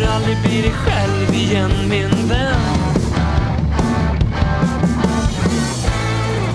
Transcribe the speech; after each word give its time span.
kommer 0.00 0.12
aldrig 0.12 0.36
bli 0.42 0.62
dig 0.62 0.70
själv 0.70 1.34
igen 1.34 1.70
min 1.90 2.28
vän 2.28 2.60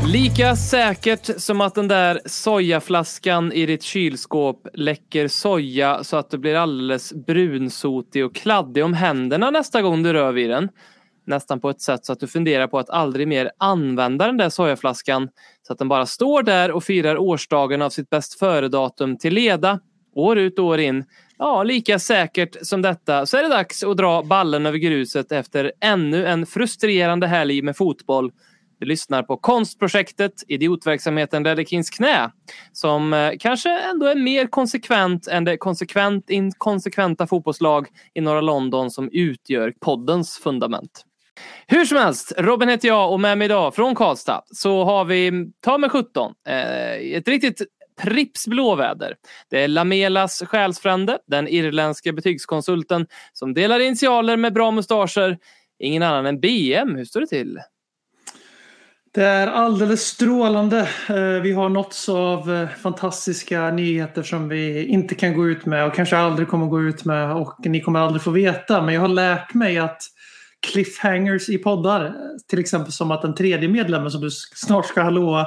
Lika 0.08 0.56
säkert 0.56 1.42
som 1.42 1.62
att 1.62 1.76
den 1.76 1.88
där 1.88 2.22
sojaflaskan 2.26 3.52
i 3.52 3.66
ditt 3.66 3.84
kylskåp 3.84 4.68
läcker 4.74 5.28
soja 5.28 6.04
så 6.04 6.18
att 6.18 6.30
du 6.30 6.38
blir 6.38 6.56
alldeles 6.56 7.14
brunsotig 7.14 8.26
och 8.26 8.36
kladdig 8.36 8.84
om 8.86 8.94
händerna 8.94 9.52
nästa 9.52 9.82
gång 9.82 10.04
du 10.04 10.14
rör 10.14 10.32
vid 10.32 10.50
den. 10.50 10.70
Nästan 11.28 11.60
på 11.60 11.70
ett 11.70 11.82
sätt 11.82 12.06
så 12.06 12.14
att 12.14 12.20
du 12.20 12.28
funderar 12.28 12.68
på 12.68 12.80
att 12.80 12.90
aldrig 12.90 13.28
mer 13.28 13.52
använda 13.58 14.26
den 14.26 14.38
där 14.38 14.50
sojaflaskan 14.50 15.30
så 15.68 15.74
att 15.74 15.80
den 15.80 15.88
bara 15.88 16.06
står 16.06 16.44
där 16.44 16.72
och 16.72 16.84
firar 16.84 17.18
årsdagen 17.18 17.82
av 17.82 17.90
sitt 17.90 18.10
bäst 18.10 18.40
före-datum 18.40 19.18
till 19.18 19.34
leda, 19.34 19.80
år 20.16 20.38
ut 20.38 20.60
och 20.60 20.66
år 20.66 20.80
in. 20.80 21.06
Ja, 21.38 21.64
lika 21.64 22.00
säkert 22.00 22.56
som 22.62 22.82
detta 22.82 23.26
så 23.26 23.38
är 23.38 23.44
det 23.44 23.50
dags 23.50 23.84
att 23.84 23.98
dra 23.98 24.24
ballen 24.24 24.66
över 24.66 24.78
gruset 24.78 25.32
efter 25.32 25.72
ännu 25.82 26.26
en 26.28 26.46
frustrerande 26.46 27.28
helg 27.28 27.62
med 27.62 27.78
fotboll 27.78 28.32
du 28.80 28.86
lyssnar 28.86 29.24
på 29.24 29.38
konstprojektet 29.38 30.34
Idiotverksamheten 30.48 31.46
Redekins 31.46 31.90
knä 31.90 32.32
som 32.72 33.14
eh, 33.14 33.32
kanske 33.40 33.80
ändå 33.80 34.06
är 34.06 34.16
mer 34.16 34.48
konsekvent 34.48 35.28
än 35.28 35.44
det 35.44 35.58
konsekvent 35.58 36.30
inkonsekventa 36.30 37.28
fotbollslag 37.28 37.88
i 38.14 38.22
norra 38.22 38.42
London 38.42 38.92
som 38.92 39.10
utgör 39.12 39.74
poddens 39.80 40.38
fundament. 40.38 41.06
Hur 41.68 41.86
som 41.86 41.98
helst, 41.98 42.34
Robin 42.38 42.70
heter 42.70 42.88
jag 42.88 43.12
och 43.12 43.20
med 43.20 43.38
mig 43.38 43.46
idag 43.46 43.76
från 43.76 43.96
Karlstad 43.96 44.42
så 44.46 44.84
har 44.84 45.06
vi, 45.06 45.52
ta 45.62 45.78
med 45.78 45.88
eh, 45.88 45.92
17, 45.92 46.34
ett 46.46 47.28
riktigt 47.28 47.62
Pripps 48.02 48.48
blåväder. 48.48 49.16
Det 49.50 49.64
är 49.64 49.68
Lamelas 49.68 50.44
själsfrände, 50.48 51.20
den 51.28 51.48
irländska 51.48 52.14
betygskonsulten 52.14 53.08
som 53.34 53.54
delar 53.54 53.80
initialer 53.80 54.38
med 54.38 54.54
bra 54.54 54.72
mustascher. 54.72 55.38
Ingen 55.80 56.04
annan 56.04 56.26
än 56.26 56.40
BM. 56.40 56.96
Hur 56.96 57.06
står 57.06 57.22
det 57.22 57.28
till? 57.28 57.60
Det 59.16 59.24
är 59.24 59.48
alldeles 59.48 60.02
strålande. 60.02 60.80
Eh, 61.10 61.42
vi 61.44 61.52
har 61.52 61.70
nåtts 61.70 62.10
av 62.10 62.54
eh, 62.54 62.70
fantastiska 62.70 63.72
nyheter 63.72 64.24
som 64.24 64.50
vi 64.50 64.86
inte 64.86 65.16
kan 65.16 65.34
gå 65.34 65.48
ut 65.48 65.66
med 65.66 65.86
och 65.86 65.96
kanske 65.96 66.18
aldrig 66.18 66.48
kommer 66.48 66.66
gå 66.66 66.82
ut 66.82 67.06
med 67.06 67.32
och 67.32 67.56
ni 67.66 67.82
kommer 67.82 68.00
aldrig 68.00 68.22
få 68.22 68.32
veta. 68.32 68.82
Men 68.82 68.94
jag 68.94 69.02
har 69.02 69.08
lärt 69.08 69.54
mig 69.54 69.78
att 69.78 70.02
cliffhangers 70.72 71.50
i 71.50 71.58
poddar, 71.58 72.06
eh, 72.06 72.12
till 72.50 72.60
exempel 72.60 72.92
som 72.92 73.12
att 73.12 73.22
den 73.22 73.36
tredje 73.36 73.70
medlemmen 73.70 74.12
som 74.12 74.22
du 74.22 74.32
snart 74.32 74.86
ska 74.86 75.02
hallåa 75.02 75.46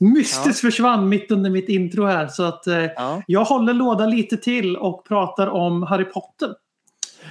mystiskt 0.00 0.60
försvann 0.60 1.08
mitt 1.08 1.30
under 1.30 1.50
mitt 1.50 1.68
intro 1.68 2.04
här. 2.06 2.26
Så 2.26 2.42
att 2.42 2.66
eh, 2.66 2.84
Ja. 2.84 3.22
jag 3.26 3.44
håller 3.44 3.74
låda 3.74 4.06
lite 4.06 4.36
till 4.36 4.76
och 4.76 5.04
pratar 5.08 5.46
om 5.46 5.82
Harry 5.82 6.04
Potter. 6.04 6.48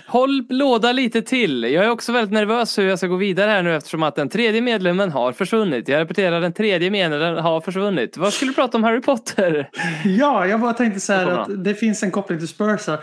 Håll 0.07 0.45
låda 0.49 0.91
lite 0.91 1.21
till. 1.21 1.63
Jag 1.63 1.85
är 1.85 1.89
också 1.89 2.11
väldigt 2.11 2.33
nervös 2.33 2.77
hur 2.77 2.83
jag 2.89 2.97
ska 2.97 3.07
gå 3.07 3.15
vidare 3.15 3.51
här 3.51 3.63
nu 3.63 3.75
eftersom 3.75 4.03
att 4.03 4.15
den 4.15 4.29
tredje 4.29 4.61
medlemmen 4.61 5.11
har 5.11 5.31
försvunnit. 5.33 5.87
Jag 5.87 5.99
repeterar, 5.99 6.41
den 6.41 6.53
tredje 6.53 6.89
medlemmen 6.91 7.37
har 7.43 7.61
försvunnit. 7.61 8.17
Vad 8.17 8.33
skulle 8.33 8.51
du 8.51 8.55
prata 8.55 8.77
om 8.77 8.83
Harry 8.83 9.01
Potter? 9.01 9.69
Ja, 10.05 10.45
jag 10.45 10.59
bara 10.59 10.73
tänkte 10.73 10.99
så 10.99 11.13
här 11.13 11.27
att 11.27 11.63
det 11.63 11.75
finns 11.75 12.03
en 12.03 12.11
koppling 12.11 12.39
till 12.39 12.47
Spurs 12.47 12.87
här. 12.87 12.99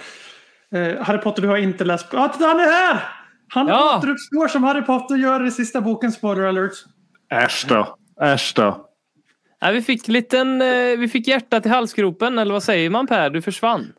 Eh, 0.74 1.02
Harry 1.04 1.18
Potter, 1.18 1.42
du 1.42 1.48
har 1.48 1.56
inte 1.56 1.84
läst... 1.84 2.14
Ah, 2.14 2.28
titta, 2.28 2.44
han 2.46 2.60
är 2.60 2.64
här! 2.64 3.02
Han 3.48 3.68
Ja. 3.68 3.98
återuppstår 3.98 4.48
som 4.48 4.64
Harry 4.64 4.82
Potter 4.82 5.14
gör 5.16 5.46
i 5.46 5.50
sista 5.50 5.80
boken, 5.80 6.12
spoiler 6.12 6.42
alert. 6.44 6.72
Äsch 7.34 7.66
då. 7.68 7.96
Äsch 8.22 8.52
då. 8.56 8.85
Ja, 9.60 9.70
vi, 9.70 9.82
fick 9.82 10.08
liten, 10.08 10.62
eh, 10.62 10.98
vi 10.98 11.08
fick 11.08 11.28
hjärtat 11.28 11.66
i 11.66 11.68
halsgropen, 11.68 12.38
eller 12.38 12.52
vad 12.52 12.62
säger 12.62 12.90
man 12.90 13.06
Per? 13.06 13.30
Du 13.30 13.42
försvann. 13.42 13.92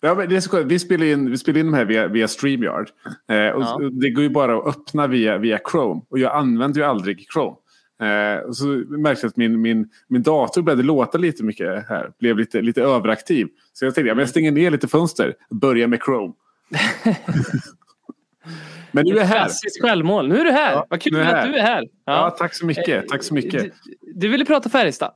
Ja, 0.00 0.14
men 0.14 0.28
det 0.28 0.36
är 0.36 0.40
så. 0.40 0.62
Vi 0.62 0.78
spelar 0.78 1.06
in, 1.06 1.30
vi 1.30 1.38
spelar 1.38 1.60
in 1.60 1.66
de 1.66 1.74
här 1.74 1.84
via, 1.84 2.08
via 2.08 2.28
StreamYard. 2.28 2.88
Eh, 3.28 3.48
och 3.48 3.62
Ja. 3.62 3.80
Det 3.92 4.10
går 4.10 4.22
ju 4.22 4.30
bara 4.30 4.58
att 4.58 4.66
öppna 4.66 5.06
via, 5.06 5.38
via 5.38 5.60
Chrome. 5.70 6.00
Och 6.08 6.18
jag 6.18 6.36
använder 6.36 6.80
ju 6.80 6.86
aldrig 6.86 7.26
Chrome. 7.32 7.56
Eh, 8.00 8.38
och 8.38 8.56
så 8.56 8.66
märkte 8.88 9.24
jag 9.24 9.28
att 9.30 9.36
min, 9.36 9.60
min, 9.60 9.88
min 10.08 10.22
dator 10.22 10.62
började 10.62 10.82
låta 10.82 11.18
lite 11.18 11.44
mycket 11.44 11.88
här. 11.88 12.10
Blev 12.20 12.38
lite, 12.38 12.62
lite 12.62 12.82
överaktiv. 12.82 13.48
Så 13.72 13.84
jag 13.84 13.94
tänkte 13.94 14.14
men 14.14 14.18
jag 14.18 14.28
stänger 14.28 14.52
ner 14.52 14.70
lite 14.70 14.88
fönster. 14.88 15.34
Börjar 15.50 15.86
med 15.86 16.02
Chrome. 16.04 16.32
men 18.94 19.04
nu 19.06 19.18
är 19.18 19.24
här. 19.24 19.36
Klassiskt 19.44 19.82
självmål. 19.82 20.28
Nu 20.28 20.40
är 20.40 20.44
du 20.44 20.50
här. 20.50 20.72
Ja, 20.72 20.86
vad 20.90 21.00
kul 21.00 21.12
nu 21.12 21.18
är 21.18 21.24
jag 21.24 21.34
att 21.34 21.40
här. 21.40 21.48
du 21.52 21.58
är 21.58 21.62
här. 21.62 21.84
Ja, 22.06 22.30
tack 22.38 22.54
så 22.54 22.66
mycket. 22.66 23.08
Tack 23.08 23.22
så 23.22 23.34
mycket. 23.34 23.62
Du, 23.62 23.70
du 24.14 24.28
ville 24.28 24.44
prata 24.44 24.68
Färjestad. 24.68 25.12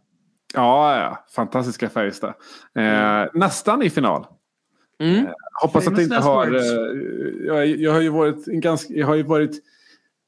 Ja, 0.54 0.96
ja. 0.96 1.24
fantastiska 1.34 1.88
Färjestad. 1.88 2.34
Eh, 2.78 3.26
nästan 3.34 3.82
i 3.82 3.90
final. 3.90 4.26
Mm. 5.02 5.26
Hoppas 5.62 5.86
att 5.86 5.96
det 5.96 6.02
inte 6.02 6.20
Famous 6.20 6.26
har... 6.26 6.54
eh, 6.54 7.46
Jag, 7.46 7.66
jag 7.66 7.92
har 7.92 8.00
ju 8.00 8.08
varit 8.08 8.48
en 8.48 8.60
ganska... 8.60 8.94
Jag 8.94 9.06
har 9.06 9.14
ju 9.14 9.22
varit 9.22 9.50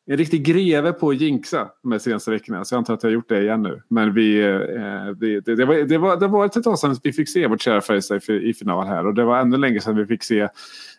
en 0.06 0.16
riktig 0.16 0.44
greve 0.44 0.92
på 0.92 1.10
att 1.10 1.20
jinxa 1.20 1.68
de 1.82 1.92
här 1.92 1.98
senaste 1.98 2.30
veckorna. 2.30 2.64
Så 2.64 2.74
jag 2.74 2.78
antar 2.78 2.94
att 2.94 3.02
jag 3.02 3.10
har 3.10 3.14
gjort 3.14 3.28
det 3.28 3.42
igen 3.42 3.62
nu. 3.62 3.82
Men 3.88 4.14
vi... 4.14 4.40
Eh, 4.40 4.58
vi 5.20 5.40
det, 5.40 5.54
det, 5.56 5.64
var, 5.64 5.74
det, 5.74 5.98
var, 5.98 6.16
det 6.16 6.26
var 6.26 6.46
ett 6.46 6.64
tag 6.64 6.78
sedan 6.78 6.96
vi 7.02 7.12
fick 7.12 7.28
se 7.28 7.46
vårt 7.46 7.60
kära 7.60 7.80
Färjestad 7.80 8.22
i, 8.28 8.32
i 8.32 8.54
final 8.54 8.86
här. 8.86 9.06
Och 9.06 9.14
det 9.14 9.24
var 9.24 9.38
ännu 9.38 9.56
längre 9.56 9.80
sedan 9.80 9.96
vi 9.96 10.06
fick 10.06 10.22
se 10.22 10.48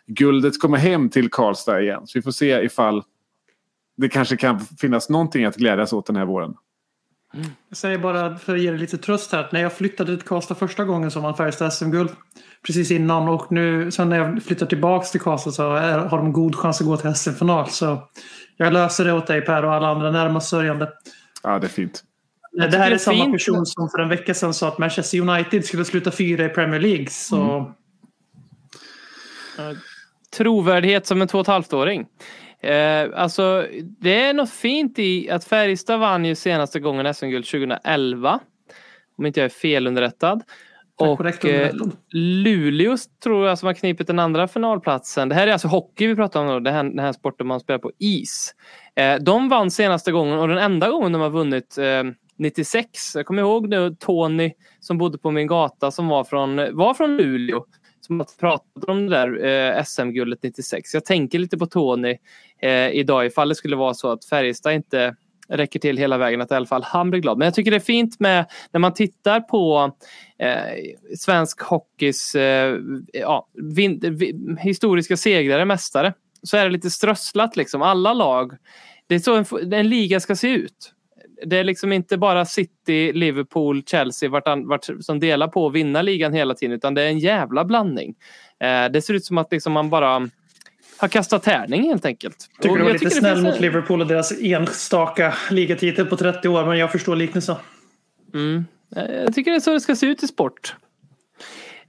guldet 0.06 0.60
komma 0.60 0.76
hem 0.76 1.08
till 1.08 1.30
Karlstad 1.30 1.82
igen. 1.82 2.06
Så 2.06 2.18
vi 2.18 2.22
får 2.22 2.30
se 2.30 2.64
ifall 2.64 3.02
det 3.96 4.08
kanske 4.08 4.36
kan 4.36 4.60
finnas 4.60 5.08
någonting 5.08 5.44
att 5.44 5.56
glädjas 5.56 5.92
åt 5.92 6.06
den 6.06 6.16
här 6.16 6.24
våren. 6.24 6.54
Jag 7.68 7.76
säger 7.76 7.98
bara 7.98 8.38
för 8.38 8.54
att 8.54 8.60
ge 8.60 8.70
dig 8.70 8.80
lite 8.80 8.98
tröst 8.98 9.32
här. 9.32 9.40
att 9.40 9.52
När 9.52 9.60
jag 9.60 9.72
flyttade 9.72 10.16
till 10.16 10.26
Karlstad 10.26 10.54
första 10.54 10.84
gången 10.84 11.10
så 11.10 11.20
vann 11.20 11.36
Färjestad 11.36 11.72
SM-guld. 11.72 12.10
Precis 12.66 12.90
innan 12.90 13.28
och 13.28 13.52
nu 13.52 13.90
sen 13.90 14.08
när 14.08 14.16
jag 14.16 14.42
flyttar 14.42 14.66
tillbaks 14.66 15.10
till 15.10 15.20
Karlstad 15.20 15.50
så 15.50 15.74
är, 15.74 15.98
har 15.98 16.18
de 16.18 16.32
god 16.32 16.56
chans 16.56 16.80
att 16.80 16.86
gå 16.86 16.96
till 16.96 17.14
SM-final. 17.14 17.70
Så 17.70 18.08
jag 18.56 18.72
löser 18.72 19.04
det 19.04 19.12
åt 19.12 19.26
dig 19.26 19.40
Per 19.40 19.64
och 19.64 19.72
alla 19.72 19.88
andra 19.88 20.10
närmast 20.10 20.48
sörjande. 20.48 20.92
Ja, 21.42 21.58
det 21.58 21.66
är 21.66 21.68
fint. 21.68 22.04
Det 22.52 22.78
här 22.78 22.90
är 22.90 22.94
är 22.94 22.98
samma 22.98 23.24
fint. 23.24 23.32
person 23.32 23.66
som 23.66 23.88
för 23.88 23.98
en 23.98 24.08
vecka 24.08 24.34
sedan 24.34 24.54
sa 24.54 24.68
att 24.68 24.78
Manchester 24.78 25.20
United 25.20 25.64
skulle 25.64 25.84
sluta 25.84 26.10
fyra 26.10 26.44
i 26.44 26.48
Premier 26.48 26.80
League. 26.80 27.06
Så 27.10 27.72
Trovärdighet 30.36 31.06
som 31.06 31.22
en 31.22 31.28
två 31.28 31.38
och 31.38 31.42
ett 31.42 31.46
halvt-åring. 31.46 32.06
Eh, 32.60 33.08
alltså, 33.14 33.66
det 33.78 34.22
är 34.22 34.34
något 34.34 34.50
fint 34.50 34.98
i 34.98 35.30
att 35.30 35.44
Färjestad 35.44 36.00
vann 36.00 36.24
ju 36.24 36.34
senaste 36.34 36.80
gången 36.80 37.14
SM-guld 37.14 37.46
2011. 37.46 38.40
Om 39.18 39.26
inte 39.26 39.40
jag 39.40 39.44
är 39.44 39.48
felunderrättad. 39.48 40.42
Och 40.98 41.44
eh. 41.44 41.74
Luleå 42.12 42.96
tror 43.22 43.46
jag 43.46 43.58
som 43.58 43.66
har 43.66 43.74
knipit 43.74 44.06
den 44.06 44.18
andra 44.18 44.48
finalplatsen. 44.48 45.28
Det 45.28 45.34
här 45.34 45.46
är 45.46 45.52
alltså 45.52 45.68
hockey 45.68 46.06
vi 46.06 46.16
pratar 46.16 46.40
om 46.40 46.46
nu. 46.46 46.60
Det 46.60 46.70
här, 46.70 46.84
den 46.84 46.98
här 46.98 47.12
sporten 47.12 47.46
man 47.46 47.60
spelar 47.60 47.78
på 47.78 47.92
is. 47.98 48.54
Eh, 48.94 49.14
de 49.14 49.48
vann 49.48 49.70
senaste 49.70 50.12
gången 50.12 50.38
och 50.38 50.48
den 50.48 50.58
enda 50.58 50.90
gången 50.90 51.12
de 51.12 51.20
har 51.20 51.30
vunnit 51.30 51.78
eh, 51.78 52.02
96. 52.38 53.14
Jag 53.14 53.26
kommer 53.26 53.42
ihåg 53.42 53.68
nu 53.68 53.96
Tony 54.00 54.52
som 54.80 54.98
bodde 54.98 55.18
på 55.18 55.30
min 55.30 55.46
gata 55.46 55.90
som 55.90 56.08
var 56.08 56.24
från, 56.24 56.76
var 56.76 56.94
från 56.94 57.16
Luleå. 57.16 57.64
Som 58.12 58.20
har 58.20 58.26
pratat 58.40 58.84
om 58.84 59.06
det 59.06 59.16
där 59.16 59.44
eh, 59.76 59.84
SM-guldet 59.84 60.42
96. 60.42 60.94
Jag 60.94 61.04
tänker 61.04 61.38
lite 61.38 61.58
på 61.58 61.66
Tony 61.66 62.18
eh, 62.62 62.88
idag 62.88 63.26
ifall 63.26 63.48
det 63.48 63.54
skulle 63.54 63.76
vara 63.76 63.94
så 63.94 64.12
att 64.12 64.24
Färjestad 64.24 64.72
inte 64.72 65.14
räcker 65.48 65.78
till 65.80 65.96
hela 65.96 66.18
vägen 66.18 66.40
att 66.40 66.50
i 66.50 66.54
alla 66.54 66.66
fall 66.66 66.82
han 66.82 67.10
blir 67.10 67.20
glad. 67.20 67.38
Men 67.38 67.44
jag 67.46 67.54
tycker 67.54 67.70
det 67.70 67.76
är 67.76 67.80
fint 67.80 68.20
med 68.20 68.46
när 68.70 68.80
man 68.80 68.94
tittar 68.94 69.40
på 69.40 69.92
eh, 70.38 71.16
svensk 71.18 71.60
hockeys 71.60 72.34
eh, 72.34 72.78
ja, 73.12 73.48
vin, 73.74 74.00
vi, 74.02 74.56
historiska 74.60 75.16
segrare, 75.16 75.64
mästare. 75.64 76.14
Så 76.42 76.56
är 76.56 76.64
det 76.64 76.70
lite 76.70 76.90
strösslat 76.90 77.56
liksom. 77.56 77.82
Alla 77.82 78.12
lag. 78.12 78.52
Det 79.06 79.14
är 79.14 79.18
så 79.18 79.36
en, 79.36 79.72
en 79.72 79.88
liga 79.88 80.20
ska 80.20 80.36
se 80.36 80.48
ut. 80.48 80.92
Det 81.44 81.58
är 81.58 81.64
liksom 81.64 81.92
inte 81.92 82.18
bara 82.18 82.44
City, 82.44 83.12
Liverpool, 83.12 83.82
Chelsea 83.86 84.28
vart, 84.28 84.48
vart, 84.64 84.86
som 85.00 85.20
delar 85.20 85.48
på 85.48 85.66
att 85.66 85.72
vinna 85.72 86.02
ligan 86.02 86.32
hela 86.32 86.54
tiden 86.54 86.76
utan 86.76 86.94
det 86.94 87.02
är 87.02 87.08
en 87.08 87.18
jävla 87.18 87.64
blandning. 87.64 88.14
Eh, 88.60 88.92
det 88.92 89.02
ser 89.02 89.14
ut 89.14 89.24
som 89.24 89.38
att 89.38 89.52
liksom 89.52 89.72
man 89.72 89.90
bara 89.90 90.28
har 90.98 91.08
kastat 91.08 91.42
tärning 91.42 91.82
helt 91.82 92.04
enkelt. 92.04 92.36
tycker 92.56 92.70
Och 92.70 92.76
du 92.76 92.82
var 92.82 92.90
jag 92.90 93.00
lite 93.00 93.10
snäll 93.10 93.34
finns 93.34 93.44
mot 93.44 93.60
Liverpool 93.60 94.00
och 94.00 94.06
deras 94.06 94.32
enstaka 94.40 95.34
ligatitel 95.50 96.06
på 96.06 96.16
30 96.16 96.48
år. 96.48 96.66
Men 96.66 96.78
jag 96.78 96.92
förstår 96.92 97.16
liknelsen. 97.16 97.56
Mm. 98.34 98.64
Eh, 98.96 99.14
Jag 99.14 99.34
tycker 99.34 99.50
det 99.50 99.56
är 99.56 99.60
så 99.60 99.72
det 99.72 99.80
ska 99.80 99.96
se 99.96 100.06
ut 100.06 100.22
i 100.22 100.26
sport. 100.26 100.74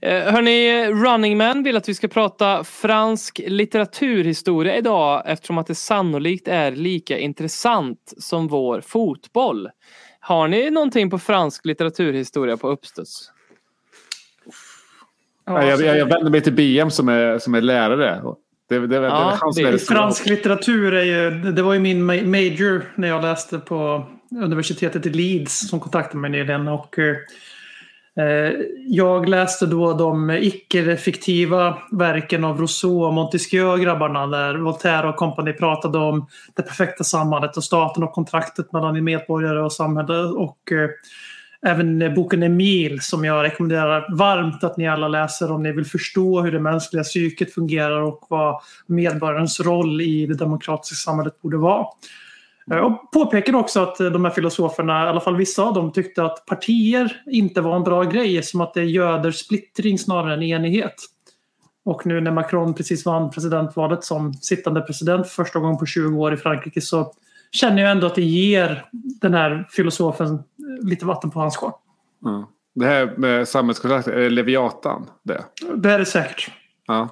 Eh, 0.04 0.32
Hörni, 0.32 0.86
Running 0.86 1.36
Man 1.36 1.62
vill 1.62 1.76
att 1.76 1.88
vi 1.88 1.94
ska 1.94 2.08
prata 2.08 2.64
fransk 2.64 3.40
litteraturhistoria 3.46 4.76
idag 4.76 5.22
eftersom 5.26 5.58
att 5.58 5.66
det 5.66 5.74
sannolikt 5.74 6.48
är 6.48 6.72
lika 6.72 7.18
intressant 7.18 8.14
som 8.18 8.48
vår 8.48 8.80
fotboll. 8.80 9.68
Har 10.20 10.48
ni 10.48 10.70
någonting 10.70 11.10
på 11.10 11.18
fransk 11.18 11.66
litteraturhistoria 11.66 12.56
på 12.56 12.68
uppstuds? 12.68 13.30
Ja, 15.46 15.66
jag, 15.66 15.80
jag, 15.80 15.98
jag 15.98 16.06
vänder 16.06 16.30
mig 16.30 16.40
till 16.40 16.52
BM 16.52 16.90
som 16.90 17.08
är, 17.08 17.38
som 17.38 17.54
är 17.54 17.60
lärare. 17.60 18.22
Det, 18.68 18.78
det, 18.78 18.86
det, 18.86 19.00
det 19.00 19.06
Ja, 19.06 19.38
det 19.56 19.70
det. 19.70 19.78
Fransk 19.78 20.26
litteratur 20.26 20.94
är 20.94 21.04
ju, 21.04 21.30
det 21.52 21.62
var 21.62 21.74
ju 21.74 21.80
min 21.80 22.10
ma- 22.10 22.26
major 22.26 22.92
när 22.94 23.08
jag 23.08 23.22
läste 23.22 23.58
på 23.58 24.06
universitetet 24.42 25.06
i 25.06 25.10
Leeds 25.10 25.68
som 25.68 25.80
kontaktade 25.80 26.18
mig 26.18 26.30
nyligen. 26.30 26.68
Och, 26.68 26.98
eh, 26.98 27.16
Eh, 28.16 28.52
jag 28.86 29.28
läste 29.28 29.66
då 29.66 29.92
de 29.92 30.30
icke-fiktiva 30.30 31.78
verken 31.92 32.44
av 32.44 32.60
Rousseau 32.60 33.04
och 33.04 33.12
Montesquieu 33.12 33.64
och 33.64 33.80
grabbarna 33.80 34.26
där 34.26 34.54
Voltaire 34.54 35.08
och 35.08 35.16
kompani 35.16 35.52
pratade 35.52 35.98
om 35.98 36.26
det 36.56 36.62
perfekta 36.62 37.04
samhället 37.04 37.56
och 37.56 37.64
staten 37.64 38.02
och 38.02 38.12
kontraktet 38.12 38.72
mellan 38.72 39.04
medborgare 39.04 39.60
och 39.60 39.72
samhälle. 39.72 40.18
Och 40.18 40.72
eh, 40.72 40.90
även 41.66 42.14
boken 42.14 42.42
Emil 42.42 43.00
som 43.00 43.24
jag 43.24 43.44
rekommenderar 43.44 44.16
varmt 44.16 44.64
att 44.64 44.76
ni 44.76 44.88
alla 44.88 45.08
läser 45.08 45.52
om 45.52 45.62
ni 45.62 45.72
vill 45.72 45.86
förstå 45.86 46.40
hur 46.40 46.52
det 46.52 46.60
mänskliga 46.60 47.02
psyket 47.02 47.54
fungerar 47.54 48.00
och 48.00 48.26
vad 48.28 48.60
medborgarens 48.86 49.60
roll 49.60 50.00
i 50.00 50.26
det 50.26 50.34
demokratiska 50.34 51.10
samhället 51.10 51.42
borde 51.42 51.56
vara. 51.56 51.86
Eh, 52.70 52.76
Och 52.78 53.12
påpekar 53.12 53.54
också 53.54 53.80
att 53.80 54.00
eh, 54.00 54.06
de 54.06 54.24
här 54.24 54.32
filosoferna, 54.32 55.04
i 55.04 55.08
alla 55.08 55.20
fall 55.20 55.36
vissa 55.36 55.62
av 55.62 55.74
dem, 55.74 55.92
tyckte 55.92 56.24
att 56.24 56.46
partier 56.46 57.22
inte 57.26 57.60
var 57.60 57.76
en 57.76 57.82
bra 57.84 58.02
grej 58.02 58.42
som 58.42 58.60
att 58.60 58.74
det 58.74 58.84
göder 58.84 59.30
splittring 59.30 59.98
snarare 59.98 60.34
än 60.34 60.42
enighet. 60.42 60.94
Och 61.84 62.06
nu 62.06 62.20
när 62.20 62.30
Macron 62.30 62.74
precis 62.74 63.06
vann 63.06 63.30
presidentvalet 63.30 64.04
som 64.04 64.34
sittande 64.34 64.80
president 64.80 65.28
för 65.28 65.44
första 65.44 65.58
gången 65.58 65.78
på 65.78 65.86
20 65.86 66.18
år 66.18 66.34
i 66.34 66.36
Frankrike 66.36 66.80
så 66.80 67.12
känner 67.52 67.82
jag 67.82 67.90
ändå 67.90 68.06
att 68.06 68.14
det 68.14 68.22
ger 68.22 68.84
den 69.20 69.34
här 69.34 69.68
filosofen 69.70 70.34
eh, 70.34 70.42
lite 70.88 71.06
vatten 71.06 71.30
på 71.30 71.40
hans 71.40 71.56
kvar. 71.56 71.74
Ja. 72.20 72.50
Det 72.74 72.86
här 72.86 73.14
med 73.16 73.48
samhällskontrakt, 73.48 74.08
är 74.08 74.16
det 74.16 74.30
Leviatan 74.30 75.06
det? 75.22 75.44
Det 75.76 75.90
är 75.90 75.98
det 75.98 76.04
säkert. 76.04 76.50
Ja. 76.86 77.08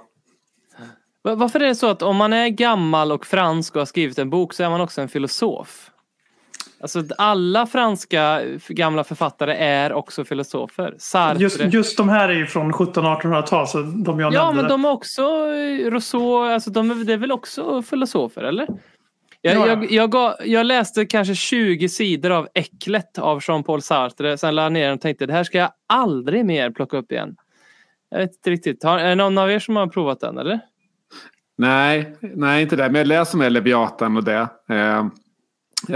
Va- 1.25 1.35
Varför 1.35 1.61
är 1.61 1.67
det 1.69 1.75
så 1.75 1.87
att 1.87 2.03
om 2.03 2.17
man 2.17 2.33
är 2.33 2.49
gammal 2.49 3.13
och 3.13 3.27
fransk 3.27 3.75
och 3.75 3.81
har 3.81 3.87
skrivit 3.87 4.19
en 4.19 4.31
bok 4.31 4.53
så 4.53 4.63
är 4.63 4.71
man 4.71 4.81
också 4.81 5.01
en 5.01 5.09
filosof? 5.09 5.89
Alltså 6.81 7.03
alla 7.19 7.67
franska 7.67 8.41
gamla 8.69 9.05
författare 9.05 9.55
är 9.57 9.93
också 9.93 10.25
filosofer. 10.25 10.95
Sartre. 10.99 11.43
Just, 11.43 11.61
just 11.61 11.97
de 11.97 12.09
här 12.09 12.29
är 12.29 12.33
ju 12.35 12.47
från 12.47 12.73
1700-1800-tal 12.73 13.69
så 13.69 13.79
de 13.83 14.21
jag 14.21 14.33
ja, 14.35 14.45
nämnde. 14.45 14.63
men 14.63 14.71
de 14.71 14.85
är 14.85 14.91
också 14.91 15.23
eh, 15.23 15.91
Rousseau, 15.91 16.45
alltså 16.45 16.71
de 16.71 16.91
är, 16.91 16.95
det 16.95 17.13
är 17.13 17.17
väl 17.17 17.33
också 17.33 17.83
filosofer, 17.83 18.43
eller? 18.43 18.67
Jag, 19.41 19.55
Ja, 19.55 19.59
ja. 19.59 19.67
jag, 19.67 19.93
jag, 19.93 20.11
gav, 20.11 20.35
jag 20.45 20.67
läste 20.67 21.07
kanske 21.07 21.35
20 21.35 21.89
sidor 21.89 22.31
av 22.31 22.49
Äcklet 22.55 23.19
av 23.19 23.41
Jean-Paul 23.49 23.83
Sartre. 23.83 24.39
Sen 24.39 24.55
la 24.55 24.63
jag 24.63 24.73
ner 24.73 24.85
den 24.87 24.95
och 24.95 25.01
tänkte 25.01 25.27
det 25.27 25.33
här 25.33 25.45
ska 25.45 25.59
jag 25.59 25.71
aldrig 25.89 26.45
mer 26.45 26.71
plocka 26.71 26.97
upp 26.97 27.13
igen. 27.13 27.37
Jag 28.11 28.19
vet 28.19 28.33
inte 28.33 28.51
riktigt. 28.51 28.83
Har, 28.85 28.99
är 28.99 29.09
det 29.09 29.15
någon 29.15 29.39
av 29.39 29.51
er 29.51 29.59
som 29.59 29.77
har 29.77 29.87
provat 29.87 30.21
den, 30.21 30.39
eller? 30.39 30.61
Nej, 31.59 32.17
nej, 32.21 32.63
inte 32.63 32.77
det. 32.77 32.83
Men 32.83 32.95
jag 32.95 33.07
läser 33.07 33.39
med 33.39 33.53
Leviatan 33.53 34.17
och 34.17 34.25
det. 34.25 34.49
Eh, 34.69 35.07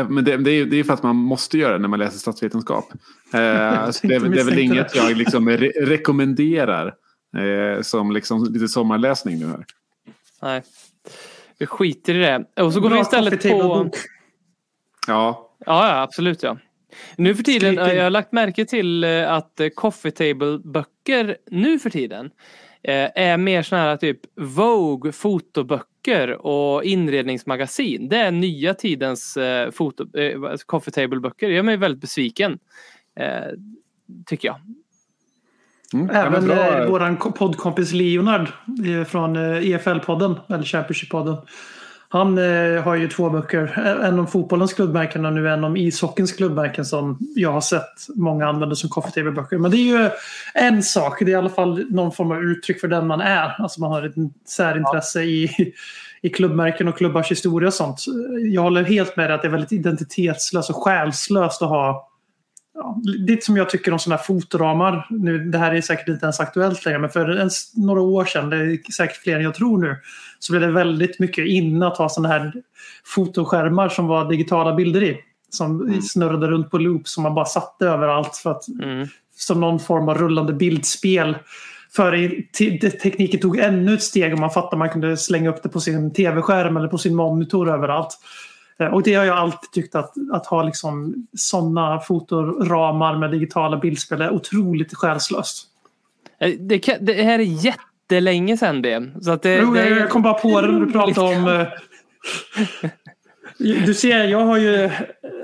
men 0.08 0.24
det, 0.24 0.36
det, 0.36 0.50
är, 0.50 0.54
ju- 0.54 0.64
det 0.64 0.76
är 0.76 0.84
för 0.84 0.92
att 0.94 1.02
man 1.02 1.16
måste 1.16 1.58
göra 1.58 1.72
det 1.72 1.78
när 1.78 1.88
man 1.88 1.98
läser 1.98 2.18
statsvetenskap. 2.18 2.92
Eh, 3.34 3.90
så 3.90 4.06
det, 4.06 4.14
är- 4.14 4.20
det 4.28 4.40
är 4.40 4.44
väl 4.44 4.58
inget 4.58 4.92
det. 4.92 4.98
jag 4.98 5.16
liksom 5.16 5.48
re 5.48 5.72
rekommenderar 5.80 6.94
eh, 7.36 7.82
som 7.82 8.10
liksom 8.12 8.44
lite 8.52 8.68
sommarläsning 8.68 9.38
nu 9.38 9.46
här. 9.46 9.64
Nej. 10.42 10.62
Vi 11.58 11.66
skiter 11.66 12.14
i 12.14 12.18
det. 12.18 12.62
Och 12.62 12.72
så 12.72 12.80
går 12.80 12.90
vi 12.90 13.00
istället 13.00 13.42
på... 13.42 13.90
Ja, 15.06 15.42
Ja, 15.66 16.02
absolut 16.02 16.42
ja. 16.42 16.58
Nu 17.16 17.34
för 17.34 17.42
tiden, 17.42 17.74
jag 17.74 18.02
har 18.02 18.10
lagt 18.10 18.32
märke 18.32 18.64
till 18.64 19.04
eh, 19.04 19.32
att 19.32 19.60
coffee 19.74 20.10
table-böcker 20.10 21.36
nu 21.50 21.78
för 21.78 21.90
tiden 21.90 22.30
är 22.92 23.36
mer 23.36 23.62
såna 23.62 23.82
här 23.82 23.96
typ 23.96 24.20
Vogue 24.40 25.12
fotoböcker 25.12 26.46
och 26.46 26.84
inredningsmagasin. 26.84 28.08
Det 28.08 28.16
är 28.16 28.30
nya 28.30 28.74
tidens 28.74 29.36
eh, 29.36 29.70
foto, 29.70 30.18
eh, 30.18 30.40
coffee 30.66 30.90
table-böcker. 30.90 31.48
Det 31.48 31.54
gör 31.54 31.62
mig 31.62 31.76
väldigt 31.76 32.00
besviken. 32.00 32.58
Eh, 33.20 33.26
tycker 34.26 34.48
jag. 34.48 34.56
mm, 35.94 36.06
ja, 36.14 36.30
men 36.30 36.34
Även 36.34 36.44
bra. 36.46 36.82
eh, 36.82 36.88
våran 36.90 37.16
ko- 37.16 37.32
poddkompis 37.32 37.92
Leonard 37.92 38.48
eh, 38.86 39.04
från 39.04 39.36
eh, 39.36 39.42
EFL-podden, 39.62 40.34
eller 40.48 40.64
Championship-podden. 40.64 41.36
Han 42.08 42.38
eh, 42.38 42.82
har 42.82 42.94
ju 42.94 43.08
två 43.08 43.30
böcker. 43.30 43.74
Eh, 43.76 44.08
en 44.08 44.18
om 44.18 44.26
fotbollens 44.26 44.74
klubbmärken 44.74 45.26
och 45.26 45.32
nu 45.32 45.48
en 45.48 45.64
om 45.64 45.76
ishockeyns 45.76 46.32
klubbmärken 46.32 46.84
som 46.84 47.18
jag 47.34 47.52
har 47.52 47.60
sett 47.60 48.08
många 48.14 48.48
använder 48.48 48.76
som 48.76 48.90
coffee-tv-böcker. 48.90 49.58
Men 49.58 49.70
det 49.70 49.76
är 49.76 50.02
ju 50.02 50.10
en 50.54 50.82
sak. 50.82 51.18
Det 51.18 51.24
är 51.24 51.28
i 51.28 51.34
alla 51.34 51.50
fall 51.50 51.86
någon 51.90 52.12
form 52.12 52.30
av 52.30 52.42
uttryck 52.42 52.80
för 52.80 52.88
den 52.88 53.06
man 53.06 53.20
är. 53.20 53.62
Alltså 53.62 53.80
man 53.80 53.90
har 53.90 54.02
ett 54.02 54.14
särintresse 54.48 55.22
i, 55.22 55.50
i 56.22 56.28
klubbmärken 56.28 56.88
och 56.88 56.98
klubbars 56.98 57.30
historia 57.30 57.66
och 57.66 57.74
sånt. 57.74 58.04
Jag 58.52 58.62
håller 58.62 58.84
helt 58.84 59.16
med 59.16 59.30
dig 59.30 59.34
att 59.34 59.42
det 59.42 59.48
är 59.48 59.52
väldigt 59.52 59.72
identitetslöst 59.72 60.70
och 60.70 60.76
själslöst 60.76 61.62
att 61.62 61.68
ha 61.68 62.12
ja, 62.76 63.00
lite 63.04 63.44
som 63.46 63.56
jag 63.56 63.70
tycker 63.70 63.92
om 63.92 63.98
sådana 63.98 64.16
här 64.16 64.24
fotoramar. 64.24 65.06
Nu, 65.10 65.38
det 65.38 65.58
här 65.58 65.74
är 65.74 65.80
säkert 65.80 66.08
inte 66.08 66.26
ens 66.26 66.40
aktuellt 66.40 66.84
längre, 66.84 66.98
men 66.98 67.10
för 67.10 67.28
en, 67.28 67.50
några 67.74 68.00
år 68.00 68.24
sedan, 68.24 68.50
det 68.50 68.56
är 68.56 68.92
säkert 68.92 69.16
fler 69.16 69.36
än 69.36 69.42
jag 69.42 69.54
tror 69.54 69.78
nu, 69.78 69.96
så 70.38 70.52
blev 70.52 70.62
det 70.62 70.72
väldigt 70.72 71.18
mycket 71.18 71.46
inne 71.46 71.86
att 71.86 71.96
ha 71.96 72.08
sådana 72.08 72.28
här 72.34 72.52
fotoskärmar 73.04 73.88
som 73.88 74.06
var 74.06 74.28
digitala 74.28 74.74
bilder 74.74 75.02
i. 75.02 75.18
Som 75.50 76.00
snurrade 76.02 76.46
runt 76.46 76.70
på 76.70 76.78
loop 76.78 77.08
som 77.08 77.22
man 77.22 77.34
bara 77.34 77.44
satte 77.44 77.86
överallt 77.86 78.36
för 78.36 78.50
att, 78.50 78.68
Mm. 78.82 79.08
som 79.36 79.60
någon 79.60 79.80
form 79.80 80.08
av 80.08 80.18
rullande 80.18 80.52
bildspel. 80.52 81.36
Te- 82.58 82.90
tekniken 82.90 83.40
tog 83.40 83.58
ännu 83.58 83.94
ett 83.94 84.02
steg 84.02 84.32
och 84.32 84.38
man 84.38 84.50
fattade 84.50 84.76
man 84.76 84.90
kunde 84.90 85.16
slänga 85.16 85.50
upp 85.50 85.62
det 85.62 85.68
på 85.68 85.80
sin 85.80 86.12
tv-skärm 86.12 86.76
eller 86.76 86.88
på 86.88 86.98
sin 86.98 87.14
monitor 87.14 87.70
överallt. 87.70 88.18
Eh, 88.80 88.86
Och 88.86 89.02
det 89.02 89.14
har 89.14 89.24
jag 89.24 89.36
alltid 89.36 89.70
tyckt 89.72 89.94
att, 89.94 90.12
att 90.32 90.46
ha 90.46 90.62
liksom 90.62 91.14
sådana 91.36 92.00
fotoramar 92.00 93.16
med 93.16 93.30
digitala 93.30 93.76
bildspel 93.76 94.20
är 94.20 94.30
otroligt 94.30 94.94
själslöst. 94.94 95.66
Eh, 96.40 96.52
Det, 96.58 96.78
kan, 96.78 96.94
det 97.00 97.12
här 97.22 97.38
är 97.38 97.64
jättelänge 97.64 98.56
sedan 98.56 98.82
det. 98.82 99.12
Så 99.22 99.30
att 99.30 99.42
det, 99.42 99.56
Jo, 99.58 99.74
det 99.74 99.88
jag 99.88 100.10
kom 100.10 100.22
bara 100.22 100.34
på 100.34 100.60
det 100.60 100.72
när 100.72 100.80
du 100.80 100.92
pratade 100.92 101.36
om... 101.36 101.66
Du 103.58 103.94
ser, 103.94 104.24
jag 104.24 104.44
har 104.46 104.58
ju, 104.58 104.90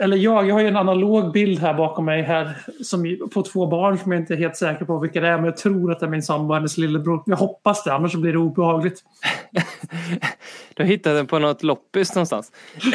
eller 0.00 0.16
jag, 0.16 0.49
jag 0.49 0.54
har 0.54 0.61
ju 0.61 0.69
en 0.69 0.76
analog 0.76 1.33
bild 1.33 1.59
här 1.59 1.75
bakom 1.75 2.04
mig 2.04 2.23
här 2.23 2.57
som, 2.83 3.19
på 3.35 3.42
två 3.42 3.66
barn 3.66 3.99
som 3.99 4.12
jag 4.12 4.21
inte 4.21 4.35
är 4.35 4.38
helt 4.38 4.57
säker 4.57 4.85
på 4.85 4.99
vilka 4.99 5.21
det 5.21 5.28
är. 5.28 5.37
Men 5.37 5.45
jag 5.45 5.57
tror 5.57 5.92
att 5.92 6.00
det 6.00 6.07
är 6.07 6.11
min 6.11 6.23
sambo 6.23 6.49
och 6.49 6.54
hennes 6.54 6.78
lillebror. 6.78 7.23
Jag 7.26 7.37
hoppas 7.37 7.85
det, 7.85 7.92
annars 7.95 8.12
så 8.12 8.19
blir 8.19 8.33
det 8.33 8.38
obehagligt. 8.38 9.04
Du 10.75 10.85
hittade 10.85 11.16
den 11.16 11.26
på 11.26 11.38
något 11.38 11.62
loppis 11.62 12.14
någonstans. 12.14 12.52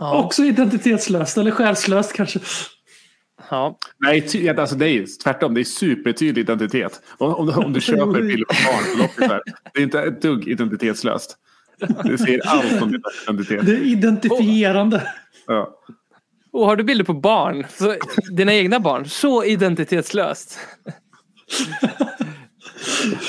Ja. 0.00 0.24
Också 0.24 0.42
identitetslöst, 0.44 1.38
eller 1.38 1.50
själslöst 1.50 2.12
kanske. 2.12 2.40
Ja. 3.50 3.78
Nej, 3.98 4.48
alltså 4.58 4.76
det 4.76 4.88
är 4.88 5.22
tvärtom. 5.22 5.54
Det 5.54 5.60
är 5.60 5.64
supertydlig 5.64 6.42
identitet. 6.42 7.00
Om, 7.18 7.34
om, 7.34 7.46
du- 7.46 7.52
om 7.52 7.72
du 7.72 7.80
köper 7.80 8.20
bilder 8.20 8.44
på 8.44 8.54
barn 8.66 8.96
på 8.96 9.02
loppisar. 9.02 9.42
Det 9.74 9.80
är 9.80 9.82
inte 9.84 10.00
ett 10.02 10.22
dugg 10.22 10.48
identitetslöst. 10.48 11.36
Det 12.04 12.18
säger 12.18 12.40
allt 12.46 12.82
om 12.82 12.92
din 12.92 13.02
identitet. 13.28 13.66
Det 13.66 13.72
är 13.72 13.82
identifierande. 13.86 15.02
Ja. 15.46 15.74
Och 16.52 16.66
har 16.66 16.76
du 16.76 16.84
bilder 16.84 17.04
på 17.04 17.14
barn, 17.14 17.66
så, 17.68 17.94
dina 18.30 18.54
egna 18.54 18.80
barn, 18.80 19.08
så 19.08 19.44
identitetslöst. 19.44 20.58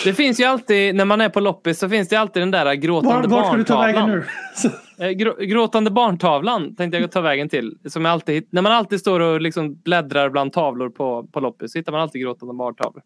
Det 0.03 0.13
finns 0.13 0.39
ju 0.39 0.44
alltid, 0.44 0.96
när 0.96 1.06
man 1.06 1.22
är 1.22 1.29
på 1.29 1.39
loppis 1.39 1.79
så 1.79 1.89
finns 1.89 2.10
det 2.10 2.15
alltid 2.15 2.41
den 2.41 2.51
där 2.51 2.65
Var, 2.65 2.74
gråtande 2.74 3.27
var 3.27 3.44
ska 3.44 3.58
du 3.58 3.63
ta 3.63 3.82
vägen 3.82 3.96
barntavlan. 3.96 4.20
nu? 4.63 4.72
Eh, 5.01 5.10
grå, 5.10 5.36
gråtande 5.39 5.91
barntavlan 5.91 6.75
tänkte 6.75 6.98
jag 6.98 7.12
ta 7.12 7.22
vägen 7.22 7.50
till. 7.50 7.77
Som 7.86 8.06
jag 8.06 8.12
alltid, 8.12 8.48
när 8.50 8.62
man 8.62 8.72
alltid 8.72 9.00
står 9.00 9.20
och 9.20 9.41
liksom 9.41 9.75
bläddrar 9.75 10.29
bland 10.29 10.53
tavlor 10.53 10.89
på, 10.89 11.27
på 11.32 11.39
loppis 11.39 11.72
så 11.72 11.77
hittar 11.77 11.91
man 11.91 12.01
alltid 12.01 12.22
gråtande 12.22 12.53
barntavlor. 12.53 13.03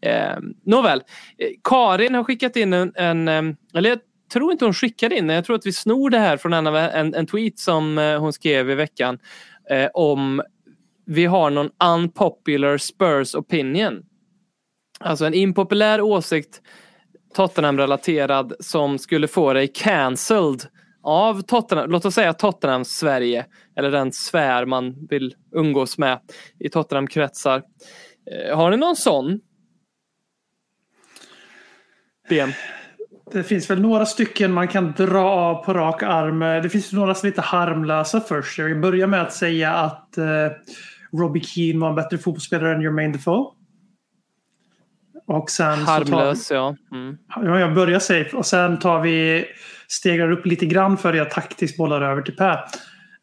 Eh, 0.00 0.36
nåväl, 0.64 1.02
eh, 1.38 1.48
Karin 1.64 2.14
har 2.14 2.24
skickat 2.24 2.56
in 2.56 2.72
en, 2.72 2.92
en 2.94 3.28
eh, 3.28 3.42
eller 3.74 3.90
jag 3.90 3.98
tror 4.30 4.52
inte 4.52 4.64
hon 4.64 4.74
skickade 4.74 5.16
in, 5.16 5.28
jag 5.28 5.44
tror 5.44 5.56
att 5.56 5.66
vi 5.66 5.72
snor 5.72 6.10
det 6.10 6.18
här 6.18 6.36
från 6.36 6.52
en, 6.52 6.66
en, 6.66 7.14
en 7.14 7.26
tweet 7.26 7.58
som 7.58 7.98
eh, 7.98 8.20
hon 8.20 8.32
skrev 8.32 8.70
i 8.70 8.74
veckan 8.74 9.18
eh, 9.70 9.88
om 9.94 10.42
vi 11.06 11.26
har 11.26 11.50
någon 11.50 11.70
unpopular 11.84 12.78
Spurs 12.78 13.34
opinion. 13.34 14.02
Alltså 15.00 15.24
en 15.24 15.34
impopulär 15.34 16.00
åsikt 16.00 16.60
Tottenham-relaterad 17.34 18.52
som 18.60 18.98
skulle 18.98 19.28
få 19.28 19.52
dig 19.52 19.68
cancelled 19.74 20.66
av 21.02 21.42
Tottenham, 21.42 21.90
låt 21.90 22.04
oss 22.04 22.14
säga 22.14 22.32
Tottenham 22.32 22.84
Sverige 22.84 23.46
eller 23.76 23.90
den 23.90 24.12
sfär 24.12 24.66
man 24.66 25.06
vill 25.10 25.34
umgås 25.52 25.98
med 25.98 26.20
i 26.58 26.68
Tottenham-kretsar. 26.68 27.62
Eh, 28.30 28.56
har 28.56 28.70
ni 28.70 28.76
någon 28.76 28.96
sån? 28.96 29.40
Ben. 32.28 32.52
Det 33.32 33.42
finns 33.42 33.70
väl 33.70 33.80
några 33.80 34.06
stycken 34.06 34.52
man 34.52 34.68
kan 34.68 34.92
dra 34.96 35.24
av 35.24 35.64
på 35.64 35.74
rak 35.74 36.02
arm. 36.02 36.40
Det 36.62 36.68
finns 36.68 36.92
några 36.92 37.14
som 37.14 37.26
är 37.26 37.30
lite 37.30 37.40
harmlösa 37.40 38.20
först. 38.20 38.58
Jag 38.58 38.66
vill 38.66 38.76
börja 38.76 39.06
med 39.06 39.22
att 39.22 39.32
säga 39.32 39.72
att 39.72 40.18
eh, 40.18 40.24
Robbie 41.12 41.40
Keane 41.40 41.80
var 41.80 41.88
en 41.88 41.94
bättre 41.94 42.18
fotbollsspelare 42.18 42.74
än 42.74 42.82
Jermaine 42.82 43.12
Defoe. 43.12 43.46
Och 45.26 45.50
sen 45.50 45.78
Harmlös, 45.78 46.50
ja. 46.50 46.76
Mm. 46.92 47.16
ja. 47.36 47.60
Jag 47.60 47.74
börjar 47.74 47.98
safe. 47.98 48.36
Och 48.36 48.46
sen 48.46 48.78
tar 48.78 49.00
vi 49.00 49.44
stegrar 49.88 50.32
upp 50.32 50.46
lite 50.46 50.66
grann 50.66 50.96
för 50.96 51.12
jag 51.12 51.30
taktiskt 51.30 51.76
bollar 51.76 52.02
över 52.02 52.22
till 52.22 52.36
Per. 52.36 52.58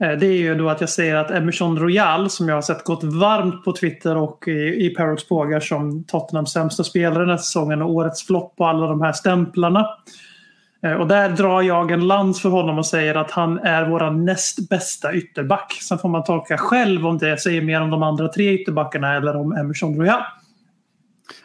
Eh, 0.04 0.12
Det 0.20 0.26
är 0.26 0.32
ju 0.38 0.56
då 0.56 0.70
att 0.70 0.82
jag 0.82 0.90
säger 0.90 1.16
att 1.16 1.32
Emerson 1.32 1.80
Royal 1.80 2.30
som 2.30 2.48
jag 2.50 2.56
har 2.56 2.62
sett 2.62 2.84
gått 2.84 3.04
varmt 3.04 3.64
på 3.66 3.74
Twitter 3.74 4.18
och 4.18 4.48
i, 4.48 4.86
i 4.86 4.90
Parrots 4.98 5.28
pågar 5.28 5.60
som 5.60 6.04
Tottenhams 6.04 6.52
sämsta 6.54 6.84
spelare 6.84 7.20
den 7.20 7.30
här 7.30 7.38
säsongen 7.38 7.82
och 7.82 7.90
årets 7.92 8.26
flopp 8.28 8.56
på 8.56 8.66
alla 8.66 8.88
de 8.88 9.02
här 9.02 9.12
stämplarna. 9.14 9.88
Eh, 10.84 10.92
Och 10.94 11.08
där 11.08 11.30
drar 11.30 11.62
jag 11.62 11.92
en 11.92 12.08
lans 12.08 12.42
för 12.42 12.50
honom 12.50 12.78
och 12.78 12.86
säger 12.86 13.16
att 13.16 13.32
han 13.32 13.60
är 13.60 13.90
våra 13.90 14.12
näst 14.12 14.70
bästa 14.70 15.14
ytterback. 15.14 15.74
Sen 15.82 15.98
får 15.98 16.10
man 16.10 16.24
tolka 16.24 16.58
själv 16.58 17.08
om 17.08 17.18
det 17.18 17.38
säger 17.42 17.62
mer 17.62 17.82
om 17.82 17.90
de 17.90 18.04
andra 18.04 18.28
tre 18.28 18.54
ytterbackarna 18.62 19.16
eller 19.16 19.36
om 19.36 19.52
Emerson 19.52 19.96
Royal. 20.00 20.22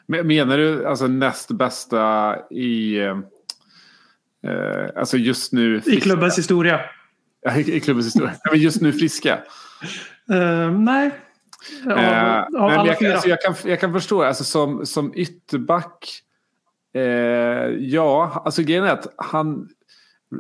Men- 0.07 0.27
Menar 0.27 0.57
du 0.59 0.87
alltså 0.87 1.07
näst 1.07 1.51
bästa 1.51 2.35
i... 2.51 2.99
eh, 2.99 3.17
alltså 4.97 5.17
just 5.17 5.53
nu... 5.53 5.81
I 5.87 6.01
klubbens 6.01 6.39
historia. 6.39 6.81
Ja, 7.43 7.57
i, 7.57 7.81
klubbens 7.81 8.07
historia. 8.07 8.33
Men 8.51 8.61
just 8.61 8.81
nu 8.81 8.93
friska. 8.93 9.39
Eh, 10.31 10.71
nej. 10.71 11.11
Av, 11.87 11.99
Eh, 11.99 12.39
av 12.39 12.43
nej, 12.43 12.47
men 12.53 12.63
alla 12.63 12.87
jag, 12.87 12.99
kan- 12.99 13.07
fyra. 13.07 13.13
alltså, 13.13 13.29
jag, 13.29 13.41
kan, 13.41 13.55
jag 13.65 13.81
kan 13.81 13.93
förstå, 13.93 14.23
alltså, 14.23 14.45
som, 14.45 14.87
som 14.87 15.13
ytterback. 15.17 16.09
Eh, 16.95 17.03
ja, 17.79 18.43
alltså 18.45 18.63
grejen 18.63 18.85
är 18.85 18.91
att 18.93 19.07
han... 19.17 19.69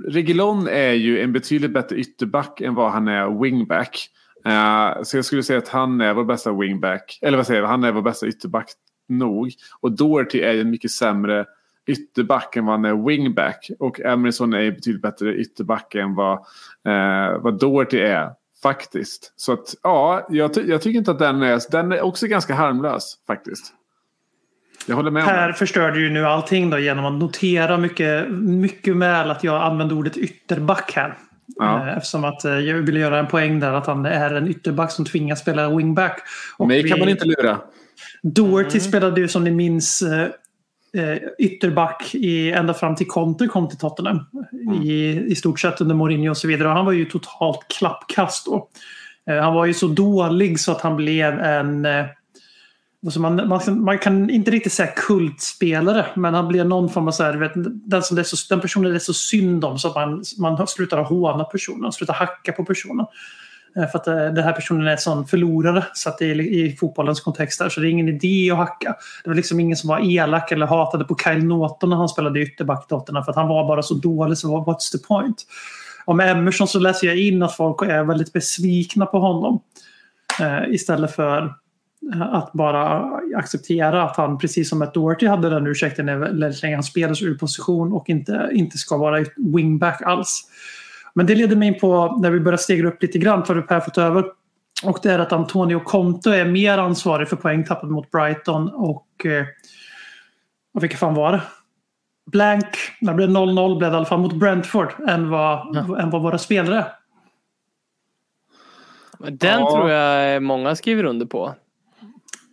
Reguilon 0.09 0.68
är 0.68 0.92
ju 0.92 1.21
en 1.23 1.32
betydligt 1.32 1.71
bättre 1.71 1.97
ytterback 1.97 2.61
än 2.61 2.75
vad 2.75 2.92
han 2.92 3.09
är 3.09 3.40
wingback. 3.42 4.09
Eh, 4.47 5.02
så 5.02 5.16
jag 5.16 5.25
skulle 5.25 5.42
säga 5.42 5.59
att 5.59 5.68
han 5.68 6.00
är 6.00 6.14
vår 6.14 6.25
bästa 6.25 6.52
wingback. 6.52 7.18
Eller 7.23 7.37
vad 7.37 7.47
säger 7.47 7.61
jag? 7.61 7.68
Han 7.68 7.85
är 7.85 7.92
vår 7.92 8.02
bästa 8.02 8.26
ytterback 8.26 8.66
nog. 9.09 9.52
Och 9.80 9.92
Doherty 9.92 10.40
är 10.40 10.52
ju 10.52 10.61
en 10.61 10.71
mycket 10.71 10.90
sämre 10.90 11.47
ytterback 11.86 12.56
än 12.56 12.66
vad 12.66 12.74
han 12.74 12.84
är 12.84 13.06
wingback. 13.06 13.70
Och 13.78 14.00
Emerson 14.00 14.52
är 14.54 14.70
betydligt 14.70 15.02
bättre 15.02 15.34
ytterback 15.34 15.94
än 15.94 16.14
vad, 16.14 16.32
eh, 16.86 17.38
vad 17.40 17.58
Doherty 17.60 17.98
är. 17.98 18.30
Faktiskt. 18.62 19.32
Så 19.36 19.52
att 19.52 19.74
ja, 19.82 20.26
jag, 20.30 20.54
ty- 20.54 20.64
jag 20.70 20.82
tycker 20.82 20.98
inte 20.98 21.10
att 21.10 21.18
den 21.18 21.42
är... 21.42 21.60
Den 21.70 21.92
är 21.92 22.00
också 22.02 22.26
ganska 22.26 22.54
harmlös 22.54 23.14
faktiskt. 23.26 23.72
Jag 24.86 24.96
håller 24.96 25.10
med 25.10 25.24
Per 25.24 25.52
förstörde 25.52 26.00
ju 26.00 26.10
nu 26.10 26.26
allting 26.26 26.70
då 26.70 26.78
genom 26.78 27.04
att 27.04 27.12
notera 27.20 27.78
mycket, 27.78 28.30
mycket 28.40 28.96
väl 28.96 29.30
att 29.30 29.44
jag 29.44 29.62
använde 29.62 29.94
ordet 29.94 30.16
ytterback 30.16 30.92
här. 30.96 31.18
Ja. 31.56 31.88
Eh, 31.88 31.96
Eftersom 31.96 32.24
att 32.24 32.44
eh, 32.44 32.52
jag 32.58 32.74
ville 32.78 33.00
göra 33.00 33.18
en 33.18 33.26
poäng 33.26 33.60
där 33.60 33.72
att 33.72 33.86
han 33.86 34.06
är 34.06 34.34
en 34.34 34.48
ytterback 34.48 34.90
som 34.90 35.04
tvingas 35.04 35.40
spela 35.40 35.76
wingback. 35.76 36.20
Och 36.58 36.68
Mig 36.68 36.88
kan 36.88 36.94
vi- 36.94 37.00
man 37.00 37.08
inte 37.08 37.24
lura. 37.24 37.58
Doherty 38.22 38.80
spelade 38.80 39.20
ju 39.20 39.28
som 39.28 39.44
ni 39.44 39.50
minns 39.50 40.02
eh, 40.02 40.28
ytterback 41.38 42.14
i, 42.14 42.52
ända 42.52 42.75
fram 42.75 42.96
till 42.96 43.06
Conte 43.06 43.46
kom 43.46 43.68
till 43.68 43.78
Tottenham. 43.78 44.20
I, 44.82 44.92
I 45.28 45.34
stort 45.34 45.61
sett 45.61 45.80
under 45.80 45.94
Mourinho 45.94 46.30
och 46.30 46.37
så 46.37 46.49
vidare. 46.49 46.68
Och 46.68 46.75
han 46.75 46.84
var 46.84 46.92
ju 46.92 47.04
totalt 47.04 47.68
klappkast 47.68 48.46
då. 48.46 48.68
Eh, 49.26 49.37
han 49.37 49.54
var 49.54 49.66
ju 49.66 49.75
så 49.75 49.87
dålig 49.87 50.61
så 50.61 50.72
att 50.72 50.80
han 50.80 50.96
blev 50.96 51.40
en... 51.40 51.84
Eh, 51.84 52.04
alltså 53.04 53.20
man, 53.20 53.49
man, 53.49 53.84
man 53.84 53.99
kan 53.99 54.30
inte 54.30 54.50
riktigt 54.50 54.72
säga 54.72 54.92
kultspelare 54.96 56.06
men 56.14 56.34
han 56.34 56.49
blev 56.49 56.66
någon 56.66 56.88
form 56.88 57.08
av 57.08 57.12
så 57.12 57.22
här, 57.22 57.34
vet, 57.34 57.52
den, 57.90 58.02
som 58.02 58.16
det 58.16 58.25
så, 58.25 58.54
den 58.54 58.61
personen 58.61 58.90
det 58.90 58.96
är 58.96 58.99
så 58.99 59.14
synd 59.14 59.64
om 59.64 59.78
så 59.78 59.88
att 59.88 59.94
man, 59.94 60.25
man 60.38 60.66
slutar 60.66 61.02
håna 61.02 61.44
personen, 61.44 61.92
slutar 61.92 62.14
hacka 62.14 62.52
på 62.52 62.64
personen. 62.64 63.06
Eh, 63.76 63.87
för 63.87 63.99
att 63.99 64.07
eh, 64.07 64.14
den 64.14 64.45
här 64.45 64.52
personen 64.52 64.87
är 64.87 64.91
en 64.91 64.99
sån 64.99 65.26
förlorare 65.26 65.85
så 65.93 66.09
att 66.09 66.19
det 66.19 66.31
är 66.31 66.41
i 66.41 66.76
fotbollens 66.81 67.21
kontext 67.21 67.59
där. 67.59 67.69
Så 67.69 67.81
det 67.81 67.88
är 67.88 67.91
ingen 67.91 68.09
idé 68.09 68.50
att 68.50 68.57
hacka. 68.59 68.95
Det 69.25 69.31
var 69.31 69.35
liksom 69.35 69.61
ingen 69.61 69.76
som 69.76 69.88
var 69.88 70.11
elak 70.11 70.52
eller 70.52 70.67
hatade 70.67 71.05
på 71.05 71.17
Kyle 71.25 71.45
Norton 71.45 71.91
när 71.91 71.97
han 71.97 72.09
spelade 72.09 72.41
ytterback 72.41 72.88
för 72.88 73.31
att 73.31 73.37
han 73.37 73.49
var 73.49 73.69
bara 73.69 73.83
så 73.83 73.95
dålig 73.95 74.38
så 74.38 74.64
what's 74.64 74.93
the 74.93 74.99
point? 74.99 75.47
Och 76.05 76.17
med 76.17 76.31
Emerson 76.31 76.69
så 76.69 76.79
läser 76.79 77.07
jag 77.07 77.19
in 77.19 77.43
att 77.43 77.57
folk 77.57 77.83
är 77.83 78.05
väldigt 78.05 78.33
besvikna 78.33 79.07
på 79.07 79.19
honom. 79.19 79.61
Eh, 80.41 80.75
istället 80.75 81.14
för 81.14 81.55
eh, 82.14 82.23
att 82.23 82.52
bara 82.52 83.11
acceptera 83.37 84.02
att 84.02 84.17
han 84.17 84.38
precis 84.38 84.69
som 84.69 84.83
att 84.83 84.95
Doherty 84.95 85.26
hade 85.26 85.50
den 85.50 85.67
ursäkten 85.67 86.07
väldigt 86.21 86.62
länge 86.62 86.76
han 86.76 86.83
spelar 86.83 87.25
ur 87.25 87.38
position 87.38 87.93
och 87.93 88.09
inte, 88.09 88.50
inte 88.52 88.79
ska 88.79 88.97
vara 88.97 89.25
wingback 89.37 90.02
alls. 90.02 90.49
Men 91.14 91.26
det 91.26 91.35
leder 91.35 91.57
mig 91.57 91.69
in 91.69 91.81
på 91.81 92.19
när 92.23 92.31
vi 92.31 92.40
börjar 92.40 92.57
stegra 92.57 92.88
upp 92.88 93.02
lite 93.02 93.19
grann 93.19 93.45
för 93.45 93.62
Per 93.62 93.81
fått 93.81 93.99
över. 93.99 94.25
Och 94.85 94.99
det 95.02 95.12
är 95.12 95.19
att 95.19 95.33
Antonio 95.33 95.81
Conte 95.81 96.31
är 96.31 96.45
mer 96.45 96.78
ansvarig 96.78 97.28
för 97.28 97.37
poängtappet 97.37 97.90
mot 97.90 98.11
Brighton 98.11 98.69
och... 98.69 99.26
Eh, 99.26 99.45
och 100.75 100.83
vilka 100.83 100.97
fan 100.97 101.14
var 101.14 101.33
det? 101.33 101.42
Blank, 102.31 102.66
när 103.00 103.12
det 103.12 103.16
blev 103.16 103.28
0-0 103.28 103.78
blev 103.78 103.90
det 103.90 103.95
i 103.95 103.97
alla 103.97 104.07
fall 104.07 104.21
mot 104.21 104.35
Brentford 104.35 104.92
än 105.09 105.31
vad, 105.31 105.76
än 105.76 106.11
vad 106.11 106.23
våra 106.23 106.38
spelare 106.38 106.87
Den 109.19 109.61
Ja. 109.61 109.71
tror 109.71 109.90
jag 109.90 110.42
många 110.42 110.76
skriver 110.76 111.04
under 111.04 111.26
på. 111.26 111.54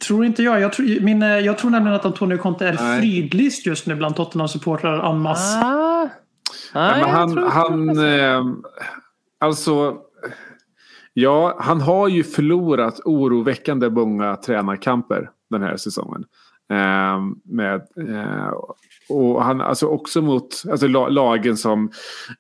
Tror 0.08 0.26
inte 0.26 0.44
jag. 0.44 0.60
Jag 0.62 0.74
tror, 0.74 1.00
min, 1.02 1.24
eh, 1.24 1.30
jag 1.30 1.58
tror 1.58 1.72
nämligen 1.72 1.96
att 1.96 2.06
Antonio 2.06 2.38
Conte 2.38 2.68
är 2.68 2.74
Nej. 2.74 3.02
fridlyst 3.02 3.66
just 3.66 3.88
nu 3.88 3.96
bland 3.96 4.16
Tottenham-supportrar 4.16 5.10
en 5.12 5.20
masse. 5.20 5.60
Ah. 5.66 6.10
Nej, 6.76 7.02
men 7.02 7.10
han, 7.10 7.38
han 7.38 7.90
eh, 7.90 8.46
alltså, 9.40 9.98
ja, 11.14 11.58
han 11.60 11.82
har 11.82 12.08
ju 12.08 12.24
förlorat 12.24 13.00
oroväckande 13.06 13.90
många 13.90 14.36
tränarkamper 14.36 15.30
den 15.50 15.62
här 15.62 15.78
säsongen. 15.78 16.24
Eh, 16.72 17.20
med, 17.44 17.76
eh, 18.10 18.54
och 19.10 19.44
han, 19.44 19.62
alltså 19.62 19.86
också 19.88 20.22
mot 20.22 20.64
alltså, 20.72 20.88
la- 20.88 21.10
lagen 21.10 21.58
som, 21.58 21.92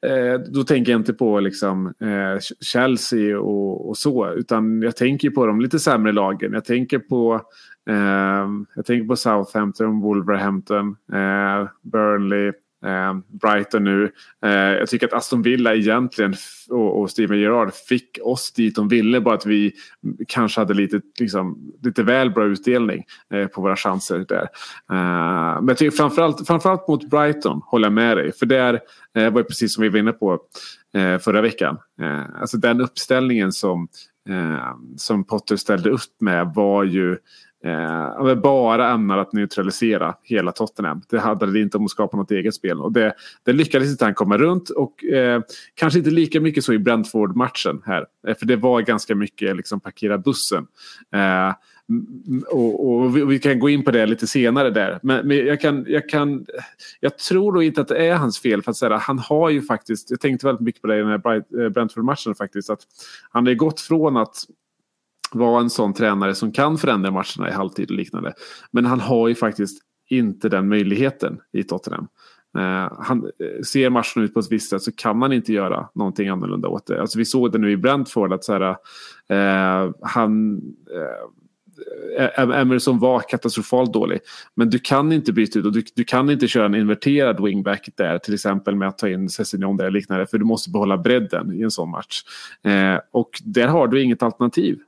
eh, 0.02 0.40
då 0.54 0.64
tänker 0.64 0.92
jag 0.92 1.00
inte 1.02 1.14
på 1.14 1.40
liksom, 1.40 1.88
eh, 1.88 2.40
Chelsea 2.62 3.40
och, 3.40 3.90
och 3.90 3.98
så, 3.98 4.30
utan 4.34 4.82
jag 4.82 4.96
tänker 4.96 5.30
på 5.30 5.46
de 5.46 5.62
lite 5.62 5.80
sämre 5.80 6.12
lagen. 6.12 6.54
Jag 6.54 6.66
tänker 6.66 7.00
på 7.00 7.42
eh, 7.90 8.48
jag 8.76 8.86
tänker 8.86 9.08
på 9.08 9.16
Southampton, 9.16 10.02
Wolverhampton, 10.02 10.96
eh, 11.14 11.68
Burnley, 11.82 12.52
Eh, 12.86 13.18
Brighton 13.42 13.84
nu. 13.84 14.12
Eh, 14.46 14.52
jag 14.52 14.90
tycker 14.90 15.08
att 15.08 15.14
Aston 15.14 15.42
Villa 15.42 15.76
egentligen 15.76 16.36
och, 16.70 17.02
och 17.02 17.12
Steven 17.12 17.40
Gerrard 17.40 17.74
fick 17.74 18.20
oss 18.24 18.52
dit 18.52 18.76
de 18.76 18.88
ville. 18.88 19.22
Bara 19.22 19.36
att 19.36 19.46
vi 19.46 19.74
kanske 20.28 20.62
hade 20.62 20.74
lite, 20.74 21.02
liksom, 21.20 21.72
lite 21.84 22.04
väl 22.04 22.32
bra 22.32 22.46
utdelning 22.46 23.04
eh, 23.34 23.48
på 23.48 23.62
våra 23.62 23.76
chanser 23.76 24.26
där. 24.28 24.48
Men 25.60 25.68
jag 25.68 25.78
tycker 25.78 25.98
framförallt, 25.98 26.48
framförallt 26.48 26.88
mot 26.88 27.10
Brighton 27.10 27.62
håller 27.66 27.86
jag 27.86 27.94
med 27.94 28.18
dig. 28.18 28.32
För 28.32 28.46
där 28.46 28.80
var 29.14 29.32
det 29.32 29.44
precis 29.44 29.74
som 29.74 29.82
vi 29.82 29.90
var 29.90 30.00
inne 30.00 30.12
på 30.12 30.40
förra 31.22 31.42
veckan. 31.42 31.78
Alltså 32.42 32.58
den 32.58 32.82
uppställningen 32.82 33.52
som, 33.52 33.88
som 34.98 35.24
Potter 35.24 35.56
ställde 35.56 35.90
upp 35.90 36.22
med 36.22 36.52
var 36.56 36.84
ju 36.84 37.18
Eh, 37.64 38.36
bara 38.36 38.92
ämnar 38.92 39.18
att 39.18 39.34
neutralisera 39.34 40.16
hela 40.24 40.52
Tottenham. 40.52 41.02
Det 41.10 41.20
handlade 41.20 41.60
inte 41.60 41.78
om 41.78 41.86
att 41.86 41.92
skapa 41.92 42.18
något 42.18 42.32
eget 42.32 42.56
spel. 42.56 42.82
Och 42.82 42.92
det, 42.92 43.14
det 43.46 43.54
lyckades 43.54 43.92
inte 43.92 44.06
han 44.06 44.14
komma 44.14 44.38
runt. 44.38 44.70
Och 44.70 45.04
eh, 45.04 45.42
kanske 45.76 46.00
inte 46.00 46.12
lika 46.12 46.42
mycket 46.42 46.64
så 46.64 46.74
i 46.74 46.80
Brentford-matchen 46.80 47.82
här. 47.86 48.06
Eh, 48.28 48.36
för 48.36 48.46
det 48.46 48.56
var 48.56 48.82
ganska 48.82 49.16
mycket 49.16 49.56
liksom 49.56 49.80
parkera 49.80 50.18
bussen. 50.18 50.68
Eh, 51.14 51.54
och, 52.48 52.90
och 52.90 53.18
vi, 53.18 53.26
vi 53.26 53.40
kan 53.40 53.60
gå 53.60 53.70
in 53.70 53.84
på 53.84 53.92
det 53.92 54.06
lite 54.06 54.28
senare 54.28 54.70
där. 54.70 55.00
Men, 55.04 55.28
men 55.28 55.38
jag, 55.38 55.62
kan, 55.62 55.86
jag, 55.88 56.10
kan, 56.10 56.46
jag 57.00 57.18
tror 57.18 57.54
då 57.54 57.64
inte 57.64 57.82
att 57.82 57.88
det 57.88 58.08
är 58.08 58.16
hans 58.16 58.40
fel. 58.40 58.62
För 58.62 58.72
att 58.72 58.78
säga, 58.78 58.98
han 58.98 59.20
har 59.20 59.50
ju 59.50 59.62
faktiskt, 59.62 60.12
jag 60.12 60.20
tänkte 60.20 60.46
väldigt 60.46 60.66
mycket 60.66 60.82
på 60.82 60.88
det 60.88 60.96
i 60.96 61.00
den 61.00 61.08
här 61.08 61.36
eh, 61.36 61.70
Brentford-matchen 61.70 62.36
faktiskt. 62.36 62.70
Att 62.70 62.82
han 63.32 63.46
har 63.46 63.50
ju 63.50 63.58
gått 63.58 63.82
från 63.82 64.18
att 64.18 64.36
vara 65.34 65.62
en 65.62 65.70
sån 65.70 65.94
tränare 65.94 66.36
som 66.36 66.52
kan 66.52 66.78
förändra 66.78 67.12
matcherna 67.12 67.50
i 67.50 67.52
halvtid 67.52 67.90
och 67.90 67.98
liknande. 67.98 68.34
Men 68.72 68.86
han 68.86 69.00
har 69.00 69.28
ju 69.28 69.36
faktiskt 69.36 69.82
inte 70.10 70.50
den 70.50 70.70
möjligheten 70.70 71.40
i 71.52 71.64
Tottenham. 71.64 72.08
Eh, 72.58 72.92
han 73.00 73.26
eh, 73.26 73.64
ser 73.64 73.90
matchen 73.90 74.24
ut 74.24 74.34
på 74.34 74.40
ett 74.40 74.52
visst 74.52 74.70
sätt 74.70 74.82
så 74.82 74.92
kan 74.92 75.18
man 75.18 75.34
inte 75.34 75.54
göra 75.54 75.90
någonting 75.96 76.28
annorlunda 76.28 76.68
åt 76.68 76.88
det. 76.88 77.02
Alltså 77.02 77.18
vi 77.18 77.26
såg 77.26 77.52
det 77.52 77.58
nu 77.58 77.72
i 77.72 77.78
Brentford 77.78 78.34
att 78.34 78.44
så 78.44 78.54
här, 78.54 78.76
eh, 79.30 79.92
han 80.02 80.62
eh, 80.94 81.40
Emerson 82.38 83.00
var 83.00 83.20
katastrofalt 83.20 83.94
dålig. 83.94 84.20
Men 84.56 84.70
du 84.70 84.80
kan 84.80 85.12
inte 85.12 85.34
byta 85.34 85.60
ut 85.60 85.66
och 85.66 85.72
du, 85.72 85.84
du 85.96 86.04
kan 86.04 86.30
inte 86.30 86.48
köra 86.48 86.66
en 86.66 86.76
inverterad 86.76 87.44
wingback 87.44 87.90
där 87.96 88.18
till 88.18 88.34
exempel 88.34 88.76
med 88.76 88.88
att 88.88 88.98
ta 88.98 89.10
in 89.10 89.30
Cessignon 89.30 89.78
där 89.78 89.92
liknande. 89.92 90.26
För 90.28 90.38
du 90.38 90.46
måste 90.46 90.70
behålla 90.70 90.98
bredden 90.98 91.54
i 91.54 91.62
en 91.62 91.72
sån 91.72 91.90
match. 91.90 92.24
Eh, 92.64 93.00
och 93.12 93.42
där 93.44 93.68
har 93.68 93.88
du 93.88 94.02
inget 94.02 94.24
alternativ. 94.24 94.80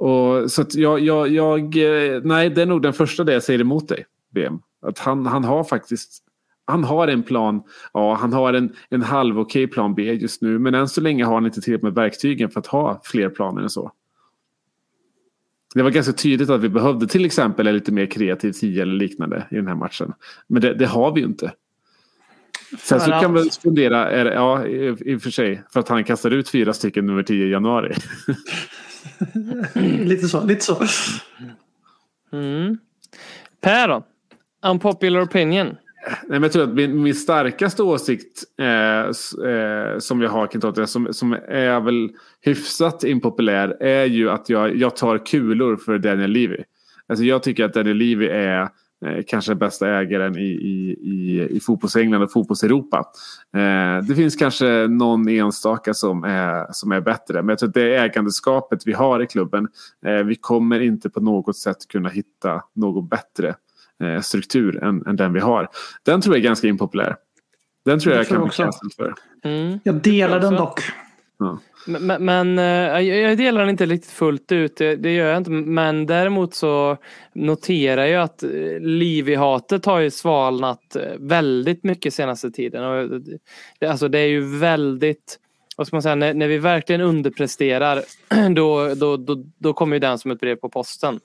Och, 0.00 0.50
så 0.50 0.64
jag, 0.72 1.00
jag, 1.00 1.28
jag, 1.28 1.76
eh, 1.76 2.20
nej, 2.24 2.50
det 2.50 2.62
är 2.62 2.66
nog 2.66 2.82
den 2.82 2.92
första 2.92 3.24
det 3.24 3.32
jag 3.32 3.42
säger 3.42 3.60
emot 3.60 3.88
dig, 3.88 4.06
BM. 4.34 4.58
Att 4.82 4.98
han, 4.98 5.26
han 5.26 5.44
har 5.44 5.64
faktiskt 5.64 6.22
han 6.66 6.84
har 6.84 7.08
en 7.08 7.22
plan, 7.22 7.62
ja 7.92 8.14
han 8.14 8.32
har 8.32 8.52
en, 8.52 8.72
en 8.90 9.02
halv 9.02 9.38
okej 9.38 9.66
plan 9.66 9.94
B 9.94 10.02
just 10.02 10.42
nu 10.42 10.58
men 10.58 10.74
än 10.74 10.88
så 10.88 11.00
länge 11.00 11.24
har 11.24 11.34
han 11.34 11.46
inte 11.46 11.60
tillräckligt 11.60 11.82
med 11.82 11.94
verktygen 11.94 12.50
för 12.50 12.60
att 12.60 12.66
ha 12.66 13.00
fler 13.04 13.28
planer 13.28 13.62
än 13.62 13.70
så. 13.70 13.92
Det 15.74 15.82
var 15.82 15.90
ganska 15.90 16.12
tydligt 16.12 16.50
att 16.50 16.60
vi 16.60 16.68
behövde 16.68 17.06
till 17.06 17.24
exempel 17.24 17.66
en 17.66 17.74
lite 17.74 17.92
mer 17.92 18.06
kreativ 18.06 18.52
tia 18.52 18.82
eller 18.82 18.94
liknande 18.94 19.46
i 19.50 19.54
den 19.54 19.66
här 19.66 19.74
matchen. 19.74 20.12
Men 20.46 20.62
det, 20.62 20.74
det 20.74 20.86
har 20.86 21.12
vi 21.12 21.20
ju 21.20 21.26
inte. 21.26 21.52
Sen 22.78 23.00
så 23.00 23.10
kan 23.10 23.32
man 23.32 23.48
fundera, 23.62 24.10
är, 24.10 24.26
ja 24.26 24.66
i, 24.66 24.96
i 25.00 25.16
och 25.16 25.22
för 25.22 25.30
sig, 25.30 25.62
för 25.72 25.80
att 25.80 25.88
han 25.88 26.04
kastar 26.04 26.30
ut 26.30 26.48
fyra 26.48 26.72
stycken 26.72 27.06
nummer 27.06 27.22
10 27.22 27.46
i 27.46 27.50
januari. 27.50 27.94
Lite 30.04 30.28
så. 30.28 30.44
Lite 30.44 30.64
så. 30.64 30.84
Mm. 32.32 32.78
Per 33.60 33.88
då? 33.88 34.06
Unpopular 34.62 35.22
opinion. 35.22 35.66
Nej, 36.06 36.16
men 36.28 36.42
jag 36.42 36.52
tror 36.52 36.62
att 36.62 36.74
min, 36.74 37.02
min 37.02 37.14
starkaste 37.14 37.82
åsikt 37.82 38.44
eh, 38.60 39.00
eh, 39.50 39.98
som 39.98 40.22
jag 40.22 40.30
har 40.30 40.46
kring 40.46 40.86
som, 40.86 41.08
som 41.12 41.32
är 41.48 41.80
väl 41.80 42.10
hyfsat 42.40 43.04
impopulär, 43.04 43.82
är 43.82 44.04
ju 44.04 44.30
att 44.30 44.48
jag, 44.48 44.76
jag 44.76 44.96
tar 44.96 45.26
kulor 45.26 45.76
för 45.76 45.98
Daniel 45.98 46.30
Levy. 46.30 46.58
Alltså 47.06 47.24
jag 47.24 47.42
tycker 47.42 47.64
att 47.64 47.74
Daniel 47.74 47.96
Levy 47.96 48.26
är 48.26 48.68
eh, 49.06 49.24
kanske 49.26 49.50
den 49.50 49.58
bästa 49.58 49.88
ägaren 49.88 50.38
i, 50.38 50.50
i, 50.50 50.96
i, 51.02 51.48
i 51.50 51.60
fotbolls-England 51.60 52.22
och 52.22 52.32
fotbolls-Europa. 52.32 53.04
Eh, 53.56 54.04
det 54.08 54.14
finns 54.14 54.36
kanske 54.36 54.86
någon 54.88 55.28
enstaka 55.28 55.94
som 55.94 56.24
är, 56.24 56.66
som 56.72 56.92
är 56.92 57.00
bättre, 57.00 57.42
men 57.42 57.48
jag 57.48 57.58
tror 57.58 57.68
att 57.68 57.74
det 57.74 57.96
ägandeskapet 57.96 58.86
vi 58.86 58.92
har 58.92 59.22
i 59.22 59.26
klubben, 59.26 59.68
eh, 60.06 60.12
vi 60.24 60.34
kommer 60.34 60.80
inte 60.80 61.10
på 61.10 61.20
något 61.20 61.56
sätt 61.56 61.88
kunna 61.88 62.08
hitta 62.08 62.62
något 62.74 63.10
bättre 63.10 63.54
eh, 64.02 64.20
struktur 64.20 64.84
än, 64.84 65.06
än 65.06 65.16
den 65.16 65.32
vi 65.32 65.40
har. 65.40 65.68
Den 66.04 66.20
tror 66.20 66.34
jag 66.34 66.40
är 66.40 66.48
ganska 66.48 66.68
impopulär. 66.68 67.16
Den 67.84 68.00
tror 68.00 68.12
jag, 68.14 68.20
Jag 68.20 68.28
tror 68.28 68.36
kan 68.36 68.44
bli 68.44 68.48
också. 68.48 68.62
cancelled 68.62 68.92
för. 68.96 69.14
Mm. 69.44 69.78
Jag 69.84 69.94
delar 69.94 70.40
den 70.40 70.54
också. 70.54 70.64
dock. 70.64 70.82
Men, 71.86 72.10
eh, 72.10 72.18
men- 72.18 72.24
men 72.24 72.58
jag 73.06 73.38
delar 73.38 73.60
den 73.60 73.70
inte 73.70 73.86
riktigt 73.86 74.10
fullt 74.10 74.52
ut, 74.52 74.76
det, 74.76 74.96
det 74.96 75.14
gör 75.14 75.28
jag 75.28 75.36
inte. 75.36 75.50
Men 75.50 76.06
däremot 76.06 76.54
så 76.54 76.96
noterar 77.32 78.04
jag 78.06 78.22
att 78.22 78.42
eh, 78.42 78.48
Livi-hatet 78.80 79.86
har 79.86 79.98
ju 80.00 80.10
svalnat 80.10 80.96
eh, 80.96 81.02
väldigt 81.18 81.84
mycket 81.84 82.14
senaste 82.14 82.50
tiden. 82.50 82.84
Och 82.84 83.20
det, 83.78 83.86
alltså 83.86 84.08
det 84.08 84.18
är 84.18 84.26
ju 84.26 84.58
väldigt, 84.58 85.38
vad 85.76 85.86
ska 85.86 85.96
man 85.96 86.02
säga, 86.02 86.14
när, 86.14 86.34
när 86.34 86.48
vi 86.48 86.58
verkligen 86.58 87.00
underpresterar 87.00 88.02
då, 88.54 88.94
då, 88.94 89.16
då, 89.16 89.44
då 89.58 89.72
kommer 89.72 89.96
ju 89.96 90.00
den 90.00 90.18
som 90.18 90.30
ett 90.30 90.40
brev 90.40 90.56
på 90.56 90.68
posten. 90.68 91.20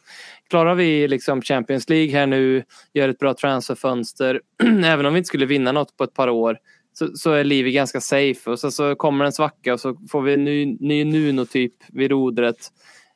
Klarar 0.49 0.75
vi 0.75 1.07
liksom 1.07 1.41
Champions 1.41 1.89
League 1.89 2.11
här 2.19 2.27
nu, 2.27 2.63
gör 2.93 3.09
ett 3.09 3.19
bra 3.19 3.33
transferfönster, 3.33 4.41
även 4.85 5.05
om 5.05 5.13
vi 5.13 5.17
inte 5.17 5.27
skulle 5.27 5.45
vinna 5.45 5.71
något 5.71 5.97
på 5.97 6.03
ett 6.03 6.13
par 6.13 6.29
år, 6.29 6.57
så, 6.97 7.11
så 7.15 7.31
är 7.31 7.43
Livi 7.43 7.71
ganska 7.71 8.01
safe 8.01 8.51
och 8.51 8.59
så, 8.59 8.71
så 8.71 8.95
kommer 8.95 9.25
en 9.25 9.31
svacka 9.31 9.73
och 9.73 9.79
så 9.79 9.97
får 10.09 10.21
vi 10.21 10.33
en 10.33 10.43
ny, 10.43 10.77
ny 10.79 11.03
Nuno-typ 11.03 11.73
vid 11.87 12.11
rodret 12.11 12.71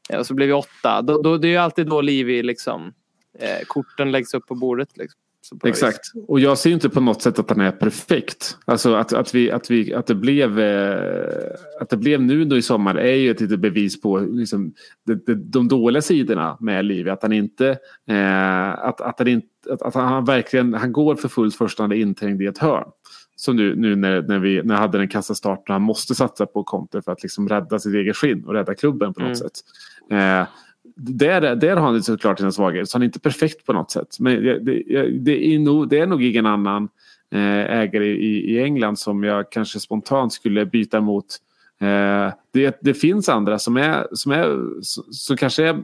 eh, 0.09 0.19
och 0.19 0.25
så 0.25 0.33
blir 0.33 0.47
vi 0.47 0.53
åtta. 0.53 1.01
Då, 1.01 1.21
då, 1.21 1.37
det 1.37 1.47
är 1.47 1.51
ju 1.51 1.57
alltid 1.57 1.87
då 1.87 2.01
Livi 2.01 2.43
liksom, 2.43 2.93
eh, 3.39 3.65
korten 3.67 4.11
läggs 4.11 4.33
upp 4.33 4.47
på 4.47 4.55
bordet. 4.55 4.97
Liksom. 4.97 5.19
Exakt. 5.63 5.99
Och 6.27 6.39
jag 6.39 6.57
ser 6.57 6.71
inte 6.71 6.89
på 6.89 7.01
något 7.01 7.21
sätt 7.21 7.39
att 7.39 7.49
han 7.49 7.61
är 7.61 7.71
perfekt. 7.71 8.57
Alltså 8.65 8.93
att, 8.93 9.13
att, 9.13 9.35
vi, 9.35 9.51
att, 9.51 9.71
vi, 9.71 9.93
att, 9.93 10.07
det, 10.07 10.15
blev, 10.15 10.59
eh, 10.59 11.51
att 11.81 11.89
det 11.89 11.97
blev 11.97 12.21
nu 12.21 12.45
då 12.45 12.57
i 12.57 12.61
sommar 12.61 12.95
är 12.95 13.15
ju 13.15 13.31
ett 13.31 13.41
litet 13.41 13.59
bevis 13.59 14.01
på 14.01 14.19
liksom, 14.19 14.73
de, 15.05 15.15
de, 15.15 15.33
de 15.33 15.67
dåliga 15.67 16.01
sidorna 16.01 16.57
med 16.59 16.85
Livi. 16.85 17.09
Att 17.09 17.21
han 17.21 17.33
inte... 17.33 17.69
Eh, 18.07 18.69
att, 18.69 19.01
att, 19.01 19.19
han 19.19 19.27
inte 19.27 19.47
att, 19.69 19.81
att 19.81 19.93
han 19.93 20.25
verkligen 20.25 20.73
han 20.73 20.93
går 20.93 21.15
för 21.15 21.27
fullt 21.27 21.55
först 21.55 21.79
när 21.79 21.83
han 21.83 21.91
är 21.91 21.95
inträngd 21.95 22.41
i 22.41 22.45
ett 22.45 22.57
hörn. 22.57 22.87
Som 23.39 23.55
nu, 23.55 23.75
nu 23.75 23.95
när, 23.95 24.21
när 24.21 24.39
vi 24.39 24.61
när 24.63 24.75
jag 24.75 24.81
hade 24.81 24.97
den 24.97 25.07
kassastart 25.07 25.67
när 25.67 25.73
han 25.73 25.81
måste 25.81 26.15
satsa 26.15 26.45
på 26.45 26.63
Conte 26.63 27.01
för 27.01 27.11
att 27.11 27.23
liksom 27.23 27.49
rädda 27.49 27.79
sitt 27.79 27.95
eget 27.95 28.15
skinn 28.17 28.43
och 28.45 28.53
rädda 28.53 28.75
klubben 28.75 29.13
på 29.13 29.19
något 29.19 29.27
Mm. 29.27 29.35
sätt. 29.35 29.59
Eh, 30.11 30.47
där, 30.95 31.55
där 31.55 31.75
har 31.75 31.91
han 31.91 32.03
såklart 32.03 32.39
sina 32.39 32.51
svagheter, 32.51 32.85
så 32.85 32.95
han 32.95 33.01
är 33.01 33.05
inte 33.05 33.19
perfekt 33.19 33.65
på 33.65 33.73
något 33.73 33.91
sätt. 33.91 34.19
Men 34.19 34.43
det, 34.43 34.59
det, 34.59 34.83
det, 35.19 35.55
är, 35.55 35.59
nog, 35.59 35.89
det 35.89 35.99
är 35.99 36.07
nog 36.07 36.23
ingen 36.23 36.45
annan 36.45 36.89
eh, 37.31 37.79
ägare 37.79 38.07
i, 38.07 38.55
i 38.55 38.63
England 38.63 38.99
som 38.99 39.23
jag 39.23 39.51
kanske 39.51 39.79
spontant 39.79 40.33
skulle 40.33 40.65
byta 40.65 41.01
mot. 41.01 41.25
Eh, 41.81 42.33
det, 42.53 42.77
det 42.81 42.93
finns 42.93 43.29
andra 43.29 43.59
som, 43.59 43.77
är, 43.77 44.07
som, 44.11 44.31
är, 44.31 44.57
som 45.11 45.37
kanske 45.37 45.63
är 45.63 45.83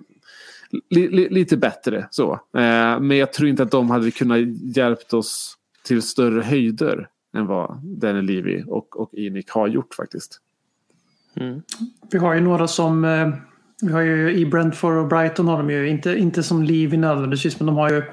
li, 0.89 1.07
li, 1.07 1.29
lite 1.29 1.57
bättre. 1.57 2.07
Så. 2.11 2.33
Eh, 2.33 2.99
men 2.99 3.17
jag 3.17 3.33
tror 3.33 3.49
inte 3.49 3.63
att 3.63 3.71
de 3.71 3.89
hade 3.89 4.11
kunnat 4.11 4.39
hjälpt 4.75 5.13
oss 5.13 5.57
till 5.83 6.01
större 6.01 6.41
höjder 6.41 7.07
än 7.35 7.45
vad 7.47 7.79
Daniel 7.83 8.25
Levy 8.25 8.63
och, 8.67 8.99
och 8.99 9.13
Inik 9.13 9.49
har 9.49 9.67
gjort 9.67 9.93
faktiskt. 9.93 10.39
Mm. 11.39 11.61
Vi 12.11 12.17
har 12.17 12.33
ju 12.33 12.41
några 12.41 12.67
som... 12.67 13.05
eh, 13.05 13.29
Vi 13.81 13.91
har 13.91 14.01
ju 14.01 14.33
i 14.35 14.45
Brentford 14.45 14.97
och 14.97 15.07
Brighton 15.07 15.47
har 15.47 15.57
de 15.57 15.69
ju 15.69 15.89
inte, 15.89 16.15
inte 16.15 16.43
som 16.43 16.63
Levi 16.63 16.97
nödvändigtvis 16.97 17.59
men 17.59 17.65
de 17.65 17.75
har 17.75 17.89
ju 17.89 18.03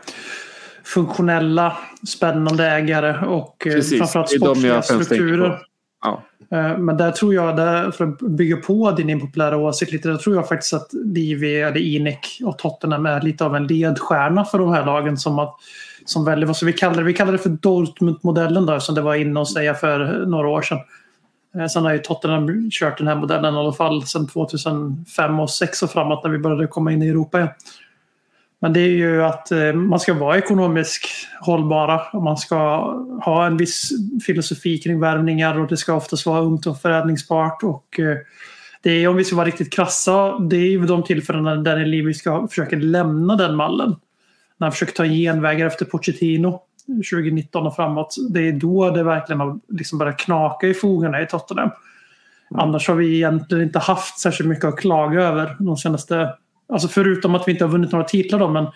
funktionella, 0.84 1.76
spännande 2.08 2.66
ägare 2.66 3.26
och 3.26 3.66
eh, 3.66 3.72
Precis, 3.72 3.98
framförallt 3.98 4.30
sportsliga 4.30 4.82
strukturer. 4.82 5.58
Ja. 6.02 6.22
Eh, 6.50 6.78
Men 6.78 6.96
där 6.96 7.10
tror 7.10 7.34
jag, 7.34 7.56
där, 7.56 7.90
för 7.90 8.04
att 8.06 8.18
bygga 8.18 8.56
på 8.56 8.90
din 8.90 9.10
impopulära 9.10 9.56
åsikt 9.56 9.92
lite, 9.92 10.08
där 10.08 10.16
tror 10.16 10.36
jag 10.36 10.48
faktiskt 10.48 10.74
att 10.74 10.88
Livi, 10.92 11.60
eller 11.60 11.80
Inek 11.80 12.40
och 12.44 12.58
Tottenham 12.58 13.06
är 13.06 13.20
lite 13.20 13.44
av 13.44 13.56
en 13.56 13.66
ledstjärna 13.66 14.44
för 14.44 14.58
de 14.58 14.72
här 14.72 14.86
lagen 14.86 15.16
som, 15.16 15.38
att, 15.38 15.56
som 16.04 16.24
väldigt, 16.24 16.46
vad 16.46 16.56
ska 16.56 16.66
vi 16.66 16.72
kalla 16.72 16.96
det? 16.96 17.02
Vi 17.02 17.14
kallar 17.14 17.32
det 17.32 17.38
för 17.38 17.48
Dortmund-modellen 17.48 18.66
då, 18.66 18.80
som 18.80 18.94
det 18.94 19.00
var 19.00 19.14
inne 19.14 19.40
och 19.40 19.48
säga 19.48 19.74
för 19.74 20.00
eh, 20.00 20.28
några 20.28 20.48
år 20.48 20.62
sedan. 20.62 20.78
Eh, 21.56 21.66
sen 21.66 21.84
har 21.84 21.92
ju 21.92 21.98
Tottenham 21.98 22.70
kört 22.70 22.98
den 22.98 23.06
här 23.06 23.14
modellen 23.14 23.54
i 23.54 23.58
alla 23.58 23.72
fall 23.72 24.06
sedan 24.06 24.28
2005 24.28 25.40
och 25.40 25.48
2006 25.48 25.82
och 25.82 25.90
framåt 25.90 26.24
när 26.24 26.30
vi 26.30 26.38
började 26.38 26.66
komma 26.66 26.92
in 26.92 27.02
i 27.02 27.08
Europa 27.08 27.38
igen. 27.38 27.50
Men 28.60 28.72
det 28.72 28.80
är 28.80 28.88
ju 28.88 29.24
att 29.24 29.52
eh, 29.52 29.72
man 29.72 30.00
ska 30.00 30.14
vara 30.14 30.38
ekonomiskt 30.38 31.06
hållbara 31.40 32.00
och 32.12 32.22
man 32.22 32.36
ska 32.36 32.56
ha 33.24 33.46
en 33.46 33.56
viss 33.56 33.90
filosofi 34.26 34.78
kring 34.78 35.00
värvningar 35.00 35.58
och 35.58 35.68
det 35.68 35.76
ska 35.76 35.94
oftast 35.94 36.26
vara 36.26 36.40
ungt 36.40 36.66
och 36.66 36.80
förädlingsbart. 36.80 37.62
Och, 37.62 38.00
det 38.82 38.90
är, 38.90 39.08
om 39.08 39.16
vi 39.16 39.24
ska 39.24 39.36
vara 39.36 39.46
riktigt 39.46 39.72
krassa, 39.72 40.38
det 40.38 40.56
är 40.56 40.70
ju 40.70 40.86
de 40.86 41.02
tillfällena 41.02 41.56
där 41.56 42.04
vi 42.04 42.14
ska 42.14 42.48
försöka 42.48 42.76
lämna 42.76 43.36
den 43.36 43.56
mallen. 43.56 43.96
När 44.62 44.66
han 44.66 44.72
försöker 44.72 44.92
ta 44.92 45.04
genvägar 45.04 45.66
efter 45.66 45.84
Pochettino 45.84 46.60
2019 46.86 47.66
och 47.66 47.76
framåt. 47.76 48.16
Det 48.30 48.48
är 48.48 48.52
då 48.52 48.90
det 48.90 49.02
verkligen 49.02 49.40
har 49.40 49.60
liksom 49.68 49.98
börjat 49.98 50.18
knaka 50.18 50.66
i 50.66 50.74
fogarna 50.74 51.22
i 51.22 51.26
Tottenham. 51.26 51.70
Annars 52.54 52.88
har 52.88 52.94
vi 52.94 53.16
egentligen 53.16 53.64
inte 53.64 53.78
haft 53.78 54.18
särskilt 54.18 54.48
mycket 54.48 54.64
att 54.64 54.76
klaga 54.76 55.22
över 55.22 55.56
de 55.58 55.76
senaste... 55.76 56.34
Alltså 56.68 56.88
förutom 56.88 57.34
att 57.34 57.48
vi 57.48 57.52
inte 57.52 57.64
har 57.64 57.70
vunnit 57.70 57.92
några 57.92 58.04
titlar 58.04 58.38
då, 58.38 58.48
men 58.48 58.66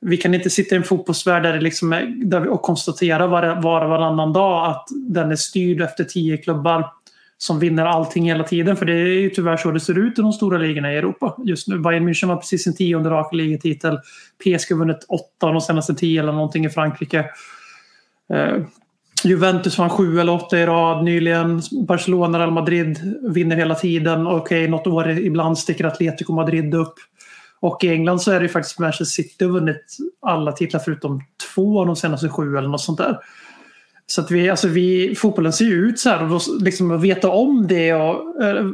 vi 0.00 0.16
kan 0.16 0.34
inte 0.34 0.50
sitta 0.50 0.74
i 0.74 0.78
en 0.78 0.84
fotbollsvärld 0.84 1.42
där, 1.42 1.52
det 1.52 1.60
liksom 1.60 1.92
är, 1.92 2.06
där 2.24 2.40
vi, 2.40 2.48
och 2.48 2.62
konstatera 2.62 3.26
var, 3.26 3.62
var 3.62 3.80
och 3.80 3.90
varannan 3.90 4.32
dag 4.32 4.70
att 4.70 4.86
den 5.08 5.30
är 5.30 5.36
styrd 5.36 5.80
efter 5.80 6.04
tio 6.04 6.36
klubbar 6.36 6.90
som 7.38 7.58
vinner 7.58 7.84
allting 7.84 8.24
hela 8.24 8.44
tiden. 8.44 8.76
För 8.76 8.86
det 8.86 8.92
är 8.92 9.20
ju 9.20 9.30
tyvärr 9.30 9.56
så 9.56 9.70
det 9.70 9.80
ser 9.80 9.98
ut 9.98 10.18
i 10.18 10.22
de 10.22 10.32
stora 10.32 10.58
ligorna 10.58 10.92
i 10.92 10.96
Europa 10.96 11.36
just 11.44 11.68
nu. 11.68 11.78
Bayern 11.78 12.08
München 12.08 12.26
var 12.26 12.36
precis 12.36 12.64
sin 12.64 12.76
tionde 12.76 13.10
raka 13.10 13.36
ligatitel. 13.36 13.98
PSG 14.44 14.72
har 14.72 14.78
vunnit 14.78 15.06
åtta 15.08 15.46
av 15.46 15.52
de 15.52 15.60
senaste 15.60 15.94
tio 15.94 16.22
eller 16.22 16.32
någonting 16.32 16.64
i 16.64 16.70
Frankrike. 16.70 17.24
Eh, 18.32 18.56
Juventus 19.24 19.78
vann 19.78 19.90
sju 19.90 20.20
eller 20.20 20.32
åtta 20.32 20.58
i 20.58 20.66
rad 20.66 21.04
nyligen. 21.04 21.62
Barcelona, 21.86 22.38
Real 22.38 22.50
Madrid 22.50 23.14
vinner 23.22 23.56
hela 23.56 23.74
tiden. 23.74 24.26
Okej, 24.26 24.68
något 24.68 24.86
år 24.86 25.10
ibland 25.10 25.58
sticker 25.58 25.84
Atletico 25.84 26.32
Madrid 26.32 26.74
upp. 26.74 26.94
Och 27.60 27.84
i 27.84 27.88
England 27.88 28.22
så 28.22 28.30
är 28.30 28.40
det 28.40 28.42
ju 28.42 28.48
faktiskt 28.48 28.78
Manchester 28.78 29.04
City 29.04 29.44
har 29.44 29.52
vunnit 29.52 29.96
alla 30.22 30.52
titlar 30.52 30.80
förutom 30.80 31.20
två 31.54 31.80
av 31.80 31.86
de 31.86 31.96
senaste 31.96 32.28
sju 32.28 32.56
eller 32.56 32.68
något 32.68 32.80
sånt 32.80 32.98
där. 32.98 33.18
Så 34.06 34.20
att 34.20 34.30
vi, 34.30 34.50
alltså 34.50 34.68
vi, 34.68 35.14
fotbollen 35.14 35.52
ser 35.52 35.64
ju 35.64 35.74
ut 35.74 35.98
så 35.98 36.10
här 36.10 36.22
och 36.22 36.28
då 36.28 36.40
liksom 36.60 36.90
att 36.90 37.02
veta 37.02 37.30
om 37.30 37.66
det 37.66 37.94
och 37.94 38.42
eh, 38.42 38.56
äh, 38.56 38.64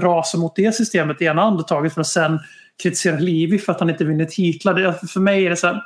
rasa 0.00 0.38
mot 0.38 0.56
det 0.56 0.74
systemet 0.74 1.22
i 1.22 1.24
ena 1.24 1.42
andetaget 1.42 1.94
för 1.94 2.00
att 2.00 2.06
sen 2.06 2.38
kritisera 2.82 3.18
Livi 3.18 3.58
för 3.58 3.72
att 3.72 3.80
han 3.80 3.90
inte 3.90 4.04
vinner 4.04 4.24
titlar. 4.24 4.74
Det, 4.74 5.08
för 5.08 5.20
mig 5.20 5.46
är 5.46 5.50
det 5.50 5.56
så 5.56 5.66
här, 5.66 5.82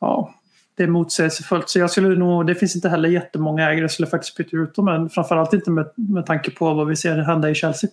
ja, 0.00 0.34
det 0.76 0.82
är 0.82 0.88
motsägelsefullt. 0.88 1.68
Så 1.68 1.78
jag 1.78 1.90
skulle 1.90 2.08
nog, 2.08 2.46
det 2.46 2.54
finns 2.54 2.76
inte 2.76 2.88
heller 2.88 3.08
jättemånga 3.08 3.70
ägare 3.70 3.88
som 3.88 3.92
skulle 3.92 4.08
faktiskt 4.08 4.36
byta 4.36 4.56
ut 4.56 4.74
dem, 4.74 4.84
men 4.84 5.10
framförallt 5.10 5.52
inte 5.52 5.70
med, 5.70 5.86
med 5.96 6.26
tanke 6.26 6.50
på 6.50 6.74
vad 6.74 6.86
vi 6.86 6.96
ser 6.96 7.16
hända 7.16 7.50
i 7.50 7.54
Chelsea. 7.54 7.90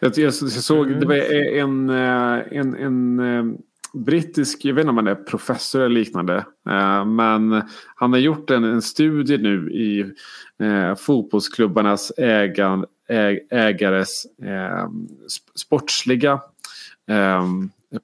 Jag, 0.00 0.18
jag, 0.18 0.24
jag 0.24 0.34
såg, 0.34 1.00
det 1.00 1.06
var 1.06 1.14
en, 1.14 1.90
eh, 1.90 2.58
en, 2.58 2.74
en 2.74 3.18
eh, 3.20 3.58
brittisk, 3.96 4.64
jag 4.64 4.74
vet 4.74 4.82
inte 4.82 4.90
om 4.90 4.96
han 4.96 5.06
är 5.06 5.14
professor 5.14 5.80
eller 5.80 5.94
liknande. 5.94 6.36
Eh, 6.68 7.04
men 7.04 7.62
han 7.96 8.12
har 8.12 8.18
gjort 8.18 8.50
en, 8.50 8.64
en 8.64 8.82
studie 8.82 9.38
nu 9.38 9.70
i 9.70 10.00
eh, 10.66 10.94
fotbollsklubbarnas 10.94 12.12
ägan, 12.16 12.84
äg, 13.08 13.46
ägares 13.50 14.26
eh, 14.42 14.88
sportsliga 15.54 16.40
eh, 17.10 17.44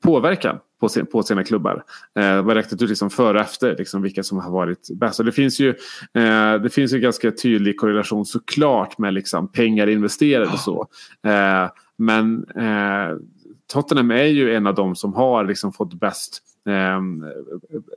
påverkan 0.02 0.58
på, 0.82 0.88
sin, 0.88 1.06
på 1.06 1.22
sina 1.22 1.44
klubbar. 1.44 1.84
Eh, 2.18 2.42
var 2.42 2.54
räknat 2.54 2.82
ut 2.82 2.88
liksom 2.88 3.10
före 3.10 3.38
och 3.38 3.44
efter 3.44 3.76
liksom 3.78 4.02
vilka 4.02 4.22
som 4.22 4.38
har 4.38 4.50
varit 4.50 4.88
bäst. 4.94 5.18
Och 5.18 5.24
det, 5.26 5.32
finns 5.32 5.60
ju, 5.60 5.68
eh, 6.14 6.54
det 6.62 6.70
finns 6.72 6.92
ju 6.92 6.98
ganska 6.98 7.30
tydlig 7.30 7.76
korrelation 7.76 8.26
såklart 8.26 8.98
med 8.98 9.14
liksom 9.14 9.48
pengar 9.48 9.86
investerade 9.86 10.50
och 10.52 10.58
så. 10.58 10.88
Eh, 11.26 11.70
men 11.96 12.44
eh, 12.56 13.16
Tottenham 13.72 14.10
är 14.10 14.24
ju 14.24 14.54
en 14.54 14.66
av 14.66 14.74
de 14.74 14.96
som 14.96 15.14
har 15.14 15.44
liksom 15.44 15.72
fått 15.72 15.94
bäst 15.94 16.42
eh, 16.66 17.00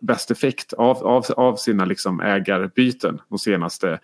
bäst 0.02 0.32
effekt 0.32 0.74
av, 0.74 0.98
av, 0.98 1.26
av 1.38 1.56
sina 1.56 1.86
liksom 1.86 2.22
ägarbyten 2.22 3.22
de 3.30 3.40
senaste, 3.40 4.00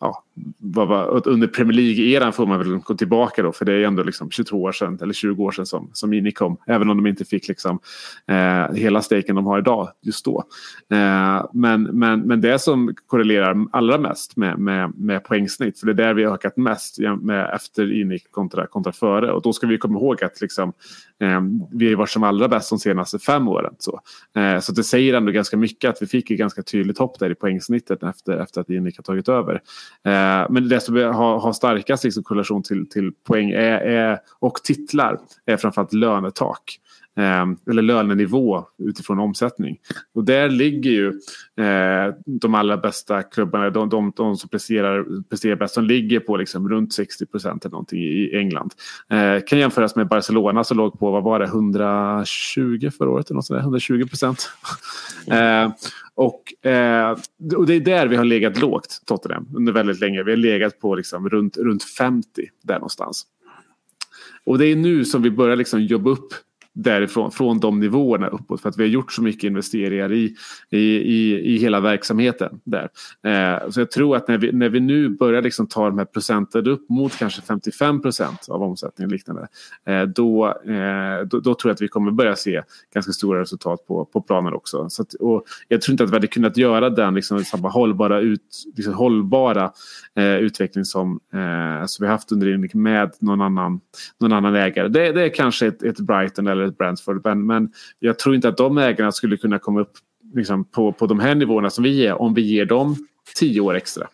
ja, 0.00 0.24
vad 0.58 0.88
var, 0.88 1.28
under 1.28 1.48
Premier 1.48 1.76
League-eran 1.76 2.32
får 2.32 2.46
man 2.46 2.58
väl 2.58 2.76
gå 2.76 2.94
tillbaka 2.94 3.42
då 3.42 3.52
för 3.52 3.64
det 3.64 3.72
är 3.72 3.86
ändå 3.86 4.02
liksom 4.02 4.30
22 4.30 4.62
år 4.62 4.72
sedan 4.72 4.98
eller 5.02 5.12
20 5.12 5.44
år 5.44 5.52
sedan 5.52 5.66
som, 5.66 5.90
som 5.92 6.10
Mini 6.10 6.32
kom. 6.32 6.56
Även 6.66 6.90
om 6.90 6.96
de 6.96 7.06
inte 7.06 7.24
fick 7.24 7.48
liksom, 7.48 7.78
eh, 8.26 8.74
hela 8.74 9.02
steken 9.02 9.36
de 9.36 9.46
har 9.46 9.58
idag 9.58 9.88
just 10.02 10.24
då. 10.24 10.44
Eh, 10.90 11.46
men, 11.52 11.82
men, 11.82 12.20
men 12.20 12.40
det 12.40 12.58
som 12.58 12.94
korrelerar 13.06 13.66
allra 13.72 13.98
mest 13.98 14.36
med, 14.36 14.58
med, 14.58 14.92
med 14.96 15.24
poängsnitt, 15.24 15.80
för 15.80 15.86
det 15.86 15.92
är 15.92 16.06
där 16.06 16.14
vi 16.14 16.24
har 16.24 16.34
ökat 16.34 16.56
mest 16.56 16.98
med, 17.20 17.54
efter 17.54 17.92
Ini 17.92 18.18
kontra, 18.18 18.66
kontra 18.66 18.92
före. 18.92 19.32
Och 19.32 19.42
då 19.42 19.52
ska 19.52 19.66
vi 19.66 19.78
komma 19.78 19.98
ihåg 19.98 20.24
att 20.24 20.40
liksom, 20.40 20.72
eh, 21.20 21.40
vi 21.72 21.88
har 21.88 21.96
varit 21.96 22.10
som 22.10 22.22
allra 22.22 22.48
bäst 22.48 22.70
de 22.70 22.78
senaste 22.78 23.18
fem 23.18 23.48
åren. 23.48 23.74
Så, 23.78 24.00
Eh, 24.36 24.60
så 24.60 24.72
det 24.72 24.84
säger 24.84 25.14
ändå 25.14 25.32
ganska 25.32 25.56
mycket 25.56 25.90
att 25.90 26.02
vi 26.02 26.06
fick 26.06 26.30
ett 26.30 26.38
ganska 26.38 26.62
tydligt 26.62 26.98
hopp 26.98 27.18
där 27.18 27.30
i 27.30 27.34
poängsnittet 27.34 28.02
efter, 28.02 28.38
efter 28.38 28.60
att 28.60 28.70
Inik 28.70 28.96
har 28.96 29.02
tagit 29.02 29.28
över. 29.28 29.54
Eh, 30.04 30.46
men 30.50 30.68
det 30.68 30.80
som 30.80 30.96
har, 30.96 31.40
har 31.40 31.52
starkast 31.52 32.04
liksom 32.04 32.22
korrelation 32.22 32.62
till, 32.62 32.88
till 32.88 33.12
poäng 33.26 33.50
är, 33.50 33.80
är, 33.80 34.18
och 34.38 34.54
titlar 34.64 35.18
är 35.46 35.56
framförallt 35.56 35.92
lönetak. 35.92 36.80
Eh, 37.16 37.70
eller 37.70 37.82
lönenivå 37.82 38.64
utifrån 38.78 39.18
omsättning. 39.18 39.78
Och 40.14 40.24
där 40.24 40.48
ligger 40.48 40.90
ju 40.90 41.08
eh, 41.64 42.14
de 42.26 42.54
allra 42.54 42.76
bästa 42.76 43.22
klubbarna, 43.22 43.70
de, 43.70 43.88
de, 43.88 44.12
de 44.16 44.36
som 44.36 44.48
presterar, 44.48 45.22
presterar 45.28 45.56
bäst, 45.56 45.74
som 45.74 45.84
ligger 45.84 46.20
på 46.20 46.36
liksom 46.36 46.68
runt 46.68 46.92
60 46.92 47.26
procent 47.26 47.64
eller 47.64 47.72
någonting 47.72 48.02
i 48.02 48.30
England. 48.36 48.74
Eh, 49.10 49.44
kan 49.46 49.58
jämföras 49.58 49.96
med 49.96 50.08
Barcelona 50.08 50.64
som 50.64 50.76
låg 50.76 50.98
på, 50.98 51.10
vad 51.10 51.22
var 51.22 51.38
det, 51.38 51.44
120 51.44 52.90
förra 52.98 53.10
året, 53.10 53.30
eller 53.30 53.36
något 53.36 53.46
sådär, 53.46 53.60
120 53.60 54.06
procent. 54.06 54.50
eh, 55.26 55.72
och, 56.14 56.66
eh, 56.66 57.10
och 57.56 57.66
det 57.66 57.74
är 57.74 57.80
där 57.80 58.06
vi 58.06 58.16
har 58.16 58.24
legat 58.24 58.60
lågt, 58.60 59.02
Tottenham, 59.06 59.48
under 59.54 59.72
väldigt 59.72 60.00
länge. 60.00 60.22
Vi 60.22 60.30
har 60.32 60.36
legat 60.36 60.80
på 60.80 60.94
liksom 60.94 61.28
runt, 61.28 61.56
runt 61.56 61.84
50 61.84 62.48
där 62.62 62.74
någonstans. 62.74 63.26
Och 64.46 64.58
det 64.58 64.66
är 64.66 64.76
nu 64.76 65.04
som 65.04 65.22
vi 65.22 65.30
börjar 65.30 65.56
liksom 65.56 65.82
jobba 65.82 66.10
upp 66.10 66.34
därifrån, 66.74 67.30
från 67.30 67.60
de 67.60 67.80
nivåerna 67.80 68.28
uppåt. 68.28 68.62
För 68.62 68.68
att 68.68 68.78
vi 68.78 68.82
har 68.82 68.88
gjort 68.88 69.12
så 69.12 69.22
mycket 69.22 69.44
investeringar 69.44 70.12
i, 70.12 70.34
i, 70.70 70.78
i, 70.78 71.54
i 71.54 71.58
hela 71.58 71.80
verksamheten 71.80 72.60
där. 72.64 72.88
Eh, 73.22 73.70
så 73.70 73.80
jag 73.80 73.90
tror 73.90 74.16
att 74.16 74.28
när 74.28 74.38
vi, 74.38 74.52
när 74.52 74.68
vi 74.68 74.80
nu 74.80 75.08
börjar 75.08 75.42
liksom 75.42 75.66
ta 75.66 75.86
de 75.86 75.98
här 75.98 76.04
procenten 76.04 76.66
upp 76.66 76.88
mot 76.88 77.18
kanske 77.18 77.42
55 77.42 78.02
procent 78.02 78.48
av 78.48 78.62
omsättningen 78.62 79.08
och 79.08 79.12
liknande. 79.12 79.48
Eh, 79.86 80.02
då, 80.02 80.46
eh, 80.46 81.26
då, 81.26 81.40
då, 81.40 81.54
tror 81.54 81.70
jag 81.70 81.74
att 81.74 81.82
vi 81.82 81.88
kommer 81.88 82.10
börja 82.10 82.36
se 82.36 82.62
ganska 82.94 83.12
stora 83.12 83.40
resultat 83.40 83.86
på, 83.86 84.04
på 84.04 84.20
planen 84.20 84.54
också. 84.54 84.88
Så 84.88 85.02
att, 85.02 85.14
och 85.14 85.44
jag 85.68 85.80
tror 85.80 85.92
inte 85.92 86.04
att 86.04 86.10
vi 86.10 86.14
hade 86.14 86.26
kunnat 86.26 86.56
göra 86.56 86.90
den 86.90 87.14
liksom, 87.14 87.44
samma 87.44 87.68
hållbara, 87.68 88.20
ut, 88.20 88.64
liksom, 88.76 88.94
hållbara 88.94 89.72
eh, 90.16 90.36
utveckling 90.36 90.84
som, 90.84 91.20
eh, 91.34 91.86
som 91.86 92.06
vi 92.06 92.10
haft 92.10 92.32
under 92.32 92.74
med 92.74 93.12
någon 93.20 93.40
annan, 93.40 93.80
någon 94.20 94.32
annan 94.32 94.54
ägare. 94.54 94.88
Det, 94.88 95.12
det 95.12 95.22
är 95.22 95.34
kanske 95.34 95.66
ett, 95.66 95.82
ett 95.82 96.00
Brighton 96.00 96.46
eller 96.46 96.63
ett 96.64 96.78
Brentford. 96.78 97.20
Men, 97.24 97.46
men 97.46 97.72
jag 97.98 98.18
tror 98.18 98.34
inte 98.34 98.48
att 98.48 98.56
de 98.56 98.78
ägarna 98.78 99.12
skulle 99.12 99.36
kunna 99.36 99.58
komma 99.58 99.80
upp 99.80 99.92
liksom, 100.34 100.64
på, 100.64 100.92
på 100.92 101.06
de 101.06 101.20
här 101.20 101.34
nivåerna 101.34 101.70
som 101.70 101.84
vi 101.84 102.06
är 102.06 102.22
om 102.22 102.34
vi 102.34 102.42
ger 102.42 102.64
dem 102.64 102.96
tio 103.38 103.60
år 103.60 103.74
extra. 103.74 104.08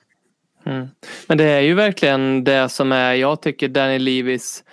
Mm. 0.64 0.86
Men 1.26 1.38
det 1.38 1.44
är 1.44 1.60
ju 1.60 1.74
verkligen 1.74 2.44
det 2.44 2.68
som 2.68 2.92
är, 2.92 3.14
jag 3.14 3.42
tycker 3.42 3.68
Danny 3.68 3.98
Levis, 3.98 4.64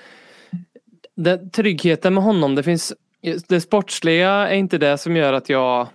den, 1.15 1.49
tryggheten 1.49 2.13
med 2.13 2.23
honom, 2.23 2.55
det 2.55 2.63
finns, 2.63 2.93
det 3.47 3.61
sportsliga 3.61 4.29
är 4.29 4.55
inte 4.55 4.77
det 4.77 4.97
som 4.97 5.15
gör 5.15 5.33
att 5.33 5.49
jag 5.49 5.87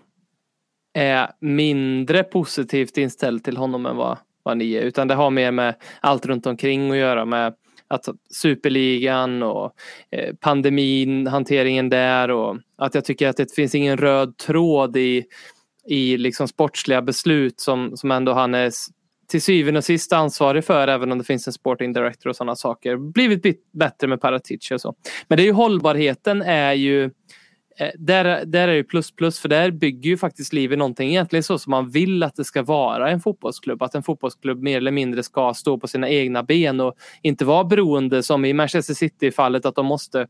är 0.95 1.31
mindre 1.40 2.23
positivt 2.23 2.99
inställd 2.99 3.45
till 3.45 3.57
honom 3.57 3.87
än 3.87 3.97
vad, 3.97 4.18
vad 4.42 4.57
ni 4.57 4.73
är. 4.73 4.83
Utan 4.83 5.09
det 5.09 5.14
har 5.14 5.31
mer 5.31 5.51
med 5.51 5.75
allt 6.01 6.27
runt 6.27 6.47
omkring 6.47 6.90
att 6.90 6.97
göra 6.97 7.25
med 7.25 7.55
att 7.92 8.09
superligan 8.31 9.42
och 9.42 9.72
eh, 10.11 10.35
pandemin, 10.35 11.26
hanteringen 11.26 11.88
där 11.88 12.31
och 12.31 12.57
att 12.78 12.94
jag 12.94 13.05
tycker 13.05 13.28
att 13.28 13.37
det 13.37 13.55
finns 13.55 13.74
ingen 13.74 13.96
röd 13.96 14.37
tråd 14.37 14.96
i, 14.96 15.24
i 15.88 16.16
liksom 16.16 16.48
sportsliga 16.48 17.02
beslut 17.02 17.61
som, 17.61 17.96
som 17.96 18.11
ändå 18.11 18.33
han 18.33 18.55
är 18.55 18.72
till 19.28 19.42
syvende 19.42 19.78
och 19.78 19.85
sist 19.85 20.12
ansvarig 20.12 20.64
för 20.64 20.88
även 20.88 21.12
om 21.12 21.18
det 21.18 21.24
finns 21.24 21.46
en 21.46 21.52
sporting 21.52 21.92
director 21.92 22.31
och 22.31 22.37
sådana 22.37 22.57
saker. 22.57 22.96
Blivit 22.96 23.72
bättre 23.72 24.07
med 24.07 24.20
Paratici 24.20 24.74
och 24.74 24.81
så. 24.81 24.94
Men 25.28 25.37
det 25.37 25.42
är 25.42 25.46
ju 25.46 25.52
hållbarheten 25.52 26.42
är 26.42 26.72
ju 26.72 27.05
Eh, 27.05 27.11
Eh, 27.79 27.91
där, 27.99 28.45
där 28.45 28.69
är 28.69 28.77
det 28.77 28.85
plus 28.85 29.11
plus 29.11 29.39
för 29.39 29.49
där 29.49 29.71
bygger 29.71 30.11
ju 30.11 30.17
faktiskt 30.17 30.53
livet 30.53 30.79
någonting 30.79 31.09
egentligen 31.11 31.43
så 31.43 31.59
som 31.59 31.71
man 31.71 31.91
vill 31.91 32.23
att 32.23 32.37
det 32.37 32.45
ska 32.45 32.63
vara 32.63 33.11
en 33.11 33.21
fotbollsklubb. 33.21 33.83
Att 33.83 33.95
en 33.95 34.03
fotbollsklubb 34.03 34.63
mer 34.63 34.77
eller 34.77 34.91
mindre 34.91 35.23
ska 35.23 35.55
stå 35.55 35.79
på 35.79 35.89
sina 35.89 36.09
egna 36.09 36.43
ben 36.43 36.81
och 36.81 36.95
inte 37.23 37.45
vara 37.45 37.65
beroende 37.65 38.23
som 38.23 38.45
i 38.45 38.53
Manchester 38.53 38.95
City 38.95 39.31
fallet 39.31 39.67
att 39.67 39.75
de 39.75 39.87
måste 39.87 40.27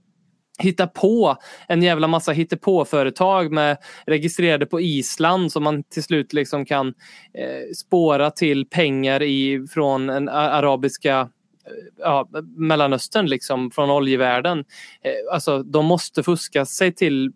hitta 0.59 0.87
på 0.87 1.37
en 1.69 1.83
jävla 1.83 2.07
massa 2.07 2.33
hittepå-företag 2.33 3.53
med 3.53 3.77
registrerade 4.07 4.67
på 4.67 4.81
Island 4.81 5.53
som 5.53 5.65
man 5.65 5.83
till 5.83 6.03
slut 6.03 6.33
liksom 6.33 6.65
kan 6.65 6.89
eh, 6.89 7.73
spåra 7.77 8.31
till 8.31 8.67
pengar 8.67 9.23
i, 9.23 9.67
från 9.71 10.11
en 10.11 10.29
arabiska 10.29 11.29
Eh, 11.66 11.72
ja, 11.98 12.29
Mellanöstern 12.57 13.27
liksom 13.27 13.70
från 13.70 13.90
oljevärlden. 13.90 14.59
Eh, 14.59 15.35
alltså 15.35 15.62
de 15.62 15.87
måste 15.87 16.22
fuska 16.22 16.66
sig 16.66 16.92
till 16.92 17.33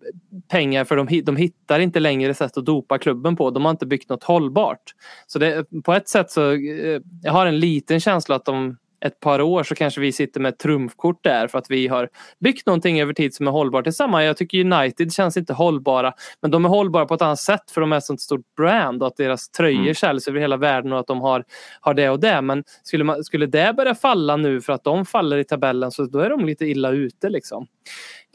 pengar 0.49 0.85
för 0.85 0.97
de, 0.97 1.23
de 1.25 1.37
hittar 1.37 1.81
inte 1.81 2.01
längre 2.01 2.35
sätt 2.35 2.57
att 2.57 2.67
dopa 2.67 2.99
klubben 2.99 3.37
på. 3.37 3.51
De 3.51 3.65
har 3.65 3.71
inte 3.71 3.87
byggt 3.87 4.09
något 4.09 4.25
hållbart. 4.25 4.95
Så 5.27 5.39
det, 5.39 5.67
på 5.85 5.93
ett 5.93 6.09
sätt 6.09 6.31
så 6.31 6.53
eh, 6.53 7.01
jag 7.23 7.33
har 7.33 7.47
en 7.47 7.61
liten 7.61 8.01
känsla 8.01 8.37
att 8.37 8.45
de 8.45 8.77
ett 9.07 9.21
par 9.21 9.41
år 9.41 9.63
så 9.63 9.75
kanske 9.75 10.01
vi 10.01 10.13
sitter 10.13 10.41
med 10.41 10.49
ett 10.49 10.59
trumfkort 10.59 11.25
där 11.25 11.49
för 11.49 11.59
att 11.59 11.71
vi 11.71 11.89
har 11.89 12.09
byggt 12.41 12.67
någonting 12.67 13.01
över 13.01 13.13
tid 13.13 13.35
som 13.35 13.47
är 13.47 13.51
hållbart. 13.51 13.85
Detsamma, 13.85 14.25
jag 14.25 14.37
tycker 14.37 14.73
United 14.73 15.13
känns 15.13 15.37
inte 15.37 15.53
hållbara 15.53 16.13
men 16.43 16.51
de 16.51 16.65
är 16.65 16.69
hållbara 16.69 17.07
på 17.07 17.15
ett 17.15 17.23
annat 17.23 17.41
sätt 17.41 17.71
för 17.71 17.81
de 17.81 17.93
är 17.93 17.97
ett 17.97 18.05
sånt 18.05 18.21
stort 18.21 18.55
brand 18.57 19.03
och 19.03 19.09
att 19.09 19.17
deras 19.17 19.51
tröjor 19.51 19.81
mm. 19.81 19.95
säljs 19.95 20.29
över 20.29 20.41
hela 20.41 20.57
världen 20.57 20.93
och 20.93 21.01
att 21.01 21.07
de 21.07 21.21
har, 21.21 21.45
har 21.81 21.95
det 21.95 22.11
och 22.11 22.21
det. 22.21 22.43
Men 22.43 22.65
skulle, 22.83 23.05
man, 23.05 23.25
skulle 23.25 23.47
det 23.47 23.75
börja 23.77 23.95
falla 23.95 24.37
nu 24.37 24.61
för 24.61 24.73
att 24.73 24.85
de 24.85 25.07
faller 25.07 25.37
i 25.37 25.45
tabellen 25.45 25.91
så 25.91 26.05
då 26.05 26.19
är 26.19 26.31
de 26.31 26.45
lite 26.45 26.67
illa 26.67 26.91
ute 26.91 27.29
liksom. 27.29 27.67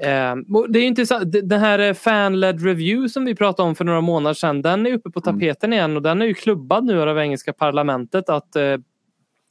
Eh, 0.04 0.36
det 0.70 0.80
är 0.80 0.84
intressant. 0.84 1.32
Den 1.32 1.60
här 1.60 1.94
fan-led 1.94 2.64
review 2.64 3.10
som 3.10 3.26
vi 3.26 3.36
pratade 3.36 3.70
om 3.70 3.76
för 3.76 3.86
några 3.86 4.02
månader 4.02 4.34
sedan 4.34 4.62
den 4.62 4.86
är 4.86 4.94
uppe 4.94 5.10
på 5.10 5.22
mm. 5.26 5.40
tapeten 5.40 5.74
igen 5.74 5.96
och 5.96 6.02
den 6.02 6.22
är 6.22 6.26
ju 6.26 6.34
klubbad 6.34 6.84
nu 6.84 7.02
av 7.02 7.20
engelska 7.20 7.54
parlamentet 7.54 8.30
att 8.30 8.56
eh, 8.56 8.78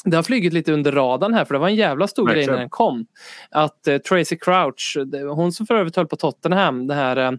det 0.04 0.16
har 0.16 0.22
flugit 0.22 0.52
lite 0.52 0.72
under 0.72 0.92
radarn 0.92 1.34
här 1.34 1.44
för 1.44 1.54
det 1.54 1.58
var 1.58 1.68
en 1.68 1.74
jävla 1.74 2.08
stor 2.08 2.26
Verkligen. 2.26 2.46
grej 2.46 2.54
när 2.54 2.60
den 2.60 2.70
kom. 2.70 3.06
Att 3.50 3.86
eh, 3.88 3.98
Tracy 3.98 4.36
Crouch, 4.36 4.96
hon 5.34 5.52
som 5.52 5.66
för 5.66 5.74
övrigt 5.74 5.96
höll 5.96 6.06
på 6.06 6.16
Tottenham, 6.16 6.86
det 6.86 6.94
här 6.94 7.16
eh, 7.16 7.32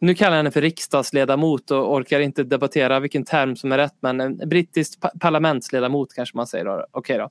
nu 0.00 0.14
kallar 0.14 0.30
jag 0.30 0.36
henne 0.36 0.50
för 0.50 0.60
riksdagsledamot 0.60 1.70
och 1.70 1.94
orkar 1.94 2.20
inte 2.20 2.44
debattera 2.44 3.00
vilken 3.00 3.24
term 3.24 3.56
som 3.56 3.72
är 3.72 3.78
rätt 3.78 3.94
men 4.00 4.20
en 4.20 4.48
brittisk 4.48 4.98
parlamentsledamot 5.20 6.14
kanske 6.14 6.36
man 6.36 6.46
säger. 6.46 6.64
Då. 6.64 6.86
Okay 6.92 7.18
då. 7.18 7.30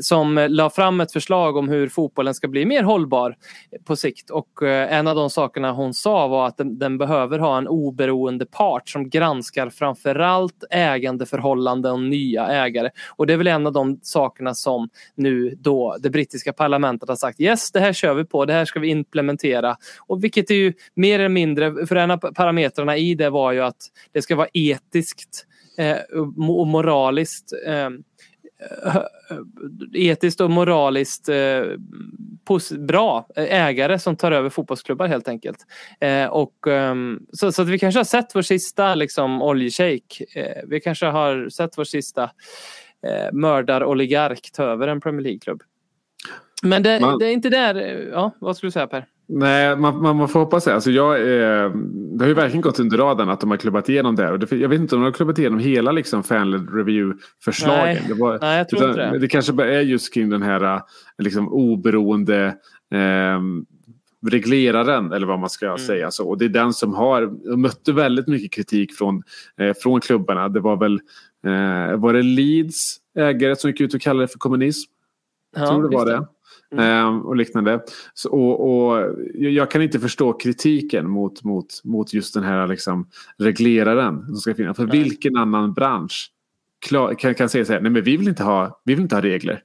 Som 0.00 0.46
la 0.50 0.70
fram 0.70 1.00
ett 1.00 1.12
förslag 1.12 1.56
om 1.56 1.68
hur 1.68 1.88
fotbollen 1.88 2.34
ska 2.34 2.48
bli 2.48 2.66
mer 2.66 2.82
hållbar 2.82 3.36
på 3.84 3.96
sikt 3.96 4.30
och 4.30 4.62
eh, 4.62 4.92
en 4.92 5.06
av 5.06 5.16
de 5.16 5.30
sakerna 5.30 5.72
hon 5.72 5.94
sa 5.94 6.28
var 6.28 6.46
att 6.46 6.56
den, 6.56 6.78
den 6.78 6.98
behöver 6.98 7.38
ha 7.38 7.58
en 7.58 7.68
oberoende 7.68 8.46
part 8.46 8.88
som 8.88 9.08
granskar 9.08 9.70
framförallt 9.70 10.64
ägandeförhållanden 10.70 11.92
och 11.92 12.02
nya 12.02 12.46
ägare. 12.46 12.90
Och 13.08 13.26
det 13.26 13.32
är 13.32 13.36
väl 13.36 13.46
en 13.46 13.66
av 13.66 13.72
de 13.72 14.00
sakerna 14.02 14.54
som 14.54 14.88
nu 15.14 15.54
då 15.58 15.96
det 16.00 16.10
brittiska 16.10 16.52
parlamentet 16.52 17.08
har 17.08 17.16
sagt 17.16 17.40
yes 17.40 17.72
det 17.72 17.80
här 17.80 17.92
kör 17.92 18.14
vi 18.14 18.24
på, 18.24 18.44
det 18.44 18.52
här 18.52 18.64
ska 18.64 18.80
vi 18.80 18.88
implementera. 18.88 19.76
Och 20.06 20.24
vilket 20.24 20.50
är 20.50 20.54
ju 20.54 20.72
mer 20.94 21.18
eller 21.18 21.28
mindre, 21.28 21.86
för 21.86 22.05
en 22.06 22.10
av 22.10 22.32
parametrarna 22.32 22.96
i 22.96 23.14
det 23.14 23.30
var 23.30 23.52
ju 23.52 23.60
att 23.60 23.76
det 24.12 24.22
ska 24.22 24.36
vara 24.36 24.48
etiskt 24.52 25.46
eh, 25.78 25.96
och 26.18 26.66
moraliskt 26.66 27.52
eh, 27.66 27.90
etiskt 29.92 30.40
och 30.40 30.50
moraliskt 30.50 31.28
eh, 31.28 31.62
bra 32.78 33.26
ägare 33.36 33.98
som 33.98 34.16
tar 34.16 34.32
över 34.32 34.50
fotbollsklubbar 34.50 35.06
helt 35.06 35.28
enkelt. 35.28 35.58
Och, 36.30 36.68
eh, 36.68 36.94
så, 37.32 37.52
så, 37.52 37.62
att 37.62 37.68
vi 37.68 37.78
kanske 37.78 37.98
har 37.98 38.04
sett 38.04 38.34
vår 38.34 38.42
sista 38.42 38.94
liksom, 38.94 39.42
oljeshejk. 39.42 40.22
Vi 40.66 40.80
kanske 40.80 41.06
har 41.06 41.48
sett 41.48 41.78
vår 41.78 41.84
sista 41.84 42.30
eh, 43.06 43.32
mördar-oligark 43.32 44.50
ta 44.52 44.64
över 44.64 44.88
en 44.88 45.00
Premier 45.00 45.22
League-klubb. 45.22 45.62
Men 46.62 46.82
det, 46.82 46.98
det, 47.20 47.26
är 47.26 47.32
inte 47.32 47.48
där, 47.48 47.74
ja 48.12 48.30
vad 48.38 48.56
skulle 48.56 48.68
du 48.68 48.72
säga 48.72 48.86
Per? 48.86 49.06
Nej, 49.28 49.76
man, 49.76 50.02
man, 50.02 50.16
man 50.16 50.28
får 50.28 50.40
hoppas 50.40 50.64
det. 50.64 50.74
Alltså 50.74 50.90
jag, 50.90 51.14
eh, 51.20 51.70
det 52.16 52.24
har 52.24 52.28
ju 52.28 52.34
verkligen 52.34 52.60
gått 52.60 52.80
under 52.80 52.98
radarn 52.98 53.28
att 53.30 53.40
de 53.40 53.50
har 53.50 53.56
klubbat 53.56 53.88
igenom 53.88 54.16
det. 54.16 54.30
Och 54.30 54.38
det 54.38 54.52
jag 54.52 54.68
vet 54.68 54.80
inte 54.80 54.94
om 54.94 55.00
de 55.00 55.04
har 55.04 55.12
klubbat 55.12 55.38
igenom 55.38 55.58
hela 55.58 55.92
liksom, 55.92 56.22
fan 56.22 56.68
review-förslagen. 56.76 57.84
Nej. 57.84 58.04
Det, 58.08 58.14
var, 58.14 58.38
Nej, 58.40 58.58
jag 58.58 58.68
tror 58.68 58.80
utan 58.80 58.90
inte 58.90 59.10
det. 59.12 59.18
det 59.18 59.28
kanske 59.28 59.52
bara 59.52 59.68
är 59.74 59.80
just 59.80 60.14
kring 60.14 60.30
den 60.30 60.42
här 60.42 60.74
eh, 60.74 60.80
liksom, 61.18 61.48
oberoende 61.48 62.46
eh, 62.94 63.40
regleraren 64.30 65.12
eller 65.12 65.26
vad 65.26 65.38
man 65.38 65.50
ska 65.50 65.66
Mm. 65.66 65.78
säga. 65.78 66.10
Så. 66.10 66.28
Och 66.28 66.38
det 66.38 66.44
är 66.44 66.48
den 66.48 66.72
som 66.72 66.94
har 66.94 67.56
mötte 67.56 67.92
väldigt 67.92 68.26
mycket 68.28 68.52
kritik 68.52 68.92
från, 68.94 69.22
eh, 69.60 69.74
från 69.82 70.00
klubbarna. 70.00 70.48
Det 70.48 70.60
var 70.60 70.76
väl 70.76 70.94
eh, 71.46 71.96
var 71.96 72.12
det 72.12 72.22
Leeds 72.22 72.96
ägare 73.18 73.56
som 73.56 73.70
gick 73.70 73.80
ut 73.80 73.94
och 73.94 74.00
kallade 74.00 74.24
det 74.24 74.28
för 74.32 74.38
kommunism? 74.38 74.90
Ja, 75.56 75.66
tror 75.66 75.82
det 75.88 75.96
var 75.96 76.04
visst 76.06 76.16
det. 76.18 76.26
Ehm, 76.78 77.20
och 77.20 77.36
liknande. 77.36 77.80
Så, 78.14 78.30
och, 78.30 78.88
och 78.88 79.14
jag 79.34 79.70
kan 79.70 79.82
inte 79.82 80.00
förstå 80.00 80.32
kritiken 80.32 81.10
mot, 81.10 81.44
mot, 81.44 81.84
mot 81.84 82.14
just 82.14 82.34
den 82.34 82.42
här 82.42 82.66
liksom, 82.66 83.08
regleraren 83.38 84.26
som 84.26 84.36
ska 84.36 84.54
finnas. 84.54 84.76
För 84.76 84.86
vilken 84.86 85.36
annan 85.36 85.74
bransch 85.74 86.32
klar, 86.86 87.14
kan, 87.14 87.34
kan 87.34 87.48
säga 87.48 87.64
så 87.64 87.72
här, 87.72 87.80
nej 87.80 87.90
men 87.90 88.02
vi 88.02 88.16
vill 88.16 88.28
inte 88.28 88.42
ha, 88.42 88.80
vi 88.84 88.94
vill 88.94 89.02
inte 89.02 89.16
ha 89.16 89.22
regler. 89.22 89.62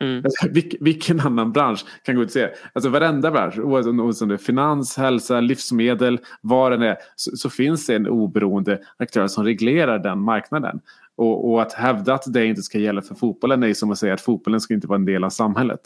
Mm. 0.00 0.24
Alltså, 0.24 0.48
vilk, 0.48 0.74
vilken 0.80 1.20
annan 1.20 1.52
bransch 1.52 1.84
kan 2.04 2.14
gå 2.14 2.22
ut 2.22 2.28
och 2.28 2.32
säga, 2.32 2.50
alltså 2.72 2.90
varenda 2.90 3.30
bransch, 3.30 3.58
oavsett 3.58 4.22
om 4.22 4.28
det 4.28 4.34
är 4.34 4.38
finans, 4.38 4.96
hälsa, 4.96 5.40
livsmedel, 5.40 6.18
vad 6.40 6.72
den 6.72 6.82
är, 6.82 6.96
så, 7.16 7.36
så 7.36 7.50
finns 7.50 7.86
det 7.86 7.96
en 7.96 8.08
oberoende 8.08 8.80
aktör 8.96 9.26
som 9.26 9.44
reglerar 9.44 9.98
den 9.98 10.18
marknaden. 10.20 10.80
Och, 11.16 11.52
och 11.52 11.62
att 11.62 11.72
hävda 11.72 12.14
att 12.14 12.32
det 12.32 12.46
inte 12.46 12.62
ska 12.62 12.78
gälla 12.78 13.02
för 13.02 13.14
fotbollen 13.14 13.62
är 13.62 13.74
som 13.74 13.90
att 13.90 13.98
säga 13.98 14.14
att 14.14 14.20
fotbollen 14.20 14.60
ska 14.60 14.74
inte 14.74 14.86
vara 14.86 14.98
en 14.98 15.04
del 15.04 15.24
av 15.24 15.30
samhället. 15.30 15.80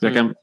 Så 0.00 0.06
jag 0.06 0.14
kan, 0.14 0.34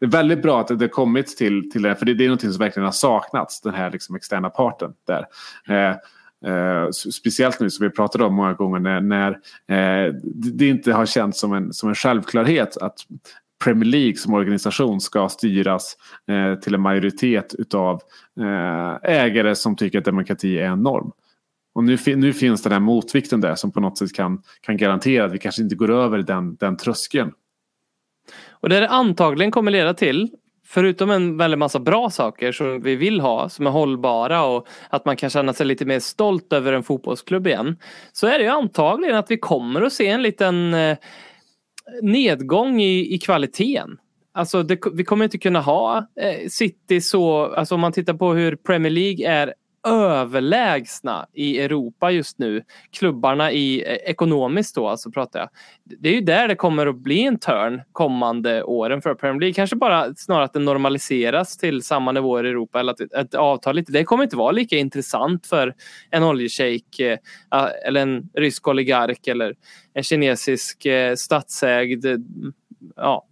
det 0.00 0.06
är 0.06 0.10
väldigt 0.10 0.42
bra 0.42 0.60
att 0.60 0.68
det 0.68 0.80
har 0.80 0.88
kommit 0.88 1.26
till, 1.36 1.70
till 1.70 1.82
det, 1.82 1.96
för 1.96 2.06
det, 2.06 2.14
det 2.14 2.24
är 2.24 2.28
något 2.28 2.40
som 2.40 2.52
verkligen 2.52 2.84
har 2.84 2.92
saknats, 2.92 3.60
den 3.60 3.74
här 3.74 3.90
liksom 3.90 4.16
externa 4.16 4.50
parten 4.50 4.92
där. 5.06 5.26
Eh, 5.68 5.96
eh, 6.52 6.90
speciellt 6.90 7.60
nu 7.60 7.70
som 7.70 7.86
vi 7.86 7.90
pratade 7.90 8.24
om 8.24 8.34
många 8.34 8.52
gånger 8.52 8.78
när, 8.78 9.00
när 9.00 9.30
eh, 9.68 10.14
det 10.34 10.68
inte 10.68 10.92
har 10.92 11.06
känts 11.06 11.40
som 11.40 11.52
en, 11.52 11.72
som 11.72 11.88
en 11.88 11.94
självklarhet 11.94 12.76
att 12.76 12.98
Premier 13.64 13.90
League 13.90 14.16
som 14.16 14.34
organisation 14.34 15.00
ska 15.00 15.28
styras 15.28 15.96
eh, 16.28 16.60
till 16.60 16.74
en 16.74 16.80
majoritet 16.80 17.54
utav 17.58 18.00
eh, 18.40 19.10
ägare 19.12 19.54
som 19.54 19.76
tycker 19.76 19.98
att 19.98 20.04
demokrati 20.04 20.58
är 20.58 20.66
en 20.66 20.82
norm. 20.82 21.12
Och 21.74 21.84
nu, 21.84 21.98
nu 22.06 22.32
finns 22.32 22.62
den 22.62 22.72
här 22.72 22.80
motvikten 22.80 23.40
där 23.40 23.54
som 23.54 23.72
på 23.72 23.80
något 23.80 23.98
sätt 23.98 24.12
kan, 24.12 24.42
kan 24.60 24.76
garantera 24.76 25.24
att 25.24 25.32
vi 25.32 25.38
kanske 25.38 25.62
inte 25.62 25.74
går 25.74 25.90
över 25.90 26.18
den, 26.18 26.56
den 26.56 26.76
tröskeln. 26.76 27.32
Och 28.60 28.68
det 28.68 28.80
det 28.80 28.88
antagligen 28.88 29.50
kommer 29.50 29.70
leda 29.70 29.94
till, 29.94 30.30
förutom 30.66 31.10
en 31.10 31.36
väldigt 31.36 31.58
massa 31.58 31.78
bra 31.78 32.10
saker 32.10 32.52
som 32.52 32.82
vi 32.82 32.96
vill 32.96 33.20
ha, 33.20 33.48
som 33.48 33.66
är 33.66 33.70
hållbara 33.70 34.44
och 34.44 34.66
att 34.90 35.04
man 35.04 35.16
kan 35.16 35.30
känna 35.30 35.52
sig 35.52 35.66
lite 35.66 35.84
mer 35.84 36.00
stolt 36.00 36.52
över 36.52 36.72
en 36.72 36.82
fotbollsklubb 36.82 37.46
igen. 37.46 37.76
Så 38.12 38.26
är 38.26 38.38
det 38.38 38.44
ju 38.44 38.50
antagligen 38.50 39.16
att 39.16 39.30
vi 39.30 39.38
kommer 39.38 39.82
att 39.82 39.92
se 39.92 40.08
en 40.08 40.22
liten 40.22 40.74
eh, 40.74 40.98
nedgång 42.02 42.80
i, 42.80 43.14
i 43.14 43.18
kvaliteten. 43.18 43.98
Alltså 44.34 44.62
det, 44.62 44.78
vi 44.92 45.04
kommer 45.04 45.24
inte 45.24 45.38
kunna 45.38 45.60
ha 45.60 45.98
eh, 46.20 46.48
City 46.48 47.00
så, 47.00 47.54
alltså 47.54 47.74
om 47.74 47.80
man 47.80 47.92
tittar 47.92 48.14
på 48.14 48.34
hur 48.34 48.56
Premier 48.56 48.90
League 48.92 49.28
är 49.28 49.54
överlägsna 49.86 51.26
i 51.32 51.60
Europa 51.60 52.10
just 52.10 52.38
nu. 52.38 52.62
Klubbarna 52.90 53.52
i 53.52 53.84
eh, 53.86 54.10
ekonomiskt 54.10 54.74
då, 54.74 54.88
alltså 54.88 55.10
pratar 55.10 55.40
jag. 55.40 55.48
Det 55.84 56.08
är 56.08 56.14
ju 56.14 56.20
där 56.20 56.48
det 56.48 56.54
kommer 56.54 56.86
att 56.86 56.96
bli 56.96 57.22
en 57.22 57.38
turn 57.38 57.82
kommande 57.92 58.62
åren 58.62 59.02
för 59.02 59.14
Premier 59.14 59.40
League. 59.40 59.54
Kanske 59.54 59.76
bara 59.76 60.14
snarare 60.14 60.44
att 60.44 60.52
det 60.52 60.58
normaliseras 60.58 61.56
till 61.56 61.82
samma 61.82 62.12
nivåer 62.12 62.46
i 62.46 62.48
Europa 62.48 62.80
eller 62.80 62.92
att 62.92 63.00
ett 63.00 63.34
avtal 63.34 63.76
lite. 63.76 63.92
Det 63.92 64.04
kommer 64.04 64.24
inte 64.24 64.36
vara 64.36 64.52
lika 64.52 64.76
intressant 64.76 65.46
för 65.46 65.74
en 66.10 66.22
oljeshejk 66.22 67.00
eh, 67.00 67.18
eller 67.86 68.00
en 68.00 68.30
rysk 68.34 68.68
oligark 68.68 69.26
eller 69.26 69.54
en 69.94 70.02
kinesisk 70.02 70.86
eh, 70.86 71.14
statsägd 71.14 72.06
ja, 72.96 73.26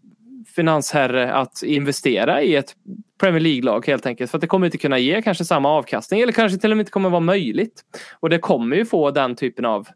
finansherre 0.57 1.33
att 1.35 1.63
investera 1.63 2.43
i 2.43 2.57
ett 2.57 2.75
Premier 3.21 3.41
League-lag 3.41 3.87
helt 3.87 4.07
enkelt. 4.07 4.31
För 4.31 4.39
att 4.39 4.41
det 4.41 4.47
kommer 4.47 4.67
inte 4.67 4.79
kunna 4.79 4.99
ge 4.99 5.23
kanske 5.23 5.45
samma 5.45 5.69
avkastning 5.71 6.21
eller 6.21 6.33
kanske 6.33 6.59
till 6.59 6.71
och 6.71 6.77
med 6.77 6.83
inte 6.83 6.93
kommer 6.93 7.11
vara 7.11 7.21
möjligt. 7.21 7.83
Och 8.21 8.31
det 8.31 8.39
kommer 8.39 8.77
ju 8.77 8.85
få 8.85 9.11
den 9.11 9.37
typen 9.37 9.65
av 9.65 9.89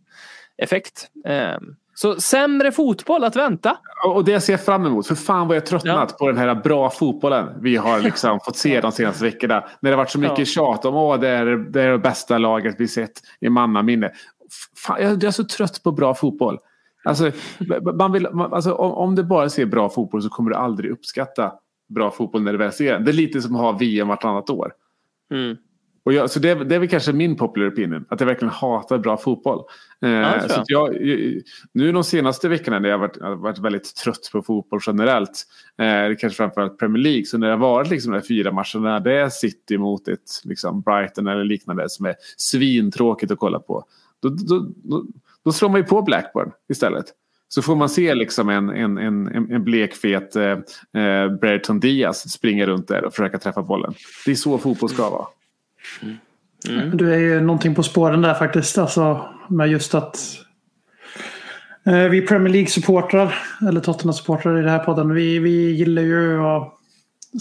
effekt. 0.62 1.10
Ehm, 1.26 1.62
Så 1.94 2.20
sämre 2.20 2.72
fotboll 2.72 3.24
att 3.24 3.36
vänta. 3.36 3.76
Och 4.06 4.24
det 4.24 4.40
ser 4.40 4.52
jag 4.52 4.64
fram 4.64 4.86
emot. 4.86 5.06
För 5.06 5.14
fan 5.14 5.48
vad 5.48 5.56
jag 5.56 5.66
tröttnat 5.66 6.08
Ja. 6.10 6.16
på 6.18 6.26
den 6.26 6.36
här 6.36 6.54
bra 6.54 6.90
fotbollen 6.90 7.46
vi 7.62 7.76
har 7.76 8.00
liksom 8.00 8.40
fått 8.44 8.56
se 8.56 8.80
de 8.80 8.92
senaste 8.92 9.24
veckorna. 9.24 9.64
När 9.80 9.90
det 9.90 9.96
har 9.96 10.02
varit 10.02 10.10
så 10.10 10.18
mycket 10.18 10.38
Ja. 10.38 10.44
tjat 10.44 10.84
om 10.84 10.96
att 10.96 11.20
det 11.20 11.28
är, 11.28 11.46
det 11.46 11.82
är 11.82 11.90
det 11.90 11.98
bästa 11.98 12.38
laget 12.38 12.74
vi 12.78 12.88
sett 12.88 13.12
i 13.40 13.48
mannaminne. 13.48 14.10
Fan, 14.76 15.02
jag 15.02 15.24
är 15.24 15.30
så 15.30 15.44
trött 15.44 15.82
på 15.82 15.92
bra 15.92 16.14
fotboll. 16.14 16.58
Alltså, 17.04 17.30
man 17.94 18.12
vill, 18.12 18.28
man, 18.32 18.52
alltså, 18.52 18.72
om, 18.72 18.92
om 18.92 19.14
du 19.14 19.22
bara 19.24 19.48
ser 19.48 19.66
bra 19.66 19.88
fotboll 19.88 20.22
så 20.22 20.28
kommer 20.28 20.50
du 20.50 20.56
aldrig 20.56 20.90
uppskatta 20.90 21.52
bra 21.88 22.10
fotboll 22.10 22.42
när 22.42 22.52
du 22.52 22.58
väl 22.58 22.72
ser 22.72 22.92
den. 22.92 23.04
Det 23.04 23.10
är 23.10 23.12
lite 23.12 23.42
som 23.42 23.54
att 23.56 23.60
ha 23.60 23.72
VM 23.72 24.08
vartannat 24.08 24.50
år. 24.50 24.72
Mm. 25.34 25.56
Och 26.04 26.12
jag, 26.12 26.30
så 26.30 26.38
det, 26.40 26.50
är- 26.50 26.64
det 26.64 26.74
är 26.74 26.78
väl 26.78 26.88
kanske 26.88 27.12
min 27.12 27.36
popular 27.36 27.68
opinion. 27.70 28.04
Att 28.08 28.20
jag 28.20 28.26
verkligen 28.26 28.52
hatar 28.54 28.98
bra 28.98 29.16
fotboll. 29.16 29.58
Eh, 30.02 30.08
tror 30.38 30.48
så 30.48 30.62
jag, 30.66 30.94
nu 31.72 31.92
de 31.92 32.04
senaste 32.04 32.48
veckorna 32.48 32.78
när 32.78 32.88
jag 32.88 32.98
har 32.98 33.08
varit, 33.08 33.40
varit 33.40 33.58
väldigt 33.58 33.94
trött 33.96 34.30
på 34.32 34.42
fotboll 34.42 34.80
generellt. 34.86 35.44
Eh, 35.78 36.16
kanske 36.18 36.36
framförallt 36.36 36.78
Premier 36.78 37.02
League. 37.02 37.24
Så 37.24 37.38
när 37.38 37.46
det 37.46 37.52
har 37.52 37.58
varit 37.58 37.90
liksom 37.90 38.12
de 38.12 38.18
här 38.18 38.26
fyra 38.26 38.52
matcherna. 38.52 39.00
Det 39.00 39.12
är 39.12 39.28
City 39.28 39.78
mot 39.78 40.08
ett 40.08 40.40
liksom 40.44 40.80
Brighton 40.80 41.26
eller 41.26 41.44
liknande. 41.44 41.88
Som 41.88 42.06
är 42.06 42.14
svintråkigt 42.36 43.32
att 43.32 43.38
kolla 43.38 43.58
på. 43.60 43.84
Då, 44.20 44.28
då, 44.28 44.66
då, 44.84 45.04
då 45.48 45.52
slår 45.52 45.68
man 45.68 45.80
ju 45.80 45.84
på 45.84 46.02
Blackburn 46.02 46.50
istället. 46.68 47.04
Så 47.48 47.62
får 47.62 47.76
man 47.76 47.88
se 47.88 48.14
liksom 48.14 48.48
en, 48.48 48.68
en, 48.68 48.98
en, 48.98 49.28
en 49.52 49.64
blekfet 49.64 50.36
eh, 50.36 50.44
eh, 51.02 51.28
Brereton 51.40 51.80
Diaz 51.80 52.30
springa 52.30 52.66
runt 52.66 52.88
där 52.88 53.04
och 53.04 53.14
försöka 53.14 53.38
träffa 53.38 53.62
bollen. 53.62 53.94
Det 54.24 54.30
är 54.30 54.34
så 54.34 54.58
fotboll 54.58 54.88
ska 54.88 55.10
vara. 55.10 55.26
Du 56.92 57.14
är 57.14 57.18
ju 57.18 57.40
någonting 57.40 57.74
på 57.74 57.82
spåren 57.82 58.22
där 58.22 58.34
faktiskt. 58.34 58.78
Alltså, 58.78 59.28
med 59.48 59.68
just 59.68 59.94
att 59.94 60.18
eh, 61.86 62.04
vi 62.04 62.26
Premier 62.26 62.52
League-supportrar, 62.52 63.34
eller 63.68 63.80
Tottenham-supportrar 63.80 64.58
i 64.58 64.62
den 64.62 64.70
här 64.70 64.84
podden, 64.84 65.14
vi, 65.14 65.38
vi 65.38 65.70
gillar 65.70 66.02
ju 66.02 66.40
att 66.40 66.74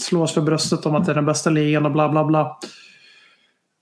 slå 0.00 0.22
oss 0.22 0.34
för 0.34 0.40
bröstet 0.40 0.86
om 0.86 0.94
att 0.94 1.04
det 1.04 1.12
är 1.12 1.16
den 1.16 1.26
bästa 1.26 1.50
ligan 1.50 1.86
och 1.86 1.92
bla 1.92 2.08
bla 2.08 2.24
bla. 2.24 2.58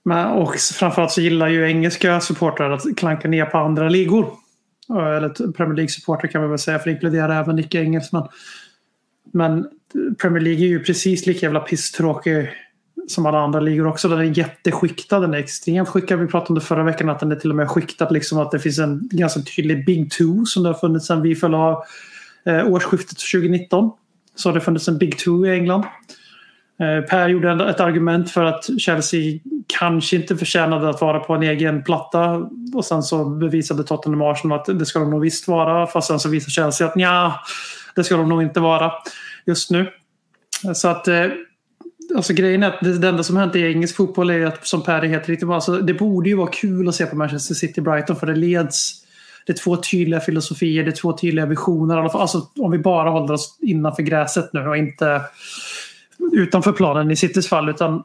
Men, 0.07 0.27
och 0.27 0.55
framförallt 0.55 1.11
så 1.11 1.21
gillar 1.21 1.47
ju 1.47 1.67
engelska 1.67 2.21
supportrar 2.21 2.71
att 2.71 2.97
klanka 2.97 3.27
ner 3.27 3.45
på 3.45 3.57
andra 3.57 3.89
ligor. 3.89 4.33
Eh, 4.89 5.15
eller 5.15 5.51
Premier 5.51 5.75
League-supportrar 5.75 6.27
kan 6.27 6.41
man 6.41 6.49
väl 6.49 6.59
säga, 6.59 6.79
för 6.79 6.85
det 6.85 6.91
inkluderar 6.91 7.41
även 7.41 7.59
icke-engelsmän. 7.59 8.27
Men 9.33 9.59
eh, 9.59 9.65
Premier 10.21 10.43
League 10.43 10.65
är 10.65 10.67
ju 10.67 10.83
precis 10.83 11.25
lika 11.25 11.45
jävla 11.45 11.59
pisstråkig 11.59 12.49
som 13.07 13.25
alla 13.25 13.39
andra 13.39 13.59
ligor 13.59 13.87
också. 13.87 14.07
Den 14.07 14.19
är 14.19 14.37
jätteskiktad. 14.37 15.19
Den 15.19 15.33
är 15.33 15.37
extremt 15.37 15.89
skiktad. 15.89 16.15
Vi 16.15 16.27
pratade 16.27 16.49
om 16.49 16.55
det 16.55 16.61
förra 16.61 16.83
veckan 16.83 17.09
att 17.09 17.19
den 17.19 17.31
är 17.31 17.35
till 17.35 17.49
och 17.49 17.55
med 17.55 17.69
skiktad. 17.69 18.09
Liksom 18.09 18.39
att 18.39 18.51
det 18.51 18.59
finns 18.59 18.79
en 18.79 19.09
ganska 19.11 19.41
tydlig 19.41 19.85
Big 19.85 20.11
Two 20.11 20.45
som 20.45 20.63
det 20.63 20.69
har 20.69 20.73
funnits 20.73 21.07
sedan 21.07 21.21
vi 21.21 21.35
föll 21.35 21.55
av 21.55 21.83
eh, 22.45 22.67
årsskiftet 22.67 23.17
2019. 23.33 23.91
Så 24.35 24.49
har 24.49 24.53
det 24.53 24.61
funnits 24.61 24.87
en 24.87 24.97
Big 24.97 25.17
Two 25.17 25.45
i 25.45 25.49
England. 25.49 25.83
Eh, 26.79 27.01
per 27.09 27.29
gjorde 27.29 27.69
ett 27.69 27.79
argument 27.79 28.31
för 28.31 28.43
att 28.43 28.69
Chelsea 28.79 29.39
kanske 29.67 30.15
inte 30.15 30.37
förtjänade 30.37 30.89
att 30.89 31.01
vara 31.01 31.19
på 31.19 31.33
en 31.33 31.43
egen 31.43 31.83
platta. 31.83 32.49
Och 32.75 32.85
sen 32.85 33.03
så 33.03 33.25
bevisade 33.25 33.83
Tottenham 33.83 34.21
och 34.21 34.31
Arsenal 34.31 34.59
att 34.59 34.79
det 34.79 34.85
ska 34.85 34.99
de 34.99 35.09
nog 35.09 35.21
visst 35.21 35.47
vara. 35.47 35.87
Fast 35.87 36.07
sen 36.07 36.19
så 36.19 36.29
visar 36.29 36.49
Chelsea 36.49 36.87
att 36.87 36.93
ja, 36.95 37.41
det 37.95 38.03
ska 38.03 38.17
de 38.17 38.29
nog 38.29 38.43
inte 38.43 38.59
vara 38.59 38.91
just 39.45 39.71
nu. 39.71 39.89
Så 40.73 40.87
att 40.87 41.07
eh, 41.07 41.25
Alltså 42.15 42.33
grejen 42.33 42.63
är 42.63 42.67
att 42.67 43.01
det, 43.01 43.07
enda 43.07 43.23
som 43.23 43.37
hänt 43.37 43.55
i 43.55 43.61
engelsk 43.61 43.95
fotboll 43.95 44.29
är 44.29 44.45
att 44.45 44.67
som 44.67 44.83
Per 44.83 45.01
är 45.01 45.07
helt 45.07 45.29
riktigt 45.29 45.49
alltså, 45.49 45.77
det 45.77 45.93
borde 45.93 46.29
ju 46.29 46.35
vara 46.35 46.51
kul 46.51 46.87
att 46.87 46.95
se 46.95 47.05
på 47.05 47.15
Manchester 47.15 47.55
City-Brighton 47.55 48.15
för 48.15 48.27
det 48.27 48.35
leds 48.35 49.03
det 49.47 49.53
är 49.53 49.57
två 49.57 49.77
tydliga 49.77 50.19
filosofier, 50.19 50.83
det 50.83 50.89
är 50.89 50.95
två 50.95 51.13
tydliga 51.13 51.45
visioner. 51.45 51.97
Alltså, 51.97 52.47
om 52.59 52.71
vi 52.71 52.77
bara 52.77 53.09
håller 53.09 53.33
oss 53.33 53.57
innanför 53.61 54.03
gräset 54.03 54.53
nu 54.53 54.67
och 54.67 54.77
inte 54.77 55.21
utanför 56.33 56.71
planen 56.71 57.11
i 57.11 57.15
Citys 57.15 57.49
fall. 57.49 57.69
Utan, 57.69 58.03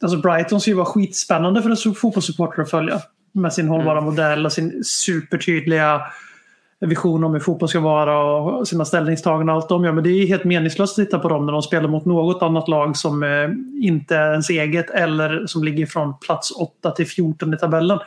alltså 0.00 0.18
Brighton 0.18 0.60
ska 0.60 0.70
ju 0.70 0.76
vara 0.76 0.86
skitspännande 0.86 1.62
för 1.62 1.70
en 1.70 1.94
fotbollssupporter 1.94 2.62
att 2.62 2.70
följa. 2.70 3.00
Med 3.32 3.52
sin 3.52 3.68
hållbara 3.68 4.00
modell 4.00 4.46
och 4.46 4.52
sin 4.52 4.84
supertydliga 4.84 6.02
vision 6.80 7.24
om 7.24 7.32
hur 7.32 7.40
fotboll 7.40 7.68
ska 7.68 7.80
vara 7.80 8.18
och 8.18 8.68
sina 8.68 8.84
ställningstaganden 8.84 9.48
och 9.48 9.54
allt 9.54 9.68
de 9.68 9.84
gör. 9.84 9.92
Men 9.92 10.04
det 10.04 10.10
är 10.10 10.26
helt 10.26 10.44
meningslöst 10.44 10.98
att 10.98 11.04
titta 11.04 11.18
på 11.18 11.28
dem 11.28 11.46
när 11.46 11.52
de 11.52 11.62
spelar 11.62 11.88
mot 11.88 12.04
något 12.04 12.42
annat 12.42 12.68
lag 12.68 12.96
som 12.96 13.22
eh, 13.22 13.50
inte 13.82 14.16
är 14.16 14.30
ens 14.30 14.50
eget 14.50 14.90
eller 14.90 15.46
som 15.46 15.64
ligger 15.64 15.86
från 15.86 16.18
plats 16.18 16.50
8 16.50 16.90
till 16.90 17.06
14 17.06 17.54
i 17.54 17.58
tabellen. 17.58 17.98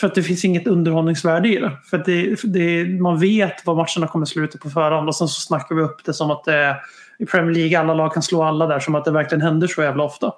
För 0.00 0.06
att 0.06 0.14
det 0.14 0.22
finns 0.22 0.44
inget 0.44 0.66
underhållningsvärde 0.66 1.48
i 1.48 1.56
det. 1.56 1.72
För 1.90 1.98
att 1.98 2.04
det, 2.04 2.36
det, 2.44 2.84
man 3.00 3.20
vet 3.20 3.66
vad 3.66 3.76
matcherna 3.76 4.08
kommer 4.08 4.26
sluta 4.26 4.58
på 4.58 4.70
förhand 4.70 5.08
och 5.08 5.16
sen 5.16 5.28
så 5.28 5.40
snackar 5.40 5.74
vi 5.74 5.82
upp 5.82 6.04
det 6.04 6.14
som 6.14 6.30
att 6.30 6.44
det 6.44 6.54
är 6.54 6.76
i 7.18 7.26
Premier 7.26 7.54
League 7.54 7.78
alla 7.80 7.94
lag 7.94 8.12
kan 8.14 8.22
slå 8.22 8.42
alla 8.42 8.66
där 8.66 8.78
som 8.80 8.94
att 8.94 9.04
det 9.04 9.10
verkligen 9.10 9.42
händer 9.42 9.66
så 9.66 9.82
jävla 9.82 10.04
ofta. 10.04 10.32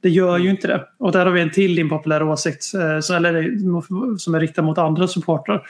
Det 0.00 0.10
gör 0.10 0.38
ju 0.38 0.50
inte 0.50 0.66
det. 0.68 0.84
Och 0.98 1.12
där 1.12 1.26
har 1.26 1.32
vi 1.32 1.40
en 1.40 1.50
till 1.50 1.78
impopulär 1.78 2.22
åsikt 2.22 2.74
eh, 2.74 3.00
så- 3.00 3.14
eller, 3.14 4.16
som 4.18 4.34
är 4.34 4.40
riktad 4.40 4.62
mot 4.62 4.78
andra 4.78 5.08
supportrar. 5.08 5.62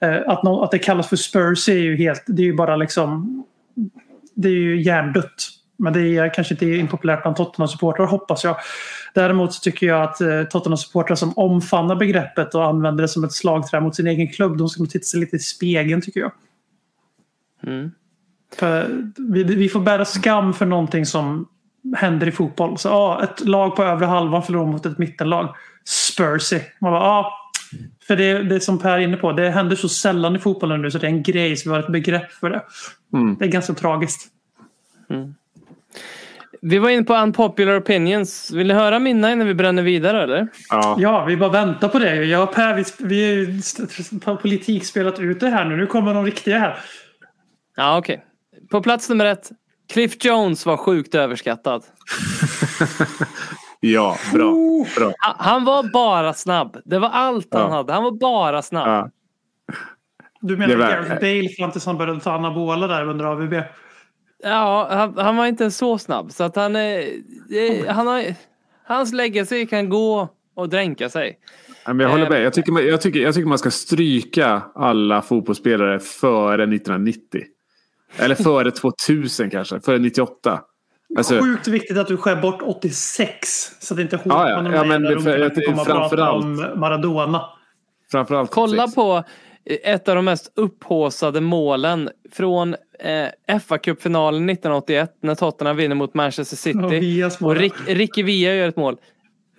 Eh, 0.00 0.16
Att, 0.26 0.46
att 0.46 0.70
det 0.70 0.78
kallas 0.78 1.08
för 1.08 1.16
Spurs 1.16 1.68
är 1.68 1.74
ju 1.78 1.96
helt, 1.96 2.24
det 2.26 2.42
är 2.42 2.46
ju 2.46 2.54
bara 2.54 2.76
liksom 2.76 3.42
det 4.34 4.48
är 4.48 4.52
ju 4.52 4.82
hjärndött. 4.82 5.48
Men 5.78 5.92
det 5.92 6.16
är 6.16 6.34
kanske 6.34 6.54
inte 6.54 6.66
impopulärt 6.66 7.22
bland 7.22 7.36
Tottenham-supportrar 7.36 8.06
hoppas 8.06 8.44
jag. 8.44 8.56
Däremot 9.14 9.52
så 9.54 9.60
tycker 9.60 9.86
jag 9.86 10.02
att 10.02 10.20
eh, 10.20 10.42
Tottenham-supportrar 10.42 11.14
som 11.14 11.32
omfamnar 11.38 11.96
begreppet 11.96 12.54
och 12.54 12.64
använder 12.64 13.02
det 13.02 13.08
som 13.08 13.24
ett 13.24 13.32
slagträ 13.32 13.80
mot 13.80 13.96
sin 13.96 14.06
egen 14.06 14.28
klubb, 14.28 14.58
de 14.58 14.68
ska 14.68 14.82
nog 14.82 14.90
titta 14.90 15.04
sig 15.04 15.20
lite 15.20 15.36
i 15.36 15.38
spegeln 15.38 16.00
tycker 16.02 16.20
jag. 16.20 16.32
Mm. 17.66 17.90
För 18.56 18.88
vi, 19.16 19.44
vi 19.44 19.68
får 19.68 19.80
bära 19.80 20.04
skam 20.04 20.54
för 20.54 20.66
någonting 20.66 21.06
som 21.06 21.48
händer 21.96 22.28
i 22.28 22.32
fotboll. 22.32 22.78
Så, 22.78 22.88
ja, 22.88 23.22
ett 23.22 23.40
lag 23.40 23.76
på 23.76 23.82
övre 23.82 24.06
halvan 24.06 24.42
förlorar 24.42 24.66
mot 24.66 24.86
ett 24.86 24.98
mittenlag. 24.98 25.54
Spursy. 25.84 26.60
Man 26.80 26.92
bara, 26.92 27.02
ja. 27.02 27.38
För 28.06 28.16
det, 28.16 28.42
det 28.42 28.54
är 28.54 28.60
som 28.60 28.78
Per 28.78 28.90
är 28.90 28.98
inne 28.98 29.16
på, 29.16 29.32
det 29.32 29.50
händer 29.50 29.76
så 29.76 29.88
sällan 29.88 30.36
i 30.36 30.38
fotbollen 30.38 30.82
nu 30.82 30.90
så 30.90 30.98
det 30.98 31.06
är 31.06 31.10
en 31.10 31.22
grej 31.22 31.56
så 31.56 31.68
vi 31.68 31.74
har 31.74 31.82
ett 31.82 31.92
begrepp 31.92 32.32
för 32.32 32.50
det. 32.50 32.62
Mm. 33.14 33.36
Det 33.38 33.44
är 33.44 33.48
ganska 33.48 33.74
tragiskt. 33.74 34.28
Vi 36.60 36.78
var 36.78 36.90
inne 36.90 37.02
på 37.02 37.14
unpopular 37.14 37.80
opinions. 37.80 38.50
Vill 38.50 38.66
ni 38.66 38.74
höra 38.74 38.98
mina 38.98 39.32
innan 39.32 39.46
vi 39.46 39.54
bränner 39.54 39.82
vidare 39.82 40.22
eller? 40.22 40.48
Ja. 40.68 40.96
Ja, 40.98 41.24
vi 41.24 41.36
bara 41.36 41.50
väntar 41.50 41.88
på 41.88 41.98
det. 41.98 42.14
Jag 42.14 42.42
och 42.42 42.54
Per, 42.54 42.74
vi, 42.74 42.84
vi 42.98 43.44
har 44.24 44.32
ju 44.32 44.38
politik 44.38 44.84
spelat 44.86 45.20
ut 45.20 45.40
det 45.40 45.48
här 45.48 45.64
nu. 45.64 45.76
Nu 45.76 45.86
kommer 45.86 46.14
de 46.14 46.24
riktiga 46.24 46.58
här. 46.58 46.78
Ja, 47.76 47.98
okej. 47.98 48.24
På 48.70 48.82
plats 48.82 49.08
nummer 49.08 49.24
ett. 49.24 49.50
Cliff 49.92 50.24
Jones 50.24 50.66
var 50.66 50.76
sjukt 50.76 51.14
överskattad. 51.14 51.84
ja, 53.80 54.16
bra. 54.32 54.52
bra. 54.96 55.12
Han- 55.18 55.34
Han 55.38 55.64
var 55.64 55.82
bara 55.92 56.34
snabb. 56.34 56.76
Det 56.84 56.98
var 56.98 57.08
allt 57.08 57.48
han 57.54 57.62
Ja. 57.62 57.68
hade. 57.76 57.92
Han 57.92 58.02
var 58.04 58.10
bara 58.12 58.62
snabb. 58.62 58.88
Ja. 58.88 59.10
Du 60.40 60.56
menar 60.56 60.76
var- 60.76 60.86
Gareth 60.90 61.14
Bale 61.20 61.48
fram 61.48 61.70
tills 61.70 61.86
han 61.86 61.98
började 61.98 62.20
ta 62.20 62.32
anabola 62.32 62.86
där 62.86 63.08
under 63.08 63.24
AVB? 63.24 63.62
Ja, 64.42 64.88
han, 64.90 65.18
han 65.18 65.36
var 65.36 65.46
inte 65.46 65.70
så 65.70 65.98
snabb. 65.98 66.32
Så 66.32 66.44
att 66.44 66.56
han, 66.56 66.76
eh, 66.76 66.82
eh, 66.82 67.86
han 67.88 68.06
har, 68.06 68.24
hans 68.84 69.12
legacy 69.12 69.66
kan 69.66 69.88
gå 69.88 70.28
och 70.56 70.68
dränka 70.68 71.08
sig. 71.08 71.38
Men 71.86 72.00
jag 72.00 72.08
håller 72.08 72.24
Eh, 72.24 72.30
med. 72.30 72.42
Jag 72.42 72.52
tycker, 72.52 72.72
man- 72.72 72.86
jag, 72.86 73.00
tycker, 73.00 73.20
jag 73.20 73.34
tycker 73.34 73.48
man 73.48 73.58
ska 73.58 73.70
stryka 73.70 74.62
alla 74.74 75.22
fotbollsspelare 75.22 76.00
före 76.00 76.62
1990. 76.66 77.40
Eller 78.16 78.34
före 78.34 78.70
2000 78.70 79.50
kanske. 79.50 79.80
Före 79.80 79.98
98. 79.98 80.60
Alltså, 81.16 81.40
Sjukt 81.40 81.68
viktigt 81.68 81.96
att 81.98 82.06
du 82.08 82.16
skär 82.16 82.36
bort 82.36 82.62
86. 82.62 83.38
Så 83.80 83.94
att 83.94 84.00
inte 84.00 84.16
hot 84.16 84.26
Ja, 84.26 84.50
ja. 84.50 84.84
men 84.84 85.02
det- 85.02 85.20
för- 85.20 85.30
ungarna 85.38 85.50
kommer 85.84 86.02
att 86.04 86.10
prata 86.10 86.32
om 86.32 86.70
Maradona. 86.76 87.44
framförallt 88.12 88.50
Kolla 88.50 88.82
86. 88.84 88.94
på 88.94 89.24
eh, 89.64 89.92
ett 89.94 90.08
av 90.08 90.16
de 90.16 90.24
mest 90.24 90.52
upphåsade 90.56 91.40
målen 91.40 92.10
från 92.32 92.74
eh, 92.98 93.58
FA-cupfinalen 93.58 94.50
1981 94.50 95.10
när 95.22 95.34
Tottenham 95.34 95.76
vinner 95.76 95.94
mot 95.94 96.14
Manchester 96.14 96.56
City. 96.56 96.78
Mål. 97.40 97.50
Och 97.50 97.56
Rick, 97.56 97.74
Ricky 97.86 98.22
Villa 98.22 98.54
gör 98.54 98.68
ett 98.68 98.76
mål. 98.76 98.96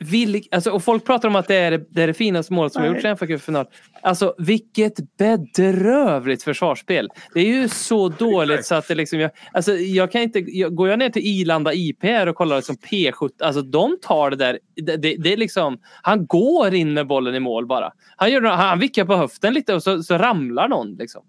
Vill, 0.04 0.44
alltså, 0.52 0.72
och 0.72 0.84
folk 0.84 1.06
pratar 1.06 1.28
om 1.28 1.36
att 1.36 1.48
det 1.48 1.56
är 1.56 1.86
det, 1.89 2.04
är 2.04 2.08
det 2.08 2.13
finaste 2.13 2.54
målet 2.54 2.74
som 2.74 2.82
har 2.82 2.89
gjorts 2.89 3.06
i 3.06 3.08
en 3.08 3.18
FA-cupfinal. 3.18 3.66
Alltså 4.02 4.36
vilket 4.38 5.18
bedrövligt 5.18 6.44
försvarsspel. 6.44 7.10
Det 7.34 7.39
är 7.39 7.46
ju 7.46 7.70
så 7.70 8.10
dåligt 8.10 8.66
så 8.66 8.76
att 8.76 8.88
det 8.88 8.96
liksom... 8.96 9.20
Jag, 9.20 9.32
alltså, 9.54 9.74
jag 9.74 10.12
kan 10.12 10.22
inte, 10.22 10.39
jag, 10.39 10.76
går 10.76 10.89
jag 10.89 11.00
ner 11.00 11.10
till 11.10 11.22
Ilanda 11.26 11.74
IP 11.74 12.04
och 12.28 12.36
kollar 12.36 12.56
liksom 12.56 12.76
P17, 12.76 13.30
alltså 13.39 13.62
de 13.62 13.98
tar 14.02 14.30
det 14.30 14.36
där. 14.36 14.60
Det, 14.76 14.98
det, 14.98 15.16
det 15.16 15.34
är 15.34 15.38
liksom, 15.38 15.80
han 16.02 16.26
går 16.26 16.74
in 16.74 16.94
med 16.94 17.08
bollen 17.08 17.36
i 17.36 17.39
mål 17.39 17.66
bara. 17.66 17.92
Han, 18.18 18.32
gör, 18.32 18.42
han 18.42 18.80
vickar 18.80 19.06
på 19.06 19.16
höften 19.16 19.54
lite 19.54 19.74
och 19.74 19.84
så, 19.84 20.04
så 20.04 20.18
ramlar 20.18 20.68
någon. 20.68 20.96
Liksom. 20.96 21.24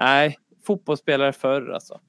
Nej, 0.00 0.36
fotbollsspelare 0.66 1.32
förr 1.32 1.70
alltså. 1.72 2.00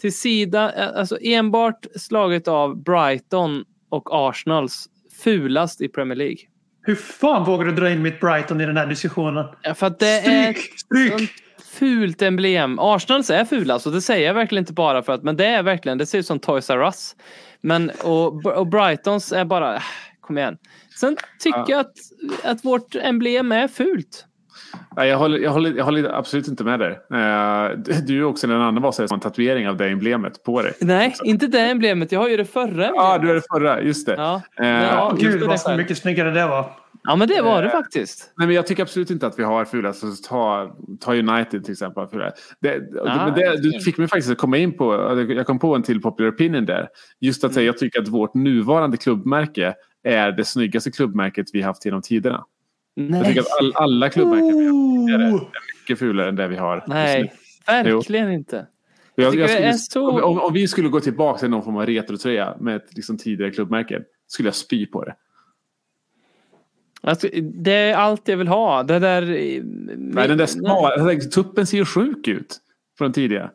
till 0.00 0.16
sida, 0.16 0.72
eh, 0.72 0.98
alltså 0.98 1.18
enbart 1.20 1.86
slaget 1.96 2.48
av 2.48 2.82
Brighton 2.82 3.64
och 3.88 4.08
Arsenals 4.12 4.88
fulast 5.24 5.80
i 5.80 5.88
Premier 5.88 6.16
League. 6.16 6.38
Hur 6.82 6.94
fan 6.94 7.44
vågar 7.44 7.64
du 7.64 7.72
dra 7.72 7.90
in 7.90 8.02
mitt 8.02 8.20
Brighton 8.20 8.60
i 8.60 8.66
den 8.66 8.76
här 8.76 8.86
diskussionen? 8.86 9.46
Ja, 9.62 9.74
För 9.74 9.86
att 9.86 9.98
det 9.98 10.20
är 10.20 10.52
Stryk! 10.52 10.78
Stryk! 10.78 11.10
sånt 11.10 11.30
fult 11.78 12.22
emblem. 12.22 12.78
Arsenals 12.78 13.30
är 13.30 13.44
fulast 13.44 13.86
och 13.86 13.92
det 13.92 14.00
säger 14.00 14.26
jag 14.26 14.34
verkligen 14.34 14.62
inte 14.62 14.72
bara 14.72 15.02
för 15.02 15.12
att, 15.12 15.22
men 15.22 15.36
det 15.36 15.46
är 15.46 15.62
verkligen, 15.62 15.98
det 15.98 16.06
ser 16.06 16.18
ut 16.18 16.26
som 16.26 16.38
Toys 16.38 16.70
R 16.70 16.82
Us. 16.82 17.16
Men, 17.60 17.90
och, 18.04 18.46
och 18.46 18.66
Brightons 18.66 19.32
är 19.32 19.44
bara, 19.44 19.74
äh, 19.74 19.82
kom 20.20 20.38
igen. 20.38 20.56
Sen 21.00 21.16
tycker 21.40 21.64
jag 21.68 21.80
att, 21.80 21.92
att 22.44 22.64
vårt 22.64 22.94
emblem 22.94 23.52
är 23.52 23.68
fult. 23.68 24.24
Nej, 24.96 25.08
Jag 25.08 25.18
håller, 25.18 25.38
jag, 25.38 25.50
håller, 25.50 25.74
jag 25.76 25.84
håller 25.84 26.08
absolut 26.18 26.48
inte 26.48 26.64
med 26.64 26.80
dig. 26.80 26.90
Eh, 26.90 27.78
Du 28.06 28.18
är 28.18 28.24
också 28.24 28.46
den 28.46 28.60
andra 28.60 28.82
var 28.82 28.92
som 28.92 29.06
har 29.10 29.16
en 29.16 29.20
tatuering 29.20 29.68
av 29.68 29.76
det 29.76 29.88
emblemet 29.88 30.42
på 30.44 30.62
dig. 30.62 30.72
Nej, 30.80 31.14
inte 31.24 31.46
det 31.46 31.60
emblemet. 31.60 32.12
Jag 32.12 32.20
har 32.20 32.28
ju 32.28 32.36
det 32.36 32.44
förra 32.44 32.84
Ja, 32.86 33.14
emblemet. 33.14 33.22
du 33.22 33.30
är 33.30 33.34
det 33.34 33.42
förra. 33.74 33.82
Just 33.82 34.06
det. 34.06 34.14
Ja, 34.14 34.34
Eh, 34.34 34.40
men, 34.62 34.82
ja, 34.84 35.16
Gud 35.20 35.42
vad 35.42 35.60
så 35.60 35.76
mycket 35.76 35.98
snyggare 35.98 36.30
det 36.30 36.46
var. 36.46 36.72
Ja, 37.02 37.16
men 37.16 37.28
det 37.28 37.42
var 37.42 37.62
det 37.62 37.70
faktiskt. 37.70 38.32
Nej, 38.36 38.46
men 38.46 38.56
jag 38.56 38.66
tycker 38.66 38.82
absolut 38.82 39.10
inte 39.10 39.26
att 39.26 39.38
vi 39.38 39.42
har 39.44 39.64
fula. 39.64 39.92
Så 39.92 40.06
ta, 40.28 40.70
ta 41.00 41.14
United 41.14 41.64
till 41.64 41.72
exempel. 41.72 42.06
Fula. 42.08 42.32
Det, 42.60 42.80
Ah, 43.06 43.24
men 43.24 43.34
det, 43.34 43.56
du 43.62 43.80
fick 43.80 43.98
mig 43.98 44.08
faktiskt 44.08 44.30
att 44.30 44.38
komma 44.38 44.56
in 44.56 44.76
på, 44.76 44.94
jag 45.36 45.46
kom 45.46 45.58
på 45.58 45.74
en 45.74 45.82
till 45.82 46.00
popular 46.02 46.30
opinion 46.30 46.64
där. 46.64 46.88
Just 47.20 47.44
att 47.44 47.54
säga, 47.54 47.66
jag 47.66 47.78
tycker 47.78 48.00
att 48.02 48.08
vårt 48.08 48.34
nuvarande 48.34 48.96
klubbmärke 48.96 49.74
är 50.02 50.32
det 50.32 50.44
snyggaste 50.44 50.90
klubbmärket 50.90 51.46
vi 51.52 51.62
haft 51.62 51.84
genom 51.84 52.02
tiderna. 52.02 52.44
Jag 52.94 53.10
Nej, 53.10 53.24
tycker 53.24 53.40
att 53.40 53.58
all, 53.60 53.72
alla 53.74 54.10
klubbmärken 54.10 54.58
är 54.58 54.70
Oh! 55.32 55.42
mycket 55.80 55.98
fulare 55.98 56.28
än 56.28 56.36
det 56.36 56.48
vi 56.48 56.56
har. 56.56 56.84
nej, 56.86 57.32
verkligen 57.66 58.32
inte. 58.32 58.66
Jag, 59.14 59.34
jag 59.34 59.50
skulle, 59.50 59.66
är 59.68 59.72
så- 59.72 60.22
om, 60.22 60.40
om 60.40 60.52
vi 60.52 60.68
skulle 60.68 60.88
gå 60.88 61.00
tillbaka 61.00 61.38
till 61.38 61.50
någon 61.50 61.62
form 61.64 61.76
av 61.76 61.86
retrotröja 61.86 62.56
med 62.60 62.76
ett 62.76 62.94
liksom, 62.96 63.16
tidigare 63.18 63.50
klubbmärke 63.50 64.02
skulle 64.26 64.46
jag 64.46 64.54
spy 64.54 64.86
på 64.86 65.04
det. 65.04 65.14
Alltså, 67.00 67.28
det 67.42 67.72
är 67.72 67.94
allt 67.94 68.28
jag 68.28 68.36
vill 68.36 68.48
ha. 68.48 68.82
Det 68.82 68.98
där... 68.98 69.22
Nej, 69.96 70.28
den 70.28 70.38
där 70.38 70.46
smala, 70.46 71.12
jag 71.12 71.30
tuppen 71.32 71.66
ser 71.66 71.78
ju 71.78 71.84
sjuk 71.84 72.28
ut 72.28 72.56
från 72.98 73.12
tidigare. 73.12 73.50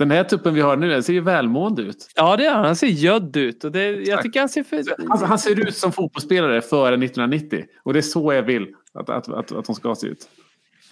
Den 0.00 0.10
här 0.10 0.24
tuppen 0.24 0.54
vi 0.54 0.60
har 0.60 0.76
nu 0.76 0.88
den 0.88 1.02
ser 1.02 1.12
ju 1.12 1.20
välmående 1.20 1.82
ut. 1.82 2.10
Ja, 2.16 2.36
det 2.36 2.44
gör 2.44 2.52
han. 2.54 2.64
Han 2.64 2.76
ser 2.76 2.86
gödd 2.86 3.36
ut. 3.36 3.64
Och 3.64 3.72
det, 3.72 3.90
jag 3.90 4.22
tycker 4.22 4.40
han 4.40 4.48
ser 4.48 4.62
för... 4.62 4.76
Alltså, 5.10 5.26
han 5.26 5.38
ser 5.38 5.60
ut 5.68 5.76
som 5.76 5.92
fotbollsspelare 5.92 6.60
före 6.60 6.94
1990. 6.94 7.64
Och 7.82 7.92
det 7.92 7.98
är 7.98 8.02
så 8.02 8.32
jag 8.32 8.42
vill 8.42 8.66
att, 8.94 9.10
att, 9.10 9.28
att, 9.28 9.52
att 9.52 9.64
de 9.64 9.74
ska 9.74 9.94
se 9.94 10.06
ut. 10.06 10.28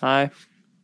Nej. 0.03 0.31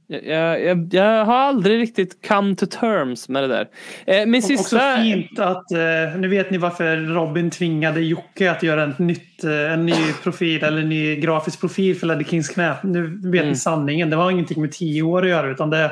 Jag, 0.07 0.62
jag, 0.62 0.95
jag, 0.95 1.25
har 1.25 1.35
aldrig 1.37 1.81
riktigt 1.81 2.29
come 2.29 2.57
to 2.57 2.66
terms 2.66 3.29
med 3.29 3.43
det 3.43 3.49
där. 3.49 3.68
Eh, 4.07 4.27
min 4.27 4.39
Också 4.39 4.49
sista... 4.49 4.97
fint 4.97 5.39
att, 5.39 5.72
eh, 5.72 6.18
nu 6.18 6.29
vet 6.29 6.51
ni 6.51 6.59
varför 6.59 6.97
Robin 6.97 7.51
tvingade 7.51 8.01
Jocke 8.01 8.51
att 8.51 8.62
göra 8.62 8.85
ett 8.85 8.99
nytt, 8.99 9.45
eh, 9.45 9.72
en 9.72 9.87
ny 9.87 10.12
profil 10.22 10.64
eller 10.64 10.81
en 10.81 10.89
ny 10.89 11.16
grafisk 11.16 11.61
profil 11.61 11.97
för 11.97 12.07
Ledder 12.07 12.25
Kings 12.25 12.49
knä. 12.49 12.75
Nu 12.83 13.03
vet 13.07 13.41
Mm. 13.41 13.49
ni 13.49 13.57
sanningen. 13.57 14.11
Det 14.11 14.16
var 14.16 14.31
ingenting 14.31 14.61
med 14.61 14.72
tio 14.72 15.03
år 15.03 15.22
att 15.22 15.29
göra 15.29 15.51
utan 15.51 15.70
det, 15.70 15.91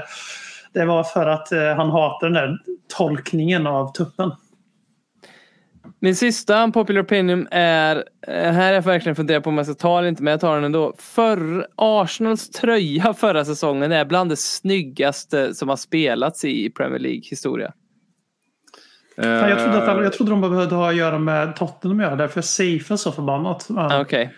det 0.74 0.84
var 0.84 1.04
för 1.04 1.26
att 1.26 1.52
eh, 1.52 1.74
han 1.76 1.90
hatar 1.90 2.26
den 2.26 2.34
där 2.34 2.58
tolkningen 2.96 3.66
av 3.66 3.92
tuppen. 3.92 4.32
Min 6.00 6.16
sista 6.16 6.70
popular 6.70 7.02
opinion 7.02 7.48
är, 7.50 7.96
eh, 8.26 8.52
här 8.52 8.70
är 8.70 8.74
jag 8.74 8.82
verkligen 8.82 9.16
funderar 9.16 9.40
på 9.40 9.50
om 9.50 9.56
jag 9.56 9.66
ska 9.66 9.74
ta 9.74 9.98
eller 9.98 10.08
inte, 10.08 10.22
men 10.22 10.30
jag 10.30 10.40
tar 10.40 10.54
den 10.54 10.64
ändå. 10.64 10.94
För 10.98 11.66
Arsenals 11.76 12.50
tröja 12.50 13.14
förra 13.14 13.44
säsongen 13.44 13.92
är 13.92 14.04
bland 14.04 14.30
det 14.30 14.36
snyggaste 14.36 15.54
som 15.54 15.68
har 15.68 15.76
spelats 15.76 16.44
i 16.44 16.70
Premier 16.70 16.98
League 16.98 17.22
historia. 17.30 17.72
Jag 19.16 19.24
trodde, 19.58 19.76
Eh. 19.76 19.88
att, 19.88 20.04
jag 20.04 20.12
trodde 20.12 20.30
de 20.30 20.40
behövde 20.40 20.74
ha 20.74 20.88
att 20.88 20.96
göra 20.96 21.18
med 21.18 21.56
Tottenham 21.56 22.00
att 22.00 22.04
göra, 22.06 22.16
därför 22.16 22.40
är 22.40 22.42
Safe 22.42 22.98
så 22.98 23.12
förbannat. 23.12 23.68
Ah, 23.76 24.00
Okej. 24.00 24.34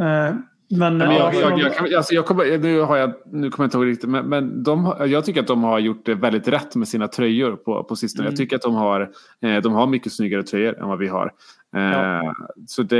Eh, 0.00 0.34
Men, 0.70 0.96
Men 0.98 1.10
jag, 1.16 1.34
ja, 1.34 1.40
jag, 1.40 1.58
jag, 1.58 1.74
kan- 1.74 1.86
alltså 1.96 2.14
jag 2.14 2.26
kommer, 2.26 2.58
nu, 2.58 2.80
har 2.80 2.96
jag, 2.96 3.12
nu 3.32 3.50
kommer 3.50 3.64
jag 3.64 3.66
inte 3.66 3.76
ihåg 3.76 3.86
riktigt, 3.86 4.10
men, 4.10 4.26
men 4.26 4.62
de, 4.62 4.94
jag 5.06 5.24
tycker 5.24 5.40
att 5.40 5.46
de 5.46 5.64
har 5.64 5.78
gjort 5.78 6.06
det 6.06 6.14
väldigt 6.14 6.48
rätt 6.48 6.74
med 6.76 6.88
sina 6.88 7.08
tröjor 7.08 7.56
på, 7.56 7.84
på 7.84 7.96
sistone. 7.96 8.22
Mm. 8.24 8.32
Jag 8.32 8.36
tycker 8.38 8.56
att 8.56 8.62
de 8.62 8.74
har, 8.74 9.00
eh, 9.42 9.56
de 9.62 9.72
har 9.72 9.86
mycket 9.86 10.12
snyggare 10.12 10.42
tröjor 10.42 10.78
än 10.80 10.88
vad 10.88 10.98
vi 10.98 11.08
har. 11.08 11.32
Eh, 11.76 11.82
Ja. 11.82 12.34
Så 12.66 12.82
det, 12.82 12.96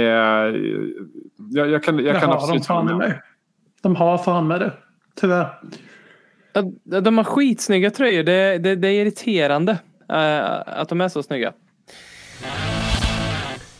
jag, 1.50 1.68
jag 1.70 1.82
kan, 1.84 1.96
jag 1.98 2.14
det 2.14 2.20
kan 2.20 2.28
har 2.28 2.36
de 2.36 2.42
absolut 2.42 2.66
fan 2.66 2.86
hålla 2.86 2.98
med 2.98 3.08
med. 3.08 3.20
De 3.82 3.96
har 3.96 4.18
fan 4.18 4.46
med 4.48 4.60
det. 4.60 4.72
Tyvärr. 5.20 5.46
Ja, 6.52 7.00
De 7.00 7.16
har 7.18 7.24
skitsnygga 7.24 7.90
tröjor. 7.90 8.22
Det, 8.22 8.58
det, 8.58 8.76
det 8.76 8.88
är 8.88 9.02
irriterande 9.02 9.72
eh, 10.08 10.60
att 10.80 10.88
de 10.88 11.00
är 11.00 11.08
så 11.08 11.22
snygga. 11.22 11.52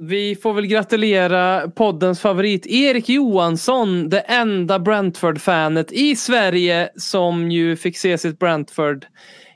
Vi 0.00 0.36
får 0.36 0.54
väl 0.54 0.66
gratulera 0.66 1.70
poddens 1.70 2.20
favorit 2.20 2.66
Erik 2.66 3.08
Johansson, 3.08 4.08
det 4.08 4.20
enda 4.20 4.78
Brentford-fanet 4.78 5.92
i 5.92 6.16
Sverige 6.16 6.90
som 6.96 7.50
ju 7.50 7.76
fick 7.76 7.98
se 7.98 8.18
sitt 8.18 8.38
Brentford 8.38 9.06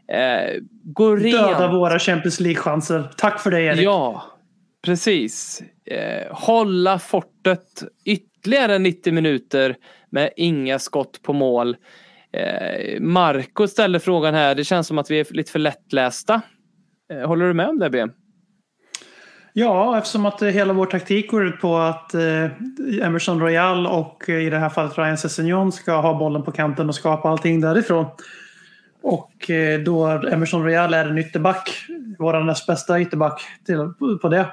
eh, 0.09 0.61
gå 0.84 1.16
Döda 1.16 1.61
rent. 1.61 1.74
våra 1.74 1.99
Champions 1.99 2.40
League-chanser. 2.40 3.11
Tack 3.16 3.40
för 3.40 3.51
det 3.51 3.61
Erik. 3.62 3.80
Ja, 3.80 4.24
precis. 4.84 5.62
Eh, 5.84 6.36
hålla 6.36 6.99
fortet 6.99 7.82
ytterligare 8.05 8.78
90 8.78 9.12
minuter 9.12 9.76
med 10.11 10.30
inga 10.36 10.78
skott 10.78 11.22
på 11.22 11.32
mål. 11.32 11.76
Eh, 12.32 13.01
Marco 13.01 13.68
ställer 13.68 13.99
frågan 13.99 14.34
här, 14.34 14.55
det 14.55 14.64
känns 14.64 14.86
som 14.86 14.99
att 14.99 15.11
vi 15.11 15.20
är 15.20 15.26
lite 15.30 15.53
för 15.53 15.59
lättlästa. 15.59 16.43
Eh, 17.12 17.28
håller 17.28 17.47
du 17.47 17.55
med 17.55 17.68
om 17.68 17.78
det 17.78 17.90
B? 17.90 18.07
Ja, 19.55 19.98
eftersom 19.98 20.26
att 20.26 20.42
hela 20.42 20.72
vår 20.72 20.86
taktik 20.86 21.30
går 21.30 21.46
ut 21.46 21.61
på 21.61 21.76
att 21.76 22.14
eh, 22.14 22.44
Emerson 23.03 23.40
Royal 23.40 23.86
och 23.86 24.28
eh, 24.28 24.46
i 24.46 24.50
det 24.50 24.59
här 24.59 24.68
fallet 24.68 24.98
Ryan 24.98 25.18
Sessegnon 25.18 25.72
ska 25.72 26.00
ha 26.00 26.18
bollen 26.18 26.42
på 26.42 26.53
kanten 26.53 26.88
och 26.88 26.94
skapa 26.94 27.28
allting 27.28 27.61
därifrån. 27.61 28.07
Och 29.03 29.50
eh, 29.50 29.80
då 29.80 30.07
Emerson 30.07 30.64
Royal 30.64 30.94
är 30.94 31.05
en 31.05 31.18
ytterback, 31.18 31.86
vår 32.18 32.40
näst 32.40 32.66
bästa 32.66 33.00
ytterback 33.00 33.42
till, 33.66 33.92
på 34.22 34.28
det. 34.28 34.46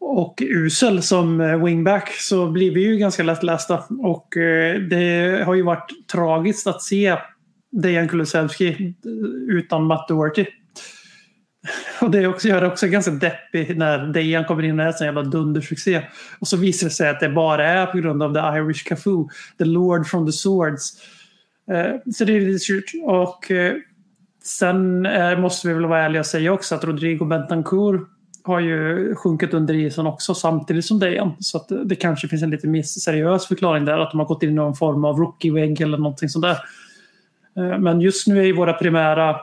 Och 0.00 0.42
usel 0.42 1.02
som 1.02 1.60
wingback 1.64 2.12
så 2.12 2.50
blir 2.50 2.74
vi 2.74 2.80
ju 2.80 2.96
ganska 2.96 3.22
lättlästa. 3.22 3.82
Och 4.02 4.28
det 4.90 5.42
har 5.46 5.54
ju 5.54 5.62
varit 5.62 6.08
tragiskt 6.12 6.66
att 6.66 6.82
se 6.82 7.16
Dejan 7.72 8.08
Kulusevski 8.08 8.94
utan 9.48 9.84
Matt 9.84 10.08
Doherty. 10.08 10.46
Och 12.00 12.10
det 12.10 12.26
också, 12.26 12.48
gör 12.48 12.60
det 12.60 12.66
också 12.66 12.86
ganska 12.86 13.10
deppigt 13.10 13.78
när 13.78 14.06
Dejan 14.06 14.44
kommer 14.44 14.62
in 14.62 14.80
och 14.80 14.84
är 14.84 14.88
en 14.88 14.94
sån 14.94 15.06
jävla 15.06 15.22
dundersuccé. 15.22 16.02
Och 16.38 16.48
så 16.48 16.56
visar 16.56 16.86
det 16.86 16.94
sig 16.94 17.08
att 17.08 17.20
det 17.20 17.28
bara 17.28 17.66
är 17.66 17.86
på 17.86 17.98
grund 17.98 18.22
av 18.22 18.34
the 18.34 18.58
Irish 18.58 18.88
Cafu, 18.88 19.24
the 19.58 19.64
Lord 19.64 20.06
from 20.06 20.26
the 20.26 20.32
Swords. 20.32 20.92
Eh, 21.70 22.12
så 22.14 22.24
det 22.24 22.36
är 22.36 22.40
lite 22.40 22.58
surt. 22.58 22.84
Och 23.04 23.50
eh, 23.50 23.74
sen 24.44 25.06
eh, 25.06 25.38
måste 25.38 25.68
vi 25.68 25.74
väl 25.74 25.86
vara 25.86 26.02
ärliga 26.02 26.20
och 26.20 26.26
säga 26.26 26.52
också 26.52 26.74
att 26.74 26.84
Rodrigo 26.84 27.24
Bentancur 27.24 28.00
har 28.44 28.60
ju 28.60 29.14
sjunkit 29.14 29.54
under 29.54 29.74
isen 29.74 30.06
också 30.06 30.34
samtidigt 30.34 30.84
som 30.84 30.98
Dejan. 30.98 31.32
Så 31.40 31.56
att 31.56 31.68
det, 31.84 31.96
kanske 31.96 32.28
finns 32.28 32.42
en 32.42 32.50
lite 32.50 32.68
mer 32.68 32.82
seriös 32.82 33.46
förklaring 33.46 33.84
där. 33.84 33.98
Att 33.98 34.10
de 34.10 34.20
har 34.20 34.26
gått 34.26 34.42
in 34.42 34.50
i 34.50 34.52
någon 34.52 34.76
form 34.76 35.04
av 35.04 35.16
rookie-vägg 35.16 35.80
eller 35.80 35.98
någonting 35.98 36.28
sånt 36.28 36.44
där. 36.44 36.58
Eh, 37.56 37.78
men 37.78 38.00
just 38.00 38.26
nu 38.26 38.38
är 38.40 38.44
ju 38.44 38.52
våra 38.52 38.72
primära 38.72 39.36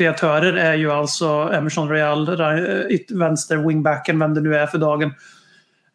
kreatörer 0.00 0.52
är 0.52 0.74
ju 0.74 0.92
alltså 0.92 1.50
Emerson 1.52 1.88
Real, 1.88 2.28
eh, 2.28 2.98
vänster 3.08 3.56
wingbacken, 3.56 4.18
vem 4.18 4.34
det 4.34 4.40
nu 4.40 4.56
är 4.56 4.66
för 4.66 4.78
dagen. 4.78 5.14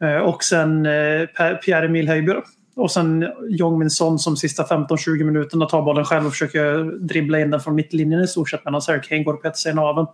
Eh, 0.02 0.18
och 0.18 0.44
sen 0.44 0.86
eh, 0.86 1.28
Pierre-Emil 1.66 2.08
Höjbjerg. 2.08 2.42
Och 2.76 2.92
sen 2.92 3.28
Jong 3.50 3.80
Min 3.80 3.90
Son 3.90 4.20
som 4.20 4.38
sista 4.38 4.64
15-20 4.64 5.24
minuterna 5.24 5.66
tar 5.66 5.82
bollen 5.82 6.06
själv 6.06 6.26
och 6.26 6.32
försöker 6.32 6.98
dribbla 7.08 7.40
in 7.40 7.52
den 7.52 7.60
från 7.60 7.76
mittlinjen 7.76 8.22
i 8.22 8.28
stort 8.28 8.50
sett 8.50 8.66
medan 8.66 8.82
Harry 8.88 9.02
Kane 9.02 9.24
går 9.24 9.34
och 9.34 9.42
petar 9.42 9.56
sig 9.56 9.72
i 9.72 9.76
naveln. 9.76 10.08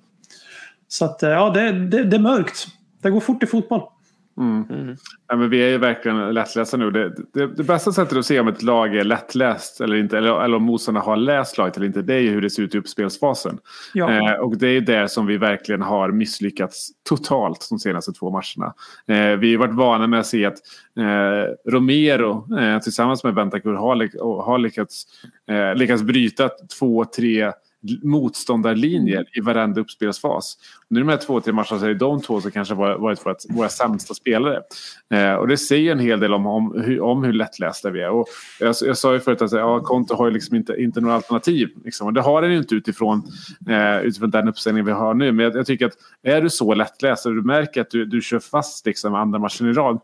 Så 0.88 1.06
att 1.06 1.22
ja, 1.22 1.50
det, 1.50 1.72
det, 1.72 2.04
det 2.04 2.16
är 2.16 2.22
mörkt. 2.22 2.68
Det 3.02 3.10
går 3.10 3.20
fort 3.20 3.44
i 3.44 3.48
fotboll. 3.48 3.82
Ja, 5.28 5.36
men 5.36 5.50
vi 5.50 5.64
är 5.64 5.70
ju 5.70 5.78
verkligen 5.78 6.34
lättlästa 6.34 6.78
nu. 6.78 6.92
Det, 6.92 7.16
det, 7.34 7.48
det 7.48 7.64
bästa 7.64 7.92
sättet 7.92 8.18
att 8.18 8.26
se 8.26 8.40
om 8.40 8.48
ett 8.48 8.62
lag 8.62 8.96
är 8.96 9.04
lättläst 9.04 9.82
eller 9.82 9.96
inte, 9.96 10.18
eller, 10.18 10.44
eller 10.44 10.58
om 10.58 10.64
motståndarna 10.64 11.06
har 11.06 11.16
läst 11.16 11.58
laget 11.58 11.78
eller 11.78 11.88
inte, 11.88 12.02
det 12.02 12.14
är 12.14 12.20
ju 12.20 12.30
hur 12.30 12.42
det 12.42 12.50
ser 12.50 12.64
ut 12.64 12.76
i 12.76 12.78
uppspelsfasen. 12.78 13.60
Ja. 13.94 14.12
Eh, 14.12 14.34
och 14.34 14.58
det 14.58 14.68
är 14.68 14.82
där 14.82 15.08
som 15.08 15.26
vi 15.26 15.38
verkligen 15.38 15.82
har 15.82 16.12
misslyckats 16.12 16.90
totalt 17.10 17.68
de 17.70 17.80
senaste 17.80 18.14
två 18.14 18.30
matcherna. 18.30 18.74
Eh, 19.08 19.40
vi 19.40 19.56
har 19.56 19.60
varit 19.60 19.76
vana 19.76 20.08
med 20.08 20.20
att 20.20 20.28
se 20.28 20.46
att 20.46 20.58
eh, 20.98 21.72
Romero 21.72 22.60
eh, 22.60 22.80
tillsammans 22.80 23.24
med 23.24 23.34
Bentancur 23.34 23.74
har, 23.74 24.44
har 24.44 24.58
lyckats, 24.58 25.04
eh, 25.50 25.76
lyckats 25.76 26.04
bryta 26.04 26.50
två, 26.80 27.06
tre 27.06 27.52
motståndarlinjer 28.04 29.26
i 29.34 29.42
varenda 29.42 29.82
uppspelsfas. 29.82 30.58
Nu 30.88 31.00
de 31.00 31.10
här 31.10 31.18
två, 31.18 31.42
tre 31.42 31.54
matcherna 31.54 31.80
så 31.80 31.86
är 31.86 31.94
de 31.94 32.22
två 32.22 32.42
som 32.42 32.52
kanske 32.52 32.74
har 32.74 32.98
varit 32.98 33.26
våra, 33.26 33.36
våra 33.50 33.70
sämsta 33.70 34.14
spelare. 34.14 34.62
Eh, 35.14 35.34
och 35.34 35.48
det 35.48 35.58
säger 35.58 35.92
en 35.92 36.00
hel 36.00 36.20
del 36.20 36.34
om, 36.34 36.46
om, 36.48 36.82
hur, 36.86 37.02
om 37.02 37.24
hur 37.24 37.34
lättlästa 37.34 37.90
vi 37.90 38.02
är. 38.02 38.10
Och 38.10 38.28
jag, 38.60 38.76
jag 38.82 38.98
sa 38.98 39.14
ju 39.14 39.20
förut 39.20 39.42
att 39.42 39.52
ja, 39.52 39.80
Konto 39.80 40.16
har 40.16 40.28
ju 40.28 40.34
liksom 40.34 40.56
inte, 40.56 40.74
inte 40.74 41.02
några 41.02 41.16
alternativ. 41.16 41.70
Liksom. 41.84 42.08
Och 42.08 42.14
det 42.14 42.22
har 42.22 42.42
den 42.42 42.52
ju 42.52 42.58
inte 42.58 42.76
utifrån, 42.76 43.24
eh, 43.70 44.00
utifrån 44.00 44.30
den 44.30 44.48
uppställning 44.48 44.86
vi 44.86 44.92
har 44.92 45.14
nu. 45.14 45.32
Men 45.32 45.46
jag, 45.46 45.56
jag 45.56 45.66
tycker 45.66 45.86
att 45.86 45.94
är 46.24 46.42
du 46.42 46.50
så 46.50 46.74
lättläst 46.74 47.26
och 47.26 47.36
du 47.36 47.42
märker 47.42 47.82
att 47.82 47.90
du, 47.90 48.06
du 48.06 48.22
kör 48.22 48.40
fast 48.40 48.86
liksom, 48.86 49.16
andra 49.16 49.40
matchen 49.40 49.70
i 49.70 49.74
rad 49.74 50.00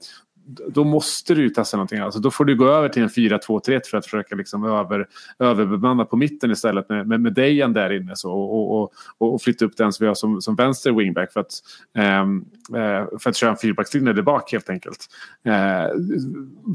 då 0.47 0.83
måste 0.83 1.35
du 1.35 1.41
ju 1.41 1.49
testa 1.49 1.77
någonting. 1.77 1.99
Alltså, 1.99 2.19
då 2.19 2.31
får 2.31 2.45
du 2.45 2.55
gå 2.55 2.67
över 2.67 2.89
till 2.89 3.03
en 3.03 3.09
4-2-3 3.09 3.81
för 3.89 3.97
att 3.97 4.05
försöka 4.05 4.35
liksom 4.35 4.63
över, 4.63 5.07
överbemanna 5.39 6.05
på 6.05 6.15
mitten 6.15 6.51
istället 6.51 6.89
med, 6.89 7.07
med, 7.07 7.21
med 7.21 7.33
Dejan 7.33 7.73
där 7.73 7.93
inne 7.93 8.15
så, 8.15 8.31
och, 8.31 8.81
och, 8.81 8.93
och, 9.17 9.33
och 9.33 9.41
flytta 9.41 9.65
upp 9.65 9.77
den 9.77 9.93
som 9.93 10.03
vi 10.03 10.07
har 10.07 10.15
som, 10.15 10.41
som 10.41 10.55
vänster 10.55 10.91
wingback 10.91 11.33
för 11.33 11.39
att, 11.39 11.51
ehm, 11.97 12.45
eh, 12.75 13.19
för 13.19 13.29
att 13.29 13.35
köra 13.35 13.51
en 13.51 13.57
fyrbackslinje 13.57 14.13
där 14.13 14.21
bak 14.21 14.51
helt 14.51 14.69
enkelt. 14.69 15.05
Eh, 15.45 15.85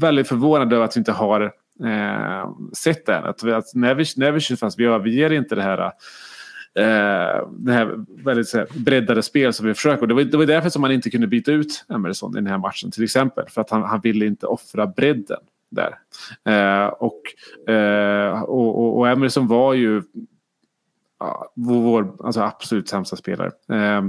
väldigt 0.01 0.27
förvånad 0.27 0.73
över 0.73 0.85
att 0.85 0.97
vi 0.97 0.99
inte 0.99 1.11
har 1.11 1.41
eh, 1.83 2.51
sett 2.73 3.05
det. 3.05 3.17
Att, 3.17 3.43
att 3.43 3.75
när, 3.75 3.95
vi, 4.31 4.55
fast, 4.55 4.79
vi 4.79 4.85
överger 4.85 5.33
inte 5.33 5.55
det 5.55 5.61
här 5.63 5.91
eh, 6.75 7.47
det 7.51 7.71
här 7.73 8.05
väldigt 8.23 8.47
så 8.47 8.57
här, 8.57 8.67
breddade 8.75 9.23
spel 9.23 9.53
som 9.53 9.65
vi 9.67 9.73
försöker. 9.73 10.07
Det, 10.07 10.13
var, 10.13 10.23
det 10.23 10.37
var 10.37 10.45
därför 10.45 10.69
som 10.69 10.81
man 10.81 10.91
inte 10.91 11.09
kunde 11.09 11.27
byta 11.27 11.51
ut 11.51 11.85
Emerson 11.89 12.31
i 12.31 12.35
den 12.35 12.47
här 12.47 12.57
matchen 12.57 12.91
till 12.91 13.03
exempel. 13.03 13.45
För 13.49 13.61
att 13.61 13.69
han, 13.69 13.83
han 13.83 13.99
ville 14.01 14.25
inte 14.25 14.45
offra 14.47 14.87
bredden 14.87 15.39
där. 15.69 15.95
Eh, 16.45 16.87
och, 16.87 17.21
eh, 17.73 18.41
och, 18.41 18.79
och, 18.79 18.97
och 18.97 19.09
Emerson 19.09 19.47
var 19.47 19.73
ju 19.73 20.01
ja, 21.19 21.51
vår 21.55 22.15
alltså 22.25 22.41
absolut 22.41 22.89
sämsta 22.89 23.15
spelare. 23.15 23.47
Eh, 23.71 24.03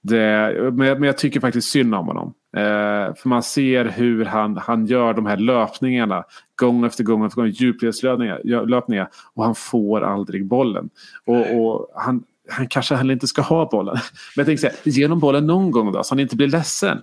det, 0.00 0.52
men, 0.72 0.86
jag- 0.86 1.00
men 1.00 1.02
jag 1.02 1.18
tycker 1.18 1.40
faktiskt 1.40 1.68
synd 1.70 1.94
om 1.94 2.06
honom. 2.06 2.34
Eh, 2.56 3.14
för 3.14 3.28
man 3.28 3.42
ser 3.42 3.84
hur 3.84 4.24
han, 4.24 4.56
han 4.56 4.86
gör 4.86 5.14
de 5.14 5.26
här 5.26 5.36
löpningarna 5.36 6.24
gång 6.56 6.84
efter 6.84 7.04
gång 7.04 7.26
efter 7.26 7.36
gång. 7.36 7.50
Djupledslöpningar 7.50 9.08
och 9.34 9.44
han 9.44 9.54
får 9.54 10.00
aldrig 10.00 10.46
bollen. 10.46 10.90
Och, 11.26 11.56
och 11.56 11.90
han, 11.94 12.22
han 12.50 12.68
kanske 12.68 12.94
heller 12.94 13.14
inte 13.14 13.26
ska 13.26 13.42
ha 13.42 13.68
bollen. 13.68 13.94
Men 14.36 14.40
jag 14.40 14.46
tänker 14.46 14.60
så 14.60 14.66
här, 14.66 14.76
ge 14.84 15.04
honom 15.04 15.20
bollen 15.20 15.46
någon 15.46 15.70
gång 15.70 15.92
då 15.92 16.02
så 16.02 16.14
han 16.14 16.20
inte 16.20 16.36
blir 16.36 16.48
ledsen. 16.48 16.98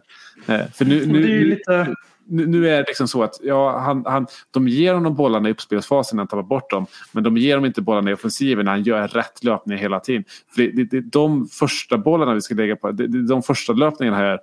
Eh, 0.47 0.61
för 0.73 0.85
nu, 0.85 1.05
nu, 1.05 1.45
lite 1.45 1.95
nu, 2.29 2.69
är 2.69 2.77
det 2.77 2.87
liksom 2.87 3.07
så 3.07 3.23
att 3.23 3.39
ja, 3.43 3.79
han, 3.79 4.03
han, 4.05 4.27
de 4.51 4.67
ger 4.67 4.93
honom 4.93 5.15
bollarna 5.15 5.49
i 5.49 5.51
uppspelsfasen 5.51 6.17
när 6.17 6.21
han 6.21 6.27
tappar 6.27 6.43
bort 6.43 6.69
dem. 6.69 6.85
Men 7.11 7.23
de 7.23 7.37
ger 7.37 7.53
honom 7.55 7.65
inte 7.65 7.81
bollarna 7.81 8.11
i 8.11 8.13
offensiven 8.13 8.65
när 8.65 8.71
han 8.71 8.83
gör 8.83 9.07
rätt 9.07 9.43
löpningar 9.43 9.81
hela 9.81 9.99
tiden. 9.99 10.23
För 10.55 10.61
det, 10.61 10.71
det, 10.71 10.83
det, 10.83 11.01
de 11.01 11.47
första 11.47 11.97
bollarna 11.97 12.33
vi 12.33 12.41
ska 12.41 12.55
lägga 12.55 12.75
på, 12.75 12.91
det, 12.91 13.07
det, 13.07 13.27
de 13.27 13.43
första 13.43 13.73
löpningarna 13.73 14.17
här. 14.17 14.39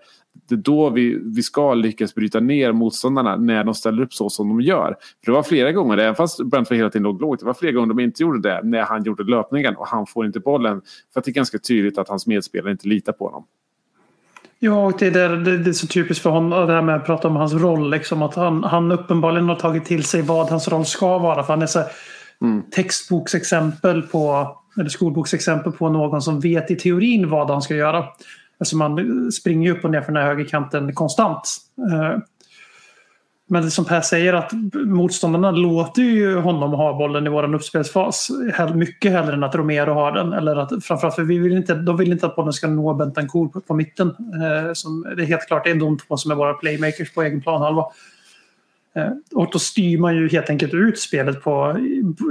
Det 0.48 0.54
är 0.54 0.58
då 0.58 0.90
vi, 0.90 1.18
vi 1.22 1.42
ska 1.42 1.74
lyckas 1.74 2.14
bryta 2.14 2.40
ner 2.40 2.72
motståndarna 2.72 3.36
när 3.36 3.64
de 3.64 3.74
ställer 3.74 4.02
upp 4.02 4.14
så 4.14 4.30
som 4.30 4.48
de 4.48 4.60
gör. 4.60 4.96
För 5.24 5.32
det 5.32 5.36
var 5.36 5.42
flera 5.42 5.72
gånger, 5.72 5.98
även 5.98 6.14
fast 6.14 6.44
Brentford 6.44 6.76
hela 6.76 6.90
tiden 6.90 7.02
låg 7.02 7.20
lågt, 7.20 7.40
det 7.40 7.46
var 7.46 7.54
flera 7.54 7.72
gånger 7.72 7.88
de 7.88 8.00
inte 8.00 8.22
gjorde 8.22 8.40
det 8.40 8.60
när 8.64 8.82
han 8.82 9.04
gjorde 9.04 9.24
löpningen 9.24 9.76
och 9.76 9.86
han 9.86 10.06
får 10.06 10.26
inte 10.26 10.40
bollen. 10.40 10.82
För 11.12 11.20
att 11.20 11.24
det 11.24 11.30
är 11.30 11.32
ganska 11.32 11.58
tydligt 11.58 11.98
att 11.98 12.08
hans 12.08 12.26
medspelare 12.26 12.72
inte 12.72 12.88
litar 12.88 13.12
på 13.12 13.24
honom. 13.24 13.44
Ja, 14.64 14.86
och 14.86 14.98
det 14.98 15.06
är, 15.06 15.10
där, 15.10 15.36
det, 15.36 15.58
det 15.58 15.70
är 15.70 15.72
så 15.72 15.86
typiskt 15.86 16.22
för 16.22 16.30
honom 16.30 16.66
det 16.66 16.72
här 16.72 16.82
med 16.82 16.96
att 16.96 17.06
prata 17.06 17.28
om 17.28 17.36
hans 17.36 17.52
roll. 17.52 17.90
Liksom, 17.90 18.22
att 18.22 18.34
han, 18.34 18.64
han 18.64 18.92
uppenbarligen 18.92 19.48
har 19.48 19.56
tagit 19.56 19.84
till 19.84 20.04
sig 20.04 20.22
vad 20.22 20.48
hans 20.48 20.68
roll 20.68 20.84
ska 20.84 21.18
vara. 21.18 21.42
För 21.42 21.52
han 21.52 21.62
är 21.62 21.66
så 21.66 21.78
här, 21.78 21.88
textboksexempel 22.70 24.02
på, 24.02 24.48
eller 24.78 24.88
skolboksexempel 24.88 25.72
på 25.72 25.88
någon 25.88 26.22
som 26.22 26.40
vet 26.40 26.70
i 26.70 26.76
teorin 26.76 27.30
vad 27.30 27.50
han 27.50 27.62
ska 27.62 27.74
göra. 27.74 28.04
Alltså 28.58 28.76
man 28.76 29.32
springer 29.32 29.70
ju 29.70 29.78
upp 29.78 29.84
och 29.84 29.90
ner 29.90 30.00
för 30.00 30.12
den 30.12 30.22
här 30.22 30.28
högerkanten 30.28 30.94
konstant. 30.94 31.56
Men 33.46 33.62
det 33.62 33.70
som 33.70 33.84
Per 33.84 34.00
säger 34.00 34.32
att 34.32 34.52
motståndarna 34.74 35.50
låter 35.50 36.02
ju 36.02 36.36
honom 36.36 36.72
ha 36.72 36.98
bollen 36.98 37.26
i 37.26 37.30
vår 37.30 37.54
uppspelsfas 37.54 38.30
mycket 38.74 39.12
hellre 39.12 39.32
än 39.32 39.44
att 39.44 39.54
Romero 39.54 39.94
har 39.94 40.12
den. 40.12 40.32
Eller 40.32 40.56
att, 40.56 40.84
framförallt 40.84 41.14
för 41.14 41.22
vi 41.22 41.38
vill 41.38 41.56
inte, 41.56 41.74
de 41.74 41.96
vill 41.96 42.12
inte 42.12 42.26
att 42.26 42.36
bollen 42.36 42.52
ska 42.52 42.66
nå 42.66 42.94
Bentancourt 42.94 43.52
på, 43.52 43.60
på 43.60 43.74
mitten. 43.74 44.08
Eh, 44.08 44.72
som, 44.72 45.14
det 45.16 45.22
är 45.22 45.26
helt 45.26 45.46
klart 45.46 45.64
det 45.64 45.70
är 45.70 45.74
de 45.74 45.98
två 45.98 46.16
som 46.16 46.30
är 46.30 46.34
våra 46.34 46.54
playmakers 46.54 47.14
på 47.14 47.22
egen 47.22 47.40
planhalva. 47.40 47.84
Eh, 48.96 49.10
och 49.34 49.48
då 49.52 49.58
styr 49.58 49.98
man 49.98 50.16
ju 50.16 50.28
helt 50.28 50.50
enkelt 50.50 50.74
ut 50.74 50.98
spelet 50.98 51.42
på, 51.42 51.78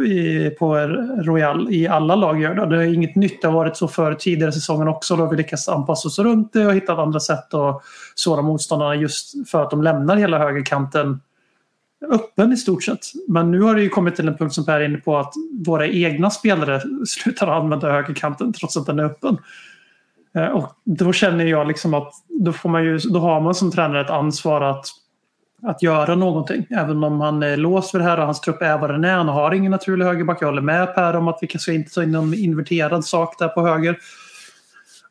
i, 0.06 0.50
på 0.60 0.78
Royal 1.24 1.74
i 1.74 1.88
alla 1.88 2.16
lag. 2.16 2.42
Gör 2.42 2.56
det. 2.56 2.66
det 2.66 2.84
är 2.84 2.94
inget 2.94 3.16
nytt, 3.16 3.42
det 3.42 3.48
har 3.48 3.56
varit 3.56 3.78
så 3.78 3.88
för 3.88 4.14
tidigare 4.14 4.52
säsongen 4.52 4.88
också. 4.88 5.16
Då 5.16 5.24
har 5.24 5.30
vi 5.30 5.38
lyckats 5.38 5.70
anpassa 5.70 6.08
oss 6.08 6.20
runt 6.20 6.54
det 6.54 6.66
och 6.66 6.74
hittat 6.74 7.00
andra 7.00 7.20
sätt 7.20 7.54
att 7.54 7.82
såra 8.16 8.42
motståndarna 8.42 8.96
just 8.96 9.50
för 9.50 9.64
att 9.64 9.70
de 9.70 9.84
lämnar 9.84 10.16
hela 10.16 10.40
högerkanten 10.40 11.20
öppen 12.12 12.54
i 12.54 12.58
stort 12.58 12.84
sett. 12.84 13.06
Men 13.28 13.52
nu 13.52 13.62
har 13.62 13.76
det 13.76 13.82
ju 13.82 13.90
kommit 13.90 14.16
till 14.16 14.28
en 14.28 14.38
punkt 14.38 14.54
som 14.54 14.66
Per 14.66 14.80
är 14.80 14.86
inne 14.86 14.98
på 14.98 15.18
att 15.18 15.34
våra 15.66 15.88
egna 15.88 16.30
spelare 16.30 16.82
slutar 17.06 17.48
använda 17.48 17.92
högerkanten 17.92 18.54
trots 18.54 18.78
att 18.78 18.86
den 18.86 19.00
är 19.00 19.04
öppen. 19.04 19.38
Eh, 20.36 20.48
och 20.48 20.72
då 20.84 21.14
känner 21.14 21.46
jag 21.46 21.68
liksom 21.68 21.94
att 21.94 22.14
då, 22.28 22.54
får 22.54 22.70
man 22.70 22.84
ju, 22.84 22.98
då 22.98 23.20
har 23.20 23.42
man 23.42 23.56
som 23.56 23.72
tränare 23.72 24.02
ett 24.02 24.10
ansvar 24.10 24.62
att, 24.62 24.86
att 25.66 25.82
göra 25.84 26.16
någonting. 26.16 26.66
Även 26.70 27.04
om 27.04 27.22
han 27.22 27.44
är 27.44 27.58
låst 27.58 27.96
vid 27.96 28.02
det 28.02 28.06
här 28.06 28.18
och 28.20 28.26
hans 28.26 28.42
trupp 28.42 28.62
är 28.62 28.78
vad 28.78 28.90
den 28.90 29.04
är. 29.04 29.16
Han 29.18 29.28
har 29.28 29.54
ingen 29.54 29.72
naturlig 29.72 30.06
högerback. 30.06 30.38
Jag 30.42 30.48
håller 30.48 30.62
med 30.62 30.96
Per 30.96 31.16
om 31.16 31.28
att 31.28 31.38
vi 31.42 31.48
kanske 31.48 31.74
inte 31.74 31.92
ta 31.94 32.04
in 32.04 32.12
någon 32.12 32.34
inverterad 32.34 33.06
sak 33.06 33.40
där 33.40 33.48
på 33.48 33.62
höger. 33.68 33.98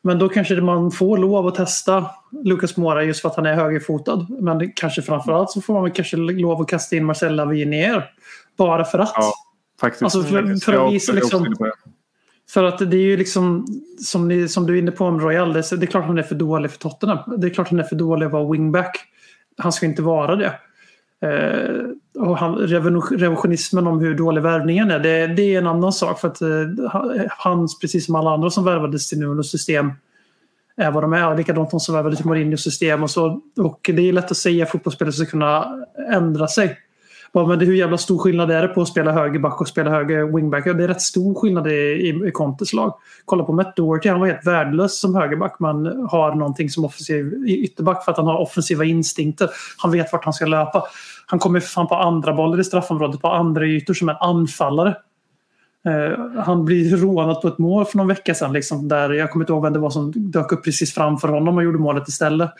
Men 0.01 0.19
då 0.19 0.29
kanske 0.29 0.61
man 0.61 0.91
får 0.91 1.17
lov 1.17 1.47
att 1.47 1.55
testa 1.55 2.05
Lucas 2.43 2.77
Mora 2.77 3.03
just 3.03 3.21
för 3.21 3.29
att 3.29 3.35
han 3.35 3.45
är 3.45 3.55
högerfotad. 3.55 4.27
Men 4.29 4.71
kanske 4.75 5.01
framförallt 5.01 5.49
så 5.51 5.61
får 5.61 5.81
man 5.81 5.91
kanske 5.91 6.17
lov 6.17 6.61
att 6.61 6.67
kasta 6.67 6.95
in 6.95 7.05
Marcella 7.05 7.45
Vinier. 7.45 8.05
Bara 8.57 8.85
för 8.85 8.99
att. 8.99 9.11
Ja, 9.15 9.33
faktiskt. 9.81 10.03
Alltså 10.03 10.23
för- 10.23 10.65
för 10.65 10.87
att 10.87 10.93
visa 10.93 11.11
liksom-. 11.13 11.55
För 12.49 12.63
att 12.63 12.77
det 12.79 12.97
är 12.97 13.01
ju 13.01 13.17
liksom, 13.17 13.65
som, 14.05 14.27
ni, 14.27 14.47
som 14.47 14.65
du 14.67 14.73
är 14.75 14.79
inne 14.81 14.91
på 14.91 15.05
om 15.05 15.19
Royal, 15.19 15.53
det, 15.53 15.59
är- 15.59 15.77
det 15.77 15.85
är 15.85 15.87
klart 15.87 16.05
han 16.05 16.17
är 16.17 16.23
för 16.23 16.35
dålig 16.35 16.71
för 16.71 16.79
Tottenham. 16.79 17.17
Det 17.37 17.47
är 17.47 17.49
klart 17.49 17.69
han 17.69 17.79
är 17.79 17.83
för 17.83 17.95
dålig 17.95 18.25
att 18.25 18.31
vara 18.31 18.51
wingback. 18.51 18.97
Han 19.57 19.71
ska 19.71 19.85
inte 19.85 20.01
vara 20.01 20.35
det. 20.35 20.53
Eh, 21.27 21.85
och 22.21 22.37
han, 22.37 22.55
revisionismen 22.55 23.87
om 23.87 23.99
hur 23.99 24.15
dålig 24.15 24.41
värvningen 24.41 24.91
är, 24.91 24.99
det, 24.99 25.27
det 25.27 25.55
är 25.55 25.57
en 25.57 25.67
annan 25.67 25.93
sak. 25.93 26.19
För 26.19 26.27
att 26.27 26.41
eh, 26.41 26.47
han- 27.29 27.67
precis 27.81 28.05
som 28.05 28.15
alla 28.15 28.33
andra 28.33 28.49
som 28.49 28.65
värvades 28.65 29.09
till 29.09 29.19
Nunos 29.19 29.51
system, 29.51 29.91
är 30.77 30.91
vad 30.91 31.03
de 31.03 31.13
är. 31.13 31.37
Likadant 31.37 31.71
de 31.71 31.79
som 31.79 31.95
värvade 31.95 32.15
till 32.15 32.25
Mourinhos 32.25 32.63
system. 32.63 33.03
Och, 33.03 33.09
så, 33.09 33.41
och 33.57 33.89
det 33.93 34.09
är 34.09 34.13
lätt 34.13 34.31
att 34.31 34.37
säga 34.37 34.63
att 34.63 34.71
fotbollsspelare 34.71 35.13
ska 35.13 35.25
kunna 35.25 35.85
ändra 36.11 36.47
sig. 36.47 36.77
Bara, 37.33 37.47
men 37.47 37.59
det, 37.59 37.65
hur 37.65 37.73
jävla 37.73 37.97
stor 37.97 38.17
skillnad 38.17 38.51
är 38.51 38.61
det 38.61 38.67
på 38.67 38.81
att 38.81 38.87
spela 38.87 39.11
högerback 39.11 39.61
och 39.61 39.67
spela 39.67 39.89
höger 39.89 40.35
wingback? 40.35 40.67
Ja, 40.67 40.73
det 40.73 40.83
är 40.83 40.87
rätt 40.87 41.01
stor 41.01 41.35
skillnad 41.35 41.67
i, 41.67 41.71
i, 41.71 42.27
i 42.27 42.31
Contes 42.31 42.73
lag. 42.73 42.93
Kolla 43.25 43.43
på 43.43 43.53
Matt 43.53 43.75
Doherty, 43.75 44.09
han 44.09 44.19
var 44.19 44.27
helt 44.27 44.47
värdelös 44.47 44.99
som 44.99 45.15
högerback. 45.15 45.59
Man 45.59 45.85
har 45.85 46.35
någonting 46.35 46.69
som 46.69 46.85
offensiv 46.85 47.33
ytterback 47.47 48.05
för 48.05 48.11
att 48.11 48.17
han 48.17 48.27
har 48.27 48.37
offensiva 48.37 48.85
instinkter. 48.85 49.49
Han 49.77 49.91
vet 49.91 50.13
vart 50.13 50.23
han 50.23 50.33
ska 50.33 50.45
löpa. 50.45 50.83
Han 51.25 51.39
kommer 51.39 51.59
fan 51.59 51.87
på 51.87 51.95
andra 51.95 52.33
bollar 52.33 52.59
i 52.59 52.63
straffområdet 52.63 53.21
på 53.21 53.27
andra 53.27 53.65
ytor 53.65 53.93
som 53.93 54.09
en 54.09 54.15
anfallare. 54.19 54.95
Eh, 55.85 56.41
han 56.43 56.65
blir 56.65 56.97
rånad 56.97 57.41
på 57.41 57.47
ett 57.47 57.57
mål 57.57 57.85
för 57.85 57.97
någon 57.97 58.07
vecka 58.07 58.35
sedan. 58.35 58.53
Liksom, 58.53 58.87
där 58.87 59.09
jag 59.09 59.31
kommer 59.31 59.43
inte 59.43 59.53
ihåg 59.53 59.63
vem 59.63 59.73
det 59.73 59.79
var 59.79 59.89
som 59.89 60.11
dök 60.15 60.51
upp 60.51 60.63
precis 60.63 60.93
framför 60.93 61.27
honom 61.27 61.57
och 61.57 61.63
gjorde 61.63 61.77
målet 61.77 62.07
istället. 62.07 62.51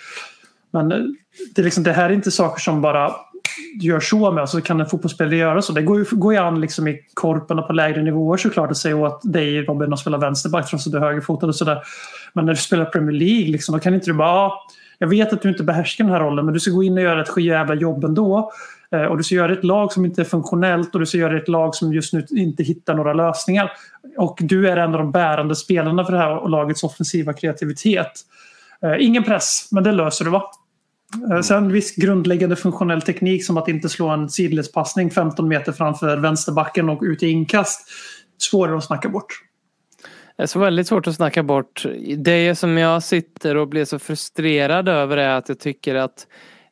Men 0.72 0.92
eh, 0.92 0.98
det, 1.56 1.62
är 1.62 1.64
liksom, 1.64 1.84
det 1.84 1.94
här 1.94 2.10
är 2.10 2.14
inte 2.14 2.32
saker 2.32 2.62
som 2.62 2.82
bara 2.82 3.12
gör 3.82 4.00
så 4.00 4.32
med. 4.32 4.50
Så 4.50 4.62
kan 4.62 4.82
en 4.82 4.86
fotbollsspelare 4.88 5.36
göra 5.36 5.62
så. 5.62 5.74
Det 5.74 5.82
går 5.82 6.00
ju, 6.00 6.06
går 6.12 6.34
ju 6.34 6.40
an 6.40 6.62
liksom 6.62 6.88
i 6.88 7.00
korpen 7.14 7.60
och 7.60 7.68
på 7.68 7.74
lägre 7.74 8.04
nivåer 8.04 8.38
såklart 8.38 8.72
att 8.72 8.78
säga 8.78 8.98
åt 8.98 9.34
dig 9.34 9.62
Robin 9.62 9.94
att 9.94 10.00
spela 10.00 10.18
vänsterback 10.18 10.70
trots 10.70 10.88
att 10.88 10.92
du 10.94 10.98
är 10.98 11.02
högerfotad 11.02 11.48
och 11.48 11.56
sådär. 11.56 11.84
Men 12.34 12.46
när 12.46 12.54
du 12.54 12.60
spelar 12.60 12.86
Premier 12.86 13.20
League 13.20 13.52
liksom, 13.52 13.74
då 13.74 13.80
kan 13.80 13.94
inte 13.94 14.06
du 14.06 14.14
bara 14.14 14.30
ah, 14.30 14.68
jag 14.98 15.08
vet 15.08 15.34
att 15.34 15.42
du 15.42 15.50
inte 15.50 15.64
behärskar 15.64 16.04
den 16.04 16.14
här 16.14 16.20
rollen 16.20 16.46
men 16.46 16.54
du 16.54 16.60
ska 16.60 16.72
gå 16.72 16.84
in 16.84 16.94
och 16.94 17.04
göra 17.04 17.22
ett 17.22 17.38
jävla 17.38 17.76
jobb 17.76 18.04
ändå. 18.04 18.52
Eh, 18.92 19.04
och 19.04 19.18
du 19.18 19.24
ska 19.24 19.36
göra 19.36 19.54
ett 19.54 19.64
lag 19.64 19.92
som 19.92 20.06
inte 20.06 20.22
är 20.22 20.26
funktionellt 20.26 20.94
och 20.94 21.00
du 21.00 21.06
ska 21.06 21.18
göra 21.18 21.38
ett 21.38 21.48
lag 21.48 21.76
som 21.76 21.94
just 21.94 22.14
nu 22.14 22.26
inte 22.30 22.64
hittar 22.64 22.94
några 22.94 23.14
lösningar. 23.14 23.72
Och 24.18 24.38
du 24.42 24.70
är 24.70 24.78
en 24.78 24.94
av 24.94 25.00
de 25.00 25.12
bärande 25.12 25.56
spelarna 25.56 26.06
för 26.06 26.12
det 26.12 26.20
här 26.20 26.50
lagets 26.50 26.84
offensiva 26.84 27.34
kreativitet. 27.34 28.12
Eh, 28.84 28.96
ingen 29.00 29.24
press, 29.24 29.68
men 29.72 29.84
det 29.84 29.92
löser 29.92 30.26
du 30.26 30.32
va? 30.32 30.44
Eh, 31.32 31.42
sen 31.42 31.72
viss 31.72 31.96
grundläggande 31.96 32.56
funktionell 32.56 33.02
teknik 33.02 33.46
som 33.46 33.58
att 33.58 33.68
inte 33.68 33.90
slå 33.90 34.10
en 34.10 34.30
sidledspassning 34.30 35.12
15 35.12 35.48
meter 35.48 35.72
framför 35.72 36.18
vänsterbacken 36.18 36.90
och 36.90 37.02
ut 37.04 37.24
i 37.24 37.28
inkast. 37.28 37.90
Svårare 38.38 38.78
att 38.78 38.84
snacka 38.84 39.10
bort. 39.10 39.44
Det 40.38 40.44
är 40.44 40.48
så 40.48 40.60
väldigt 40.60 40.88
svårt 40.88 41.08
att 41.08 41.16
snacka 41.16 41.44
bort. 41.44 41.86
Det 42.18 42.56
som 42.56 42.78
jag 42.78 43.04
sitter 43.04 43.58
och 43.58 43.68
blir 43.68 43.86
så 43.86 44.00
frustrerad 44.00 44.90
över 44.90 45.18
är 45.18 45.30
att 45.30 45.50
jag 45.50 45.60
tycker 45.60 45.96
att 45.96 46.28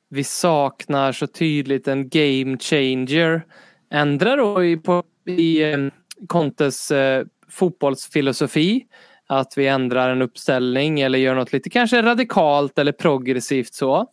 vi 0.10 0.24
saknar 0.24 1.12
så 1.12 1.28
tydligt 1.28 1.88
en 1.88 2.10
game 2.10 2.58
changer. 2.58 3.46
Ändra 3.92 4.36
då 4.36 4.64
i, 4.64 4.78
på, 4.78 5.04
i 5.26 5.64
eh, 5.64 5.78
Contes 6.28 6.92
eh, 6.92 7.26
fotbollsfilosofi. 7.50 8.86
Att 9.32 9.54
vi 9.58 9.68
ändrar 9.68 10.10
en 10.10 10.22
uppställning 10.22 11.02
eller 11.02 11.20
gör 11.20 11.36
något 11.36 11.54
lite 11.54 11.70
kanske 11.70 12.02
radikalt 12.02 12.80
eller 12.80 12.92
progressivt 12.92 13.74
så. 13.74 14.08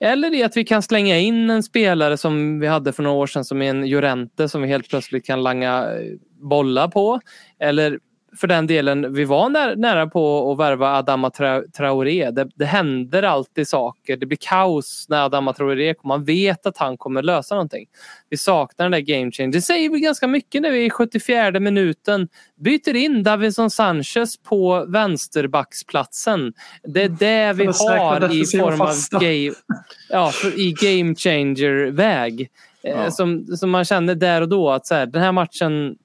Eller 0.00 0.30
det 0.30 0.42
att 0.42 0.56
vi 0.56 0.64
kan 0.64 0.82
slänga 0.82 1.18
in 1.18 1.50
en 1.50 1.62
spelare 1.62 2.16
som 2.16 2.60
vi 2.60 2.66
hade 2.66 2.92
för 2.92 3.02
några 3.02 3.16
år 3.16 3.26
sedan 3.26 3.44
som 3.44 3.62
är 3.62 3.70
en 3.70 3.86
Jorente 3.86 4.48
som 4.48 4.62
vi 4.62 4.68
helt 4.68 4.88
plötsligt 4.88 5.26
kan 5.26 5.42
langa 5.42 5.78
eh, 5.78 6.12
bollar 6.42 6.88
på. 6.88 7.20
Eller 7.60 7.98
för 8.36 8.46
den 8.46 8.66
delen, 8.66 9.14
vi 9.14 9.24
var 9.24 9.48
när, 9.48 9.76
nära 9.76 10.06
på 10.06 10.52
att 10.52 10.58
värva 10.58 10.96
Adama 10.96 11.28
Tra- 11.28 11.70
Traoré. 11.72 12.30
Det, 12.30 12.48
det 12.54 12.64
händer 12.64 13.22
alltid 13.22 13.68
saker. 13.68 14.16
Det 14.16 14.26
blir 14.26 14.38
kaos 14.40 15.06
när 15.08 15.24
Adama 15.24 15.52
Traoré 15.52 15.94
kommer. 15.94 16.14
Man 16.16 16.24
vet 16.24 16.66
att 16.66 16.78
han 16.78 16.96
kommer 16.96 17.22
lösa 17.22 17.54
någonting. 17.54 17.86
Vi 18.28 18.36
saknar 18.36 18.84
den 18.84 18.92
där 18.92 19.18
game 19.18 19.30
change. 19.32 19.50
Det 19.52 19.60
säger 19.62 19.90
vi 19.90 20.00
ganska 20.00 20.26
mycket 20.26 20.62
när 20.62 20.70
vi 20.70 20.84
i 20.84 20.90
74 20.90 21.60
minuten 21.60 22.28
byter 22.56 22.96
in 22.96 23.22
Davison 23.22 23.70
Sanchez 23.70 24.36
på 24.42 24.84
vänsterbacksplatsen. 24.88 26.52
Det 26.82 27.02
är 27.02 27.08
det 27.08 27.52
vi 27.52 27.66
har 27.66 28.34
i 28.34 28.44
form 28.46 28.80
av 28.80 29.20
game, 29.20 29.52
ja, 30.08 30.32
i 30.56 30.72
game 30.72 31.14
changer 31.14 31.90
väg. 31.90 32.40
Eh, 32.40 32.46
Ja. 32.82 33.10
Som, 33.10 33.46
som 33.46 33.70
man 33.70 33.84
känner 33.84 34.14
där 34.14 34.40
och 34.42 34.48
då 34.48 34.70
att 34.70 34.86
så 34.86 34.94
här, 34.94 35.06
den 35.06 35.22
här 35.22 35.32
matchen, 35.32 35.96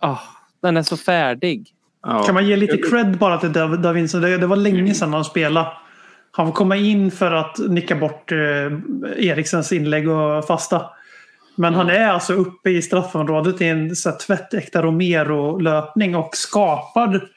ah, 0.00 0.18
den 0.64 0.76
är 0.76 0.82
så 0.82 0.96
färdig. 0.96 1.68
Ja. 2.02 2.22
Kan 2.22 2.34
man 2.34 2.46
ge 2.46 2.56
lite 2.56 2.76
cred 2.76 3.18
bara 3.18 3.38
till 3.38 3.52
Dav- 3.52 3.82
Davinson? 3.82 4.20
Det, 4.20 4.38
det 4.38 4.46
var 4.46 4.56
länge 4.56 4.94
sedan 4.94 5.12
han 5.12 5.24
spelade. 5.24 5.68
Han 6.30 6.46
får 6.46 6.52
komma 6.52 6.76
in 6.76 7.10
för 7.10 7.32
att 7.32 7.58
nicka 7.58 7.96
bort 7.96 8.32
eh, 8.32 8.38
Eriksens 9.16 9.72
inlägg 9.72 10.08
och 10.08 10.46
fasta. 10.46 10.82
Men 11.56 11.74
han 11.74 11.90
är 11.90 12.08
alltså 12.08 12.32
uppe 12.32 12.70
i 12.70 12.82
straffområdet 12.82 13.60
i 13.60 13.64
en 13.64 13.96
så 13.96 14.10
här, 14.10 14.16
tvättäkta 14.16 14.82
Romero-löpning 14.82 16.16
och 16.16 16.36
skapar 16.36 17.28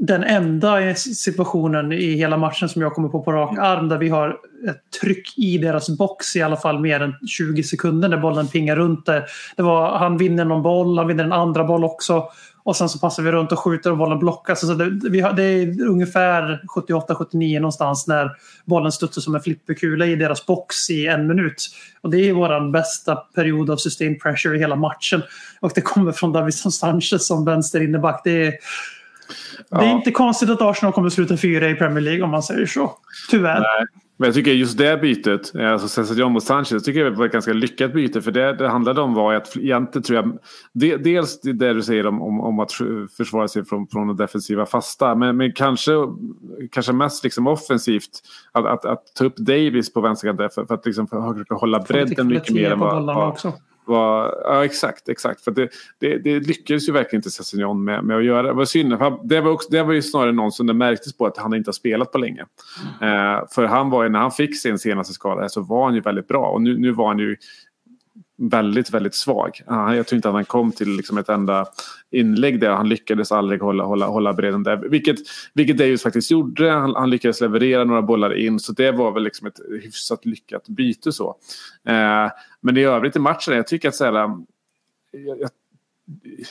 den 0.00 0.24
enda 0.24 0.94
situationen 0.94 1.92
i 1.92 2.14
hela 2.14 2.36
matchen 2.36 2.68
som 2.68 2.82
jag 2.82 2.94
kommer 2.94 3.08
på 3.08 3.22
på 3.22 3.32
rak 3.32 3.58
arm 3.58 3.88
där 3.88 3.98
vi 3.98 4.08
har 4.08 4.38
ett 4.68 5.00
tryck 5.00 5.38
i 5.38 5.58
deras 5.58 5.88
box 5.98 6.36
i 6.36 6.42
alla 6.42 6.56
fall 6.56 6.80
mer 6.80 7.00
än 7.00 7.14
20 7.28 7.62
sekunder 7.62 8.08
när 8.08 8.16
bollen 8.16 8.48
pingar 8.48 8.76
runt 8.76 9.06
det. 9.06 9.26
det 9.56 9.62
var, 9.62 9.98
han 9.98 10.16
vinner 10.16 10.44
någon 10.44 10.62
boll, 10.62 10.98
han 10.98 11.06
vinner 11.06 11.24
en 11.24 11.32
andra 11.32 11.64
boll 11.64 11.84
också. 11.84 12.28
Och 12.66 12.76
sen 12.76 12.88
så 12.88 12.98
passar 12.98 13.22
vi 13.22 13.32
runt 13.32 13.52
och 13.52 13.58
skjuter 13.58 13.90
och 13.90 13.96
bollen 13.96 14.18
blockas. 14.18 14.60
Så 14.60 14.74
det, 14.74 15.10
vi 15.10 15.20
har, 15.20 15.32
det 15.32 15.42
är 15.42 15.86
ungefär 15.86 16.60
78-79 16.76 17.60
någonstans 17.60 18.06
när 18.06 18.30
bollen 18.64 18.92
studsar 18.92 19.22
som 19.22 19.34
en 19.34 19.40
flipperkula 19.40 20.06
i 20.06 20.16
deras 20.16 20.46
box 20.46 20.90
i 20.90 21.06
en 21.06 21.26
minut. 21.26 21.68
Och 22.00 22.10
det 22.10 22.28
är 22.28 22.32
vår 22.32 22.72
bästa 22.72 23.16
period 23.16 23.70
av 23.70 23.76
sustained 23.76 24.20
pressure 24.20 24.56
i 24.56 24.58
hela 24.58 24.76
matchen. 24.76 25.22
Och 25.60 25.72
det 25.74 25.80
kommer 25.80 26.12
från 26.12 26.32
Davison 26.32 26.72
Sanchez 26.72 27.26
som 27.26 27.44
vänster 27.44 27.82
inneback. 27.82 28.20
Det 28.24 28.46
är, 28.46 28.54
det 29.70 29.76
är 29.76 29.82
Ja. 29.82 29.90
inte 29.90 30.10
konstigt 30.10 30.50
att 30.50 30.62
Arsenal 30.62 30.92
kommer 30.92 31.08
sluta 31.08 31.36
fyra 31.36 31.70
i 31.70 31.74
Premier 31.74 32.00
League 32.00 32.22
om 32.22 32.30
man 32.30 32.42
säger 32.42 32.66
så. 32.66 32.92
Tyvärr. 33.30 33.60
Nej. 33.60 33.86
Men 34.18 34.26
jag 34.26 34.34
tycker 34.34 34.52
just 34.52 34.78
det 34.78 35.00
bytet, 35.00 35.54
eh, 35.54 35.72
alltså 35.72 35.88
Cesar 35.88 36.28
mot 36.28 36.42
Sanchez, 36.42 36.72
jag 36.72 36.84
tycker 36.84 37.04
det 37.04 37.10
var 37.10 37.26
ett 37.26 37.32
ganska 37.32 37.52
lyckat 37.52 37.92
byte. 37.92 38.22
För 38.22 38.30
det 38.30 38.52
det 38.52 38.68
handlade 38.68 39.00
om 39.00 39.14
var 39.14 39.34
att 39.34 39.56
egentligen 39.56 40.02
tror 40.02 40.16
jag, 40.16 40.38
de, 40.72 40.96
dels 40.96 41.40
det 41.40 41.72
du 41.72 41.82
säger 41.82 42.06
om, 42.06 42.22
om, 42.22 42.40
om 42.40 42.60
att 42.60 42.72
försvara 43.16 43.48
sig 43.48 43.64
från, 43.64 43.86
från 43.86 44.08
det 44.08 44.14
defensiva 44.14 44.66
fasta, 44.66 45.14
men, 45.14 45.36
men 45.36 45.52
kanske, 45.52 45.92
kanske 46.70 46.92
mest 46.92 47.24
liksom 47.24 47.46
offensivt 47.46 48.10
att, 48.52 48.66
att, 48.66 48.84
att 48.84 49.02
ta 49.14 49.24
upp 49.24 49.36
Davis 49.36 49.92
på 49.92 50.00
vänsterkanten 50.00 50.50
för, 50.50 50.64
för 50.66 50.74
att 50.74 50.86
liksom 50.86 51.06
försöka 51.06 51.54
hålla 51.54 51.78
bredden 51.78 52.26
mycket 52.26 52.54
mer 52.54 52.70
än 52.70 52.78
vad, 52.78 53.28
också. 53.28 53.52
Vad, 53.86 54.34
ja, 54.44 54.64
exakt, 54.64 55.08
exakt. 55.08 55.40
För 55.40 55.50
det, 55.50 55.68
det, 55.98 56.18
det 56.18 56.40
lyckades 56.40 56.88
ju 56.88 56.92
verkligen 56.92 57.18
inte 57.18 57.30
Sessignon 57.30 57.84
med, 57.84 58.04
med 58.04 58.16
att 58.16 58.24
göra. 58.24 58.42
Det 58.42 58.52
var 58.52 58.64
synd. 58.64 58.92
Det 59.24 59.40
var, 59.40 59.50
också, 59.50 59.68
det 59.70 59.82
var 59.82 59.92
ju 59.92 60.02
snarare 60.02 60.32
någon 60.32 60.52
som 60.52 60.66
det 60.66 60.74
märktes 60.74 61.16
på 61.16 61.26
att 61.26 61.38
han 61.38 61.54
inte 61.54 61.68
har 61.68 61.72
spelat 61.72 62.12
på 62.12 62.18
länge. 62.18 62.40
Eh, 63.00 63.46
för 63.54 63.64
han 63.64 63.90
var 63.90 64.02
ju, 64.02 64.08
när 64.08 64.18
han 64.18 64.30
fick 64.30 64.60
sin 64.60 64.78
senaste 64.78 65.12
skada 65.12 65.48
så 65.48 65.60
var 65.60 65.84
han 65.84 65.94
ju 65.94 66.00
väldigt 66.00 66.28
bra. 66.28 66.46
Och 66.48 66.62
nu, 66.62 66.78
nu 66.78 66.92
var 66.92 67.08
han 67.08 67.18
ju 67.18 67.36
väldigt, 68.36 68.90
väldigt 68.90 69.14
svag. 69.14 69.60
Ah, 69.66 69.94
jag 69.94 70.06
tror 70.06 70.16
inte 70.16 70.28
att 70.28 70.34
han 70.34 70.44
kom 70.44 70.72
till 70.72 70.96
liksom 70.96 71.18
ett 71.18 71.28
enda 71.28 71.66
inlägg 72.10 72.60
där. 72.60 72.70
Han 72.70 72.88
lyckades 72.88 73.32
aldrig 73.32 73.60
hålla, 73.60 73.84
hålla, 73.84 74.06
hålla 74.06 74.32
bredden 74.32 74.62
där. 74.62 74.76
Vilket, 74.76 75.16
vilket 75.54 75.78
Davis 75.78 76.02
faktiskt 76.02 76.30
gjorde. 76.30 76.70
Han, 76.70 76.94
han 76.94 77.10
lyckades 77.10 77.40
leverera 77.40 77.84
några 77.84 78.02
bollar 78.02 78.34
in. 78.34 78.60
Så 78.60 78.72
det 78.72 78.92
var 78.92 79.12
väl 79.12 79.22
liksom 79.22 79.46
ett 79.46 79.60
hyfsat 79.82 80.24
lyckat 80.24 80.68
byte 80.68 81.12
så. 81.12 81.36
Eh, 81.84 82.30
men 82.60 82.76
i 82.76 82.84
övrigt 82.84 83.16
i 83.16 83.18
matchen, 83.18 83.54
jag 83.54 83.66
tycker 83.66 83.88
att 83.88 83.94
så 83.94 84.04
här, 84.04 84.12
jag, 84.12 85.40
jag, 85.40 85.50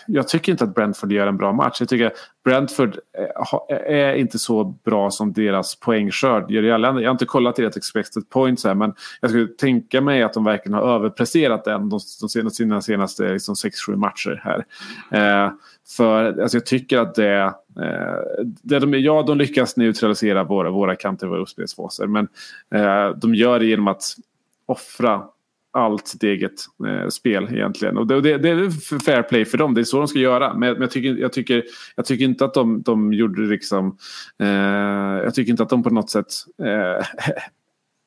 jag 0.08 0.28
tycker 0.28 0.52
inte 0.52 0.64
att 0.64 0.76
Brentford 0.76 1.12
gör 1.12 1.28
en 1.28 1.38
bra 1.38 1.54
match. 1.54 1.78
Jag 1.80 1.90
tycker 1.90 2.06
att 2.06 2.14
Brentford 2.44 3.00
eh, 3.18 3.78
eh, 3.78 4.10
är 4.10 4.16
inte 4.16 4.40
så 4.40 4.64
bra 4.64 5.12
som 5.12 5.34
deras 5.34 5.76
poängskörd 5.76 6.52
gör 6.52 6.64
gällande. 6.64 7.02
Jag 7.02 7.10
har 7.10 7.14
inte 7.14 7.26
kollat 7.26 7.56
deras 7.56 7.78
expected 7.78 8.30
points 8.30 8.64
här 8.64 8.76
men 8.76 8.94
jag 9.22 9.32
skulle 9.32 9.48
tänka 9.48 10.02
mig 10.02 10.24
att 10.24 10.34
de 10.34 10.44
verkligen 10.44 10.74
har 10.74 10.96
överpresterat 10.96 11.64
den 11.64 11.90
de, 11.90 12.00
de 12.22 12.30
senaste, 12.30 12.56
sina 12.58 12.82
senaste 12.82 13.34
liksom 13.34 13.56
6-7 13.56 13.96
matcher 13.96 14.42
här. 14.44 14.66
Eh, 15.12 15.52
för 15.98 16.42
alltså, 16.42 16.58
jag 16.58 16.66
tycker 16.66 16.98
att 17.00 17.16
det, 17.16 17.42
eh, 17.82 18.46
det 18.62 18.80
de, 18.80 18.94
ja, 18.94 19.24
de 19.28 19.38
lyckas 19.38 19.78
neutralisera 19.78 20.44
våra, 20.44 20.72
våra 20.72 20.96
kanter, 20.96 21.28
våra 21.28 21.42
uppspelsfaser 21.42 22.08
men 22.08 22.28
eh, 22.76 23.10
de 23.10 23.36
gör 23.36 23.60
det 23.60 23.66
genom 23.66 23.88
att 23.88 24.04
offra 24.66 25.24
allt 25.76 26.08
sitt 26.08 26.24
eget 26.24 26.54
eh, 26.88 27.08
spel 27.08 27.48
egentligen. 27.52 27.98
Och 27.98 28.08
det, 28.08 28.22
det, 28.22 28.38
det 28.38 28.50
är 28.50 29.00
fair 29.00 29.24
play 29.24 29.46
för 29.46 29.58
dem, 29.58 29.74
det 29.74 29.82
är 29.82 29.84
så 29.84 29.98
de 29.98 30.08
ska 30.08 30.20
göra. 30.20 30.54
Men, 30.54 30.74
men 30.74 30.82
jag, 30.82 30.92
tycker, 30.92 31.16
jag, 31.16 31.34
tycker, 31.34 31.64
jag 31.96 32.06
tycker 32.06 32.26
inte 32.26 32.46
att 32.46 32.54
de, 32.54 32.82
de 32.82 33.14
gjorde 33.14 33.42
liksom... 33.42 33.98
Eh, 34.40 34.48
jag 35.24 35.36
tycker 35.36 35.52
inte 35.52 35.64
att 35.64 35.70
de 35.70 35.84
på 35.84 35.90
något 35.90 36.10
sätt 36.10 36.28
eh, 36.64 37.06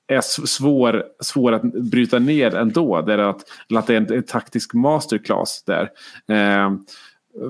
är 0.17 0.47
svår, 0.47 1.05
svår 1.21 1.53
att 1.53 1.63
bryta 1.63 2.19
ner 2.19 2.55
ändå. 2.55 3.03
Det 3.03 3.13
är 3.13 3.19
att, 3.19 3.45
att 3.75 3.87
det 3.87 3.95
är 3.95 3.97
en, 3.97 4.13
en 4.13 4.23
taktisk 4.23 4.75
masterclass 4.75 5.63
där. 5.67 5.83
Eh, 6.29 6.71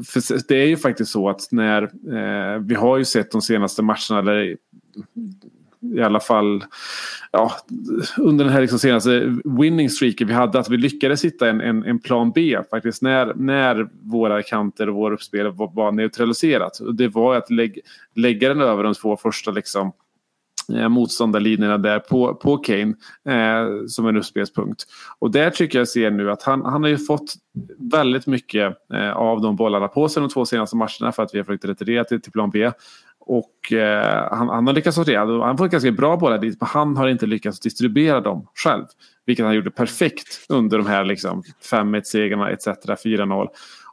för 0.06 0.48
det 0.48 0.56
är 0.56 0.66
ju 0.66 0.76
faktiskt 0.76 1.10
så 1.10 1.28
att 1.28 1.48
när 1.50 1.82
eh, 1.82 2.60
vi 2.60 2.74
har 2.74 2.98
ju 2.98 3.04
sett 3.04 3.30
de 3.30 3.42
senaste 3.42 3.82
matcherna 3.82 4.22
där 4.22 4.56
i 5.80 6.00
alla 6.00 6.20
fall 6.20 6.64
ja, 7.32 7.52
under 8.18 8.44
den 8.44 8.54
här 8.54 8.60
liksom 8.60 8.78
senaste 8.78 9.40
winning 9.44 9.90
streaken 9.90 10.28
vi 10.28 10.34
hade 10.34 10.58
att 10.58 10.70
vi 10.70 10.76
lyckades 10.76 11.24
hitta 11.24 11.48
en, 11.48 11.60
en, 11.60 11.84
en 11.84 11.98
plan 11.98 12.32
B 12.34 12.58
faktiskt 12.70 13.02
när, 13.02 13.34
när 13.34 13.88
våra 14.02 14.42
kanter 14.42 14.88
och 14.88 14.94
vår 14.94 15.12
uppspel 15.12 15.46
var, 15.46 15.70
var 15.74 15.92
neutraliserat. 15.92 16.80
Och 16.80 16.94
det 16.94 17.08
var 17.08 17.34
att 17.34 17.50
lägg, 17.50 17.80
lägga 18.14 18.48
den 18.48 18.60
över 18.60 18.84
de 18.84 18.94
två 18.94 19.16
första 19.16 19.50
liksom, 19.50 19.86
eh, 19.86 19.92
Eh, 20.74 20.88
motståndarlinjerna 20.88 21.78
där 21.78 21.98
på, 21.98 22.34
på 22.34 22.56
Kane 22.56 22.94
eh, 23.28 23.86
som 23.86 24.06
en 24.06 24.16
uppspelspunkt. 24.16 24.84
Och 25.18 25.30
där 25.30 25.50
tycker 25.50 25.78
jag 25.78 25.88
ser 25.88 26.10
nu 26.10 26.30
att 26.30 26.42
han, 26.42 26.64
han 26.64 26.82
har 26.82 26.90
ju 26.90 26.98
fått 26.98 27.34
väldigt 27.92 28.26
mycket 28.26 28.76
eh, 28.94 29.10
av 29.10 29.40
de 29.40 29.56
bollarna 29.56 29.88
på 29.88 30.08
sig 30.08 30.20
de 30.20 30.28
två 30.28 30.44
senaste 30.44 30.76
matcherna 30.76 31.12
för 31.12 31.22
att 31.22 31.34
vi 31.34 31.38
har 31.38 31.44
försökt 31.44 31.64
retirera 31.64 32.04
till, 32.04 32.20
till 32.20 32.32
plan 32.32 32.50
B. 32.50 32.70
Och 33.20 33.72
eh, 33.72 34.28
han, 34.30 34.48
han 34.48 34.66
har 34.66 34.74
lyckats 34.74 34.94
sortera. 34.94 35.44
Han 35.44 35.58
får 35.58 35.68
ganska 35.68 35.90
bra 35.90 36.16
bollar 36.16 36.38
dit 36.38 36.60
men 36.60 36.68
han 36.68 36.96
har 36.96 37.08
inte 37.08 37.26
lyckats 37.26 37.60
distribuera 37.60 38.20
dem 38.20 38.46
själv. 38.54 38.84
Vilket 39.26 39.44
han 39.44 39.54
gjorde 39.54 39.70
perfekt 39.70 40.46
under 40.48 40.78
de 40.78 40.86
här 40.86 41.04
liksom 41.04 41.42
5-1-segrarna 41.70 42.50
etc. 42.50 42.66
4-0. 42.66 43.48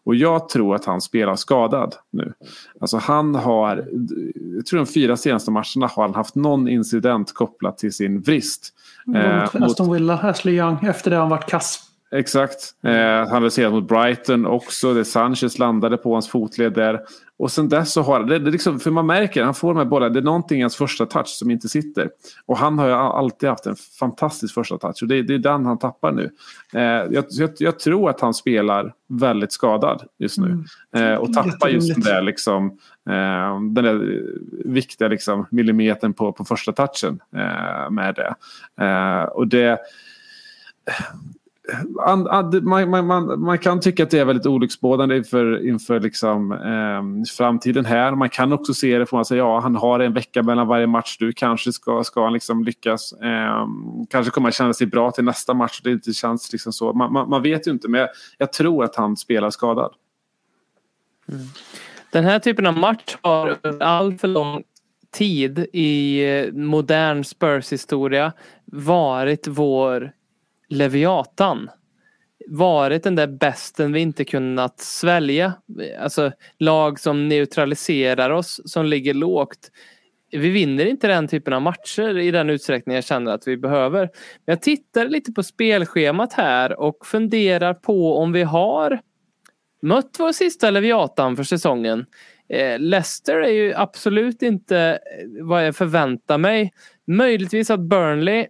Och 0.06 0.16
jag 0.16 0.50
tror 0.50 0.76
att 0.76 0.86
han 0.86 1.02
spelar 1.02 1.36
skadad 1.36 1.96
nu. 2.12 2.34
Alltså 2.82 2.98
han 2.98 3.36
har, 3.36 3.88
jag 4.56 4.66
tror 4.66 4.78
de 4.80 4.86
fyra 4.86 5.18
senaste 5.18 5.52
matcherna 5.52 5.88
har 5.88 6.04
han 6.04 6.16
haft 6.16 6.36
någon 6.36 6.68
incident 6.68 7.34
kopplat 7.34 7.78
till 7.78 7.94
sin 7.94 8.22
vrist. 8.22 8.74
Eh, 9.16 9.42
Mot 9.44 9.54
mot- 9.54 9.64
Aston 9.64 9.94
Villa, 9.94 10.14
Ashley 10.20 10.56
Young. 10.56 10.78
Efter 10.86 11.10
det 11.10 11.16
har 11.16 11.22
han 11.22 11.30
varit 11.30 11.50
kass. 11.50 11.85
Exakt. 12.16 12.74
Eh, 12.84 13.30
han 13.30 13.52
serat 13.52 13.74
mot 13.74 13.88
Brighton 13.88 14.46
också. 14.46 14.94
Där 14.94 15.04
Sanchez 15.04 15.60
landade 15.60 15.98
på 15.98 16.14
hans 16.14 16.30
fotled 16.30 16.74
där. 16.74 17.02
Och 17.38 17.52
sen 17.52 17.70
dess 17.70 17.94
så 17.94 18.02
har 18.02 18.24
det, 18.24 18.40
det 18.40 18.52
liksom, 18.52 18.80
för 18.80 18.92
man 18.92 19.06
märker 19.06 19.44
han 19.44 19.54
får 19.54 19.74
de 19.74 19.78
här 19.78 19.86
bollarna. 19.86 20.14
Det 20.14 20.20
är 20.20 20.24
någonting 20.24 20.60
i 20.60 20.62
hans 20.62 20.76
första 20.76 21.06
touch 21.06 21.28
som 21.28 21.52
inte 21.52 21.70
sitter. 21.70 22.10
Och 22.46 22.58
han 22.58 22.80
har 22.80 22.88
ju 22.88 22.94
alltid 22.94 23.50
haft 23.50 23.66
en 23.66 23.76
fantastisk 24.00 24.54
första 24.54 24.78
touch. 24.78 25.02
Och 25.02 25.08
det, 25.08 25.22
det 25.22 25.34
är 25.34 25.40
den 25.40 25.66
han 25.66 25.80
tappar 25.80 26.12
nu. 26.12 26.32
Eh, 26.74 26.82
jag, 26.82 27.26
jag, 27.30 27.50
jag 27.58 27.80
tror 27.80 28.10
att 28.10 28.22
han 28.22 28.34
spelar 28.34 28.94
väldigt 29.08 29.52
skadad 29.52 30.04
just 30.18 30.38
nu. 30.38 30.64
Eh, 30.96 31.16
och 31.16 31.34
tappar 31.34 31.70
just 31.70 31.94
den 31.94 32.04
där, 32.04 32.22
liksom, 32.22 32.66
eh, 33.10 33.62
den 33.62 33.84
där 33.84 34.22
viktiga 34.66 35.08
liksom, 35.08 35.46
millimetern 35.52 36.14
på, 36.14 36.32
på 36.32 36.46
första 36.46 36.72
touchen 36.72 37.20
eh, 37.36 37.90
med 37.90 38.16
det. 38.16 38.36
Eh, 38.86 39.24
och 39.24 39.48
det 39.48 39.80
man, 42.62 43.06
man, 43.08 43.42
man, 43.42 43.58
kan 43.58 43.80
tycka 43.80 44.04
att 44.04 44.10
det 44.10 44.20
är 44.20 44.26
väldigt 44.26 44.46
olycksbådande 44.46 45.18
inför, 45.18 45.68
inför 45.68 46.00
liksom, 46.00 46.52
eh, 46.52 47.34
framtiden 47.38 47.86
här. 47.86 48.16
Man 48.16 48.30
kan 48.30 48.54
också 48.54 48.74
se 48.74 48.98
det 48.98 49.06
från 49.06 49.22
att 49.22 49.28
säga 49.28 49.38
ja, 49.38 49.60
han 49.60 49.76
har 49.76 50.00
en 50.00 50.14
vecka 50.14 50.44
mellan 50.44 50.68
varje 50.68 50.88
match. 50.88 51.18
Du 51.20 51.34
kanske 51.34 51.74
ska, 51.74 52.04
ska 52.04 52.24
han 52.24 52.34
liksom 52.34 52.64
lyckas. 52.64 53.14
Eh, 53.14 53.68
kanske 54.10 54.32
kommer 54.32 54.46
han 54.46 54.52
känna 54.52 54.74
sig 54.74 54.88
bra 54.88 55.12
till 55.12 55.24
nästa 55.24 55.54
match. 55.54 55.82
Det 55.84 55.92
inte 55.92 56.14
känns 56.14 56.52
liksom 56.52 56.74
så. 56.74 56.94
Man, 56.94 57.14
man, 57.14 57.30
man 57.30 57.42
vet 57.42 57.68
ju 57.68 57.72
inte, 57.72 57.88
men 57.88 58.00
jag, 58.02 58.10
jag 58.38 58.54
tror 58.54 58.84
att 58.84 58.96
han 58.96 59.18
spelar 59.18 59.50
skadad. 59.50 59.94
Mm. 61.32 61.46
Den 62.12 62.24
här 62.24 62.40
typen 62.40 62.66
av 62.66 62.78
match 62.78 63.18
har 63.22 63.58
all 63.80 64.18
för 64.18 64.28
lång 64.28 64.64
tid 65.12 65.68
i 65.74 66.24
eh, 66.30 66.54
modern 66.54 67.24
Spurs 67.24 67.72
historia 67.72 68.34
varit 68.66 69.48
vår 69.48 70.12
Leviatan. 70.70 71.70
Varit 72.48 73.04
den 73.04 73.16
där 73.16 73.28
besten 73.28 73.94
vi 73.94 74.00
inte 74.00 74.26
kunnat 74.26 74.80
svälja. 74.80 75.54
Alltså 76.00 76.32
lag 76.60 77.00
som 77.00 77.28
neutraliserar 77.28 78.30
oss, 78.30 78.62
som 78.66 78.86
ligger 78.86 79.14
lågt. 79.14 79.72
Vi 80.32 80.50
vinner 80.50 80.86
inte 80.86 81.08
den 81.08 81.28
typen 81.28 81.54
av 81.54 81.62
matcher 81.62 82.18
i 82.18 82.32
den 82.32 82.50
utsträckning 82.50 82.96
jag 82.96 83.04
känner 83.04 83.32
att 83.32 83.48
vi 83.48 83.58
behöver. 83.58 84.00
Men 84.46 84.54
jag 84.54 84.62
tittar 84.62 85.08
lite 85.08 85.32
på 85.32 85.44
spelschemat 85.44 86.34
här 86.34 86.80
och 86.80 87.06
funderar 87.06 87.74
på 87.74 88.18
om 88.18 88.32
vi 88.32 88.44
har 88.44 89.00
mött 89.82 90.16
vår 90.20 90.32
sista 90.32 90.72
Leviatan 90.72 91.36
för 91.36 91.44
säsongen. 91.44 92.06
Eh, 92.50 92.80
Leicester 92.80 93.42
är 93.42 93.52
ju 93.52 93.74
absolut 93.74 94.42
inte 94.42 94.78
eh, 94.80 95.46
vad 95.46 95.68
jag 95.68 95.76
förväntar 95.76 96.38
mig. 96.38 96.74
Möjligtvis 97.08 97.70
att 97.70 97.80
Burnley 97.80 98.48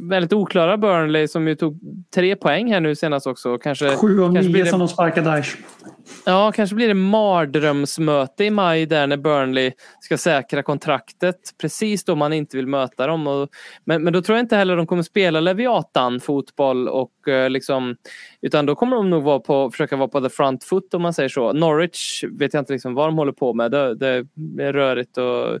väldigt 0.00 0.32
oklara 0.32 0.76
Burnley 0.76 1.28
som 1.28 1.48
ju 1.48 1.54
tog 1.54 1.78
tre 2.14 2.36
poäng 2.36 2.72
här 2.72 2.80
nu 2.80 2.94
senast 2.94 3.26
också. 3.26 3.58
Kanske, 3.58 3.96
Sju 3.96 4.22
av 4.22 4.34
kanske 4.34 4.50
blir 4.50 4.52
nio 4.52 4.64
det- 4.64 4.70
som 4.70 4.78
de 4.78 4.88
sparkar 4.88 5.22
Daesh. 5.22 5.56
Ja, 6.26 6.52
kanske 6.52 6.76
blir 6.76 6.88
det 6.88 6.94
mardrömsmöte 6.94 8.44
i 8.44 8.50
maj 8.50 8.86
där 8.86 9.06
när 9.06 9.16
Burnley 9.16 9.72
ska 10.00 10.18
säkra 10.18 10.62
kontraktet. 10.62 11.36
Precis 11.60 12.04
då 12.04 12.14
man 12.16 12.32
inte 12.32 12.56
vill 12.56 12.66
möta 12.66 13.06
dem. 13.06 13.26
Och, 13.26 13.48
men, 13.84 14.02
men 14.04 14.12
då 14.12 14.22
tror 14.22 14.38
jag 14.38 14.44
inte 14.44 14.56
heller 14.56 14.76
de 14.76 14.86
kommer 14.86 15.02
spela 15.02 15.40
Leviatan 15.40 16.20
fotboll 16.20 16.88
och 16.88 17.28
eh, 17.28 17.50
liksom 17.50 17.96
utan 18.40 18.66
då 18.66 18.74
kommer 18.74 18.96
de 18.96 19.10
nog 19.10 19.22
vara 19.22 19.38
på, 19.38 19.70
försöka 19.70 19.96
vara 19.96 20.08
på 20.08 20.20
the 20.20 20.28
front 20.30 20.64
foot 20.64 20.94
om 20.94 21.02
man 21.02 21.14
säger 21.14 21.28
så. 21.28 21.52
Norwich 21.52 22.24
vet 22.38 22.54
jag 22.54 22.60
inte 22.60 22.72
liksom 22.72 22.94
vad 22.94 23.08
de 23.08 23.18
håller 23.18 23.32
på 23.32 23.54
med. 23.54 23.70
Det, 23.70 23.94
det 23.94 24.24
är 24.64 24.72
rörigt 24.72 25.18
och 25.18 25.58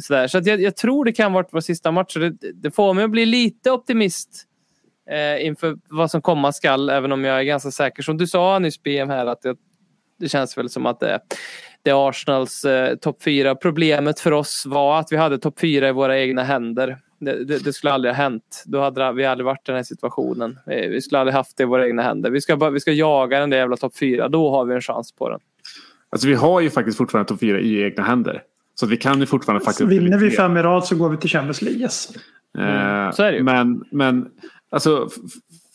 sådär. 0.00 0.26
Så 0.26 0.38
att 0.38 0.46
jag, 0.46 0.60
jag 0.60 0.76
tror 0.76 1.04
det 1.04 1.12
kan 1.12 1.32
vara 1.32 1.46
vår 1.50 1.60
sista 1.60 1.92
match. 1.92 2.14
Det, 2.14 2.52
det 2.54 2.70
får 2.70 2.94
mig 2.94 3.04
att 3.04 3.10
bli 3.10 3.26
lite 3.26 3.70
optimist 3.70 4.46
eh, 5.10 5.46
inför 5.46 5.76
vad 5.88 6.10
som 6.10 6.22
komma 6.22 6.52
skall. 6.52 6.90
Även 6.90 7.12
om 7.12 7.24
jag 7.24 7.38
är 7.38 7.42
ganska 7.42 7.70
säker. 7.70 8.02
Som 8.02 8.16
du 8.16 8.26
sa 8.26 8.58
nyss 8.58 8.82
BM 8.82 9.10
här 9.10 9.26
att 9.26 9.40
jag, 9.42 9.56
det 10.18 10.28
känns 10.28 10.58
väl 10.58 10.68
som 10.68 10.86
att 10.86 11.00
det, 11.00 11.20
det 11.82 11.90
är 11.90 12.08
Arsenals 12.08 12.64
eh, 12.64 12.96
topp 12.96 13.22
fyra. 13.22 13.54
Problemet 13.54 14.20
för 14.20 14.32
oss 14.32 14.64
var 14.66 14.98
att 14.98 15.12
vi 15.12 15.16
hade 15.16 15.38
topp 15.38 15.60
fyra 15.60 15.88
i 15.88 15.92
våra 15.92 16.18
egna 16.18 16.42
händer. 16.42 16.98
Det, 17.20 17.44
det, 17.44 17.64
det 17.64 17.72
skulle 17.72 17.92
aldrig 17.92 18.14
ha 18.14 18.22
hänt. 18.22 18.62
Då 18.66 18.80
hade 18.80 19.12
vi 19.12 19.24
aldrig 19.24 19.44
varit 19.44 19.58
i 19.58 19.72
den 19.72 19.76
här 19.76 19.82
situationen. 19.82 20.58
Vi 20.66 21.00
skulle 21.00 21.18
aldrig 21.18 21.34
haft 21.34 21.56
det 21.56 21.62
i 21.62 21.66
våra 21.66 21.86
egna 21.86 22.02
händer. 22.02 22.30
Vi 22.30 22.40
ska, 22.40 22.56
bara, 22.56 22.70
vi 22.70 22.80
ska 22.80 22.92
jaga 22.92 23.40
den 23.40 23.50
där 23.50 23.58
jävla 23.58 23.76
topp 23.76 23.96
fyra. 23.96 24.28
Då 24.28 24.50
har 24.50 24.64
vi 24.64 24.74
en 24.74 24.80
chans 24.80 25.12
på 25.12 25.28
den. 25.28 25.40
Alltså 26.10 26.28
vi 26.28 26.34
har 26.34 26.60
ju 26.60 26.70
faktiskt 26.70 26.98
fortfarande 26.98 27.28
topp 27.28 27.40
fyra 27.40 27.60
i 27.60 27.82
egna 27.82 28.02
händer. 28.02 28.42
Så 28.80 28.86
att 28.86 28.92
vi 28.92 28.96
kan 28.96 29.20
ju 29.20 29.26
fortfarande 29.26 29.64
faktiskt... 29.64 29.90
Vinner 29.90 30.18
vi 30.18 30.30
fem 30.30 30.56
i 30.56 30.62
rad 30.62 30.84
så 30.84 30.96
går 30.96 31.08
vi 31.08 31.16
till 31.16 31.30
Champions 31.30 31.62
League. 31.62 31.80
Yes. 31.80 32.08
Eh, 32.58 33.12
så 33.12 33.22
är 33.22 33.32
det 33.32 33.36
ju. 33.36 33.42
Men, 33.42 33.84
men 33.90 34.28
alltså, 34.70 35.08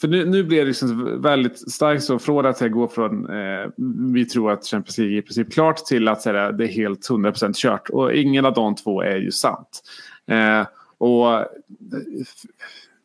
för 0.02 0.08
nu, 0.08 0.26
nu 0.26 0.44
blir 0.44 0.58
det 0.58 0.66
liksom 0.66 1.22
väldigt 1.22 1.72
starkt 1.72 2.04
så 2.04 2.20
från 2.20 2.46
att 2.46 2.62
jag 2.62 2.72
går 2.72 2.88
från 2.88 3.30
eh, 3.30 3.70
vi 4.14 4.26
tror 4.26 4.52
att 4.52 4.66
Champions 4.66 4.98
League 4.98 5.16
är 5.16 5.18
i 5.18 5.22
princip 5.22 5.54
klart 5.54 5.78
till 5.78 6.08
att 6.08 6.22
säga, 6.22 6.52
det 6.52 6.64
är 6.64 6.68
helt 6.68 7.10
100% 7.10 7.54
kört. 7.54 7.90
Och 7.90 8.14
ingen 8.14 8.46
av 8.46 8.54
de 8.54 8.76
två 8.76 9.02
är 9.02 9.18
ju 9.18 9.32
sant. 9.32 9.82
Eh, 10.28 10.68
och 10.98 11.46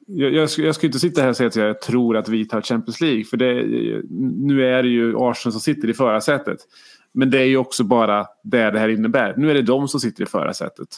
jag, 0.07 0.34
jag, 0.34 0.51
ska, 0.51 0.62
jag 0.62 0.74
ska 0.74 0.86
inte 0.86 0.98
sitta 0.98 1.22
här 1.22 1.28
och 1.28 1.36
säga 1.36 1.46
att 1.46 1.57
jag 1.57 1.80
tror 1.80 2.16
att 2.16 2.28
vi 2.28 2.44
tar 2.44 2.61
Champions 2.61 3.01
League. 3.01 3.24
För 3.24 3.36
det, 3.36 3.64
nu 4.46 4.66
är 4.66 4.82
det 4.82 4.88
ju 4.88 5.14
Arsenal 5.16 5.53
som 5.53 5.61
sitter 5.61 5.90
i 5.90 5.94
förarsätet. 5.94 6.59
Men 7.12 7.30
det 7.30 7.38
är 7.38 7.44
ju 7.44 7.56
också 7.56 7.84
bara 7.84 8.26
det 8.42 8.70
det 8.70 8.78
här 8.78 8.88
innebär. 8.88 9.34
Nu 9.36 9.50
är 9.50 9.54
det 9.54 9.62
de 9.62 9.88
som 9.88 10.00
sitter 10.00 10.22
i 10.22 10.26
förarsätet. 10.26 10.88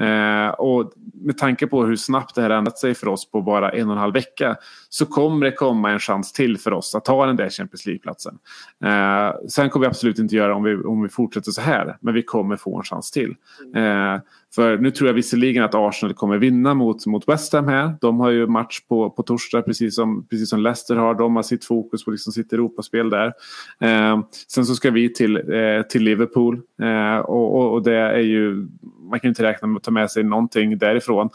Eh, 0.00 0.48
och 0.48 0.92
med 1.14 1.38
tanke 1.38 1.66
på 1.66 1.84
hur 1.84 1.96
snabbt 1.96 2.34
det 2.34 2.42
här 2.42 2.50
ändrat 2.50 2.78
sig 2.78 2.94
för 2.94 3.08
oss 3.08 3.30
på 3.30 3.42
bara 3.42 3.70
en 3.70 3.86
och 3.88 3.92
en 3.92 3.98
halv 3.98 4.14
vecka 4.14 4.56
så 4.88 5.06
kommer 5.06 5.46
det 5.46 5.52
komma 5.52 5.90
en 5.90 5.98
chans 5.98 6.32
till 6.32 6.58
för 6.58 6.72
oss 6.72 6.94
att 6.94 7.04
ta 7.04 7.26
den 7.26 7.36
där 7.36 7.50
Champions 7.50 7.86
League-platsen. 7.86 8.38
Eh, 8.84 9.48
sen 9.48 9.70
kommer 9.70 9.86
vi 9.86 9.90
absolut 9.90 10.18
inte 10.18 10.36
göra 10.36 10.54
om 10.54 10.62
vi, 10.62 10.74
om 10.74 11.02
vi 11.02 11.08
fortsätter 11.08 11.50
så 11.50 11.60
här, 11.60 11.96
men 12.00 12.14
vi 12.14 12.22
kommer 12.22 12.56
få 12.56 12.76
en 12.76 12.84
chans 12.84 13.10
till. 13.10 13.34
Eh, 13.74 14.16
för 14.54 14.78
nu 14.78 14.90
tror 14.90 15.08
jag 15.08 15.14
visserligen 15.14 15.64
att 15.64 15.74
Arsenal 15.74 16.14
kommer 16.14 16.38
vinna 16.38 16.74
mot, 16.74 17.06
mot 17.06 17.28
West 17.28 17.52
Ham 17.52 17.68
här. 17.68 17.94
De 18.00 18.20
har 18.20 18.30
ju 18.30 18.46
match 18.46 18.80
på, 18.88 19.10
på 19.10 19.22
torsdag 19.22 19.62
precis 19.62 19.94
som, 19.94 20.26
precis 20.26 20.50
som 20.50 20.60
Leicester 20.60 20.96
har. 20.96 21.14
De 21.14 21.36
har 21.36 21.42
sitt 21.42 21.64
fokus 21.64 22.04
på 22.04 22.10
liksom 22.10 22.32
sitt 22.32 22.52
Europaspel 22.52 23.10
där. 23.10 23.32
Eh, 23.80 24.20
sen 24.48 24.66
så 24.66 24.74
ska 24.74 24.90
vi 24.90 25.12
till, 25.12 25.36
eh, 25.36 25.82
till 25.82 26.02
Liverpool 26.02 26.60
eh, 26.82 27.18
och, 27.18 27.56
och, 27.56 27.72
och 27.72 27.82
det 27.82 27.96
är 27.96 28.18
ju 28.18 28.68
man 29.10 29.20
kan 29.20 29.28
ju 29.28 29.30
inte 29.30 29.42
räkna 29.42 29.68
med 29.68 29.76
att 29.76 29.82
ta 29.82 29.90
med 29.90 30.10
sig 30.10 30.22
någonting 30.22 30.78
därifrån. 30.78 31.30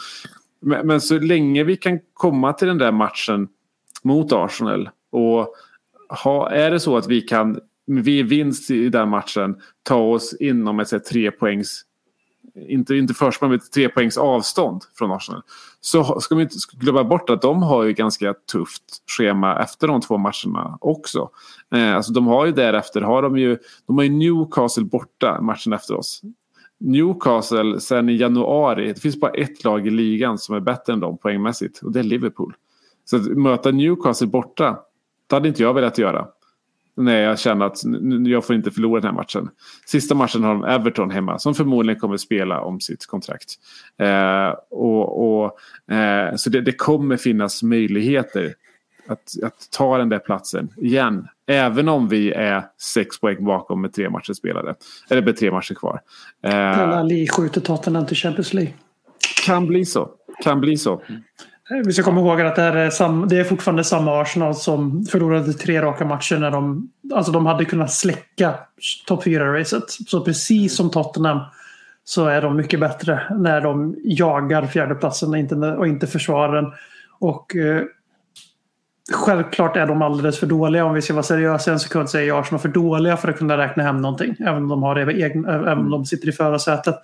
Men, 0.62 0.88
men 0.88 1.02
så 1.02 1.20
länge 1.20 1.64
vi 1.64 1.78
kan 1.78 2.00
komma 2.14 2.54
till 2.54 2.68
den 2.68 2.78
där 2.78 2.92
matchen 2.92 3.48
mot 4.04 4.32
Arsenal 4.32 4.90
och 5.12 5.54
ha, 6.24 6.50
är 6.50 6.72
det 6.72 6.80
så 6.80 6.98
att 6.98 7.08
vi 7.08 7.22
kan 7.22 7.60
Vi 7.86 8.24
vinst 8.24 8.72
i 8.72 8.90
den 8.90 9.10
matchen 9.10 9.56
ta 9.84 9.96
oss 9.96 10.34
inom 10.40 10.80
ett 10.80 10.88
så 10.88 10.96
här, 10.96 11.04
tre 11.04 11.32
poängs 11.32 11.86
inte, 12.56 12.96
inte 12.96 13.14
försprång, 13.14 13.50
men 13.50 13.60
tre 13.74 13.90
poängs 13.90 14.18
avstånd 14.18 14.82
från 14.98 15.12
Arsenal. 15.12 15.42
Så 15.82 16.20
ska 16.20 16.36
vi 16.36 16.44
inte 16.44 16.56
glömma 16.74 17.04
bort 17.04 17.30
att 17.30 17.42
de 17.42 17.64
har 17.64 17.84
ju 17.84 17.94
ganska 17.94 18.34
tufft 18.34 18.84
schema 19.18 19.60
efter 19.60 19.88
de 19.88 20.02
två 20.02 20.18
matcherna 20.18 20.78
också. 20.82 21.30
Eh, 21.76 21.96
alltså 21.96 22.14
de 22.14 22.28
har 22.28 22.46
ju 22.46 22.52
därefter, 22.52 23.02
har 23.02 23.22
de 23.22 23.38
ju, 23.38 23.58
de 23.88 23.98
har 23.98 24.04
ju 24.04 24.10
Newcastle 24.10 24.84
borta 24.84 25.42
matchen 25.42 25.74
efter 25.74 25.96
oss. 25.96 26.22
Newcastle 26.80 27.80
sen 27.80 28.10
i 28.10 28.16
januari, 28.16 28.94
det 28.94 29.00
finns 29.00 29.20
bara 29.20 29.32
ett 29.32 29.64
lag 29.64 29.88
i 29.88 29.90
ligan 29.90 30.38
som 30.38 30.56
är 30.56 30.60
bättre 30.60 30.94
än 30.94 31.00
dem 31.00 31.18
poängmässigt 31.18 31.80
och 31.80 31.92
det 31.92 32.00
är 32.00 32.04
Liverpool. 32.04 32.56
Så 33.06 33.16
att 33.16 33.26
möta 33.26 33.72
Newcastle 33.72 34.28
borta, 34.28 34.80
det 35.28 35.36
hade 35.36 35.48
inte 35.48 35.64
jag 35.64 35.74
velat 35.74 35.98
göra. 35.98 36.28
När 36.98 37.22
jag 37.22 37.40
känner 37.40 37.66
att 37.66 37.78
jag 38.28 38.46
får 38.46 38.56
inte 38.56 38.72
förlora 38.72 39.02
den 39.02 39.10
här 39.10 39.16
matchen. 39.16 39.50
Sista 39.86 40.16
matchen 40.16 40.44
har 40.44 40.54
de 40.54 40.64
Everton 40.64 41.12
hemma 41.12 41.40
som 41.40 41.56
förmodligen 41.56 42.00
kommer 42.00 42.18
spela 42.18 42.62
om 42.62 42.80
sitt 42.80 43.06
kontrakt. 43.06 43.54
Eh, 43.98 44.54
och, 44.70 45.44
och, 45.44 45.60
eh, 45.96 46.36
så 46.36 46.50
det, 46.50 46.62
det 46.62 46.72
kommer 46.72 47.18
finnas 47.18 47.64
möjligheter 47.64 48.54
att, 49.08 49.44
att 49.44 49.72
ta 49.72 49.98
den 49.98 50.10
där 50.10 50.20
platsen 50.20 50.70
igen. 50.78 51.28
Även 51.48 51.90
om 51.90 52.08
vi 52.08 52.32
är 52.32 52.64
sex 52.94 53.20
poäng 53.20 53.46
bakom 53.46 53.82
med 53.82 53.94
tre 53.94 54.10
matcher 54.10 54.34
spelade. 54.34 54.76
Eller 55.10 55.22
med 55.22 55.38
tre 55.38 55.52
matcher 55.52 55.74
kvar. 55.74 56.02
Eh, 56.44 56.90
Ali 56.90 57.28
skjuter 57.28 57.62
Tottenham 57.62 58.06
till 58.06 58.18
Champions 58.18 58.54
League. 58.54 58.74
kan 59.46 59.68
bli 59.68 59.86
så. 59.86 60.10
Kan 60.44 60.62
bli 60.62 60.78
så. 60.78 61.02
Eh, 61.72 61.78
vi 61.86 61.94
ska 61.94 62.04
komma 62.04 62.22
ihåg 62.22 62.42
att 62.42 62.56
det, 62.56 62.62
här 62.62 62.76
är, 62.76 62.90
sam, 62.90 63.28
det 63.30 63.38
är 63.38 63.44
fortfarande 63.44 63.84
samma 63.84 64.22
Arsenal 64.22 64.56
som 64.56 65.06
förlorade 65.06 65.54
tre 65.54 65.82
raka 65.82 66.06
matcher 66.06 66.38
när 66.38 66.52
de, 66.52 66.90
alltså 67.14 67.32
de 67.32 67.46
hade 67.46 67.66
kunnat 67.66 67.94
släcka 67.94 68.54
topp 69.08 69.26
4-racet. 69.26 69.84
Så 70.08 70.22
precis 70.22 70.76
som 70.76 70.92
Tottenham 70.92 71.40
så 72.04 72.26
är 72.26 72.42
de 72.42 72.56
mycket 72.56 72.80
bättre 72.80 73.24
när 73.38 73.62
de 73.62 73.96
jagar 74.04 74.68
fjärdeplatsen 74.68 75.30
och 75.30 75.38
inte, 75.38 75.56
och 75.56 75.88
inte 75.88 76.08
försvarar 76.08 76.62
den. 76.62 76.72
Och 77.20 77.56
eh, 77.56 77.82
självklart 79.14 79.78
är 79.78 79.86
de 79.86 80.02
alldeles 80.02 80.40
för 80.40 80.48
dåliga. 80.48 80.86
Om 80.86 80.94
vi 80.94 81.02
ska 81.02 81.14
vara 81.14 81.24
seriösa 81.24 81.72
en 81.72 81.80
sekund 81.80 82.10
så 82.10 82.18
är 82.18 82.40
Arsenal 82.40 82.62
för 82.62 82.70
dåliga 82.70 83.18
för 83.18 83.28
att 83.28 83.38
kunna 83.38 83.58
räkna 83.58 83.84
hem 83.84 83.98
någonting. 83.98 84.36
Även 84.40 84.64
om 84.64 84.68
de, 84.68 84.84
har 84.84 85.10
egna, 85.10 85.54
även 85.54 85.78
om 85.78 85.92
de 85.92 86.06
sitter 86.06 86.28
i 86.28 86.32
förarsätet. 86.32 86.96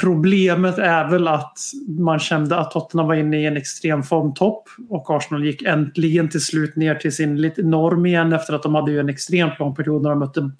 Problemet 0.00 0.78
är 0.78 1.10
väl 1.10 1.28
att 1.28 1.58
man 1.98 2.18
kände 2.18 2.56
att 2.56 2.70
Tottenham 2.70 3.06
var 3.06 3.14
inne 3.14 3.40
i 3.40 3.46
en 3.46 3.56
extrem 3.56 4.02
formtopp 4.02 4.68
och 4.88 5.10
Arsenal 5.10 5.44
gick 5.44 5.62
äntligen 5.62 6.28
till 6.28 6.44
slut 6.44 6.76
ner 6.76 6.94
till 6.94 7.12
sin 7.12 7.52
norm 7.56 8.06
igen 8.06 8.32
efter 8.32 8.54
att 8.54 8.62
de 8.62 8.74
hade 8.74 8.90
ju 8.90 9.00
en 9.00 9.08
extremt 9.08 9.58
lång 9.58 9.74
period 9.74 10.02
när 10.02 10.10
de 10.10 10.18
mötte 10.18 10.50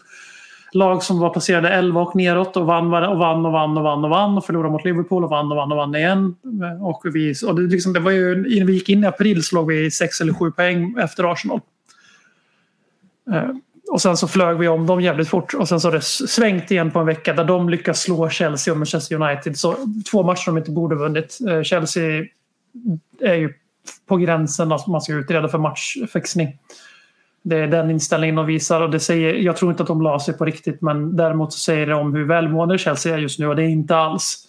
lag 0.73 1.03
som 1.03 1.19
var 1.19 1.31
placerade 1.31 1.69
11 1.69 2.01
och 2.01 2.17
neråt 2.17 2.57
och 2.57 2.67
vann 2.67 2.85
och 2.85 3.19
vann 3.19 3.47
och 3.47 3.53
vann 3.53 3.77
och 3.77 3.83
vann 3.83 4.05
och 4.05 4.11
vann 4.11 4.37
och 4.37 4.45
förlorade 4.45 4.73
mot 4.73 4.85
Liverpool 4.85 5.25
och 5.25 5.31
vann 5.31 5.53
och 5.53 5.57
vann 5.57 5.73
och 5.73 5.79
vann 5.79 5.95
igen. 5.95 6.35
Och 6.81 7.03
vi, 7.15 7.35
och 7.47 7.55
det, 7.55 7.63
liksom, 7.63 7.93
det 7.93 8.01
var 8.01 8.11
ju, 8.11 8.55
innan 8.57 8.67
vi 8.67 8.73
gick 8.73 8.89
in 8.89 9.05
i 9.05 9.07
april 9.07 9.45
så 9.45 9.57
låg 9.57 9.67
vi 9.67 9.91
6 9.91 10.21
eller 10.21 10.35
7 10.35 10.51
poäng 10.51 10.95
efter 10.99 11.33
Arsenal. 11.33 11.61
Eh, 13.33 13.51
och 13.93 14.03
sen 14.03 14.17
så 14.17 14.29
flög 14.29 14.59
vi 14.59 14.69
om 14.69 14.87
dem 14.87 15.01
jävligt 15.01 15.29
fort 15.29 15.55
och 15.55 15.69
sen 15.69 15.81
så 15.81 15.89
har 15.89 15.93
det 15.93 16.03
svängt 16.03 16.71
igen 16.71 16.91
på 16.91 16.99
en 16.99 17.07
vecka 17.07 17.33
där 17.33 17.45
de 17.45 17.69
lyckas 17.69 18.01
slå 18.01 18.29
Chelsea 18.29 18.73
och 18.73 18.79
Manchester 18.79 19.23
United. 19.23 19.59
Så 19.59 19.77
två 20.11 20.23
matcher 20.23 20.47
de 20.47 20.59
inte 20.59 20.71
borde 20.71 20.95
ha 20.95 21.03
vunnit. 21.03 21.39
Eh, 21.49 21.63
Chelsea 21.63 22.25
är 23.21 23.35
ju 23.35 23.53
på 24.09 24.17
gränsen 24.17 24.73
att 24.73 24.87
man 24.87 25.01
ska 25.01 25.13
utreda 25.13 25.49
för 25.49 25.59
matchfixning. 25.59 26.59
Det 27.43 27.57
är 27.57 27.67
den 27.67 27.91
inställningen 27.91 28.37
de 28.37 28.47
visar 28.47 28.81
och 28.81 28.91
det 28.91 29.01
säger, 29.01 29.35
jag 29.35 29.57
tror 29.57 29.71
inte 29.71 29.83
att 29.83 29.89
de 29.89 30.03
la 30.03 30.21
sig 30.21 30.35
på 30.35 30.45
riktigt 30.45 30.83
men 30.83 31.17
däremot 31.17 31.53
så 31.53 31.59
säger 31.59 31.87
det 31.87 31.95
om 31.95 32.15
hur 32.15 32.25
välmående 32.25 32.79
Chelsea 32.79 33.15
är 33.15 33.19
just 33.19 33.39
nu 33.39 33.47
och 33.47 33.57
det 33.57 33.63
är 33.63 33.69
inte 33.69 33.97
alls. 33.97 34.49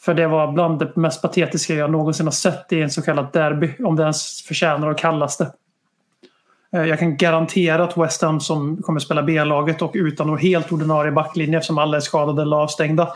För 0.00 0.14
det 0.14 0.26
var 0.26 0.52
bland 0.52 0.78
det 0.78 0.96
mest 0.96 1.22
patetiska 1.22 1.74
jag 1.74 1.90
någonsin 1.90 2.26
har 2.26 2.30
sett 2.30 2.72
i 2.72 2.80
en 2.80 2.90
så 2.90 3.02
kallad 3.02 3.26
derby, 3.32 3.72
om 3.84 3.96
det 3.96 4.02
ens 4.02 4.42
förtjänar 4.42 4.90
att 4.90 4.98
kallas 4.98 5.36
det. 5.36 5.52
Eh, 6.72 6.84
jag 6.84 6.98
kan 6.98 7.16
garantera 7.16 7.84
att 7.84 7.96
West 7.96 8.22
Ham 8.22 8.40
som 8.40 8.82
kommer 8.82 9.00
spela 9.00 9.22
B-laget 9.22 9.82
och 9.82 9.92
utan 9.94 10.26
någon 10.26 10.38
helt 10.38 10.72
ordinarie 10.72 11.12
backlinje 11.12 11.56
eftersom 11.58 11.78
alla 11.78 11.96
är 11.96 12.00
skadade 12.00 12.42
eller 12.42 12.56
avstängda 12.56 13.12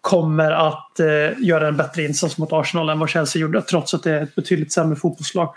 kommer 0.00 0.50
att 0.50 1.00
eh, 1.00 1.06
göra 1.38 1.68
en 1.68 1.76
bättre 1.76 2.02
insats 2.02 2.38
mot 2.38 2.52
Arsenal 2.52 2.88
än 2.88 2.98
vad 2.98 3.10
Chelsea 3.10 3.42
gjorde 3.42 3.62
trots 3.62 3.94
att 3.94 4.02
det 4.02 4.12
är 4.12 4.22
ett 4.22 4.34
betydligt 4.34 4.72
sämre 4.72 4.96
fotbollslag. 4.96 5.54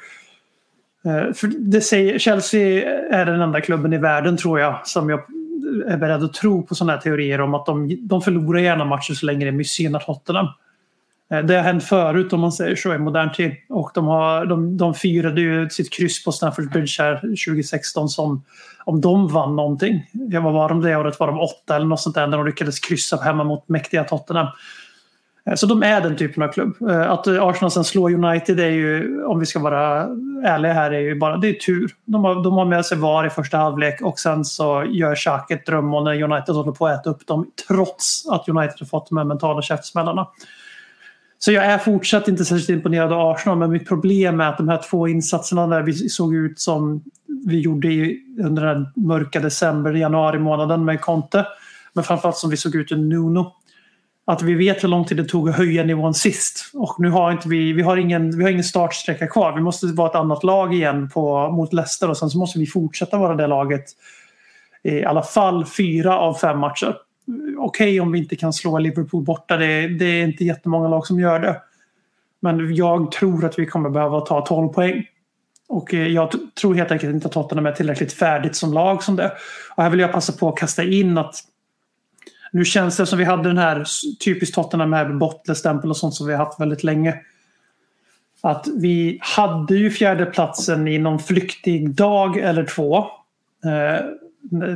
Eh, 1.05 1.33
för 1.33 1.47
det 1.47 1.81
säger, 1.81 2.19
Chelsea 2.19 2.89
är 3.11 3.25
den 3.25 3.41
enda 3.41 3.61
klubben 3.61 3.93
i 3.93 3.97
världen 3.97 4.37
tror 4.37 4.59
jag 4.59 4.87
som 4.87 5.09
jag 5.09 5.19
är 5.87 5.97
beredd 5.97 6.23
att 6.23 6.33
tro 6.33 6.63
på 6.63 6.75
sådana 6.75 6.93
här 6.93 6.99
teorier 6.99 7.41
om 7.41 7.53
att 7.53 7.65
de, 7.65 8.07
de 8.07 8.21
förlorar 8.21 8.59
gärna 8.59 8.85
matcher 8.85 9.13
så 9.13 9.25
länge 9.25 9.45
det 9.45 9.51
missgynnar 9.51 9.99
Tottenham. 9.99 10.47
Eh, 11.31 11.39
det 11.39 11.55
har 11.55 11.63
hänt 11.63 11.83
förut 11.83 12.33
om 12.33 12.39
man 12.39 12.51
säger 12.51 12.75
så 12.75 12.93
i 12.93 12.97
modern 12.97 13.33
tid. 13.33 13.51
Och 13.69 13.91
de, 13.93 14.07
har, 14.07 14.45
de, 14.45 14.77
de 14.77 14.93
firade 14.93 15.41
ju 15.41 15.69
sitt 15.69 15.93
kryss 15.93 16.25
på 16.25 16.31
Stamford 16.31 16.71
Bridge 16.71 17.03
här 17.03 17.15
2016 17.15 18.09
som 18.09 18.43
om 18.85 19.01
de 19.01 19.27
vann 19.27 19.55
någonting. 19.55 20.09
Jag 20.11 20.41
vad 20.41 20.53
var 20.53 20.69
de 20.69 20.81
det 20.81 20.95
året? 20.95 21.19
Var 21.19 21.27
de 21.27 21.39
åtta 21.39 21.75
eller 21.75 21.85
något 21.85 22.01
sånt 22.01 22.15
där 22.15 22.27
när 22.27 22.37
de 22.37 22.45
lyckades 22.45 22.79
kryssa 22.79 23.17
hemma 23.17 23.43
mot 23.43 23.69
mäktiga 23.69 24.03
Tottenham. 24.03 24.47
Eh, 25.45 25.55
så 25.55 25.65
de 25.65 25.83
är 25.83 26.01
den 26.01 26.15
typen 26.15 26.43
av 26.43 26.47
klubb. 26.47 26.89
Eh, 26.89 27.11
att 27.11 27.27
Arsenal 27.27 27.71
sen 27.71 27.83
slår 27.83 28.13
United 28.13 28.59
är 28.59 28.69
ju, 28.69 29.23
om 29.25 29.39
vi 29.39 29.45
ska 29.45 29.59
vara 29.59 30.03
ärliga 30.43 30.73
här, 30.73 30.91
är 30.91 30.99
ju 30.99 31.15
bara 31.15 31.37
det 31.37 31.49
är 31.49 31.53
tur. 31.53 31.91
De 32.05 32.23
har, 32.23 32.43
de 32.43 32.53
har 32.53 32.65
med 32.65 32.85
sig 32.85 32.97
VAR 32.97 33.27
i 33.27 33.29
första 33.29 33.57
halvlek 33.57 34.01
och 34.01 34.19
sen 34.19 34.45
så 34.45 34.85
gör 34.89 35.15
Xhaka 35.15 35.53
ett 35.53 35.65
drömmål 35.65 36.03
när 36.03 36.23
United 36.23 36.55
håller 36.55 36.71
på 36.71 36.87
att 36.87 36.99
äta 36.99 37.09
upp 37.09 37.27
dem 37.27 37.51
trots 37.67 38.27
att 38.29 38.49
United 38.49 38.75
har 38.79 38.85
fått 38.85 39.09
de 39.09 39.17
här 39.17 39.25
mentala 39.25 39.61
käftsmällarna. 39.61 40.27
Så 41.39 41.51
jag 41.51 41.65
är 41.65 41.77
fortsatt 41.77 42.27
inte 42.27 42.45
särskilt 42.45 42.69
imponerad 42.69 43.13
av 43.13 43.31
Arsenal 43.31 43.57
men 43.57 43.71
mitt 43.71 43.87
problem 43.87 44.41
är 44.41 44.49
att 44.49 44.57
de 44.57 44.69
här 44.69 44.81
två 44.89 45.07
insatserna 45.07 45.67
där 45.67 45.81
vi 45.81 45.93
såg 45.93 46.35
ut 46.35 46.59
som 46.59 47.03
vi 47.45 47.59
gjorde 47.59 47.87
i, 47.87 48.19
under 48.43 48.65
den 48.65 48.87
mörka 48.95 49.39
december, 49.39 49.93
januari 49.93 50.39
månaden 50.39 50.85
med 50.85 51.01
Conte. 51.01 51.45
Men 51.93 52.03
framförallt 52.03 52.37
som 52.37 52.49
vi 52.49 52.57
såg 52.57 52.75
ut 52.75 52.91
under 52.91 53.17
Nuno 53.17 53.53
att 54.25 54.41
vi 54.41 54.53
vet 54.53 54.83
hur 54.83 54.87
lång 54.87 55.05
tid 55.05 55.17
det 55.17 55.25
tog 55.25 55.49
att 55.49 55.55
höja 55.55 55.83
nivån 55.83 56.13
sist. 56.13 56.71
Och 56.73 56.95
nu 56.99 57.09
har 57.09 57.31
inte 57.31 57.49
vi, 57.49 57.73
vi 57.73 57.81
har 57.81 57.97
ingen, 57.97 58.37
vi 58.37 58.43
har 58.43 58.51
ingen 58.51 58.63
startsträcka 58.63 59.27
kvar. 59.27 59.55
Vi 59.55 59.61
måste 59.61 59.87
vara 59.87 60.09
ett 60.09 60.15
annat 60.15 60.43
lag 60.43 60.73
igen 60.73 61.09
på, 61.09 61.51
mot 61.51 61.73
Leicester 61.73 62.09
och 62.09 62.17
sen 62.17 62.29
så 62.29 62.37
måste 62.37 62.59
vi 62.59 62.65
fortsätta 62.65 63.17
vara 63.17 63.35
det 63.35 63.47
laget 63.47 63.85
i 64.83 65.03
alla 65.03 65.21
fall 65.21 65.65
fyra 65.65 66.19
av 66.19 66.33
fem 66.33 66.59
matcher. 66.59 66.95
Okej 67.57 67.99
om 67.99 68.11
vi 68.11 68.19
inte 68.19 68.35
kan 68.35 68.53
slå 68.53 68.79
Liverpool 68.79 69.23
borta, 69.23 69.57
det, 69.57 69.87
det 69.87 70.05
är 70.05 70.23
inte 70.23 70.45
jättemånga 70.45 70.87
lag 70.87 71.07
som 71.07 71.19
gör 71.19 71.39
det. 71.39 71.61
Men 72.39 72.75
jag 72.75 73.11
tror 73.11 73.45
att 73.45 73.59
vi 73.59 73.65
kommer 73.65 73.89
behöva 73.89 74.21
ta 74.21 74.45
12 74.45 74.69
poäng. 74.69 75.05
Och 75.67 75.93
eh, 75.93 76.07
jag 76.07 76.31
tror 76.61 76.75
helt 76.75 76.91
enkelt 76.91 77.13
inte 77.13 77.27
att 77.27 77.33
Tottenham 77.33 77.65
är 77.65 77.71
tillräckligt 77.71 78.13
färdigt 78.13 78.55
som 78.55 78.73
lag 78.73 79.03
som 79.03 79.15
det. 79.15 79.31
Och 79.75 79.83
här 79.83 79.89
vill 79.89 79.99
jag 79.99 80.11
passa 80.11 80.33
på 80.33 80.49
att 80.49 80.57
kasta 80.57 80.83
in 80.83 81.17
att 81.17 81.35
nu 82.51 82.65
känns 82.65 82.97
det 82.97 83.05
som 83.05 83.19
vi 83.19 83.25
hade 83.25 83.49
den 83.49 83.57
här 83.57 83.85
typiskt 84.23 84.55
Tottenham 84.55 84.89
med 84.89 85.17
bottlestämpel 85.17 85.89
och 85.89 85.97
sånt 85.97 86.13
som 86.13 86.27
vi 86.27 86.33
har 86.33 86.45
haft 86.45 86.59
väldigt 86.59 86.83
länge. 86.83 87.19
Att 88.41 88.67
vi 88.75 89.19
hade 89.21 89.75
ju 89.75 89.91
fjärdeplatsen 89.91 90.87
i 90.87 90.97
någon 90.97 91.19
flyktig 91.19 91.89
dag 91.89 92.37
eller 92.37 92.65
två. 92.65 92.97
Eh, 93.65 94.05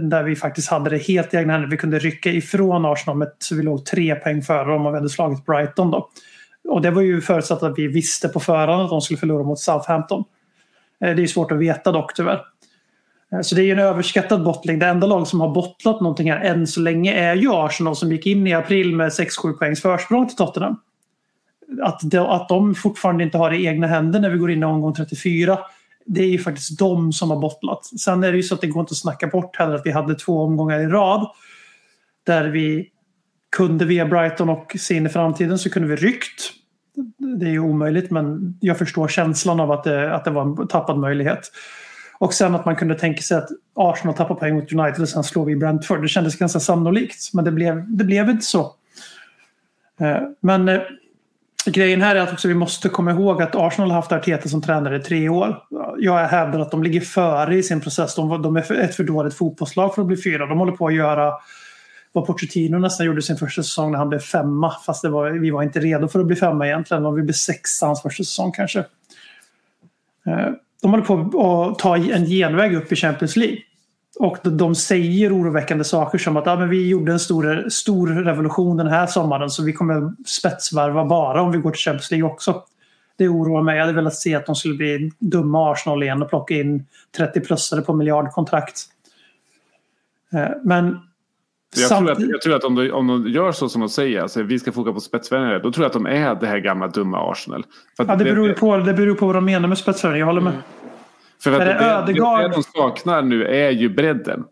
där 0.02 0.24
vi 0.24 0.36
faktiskt 0.36 0.70
hade 0.70 0.90
det 0.90 0.98
helt 0.98 1.34
i 1.34 1.38
egna 1.38 1.54
händer. 1.54 1.70
Vi 1.70 1.78
kunde 1.78 2.00
rycka 2.00 2.30
ifrån 2.30 2.86
Arsenal 2.86 3.18
med, 3.18 3.32
så 3.40 3.56
vi 3.56 3.64
låg 3.64 3.86
tre 3.86 4.16
poäng 4.16 4.42
före 4.42 4.72
dem 4.72 4.86
om 4.86 4.92
vi 4.92 4.98
hade 4.98 5.10
slagit 5.10 5.46
Brighton. 5.46 5.92
Då. 5.92 6.10
Och 6.70 6.82
det 6.82 6.92
var 6.92 7.02
ju 7.02 7.22
förutsatt 7.22 7.64
att 7.64 7.78
vi 7.78 7.88
visste 7.88 8.30
på 8.30 8.40
förhand 8.40 8.82
att 8.82 8.90
de 8.90 9.02
skulle 9.02 9.18
förlora 9.18 9.44
mot 9.44 9.60
Southampton. 9.60 10.24
Eh, 11.04 11.16
det 11.16 11.24
är 11.24 11.28
svårt 11.28 11.52
att 11.52 11.60
veta 11.60 11.92
dock 11.92 12.14
tyvärr. 12.16 12.42
Eh, 13.32 13.42
så 13.42 13.56
det 13.56 13.62
är 13.62 13.66
ju 13.66 13.72
en 13.72 13.80
överskattad 13.80 14.44
bottling. 14.44 14.80
Det 14.80 14.86
enda 14.86 15.08
lag 15.08 15.28
som 15.28 15.42
har 15.42 15.50
bottlat 15.50 16.02
någonting 16.02 16.32
här 16.32 16.40
än 16.40 16.68
så 16.68 16.80
länge 16.80 17.14
är 17.14 17.36
ju 17.36 17.54
Arsenal 17.54 17.96
som 17.96 18.12
gick 18.12 18.26
in 18.26 18.48
i 18.48 18.54
april 18.54 18.96
med 18.96 19.10
6-7 19.10 19.54
poängs 19.54 19.82
försprång 19.82 20.28
till 20.28 20.38
Tottenham. 20.38 20.76
Att 21.82 22.00
de, 22.04 22.18
att 22.18 22.50
de 22.50 22.76
fortfarande 22.76 23.24
inte 23.24 23.38
har 23.38 23.50
det 23.50 23.58
i 23.58 23.66
egna 23.66 23.88
händer 23.88 24.20
när 24.20 24.30
vi 24.30 24.38
går 24.38 24.52
in 24.52 24.62
i 24.62 24.66
omgång 24.66 24.94
34 24.94 25.60
det 26.14 26.24
är 26.24 26.28
ju 26.28 26.40
faktiskt 26.40 26.80
de 26.80 27.14
som 27.14 27.30
har 27.30 27.38
bottlat. 27.38 27.86
Sen 27.86 28.24
är 28.24 28.32
det 28.32 28.38
ju 28.38 28.44
så 28.44 28.56
att 28.56 28.62
det 28.62 28.68
går 28.68 28.82
inte 28.82 28.92
att 28.92 28.98
snacka 28.98 29.28
bort 29.28 29.56
heller 29.56 29.76
att 29.76 29.86
vi 29.86 29.92
hade 29.92 30.16
två 30.16 30.44
omgångar 30.44 30.80
i 30.80 30.88
rad 30.88 31.28
där 32.24 32.48
vi 32.48 32.90
kunde 33.56 33.86
via 33.86 34.06
Brighton 34.06 34.50
och 34.50 34.76
se 34.80 34.96
in 34.96 35.06
i 35.06 35.10
framtiden 35.10 35.60
så 35.60 35.70
kunde 35.70 35.88
vi 35.88 35.96
ryckt. 35.96 36.52
Det 37.40 37.46
är 37.46 37.50
ju 37.52 37.60
omöjligt 37.60 38.12
men 38.12 38.58
jag 38.62 38.78
förstår 38.78 39.08
känslan 39.08 39.60
av 39.60 39.72
att 39.72 39.84
det, 39.84 40.16
att 40.16 40.26
det 40.26 40.32
var 40.32 40.42
en 40.42 40.68
tappad 40.68 40.98
möjlighet. 40.98 41.52
Och 42.20 42.34
sen 42.34 42.56
att 42.56 42.66
man 42.66 42.76
kunde 42.76 42.96
tänka 42.96 43.22
sig 43.22 43.38
att 43.38 43.50
Arsenal 43.76 44.16
tappar 44.16 44.36
poäng 44.36 44.56
mot 44.56 44.74
United 44.74 45.02
och 45.02 45.10
sen 45.10 45.24
slår 45.24 45.46
vi 45.46 45.56
Brentford. 45.56 46.02
Det 46.02 46.08
kändes 46.08 46.36
ganska 46.36 46.60
sannolikt 46.60 47.34
men 47.34 47.46
det 47.46 47.52
blev, 47.52 47.98
det 47.98 48.04
blev 48.04 48.30
inte 48.30 48.46
så. 48.46 48.76
Eh, 50.00 50.22
men 50.42 50.70
eh, 50.70 50.82
grejen 51.66 52.02
här 52.02 52.16
är 52.16 52.20
att 52.20 52.34
också 52.34 52.48
vi 52.48 52.54
måste 52.54 52.90
komma 52.90 53.12
ihåg 53.12 53.42
att 53.42 53.56
Arsenal 53.56 53.90
har 53.90 53.96
haft 53.96 54.12
Arteta 54.12 54.50
som 54.50 54.62
tränare 54.62 54.98
i 54.98 55.00
tre 55.00 55.30
år. 55.30 55.64
Jag 55.98 56.28
hävdar 56.28 56.60
att 56.60 56.72
de 56.72 56.84
ligger 56.84 57.02
före 57.02 57.56
i 57.56 57.64
sin 57.64 57.82
process. 57.82 58.16
De, 58.16 58.42
de 58.42 58.58
är 58.58 58.72
ett 58.72 58.96
för 58.96 59.04
dåligt 59.04 59.34
fotbollslag 59.34 59.96
för 59.96 60.02
att 60.02 60.08
bli 60.08 60.18
fyra. 60.18 60.46
De 60.46 60.58
håller 60.58 60.72
på 60.72 60.88
att 60.88 60.94
göra 60.94 61.34
vad 62.12 62.26
Pochettino 62.26 62.78
nästan 62.78 63.06
gjorde 63.06 63.22
sin 63.22 63.38
första 63.38 63.64
säsong 63.64 63.92
när 63.92 63.98
han 63.98 64.10
blev 64.10 64.20
femma. 64.20 64.76
Fast 64.86 65.02
det 65.02 65.10
var, 65.10 65.30
vi 65.30 65.52
var 65.52 65.64
inte 65.64 65.80
redo 65.80 66.08
för 66.08 66.20
att 66.20 66.26
bli 66.26 66.36
femma 66.36 66.68
egentligen. 66.68 67.16
Vi 67.16 67.22
blev 67.22 67.34
sexa 67.34 67.86
hans 67.86 68.02
första 68.02 68.24
säsong 68.24 68.52
kanske. 68.52 68.80
Eh, 70.28 70.50
de 70.82 70.92
håller 70.92 71.04
på 71.04 71.70
att 71.72 71.80
ta 71.80 71.98
en 71.98 72.26
genväg 72.26 72.76
upp 72.76 72.92
i 72.92 72.96
Champions 72.96 73.36
League. 73.36 73.58
Och 74.20 74.38
de- 74.44 74.76
säger 74.76 75.38
oroväckande 75.38 75.84
saker 75.84 76.18
som 76.18 76.38
att 76.38 76.46
ja, 76.46 76.56
men 76.56 76.70
vi 76.70 76.88
gjorde 76.90 77.12
en 77.12 77.20
stor, 77.20 77.70
stor 77.70 78.08
revolution 78.08 78.78
den 78.78 78.88
här 78.88 79.08
sommaren 79.08 79.50
så 79.50 79.64
vi 79.64 79.74
kommer 79.74 80.14
spetsvarva 80.26 81.06
bara 81.06 81.42
om 81.42 81.52
vi 81.52 81.58
går 81.58 81.72
till 81.72 81.80
Champions 81.80 82.12
League 82.12 82.30
också. 82.30 82.64
Det 83.18 83.28
oroar 83.28 83.62
mig. 83.62 83.76
Jag 83.78 83.84
hade 83.84 83.96
velat 83.96 84.16
se 84.16 84.36
att 84.36 84.46
de 84.46 84.56
skulle 84.56 84.74
bli 84.76 85.12
dumma 85.20 85.72
Arsenal 85.72 86.04
igen 86.04 86.22
och 86.22 86.30
plocka 86.30 86.54
in 86.54 86.86
30-plussare 87.18 87.82
på 87.82 87.94
miljardkontrakt. 87.94 88.80
Eh, 90.34 90.48
Men 90.64 90.98
Jag 91.80 91.90
tror, 91.90 92.12
att, 92.12 92.20
jag 92.20 92.42
tror 92.42 92.56
att 92.56 92.64
om 92.64 92.76
de, 92.76 92.92
om 92.92 93.08
de 93.08 93.28
gör 93.28 93.52
så 93.52 93.70
som 93.70 93.82
de 93.82 93.90
säger, 93.90 94.22
alltså 94.22 94.44
vi 94.44 94.60
ska 94.60 94.72
foka 94.72 94.92
på 94.94 95.00
spetsvärvningar, 95.00 95.60
då 95.60 95.72
tror 95.72 95.84
jag 95.84 95.88
att 95.90 95.94
de 95.94 96.06
är 96.06 96.36
det 96.36 96.48
här 96.48 96.58
gamla 96.60 96.88
dumma 96.88 97.32
Arsenal. 97.32 97.66
Ja, 97.98 98.04
det 98.16 98.24
beror 98.24 98.54
på, 98.54 98.78
det 98.78 98.94
beror 98.94 99.16
på 99.16 99.26
vad 99.26 99.36
de 99.36 99.46
menar 99.46 99.68
med 99.68 99.78
spetsvärvning. 99.78 100.20
Jag 100.20 100.28
håller 100.28 100.42
med. 100.42 100.54
För 101.44 101.52
att 101.52 101.60
det, 101.60 102.14
det 102.14 102.14
det, 102.14 102.48
de 102.48 102.64
saknar 102.64 103.22
nu 103.22 103.46
är 103.46 103.70
ju 103.70 103.90
bredden. 103.90 104.44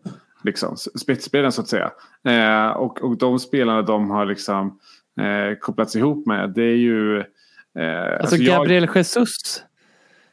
Liksom, 0.44 0.76
spetsbredden 0.76 1.52
så 1.52 1.60
att 1.60 1.68
säga. 1.68 1.90
Eh, 2.24 2.70
och, 2.70 3.02
och 3.02 3.18
de 3.18 3.38
spelarna 3.38 3.82
de 3.82 4.10
har 4.10 4.26
liksom 4.26 4.78
eh, 5.20 5.58
kopplats 5.60 5.96
ihop 5.96 6.26
med, 6.26 6.50
det 6.50 6.62
är 6.62 6.76
ju... 6.76 7.18
Eh, 7.18 8.20
Alltså 8.20 8.36
jag- 8.36 8.56
Gabriel 8.58 8.88
Jesus. 8.94 9.64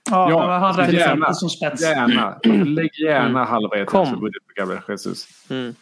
Ja, 0.09 0.29
Ja, 0.29 0.39
men 0.39 0.49
han 0.49 0.63
alltså 0.63 0.81
räknas 0.81 0.99
gärna. 0.99 1.27
inte 1.27 1.33
som 1.33 1.49
spets. 1.49 1.81
Gärna. 1.81 2.39
Lägg 2.65 2.99
gärna 2.99 3.43
halva 3.45 3.75
Mm. 3.75 3.85
Kom. 3.85 4.01
etagebudget 4.01 4.43
på 4.47 4.61
Gabriel 4.61 4.81
Jesus. 4.87 5.27
Mm. 5.49 5.75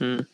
Mm. 0.00 0.24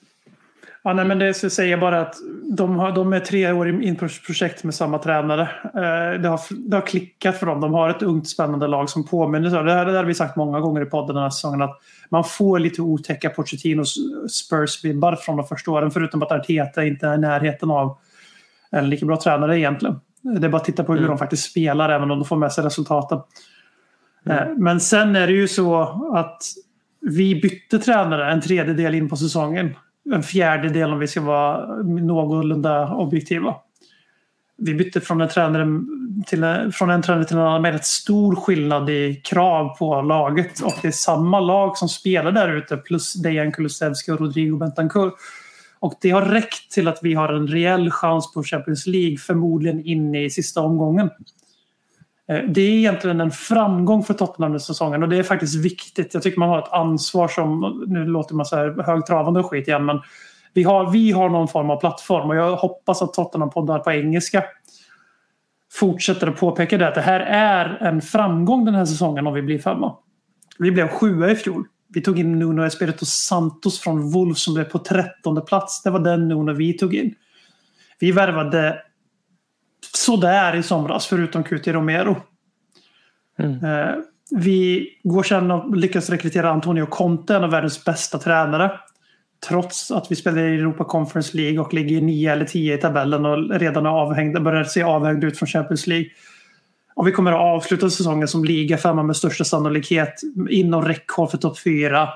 Ja, 0.87 0.93
nej, 0.93 1.05
men 1.05 1.19
det 1.19 1.35
säger 1.35 1.71
jag 1.71 1.81
bara 1.81 2.01
att 2.01 2.15
de, 2.51 2.77
har, 2.77 2.93
de 2.93 3.13
är 3.13 3.21
tre 3.21 3.53
år 3.53 3.83
in 3.83 3.97
på 3.97 4.09
projekt 4.27 4.65
med 4.65 4.75
samma 4.75 4.99
tränare. 4.99 5.43
Eh, 5.65 6.21
det, 6.21 6.29
har, 6.29 6.69
det 6.69 6.77
har 6.77 6.87
klickat 6.87 7.39
för 7.39 7.47
dem. 7.47 7.61
De 7.61 7.75
har 7.75 7.91
ett 7.91 8.03
ungt 8.03 8.29
spännande 8.29 8.67
lag 8.67 8.91
som 8.91 9.07
påminner. 9.07 9.63
Det 9.65 9.73
här, 9.73 9.87
det 9.87 9.97
har 9.97 10.05
vi 10.05 10.15
sagt 10.15 10.37
många 10.37 10.61
gånger 10.61 10.83
i 10.83 10.87
podden 10.87 11.15
den 11.15 11.23
här 11.23 11.31
säsongen. 11.31 11.63
Att 11.63 11.81
man 12.09 12.25
får 12.25 12.59
lite 12.59 12.83
otäcka 12.83 13.31
Pochettinos 13.31 13.97
Spurs-vibbar 14.29 15.17
från 15.17 15.37
de 15.37 15.47
första 15.47 15.71
åren. 15.71 15.91
Förutom 15.91 16.23
att 16.23 16.33
Arteta 16.33 16.85
inte 16.85 17.07
är 17.07 17.15
i 17.15 17.19
närheten 17.19 17.71
av 17.71 17.99
en 18.71 18.91
lika 18.91 19.07
bra 19.07 19.17
tränare 19.21 19.59
egentligen. 19.59 20.01
Det 20.23 20.47
är 20.47 20.51
bara 20.51 20.57
att 20.57 20.65
titta 20.65 20.85
på 20.85 20.93
hur 20.93 20.99
Mm. 20.99 21.09
de 21.11 21.19
faktiskt 21.19 21.51
spelar 21.51 21.89
även 21.89 22.11
om 22.11 22.19
de 22.19 22.25
får 22.25 22.37
med 22.37 22.53
sig 22.53 22.65
resultaten. 22.65 23.19
Eh, 24.27 24.43
Men 24.57 24.81
sen 24.81 25.17
är 25.17 25.27
det 25.27 25.33
ju 25.33 25.49
så 25.49 25.81
att 26.15 26.43
vi 27.01 27.41
bytte 27.41 27.79
tränare 27.79 28.33
en 28.33 28.41
tredjedel 28.41 28.95
in 28.95 29.09
på 29.09 29.17
säsongen. 29.17 29.75
En 30.13 30.23
fjärdedel 30.23 30.93
om 30.93 30.99
vi 30.99 31.07
ska 31.07 31.21
vara 31.21 31.77
någorlunda 31.83 32.95
objektiva. 32.95 33.55
Vi 34.57 34.75
bytte 34.75 35.01
från 35.01 35.21
en 35.21 35.29
tränare 35.29 35.67
till, 36.27 36.45
en- 36.45 36.73
från 36.73 36.91
en 36.91 37.03
tränare 37.03 37.25
till 37.25 37.37
en 37.37 37.43
annan 37.43 37.63
med 37.63 37.73
rätt 37.73 37.85
stor 37.85 38.37
skillnad 38.37 38.91
i 38.91 39.15
krav 39.25 39.77
på 39.79 40.03
laget. 40.03 40.61
Och 40.61 40.75
det 40.83 40.89
är 40.89 40.93
samma 40.93 41.41
lag 41.41 41.77
som 41.77 41.89
spelar 41.89 42.33
där 42.33 42.57
ute 42.57 42.77
plus 42.77 43.15
Dejan 43.15 43.53
Kulusevski 43.53 44.11
och 44.13 44.21
Rodrigo 44.21 44.57
Bentancur. 44.57 45.13
Och 45.79 45.95
det 46.01 46.11
har 46.11 46.23
räckt 46.23 46.71
till 46.73 46.89
att 46.89 46.99
vi 47.03 47.15
har 47.15 47.29
en 47.33 47.47
reell 47.49 47.91
chans 47.91 48.33
på 48.35 48.43
Champions 48.43 48.87
League 48.87 49.17
förmodligen 49.17 49.85
in 49.87 50.15
i 50.15 50.31
sista 50.31 50.61
omgången. 50.61 51.11
Eh, 52.29 52.43
det 52.49 52.61
är 52.61 52.71
egentligen 52.71 53.21
en 53.21 53.31
framgång 53.31 54.05
för 54.05 54.15
Tottenham 54.15 54.53
den 54.53 54.61
säsongen 54.61 55.03
och 55.03 55.09
det 55.09 55.17
är 55.17 55.23
faktiskt 55.23 55.65
viktigt. 55.65 56.15
Jag 56.15 56.23
tycker 56.23 56.39
man 56.39 56.49
har 56.49 56.59
ett 56.59 56.73
ansvar 56.73 57.29
som, 57.29 57.85
nu 57.87 58.05
låter 58.05 58.35
man 58.35 58.47
så 58.47 58.57
här 58.57 58.83
högtravande 58.87 59.41
och 59.41 59.47
skit 59.47 59.69
igen, 59.69 59.85
men 59.85 60.01
vi 60.55 60.63
har, 60.63 60.91
vi 60.91 61.13
har 61.13 61.29
någon 61.29 61.49
form 61.49 61.71
av 61.71 61.81
plattform 61.81 62.29
och 62.31 62.37
jag 62.37 62.57
hoppas 62.57 63.03
att 63.03 63.13
Tottenham 63.13 63.51
poddar 63.51 63.79
på 63.79 63.93
engelska 63.93 64.45
fortsätter 65.73 66.27
att 66.27 66.41
påpeka 66.41 66.79
det 66.79 66.89
att 66.89 66.95
det 66.95 67.01
här 67.01 67.21
är 67.21 67.79
en 67.81 68.03
framgång 68.03 68.65
den 68.65 68.75
här 68.75 68.85
säsongen 68.85 69.27
om 69.27 69.35
vi 69.35 69.43
blir 69.43 69.59
femma. 69.59 69.97
Vi 70.59 70.71
blev 70.71 70.89
sjua 70.89 71.31
i 71.31 71.37
fjol. 71.37 71.65
Vi 71.89 72.03
tog 72.03 72.19
in 72.19 72.39
Nuno 72.39 72.63
Espirito 72.63 73.05
Santos 73.05 73.81
från 73.81 74.11
Wolves 74.11 74.43
som 74.43 74.55
blev 74.55 74.65
på 74.65 74.79
trettonde 74.79 75.41
plats. 75.41 75.83
Det 75.83 75.91
var 75.91 75.99
den 75.99 76.29
Nuno 76.29 76.53
vi 76.53 76.73
tog 76.73 76.95
in. 76.95 77.15
Vi 77.99 78.13
värvade 78.13 78.79
sådär 79.93 80.57
i 80.57 80.63
somras 80.63 81.07
förutom 81.07 81.45
QT 81.45 81.67
Romero. 81.67 82.17
Mm. 83.39 83.65
Eh, 83.65 83.95
Vi 84.31 84.89
går 85.03 85.23
sen 85.23 85.51
och 85.51 85.77
lyckas 85.77 86.11
rekrytera 86.11 86.51
Antonio 86.51 86.87
Conte, 86.87 87.37
en 87.37 87.45
av 87.45 87.51
världens 87.51 87.85
bästa 87.85 88.19
tränare. 88.19 88.71
Trots 89.49 89.91
att 89.91 90.11
vi 90.11 90.17
spelar 90.17 90.39
i 90.39 90.55
Europa 90.55 90.85
Conference 90.85 91.37
League 91.37 91.59
och 91.59 91.75
ligger 91.75 92.01
9 92.01 92.33
eller 92.33 92.45
10 92.45 92.75
i 92.75 92.79
tabellen 92.79 93.27
och 93.27 93.51
redan 93.51 93.87
är 93.87 93.91
avhängda, 93.91 94.41
börjar 94.41 94.65
se 94.65 94.83
avhängda 94.83 95.27
ut 95.27 95.39
från 95.39 95.47
Champions 95.47 95.87
League. 95.87 96.07
Och 96.95 97.07
vi 97.07 97.13
kommer 97.13 97.33
att 97.33 97.41
avsluta 97.41 97.91
säsongen 97.91 98.29
som 98.29 98.45
liga 98.45 98.77
femma 98.77 99.03
med 99.03 99.17
största 99.17 99.45
sannolikhet. 99.45 100.15
Inom 100.51 100.85
räckhåll 100.85 101.29
för 101.29 101.39
topp 101.39 101.59
4. 101.59 102.09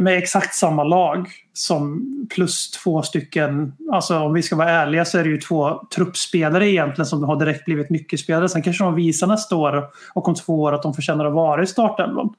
Med 0.00 0.18
exakt 0.18 0.54
samma 0.54 0.84
lag 0.84 1.28
som 1.52 2.06
plus 2.34 2.70
två 2.70 3.02
stycken, 3.02 3.72
alltså 3.92 4.18
om 4.18 4.32
vi 4.32 4.42
ska 4.42 4.56
vara 4.56 4.70
ärliga 4.70 5.04
så 5.04 5.18
är 5.18 5.24
det 5.24 5.30
ju 5.30 5.40
två 5.40 5.86
truppspelare 5.94 6.70
egentligen 6.70 7.06
som 7.06 7.24
har 7.24 7.36
direkt 7.36 7.64
blivit 7.64 7.90
nyckelspelare. 7.90 8.48
Sen 8.48 8.62
kanske 8.62 8.84
de 8.84 8.94
visar 8.94 9.26
nästa 9.26 9.56
år 9.56 9.84
och 10.14 10.28
om 10.28 10.34
två 10.34 10.62
år 10.62 10.72
att 10.74 10.82
de 10.82 10.94
förtjänar 10.94 11.24
att 11.24 11.32
vara 11.32 11.62
i 11.62 11.66
startelvan. 11.66 12.34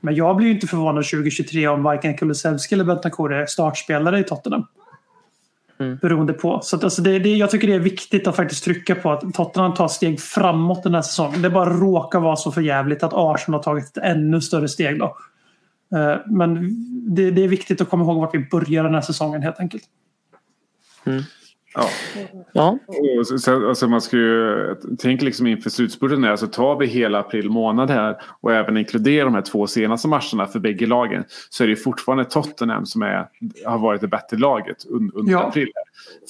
Men 0.00 0.14
jag 0.14 0.36
blir 0.36 0.46
ju 0.46 0.54
inte 0.54 0.66
förvånad 0.66 1.04
2023 1.04 1.68
om 1.68 1.82
varken 1.82 2.16
Kulusevski 2.16 2.74
eller 2.74 2.84
Bentancur 2.84 3.32
är 3.32 3.46
startspelare 3.46 4.18
i 4.18 4.24
Tottenham. 4.24 4.66
Mm. 5.80 5.98
Beroende 6.02 6.32
på. 6.32 6.60
Så 6.62 6.76
att 6.76 6.84
alltså 6.84 7.02
det, 7.02 7.18
det, 7.18 7.36
jag 7.36 7.50
tycker 7.50 7.68
det 7.68 7.74
är 7.74 7.78
viktigt 7.78 8.26
att 8.26 8.36
faktiskt 8.36 8.64
trycka 8.64 8.94
på 8.94 9.12
att 9.12 9.34
Tottenham 9.34 9.74
tar 9.74 9.88
steg 9.88 10.20
framåt 10.20 10.82
den 10.82 10.94
här 10.94 11.02
säsongen. 11.02 11.42
Det 11.42 11.50
bara 11.50 11.70
råkar 11.70 12.20
vara 12.20 12.36
så 12.36 12.52
för 12.52 12.60
jävligt 12.60 13.02
att 13.02 13.12
Arsenal 13.14 13.58
har 13.58 13.62
tagit 13.62 13.84
ett 13.84 14.04
ännu 14.04 14.40
större 14.40 14.68
steg 14.68 14.98
då. 14.98 15.16
Eh, 15.96 16.16
Men 16.26 16.70
det, 17.14 17.30
det 17.30 17.44
är 17.44 17.48
viktigt 17.48 17.80
att 17.80 17.88
komma 17.90 18.04
ihåg 18.04 18.20
vart 18.20 18.34
vi 18.34 18.46
börjar 18.50 18.84
den 18.84 18.94
här 18.94 19.00
säsongen 19.00 19.42
helt 19.42 19.60
enkelt. 19.60 19.84
Ja. 21.76 21.88
Ja, 22.52 22.78
Och 23.20 23.26
så- 23.26 23.38
så- 23.38 23.68
Alltså 23.68 23.88
man 23.88 24.00
ska 24.00 24.16
ju 24.16 24.74
tänka 24.98 25.24
liksom 25.24 25.46
inför 25.46 25.70
slutspurten. 25.70 26.24
Här, 26.24 26.36
så 26.36 26.46
tar 26.46 26.76
vi 26.78 26.86
hela 26.86 27.18
april 27.18 27.50
månad 27.50 27.90
här 27.90 28.16
och 28.40 28.52
även 28.52 28.76
inkluderar 28.76 29.24
de 29.24 29.34
här 29.34 29.42
två 29.42 29.66
senaste 29.66 30.08
matcherna 30.08 30.46
för 30.46 30.58
bägge 30.60 30.86
lagen. 30.86 31.24
Så 31.50 31.64
är 31.64 31.68
det 31.68 31.76
fortfarande 31.76 32.24
Tottenham 32.24 32.86
som 32.86 33.02
är, 33.02 33.28
har 33.66 33.78
varit 33.78 34.00
det 34.00 34.08
bättre 34.08 34.36
laget 34.36 34.76
un, 34.90 35.10
under 35.14 35.32
Ja. 35.32 35.42
april. 35.48 35.68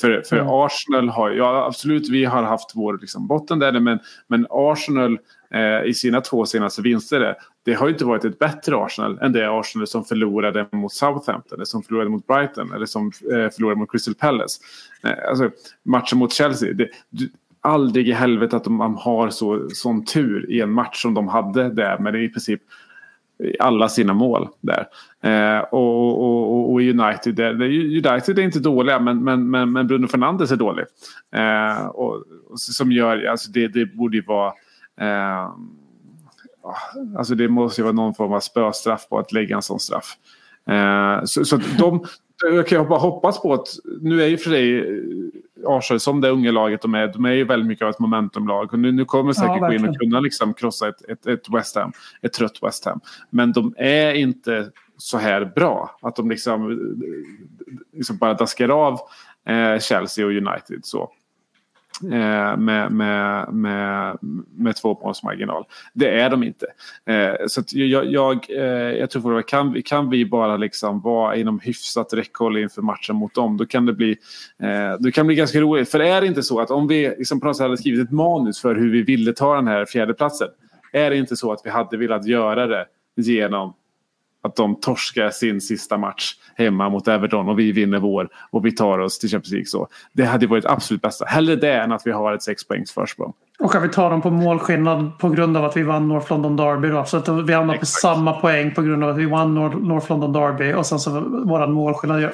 För, 0.01 0.23
för 0.29 0.65
Arsenal 0.67 1.09
har, 1.09 1.31
ja 1.31 1.67
absolut 1.67 2.09
vi 2.09 2.25
har 2.25 2.43
haft 2.43 2.71
vår 2.75 2.99
liksom, 3.01 3.27
botten 3.27 3.59
där 3.59 3.81
men, 3.81 3.99
men 4.29 4.47
Arsenal 4.51 5.19
eh, 5.51 5.89
i 5.89 5.95
sina 5.95 6.21
två 6.21 6.47
senaste 6.47 6.83
vinster 6.83 7.37
det 7.65 7.75
har 7.75 7.87
ju 7.87 7.93
inte 7.93 8.05
varit 8.05 8.25
ett 8.25 8.39
bättre 8.39 8.77
Arsenal 8.77 9.19
än 9.19 9.33
det 9.33 9.51
Arsenal 9.51 9.87
som 9.87 10.05
förlorade 10.05 10.67
mot 10.73 10.93
Southampton 10.93 11.57
eller 11.57 11.65
som 11.65 11.83
förlorade 11.83 12.11
mot 12.11 12.27
Brighton 12.27 12.73
eller 12.73 12.87
som 12.87 13.07
eh, 13.07 13.51
förlorade 13.51 13.79
mot 13.79 13.91
Crystal 13.91 14.15
Palace. 14.15 14.61
Alltså, 15.29 15.51
matchen 15.83 16.19
mot 16.19 16.33
Chelsea. 16.33 16.73
Det, 16.73 16.89
du, 17.11 17.31
aldrig 17.61 18.09
i 18.09 18.13
helvete 18.13 18.57
att 18.57 18.67
man 18.67 18.95
har 18.95 19.31
så, 19.31 19.69
sån 19.71 20.05
tur 20.05 20.51
i 20.51 20.61
en 20.61 20.71
match 20.71 21.03
som 21.03 21.15
de 21.15 21.29
hade 21.29 21.69
där 21.69 21.99
med 21.99 22.15
i 22.15 22.29
princip 22.29 22.61
alla 23.61 23.89
sina 23.89 24.15
mål 24.15 24.49
där. 24.61 24.87
Eh, 25.23 25.59
och, 25.59 26.21
och, 26.21 26.73
och, 26.73 26.81
United, 26.81 27.35
där, 27.35 27.55
där- 27.55 28.11
United 28.13 28.39
är 28.39 28.43
inte 28.43 28.61
dåliga 28.61 29.01
men, 29.01 29.25
men, 29.25 29.51
men, 29.51 29.73
men 29.73 29.87
Bruno 29.87 30.07
Fernandes 30.07 30.53
är 30.53 30.57
dålig. 30.57 30.85
Eh, 31.37 31.87
och, 31.87 32.15
och 32.51 32.61
som 32.61 32.93
gör, 32.93 33.25
alltså 33.25 33.51
det, 33.51 33.69
det 33.69 33.87
borde 33.87 34.17
ju 34.17 34.23
vara 34.23 34.53
eh, 35.01 35.51
Alltså 37.19 37.35
det 37.35 37.49
måste 37.49 37.81
ju 37.81 37.83
vara 37.83 37.93
någon 37.93 38.15
form 38.15 38.33
av 38.33 38.41
spöstraff 38.41 39.09
på 39.09 39.19
att 39.19 39.33
lägga 39.33 39.57
en 39.57 39.63
sån 39.63 39.81
straff. 39.81 40.17
Eh, 40.69 41.25
så, 41.25 41.45
så 41.45 41.61
de, 41.79 42.05
jag 42.43 42.69
kan 42.69 42.89
bara 42.89 42.99
hoppas 42.99 43.43
på 43.43 43.55
att, 43.55 43.69
nu 44.01 44.23
är 44.23 44.27
ju 44.27 44.39
för 44.39 44.51
sig 44.51 44.79
eh, 44.79 44.85
Arsenal 45.67 46.01
som 46.01 46.21
det 46.21 46.31
unga 46.31 46.51
laget 46.51 46.83
de 46.83 46.95
är, 46.95 47.09
de 47.09 47.25
är 47.25 47.33
ju 47.33 47.45
väldigt 47.45 47.67
mycket 47.67 47.85
av 47.85 47.91
ett 47.91 47.99
momentumlag. 47.99 48.73
Och 48.73 48.79
nu, 48.79 48.93
nu 48.93 49.05
kommer 49.05 49.33
säkert 49.33 49.61
gå 49.61 49.73
in 49.73 49.89
och 49.89 49.99
kunna 49.99 50.21
liksom 50.21 50.55
krossa 50.55 50.89
ett, 50.89 51.05
ett, 51.09 51.27
ett 51.27 51.51
West 51.51 51.77
Ham, 51.77 51.93
ett 52.23 52.33
trött 52.33 52.63
West 52.63 52.85
Ham. 52.85 53.01
Men 53.31 53.53
de 53.53 53.75
är 53.77 54.15
inte 54.15 54.71
så 54.97 55.19
här 55.19 55.53
bra. 55.55 55.99
Att 56.03 56.17
de 56.17 56.31
liksom, 56.31 56.71
eh, 56.71 56.77
liksom 57.93 58.17
bara 58.17 58.35
daskar 58.35 58.69
av 58.69 58.99
eh, 59.49 59.79
Chelsea 59.79 60.27
och 60.27 60.33
United 60.33 60.81
så. 60.83 61.11
Eh, 62.03 62.57
med, 62.57 62.93
med, 62.93 63.53
med, 63.53 64.19
med 64.57 64.77
två 64.77 65.01
måls 65.03 65.23
marginal. 65.23 65.65
Det 65.93 66.21
är 66.21 66.31
de 66.31 66.43
inte. 66.43 66.67
Eh, 67.07 67.47
så 67.47 67.61
att 67.61 67.73
jag, 67.73 68.07
jag, 68.07 68.47
eh, 68.51 68.63
jag 68.99 69.11
tror 69.11 69.23
fortfarande, 69.23 69.43
kan, 69.43 69.83
kan 69.83 70.11
vi 70.11 70.27
bara 70.27 70.57
liksom 70.57 71.01
vara 71.01 71.37
inom 71.37 71.61
hyfsat 71.61 72.13
räckhåll 72.13 72.59
inför 72.59 72.83
matchen 72.83 73.17
mot 73.17 73.35
dem 73.35 73.57
då 73.57 73.67
kan 73.67 73.87
det 73.87 73.93
bli, 73.93 74.17
eh, 74.63 75.01
det 75.01 75.13
kan 75.13 75.27
bli 75.27 75.37
ganska 75.37 75.61
roligt. 75.61 75.91
För 75.91 76.01
är 76.01 76.21
det 76.21 76.27
inte 76.27 76.43
så 76.43 76.61
att 76.61 76.71
om 76.71 76.89
vi 76.89 77.15
liksom 77.19 77.41
på 77.41 77.47
något 77.47 77.57
sätt 77.57 77.65
hade 77.65 77.77
skrivit 77.77 78.07
ett 78.07 78.13
manus 78.13 78.61
för 78.61 78.75
hur 78.75 78.91
vi 78.91 79.03
ville 79.03 79.33
ta 79.33 79.55
den 79.55 79.69
här 79.69 79.85
fjärdeplatsen. 79.85 80.49
Är 80.93 81.11
det 81.11 81.17
inte 81.17 81.37
så 81.37 81.53
att 81.53 81.61
vi 81.65 81.71
hade 81.71 81.97
velat 81.97 82.27
göra 82.27 82.67
det 82.67 82.87
genom 83.17 83.75
att 84.45 84.57
de 84.57 84.81
torskar 84.81 85.31
sin 85.31 85.61
sista 85.61 85.99
match 85.99 86.35
hemma 86.57 86.89
mot 86.89 87.09
Everton 87.09 87.49
och 87.49 87.59
vi 87.59 87.73
vinner 87.73 87.99
vår 87.99 88.29
och 88.51 88.67
vi 88.67 88.73
tar 88.73 88.99
oss 88.99 89.19
till 89.19 89.29
Champions 89.29 89.51
League. 89.53 89.67
Så 89.67 89.89
det 90.13 90.25
hade 90.25 90.47
varit 90.47 90.65
absolut 90.67 91.03
bästa. 91.03 91.25
Hellre 91.25 91.57
det 91.57 91.73
än 91.75 91.93
att 91.93 92.03
vi 92.05 92.11
har 92.11 92.33
ett 92.33 92.43
sex 92.43 92.65
poängs 92.69 92.93
försprång. 92.93 93.33
Och 93.59 93.75
att 93.75 93.83
vi 93.85 93.89
tar 93.89 94.11
dem 94.11 94.23
på 94.23 94.31
målskillnad 94.31 95.19
på 95.19 95.29
grund 95.29 95.57
av 95.57 95.65
att 95.65 95.77
vi 95.77 95.83
vann 95.83 96.09
North 96.09 96.31
London 96.33 96.57
Derby. 96.57 96.89
Då. 96.89 97.05
Så 97.05 97.17
att 97.17 97.29
vi 97.29 97.53
hamnar 97.53 97.77
på 97.77 97.87
samma 97.87 98.33
poäng 98.33 98.71
på 98.75 98.83
grund 98.83 99.05
av 99.05 99.11
att 99.11 99.17
vi 99.19 99.27
vann 99.27 99.55
North, 99.55 99.77
North 99.77 100.11
London 100.11 100.33
Derby. 100.33 100.73
Och 100.73 100.87
sen 100.87 100.99
så 100.99 101.11
våran 101.47 101.73
målskillnad 101.73 102.21
gör 102.23 102.33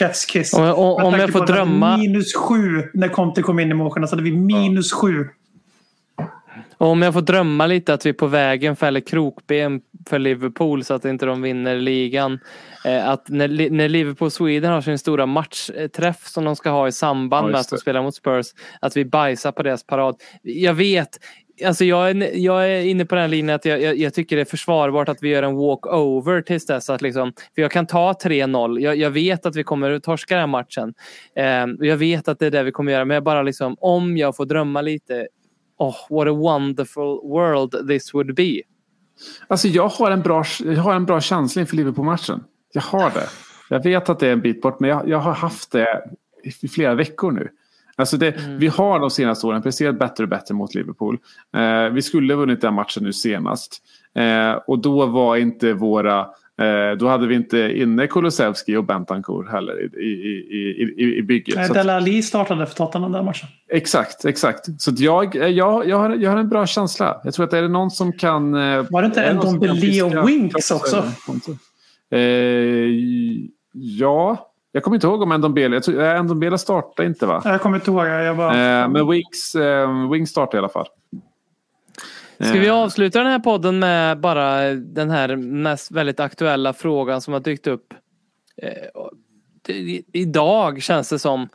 Chef's 0.00 0.28
kiss. 0.28 0.54
Och- 0.54 0.68
och- 0.68 1.04
om 1.04 1.14
jag 1.14 1.32
får 1.32 1.46
drömma- 1.46 1.96
Minus 1.96 2.34
sju 2.34 2.82
när 2.94 3.08
Conte 3.08 3.42
kom 3.42 3.58
in 3.60 3.70
i 3.70 3.74
målskillnad 3.74 4.10
så 4.10 4.16
hade 4.16 4.30
vi 4.30 4.36
minus 4.36 4.92
sju. 4.92 5.28
och 6.78 6.86
om 6.88 7.02
jag 7.02 7.12
får 7.14 7.20
drömma 7.20 7.66
lite 7.66 7.94
att 7.94 8.06
vi 8.06 8.12
på 8.12 8.26
vägen 8.26 8.76
fäller 8.76 9.00
krokben 9.00 9.80
för 10.08 10.18
Liverpool 10.18 10.84
så 10.84 10.94
att 10.94 11.04
inte 11.04 11.26
de 11.26 11.42
vinner 11.42 11.76
ligan. 11.76 12.38
Eh, 12.84 13.08
Att 13.08 13.28
när, 13.28 13.70
när 13.70 13.88
Liverpool 13.88 14.30
Sweden 14.30 14.72
har 14.72 14.80
sin 14.80 14.98
stora 14.98 15.26
matchträff 15.26 16.26
som 16.26 16.44
de 16.44 16.56
ska 16.56 16.70
ha 16.70 16.88
i 16.88 16.92
samband 16.92 17.46
Ja, 17.46 17.50
med 17.52 17.60
att 17.60 17.68
de 17.70 17.78
spelar 17.78 18.02
mot 18.02 18.14
Spurs. 18.14 18.46
Att 18.80 18.96
vi 18.96 19.04
bajsar 19.04 19.52
på 19.52 19.62
deras 19.62 19.86
parad. 19.86 20.16
Jag 20.42 20.74
vet, 20.74 21.08
alltså 21.66 21.84
jag 21.84 22.10
är, 22.10 22.30
jag 22.36 22.68
är 22.70 22.82
inne 22.82 23.04
på 23.04 23.14
den 23.14 23.30
linjen 23.30 23.54
att 23.54 23.64
jag, 23.64 23.82
jag, 23.82 23.96
jag 23.96 24.14
tycker 24.14 24.36
det 24.36 24.42
är 24.42 24.46
försvarbart 24.46 25.08
att 25.08 25.22
vi 25.22 25.28
gör 25.28 25.42
en 25.42 25.56
walkover 25.56 26.42
tills 26.42 26.66
dess 26.66 26.90
att 26.90 27.02
liksom, 27.02 27.32
för 27.54 27.62
jag 27.62 27.70
kan 27.70 27.86
ta 27.86 28.12
3-0. 28.12 28.80
Jag, 28.80 28.96
jag 28.96 29.10
vet 29.10 29.46
att 29.46 29.56
vi 29.56 29.64
kommer 29.64 29.90
att 29.90 30.02
torska 30.02 30.34
den 30.34 30.42
här 30.42 30.46
matchen. 30.46 30.94
Eh, 31.36 31.86
jag 31.88 31.96
vet 31.96 32.28
att 32.28 32.38
det 32.38 32.46
är 32.46 32.50
det 32.50 32.62
vi 32.62 32.72
kommer 32.72 32.92
göra 32.92 33.04
men 33.04 33.14
jag 33.14 33.24
bara 33.24 33.42
liksom, 33.42 33.76
om 33.80 34.16
jag 34.16 34.36
får 34.36 34.46
drömma 34.46 34.80
lite 34.80 35.26
Oh, 35.78 35.96
what 36.10 36.28
a 36.28 36.32
wonderful 36.32 37.20
world 37.24 37.88
this 37.88 38.14
would 38.14 38.34
be. 38.34 38.62
Alltså 39.48 39.68
jag 39.68 39.88
har 39.88 40.10
en 40.10 40.22
bra, 40.22 40.44
jag 40.64 40.82
har 40.82 40.94
en 40.94 41.04
bra 41.04 41.20
känsla 41.20 41.60
inför 41.60 41.76
Liverpool-matchen. 41.76 42.44
Jag 42.72 42.82
har 42.82 43.10
det. 43.10 43.28
Jag 43.68 43.82
vet 43.82 44.08
att 44.08 44.18
det 44.18 44.28
är 44.28 44.32
en 44.32 44.40
bit 44.40 44.62
bort 44.62 44.80
men 44.80 44.90
jag, 44.90 45.08
jag 45.08 45.18
har 45.18 45.32
haft 45.32 45.72
det 45.72 46.02
i 46.62 46.68
flera 46.68 46.94
veckor 46.94 47.32
nu. 47.32 47.48
Alltså 47.96 48.16
det, 48.16 48.34
Vi 48.58 48.68
har 48.68 49.00
de 49.00 49.10
senaste 49.10 49.46
åren 49.46 49.62
presterat 49.62 49.98
bättre 49.98 50.24
och 50.24 50.28
bättre 50.28 50.54
mot 50.54 50.74
Liverpool. 50.74 51.18
Eh, 51.56 51.92
vi 51.92 52.02
skulle 52.02 52.34
ha 52.34 52.38
vunnit 52.38 52.60
den 52.60 52.74
matchen 52.74 53.04
nu 53.04 53.12
senast. 53.12 53.82
Eh, 54.14 54.52
och 54.52 54.78
då 54.78 55.06
var 55.06 55.36
inte 55.36 55.72
våra... 55.72 56.26
Eh, 56.60 56.96
då 56.98 57.08
hade 57.08 57.26
vi 57.26 57.34
inte 57.34 57.58
inne 57.58 58.06
Kulusevski 58.06 58.76
och 58.76 58.84
Bentancur 58.84 59.48
heller 59.50 59.82
i, 59.82 60.04
i, 60.04 60.10
i, 60.56 61.04
i, 61.04 61.16
i 61.18 61.22
bygget. 61.22 61.56
Nej, 61.56 61.68
Dele 61.68 61.94
Alli 61.94 62.22
startade 62.22 62.66
för 62.66 62.74
Tottenham 62.74 63.12
den 63.12 63.24
matchen. 63.24 63.48
Exakt, 63.72 64.24
exakt. 64.24 64.82
Så 64.82 64.90
jag, 64.96 65.34
jag, 65.34 65.88
jag, 65.88 65.96
har, 65.96 66.10
jag 66.10 66.30
har 66.30 66.38
en 66.38 66.48
bra 66.48 66.66
känsla. 66.66 67.20
Jag 67.24 67.34
tror 67.34 67.46
att 67.46 67.52
är 67.52 67.62
det 67.62 67.68
någon 67.68 67.90
som 67.90 68.12
kan... 68.12 68.54
eh, 68.54 68.86
Var 68.90 69.02
det 69.02 69.06
inte 69.06 69.22
en 69.22 69.36
Dombele 69.36 70.02
och 70.02 70.28
Winks 70.28 70.70
också? 70.70 71.04
Eh, 72.10 72.20
ja, 73.72 74.50
jag 74.72 74.82
kommer 74.82 74.94
inte 74.96 75.06
ihåg 75.06 75.22
om 75.22 75.28
Ndombele... 75.28 75.76
Eh, 75.76 76.22
Ndombele 76.22 76.58
startade 76.58 77.08
inte 77.08 77.26
va? 77.26 77.42
Jag 77.44 77.60
kommer 77.60 77.76
inte 77.76 77.90
ihåg. 77.90 78.06
Jag 78.06 78.36
bara... 78.36 78.82
Eh, 78.82 78.88
men 78.88 79.08
Wings, 79.10 79.54
eh, 79.54 80.10
Wings 80.10 80.30
startade 80.30 80.56
i 80.56 80.58
alla 80.58 80.68
fall. 80.68 80.86
Ska 82.40 82.52
vi 82.52 82.66
Eh, 82.66 82.74
avsluta 82.74 83.18
den 83.18 83.32
här 83.32 83.38
podden 83.38 83.78
med 83.78 84.20
bara 84.20 84.74
den 84.74 85.10
här 85.10 85.36
mest 85.36 85.90
väldigt 85.90 86.20
aktuella 86.20 86.72
frågan 86.72 87.20
som 87.20 87.32
har 87.32 87.40
dykt 87.40 87.66
upp 87.66 87.94
eh, 88.56 88.72
idag 90.12 90.82
känns 90.82 91.08
det 91.08 91.18
som 91.18 91.48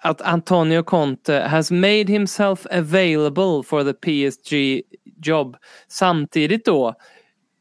att 0.00 0.22
Antonio 0.22 0.82
Conte 0.82 1.34
has 1.34 1.70
made 1.70 2.04
himself 2.12 2.66
available 2.66 3.62
for 3.64 3.92
the 3.92 3.92
PSG 3.92 4.82
job. 5.24 5.56
Samtidigt 5.88 6.64
då, 6.64 6.94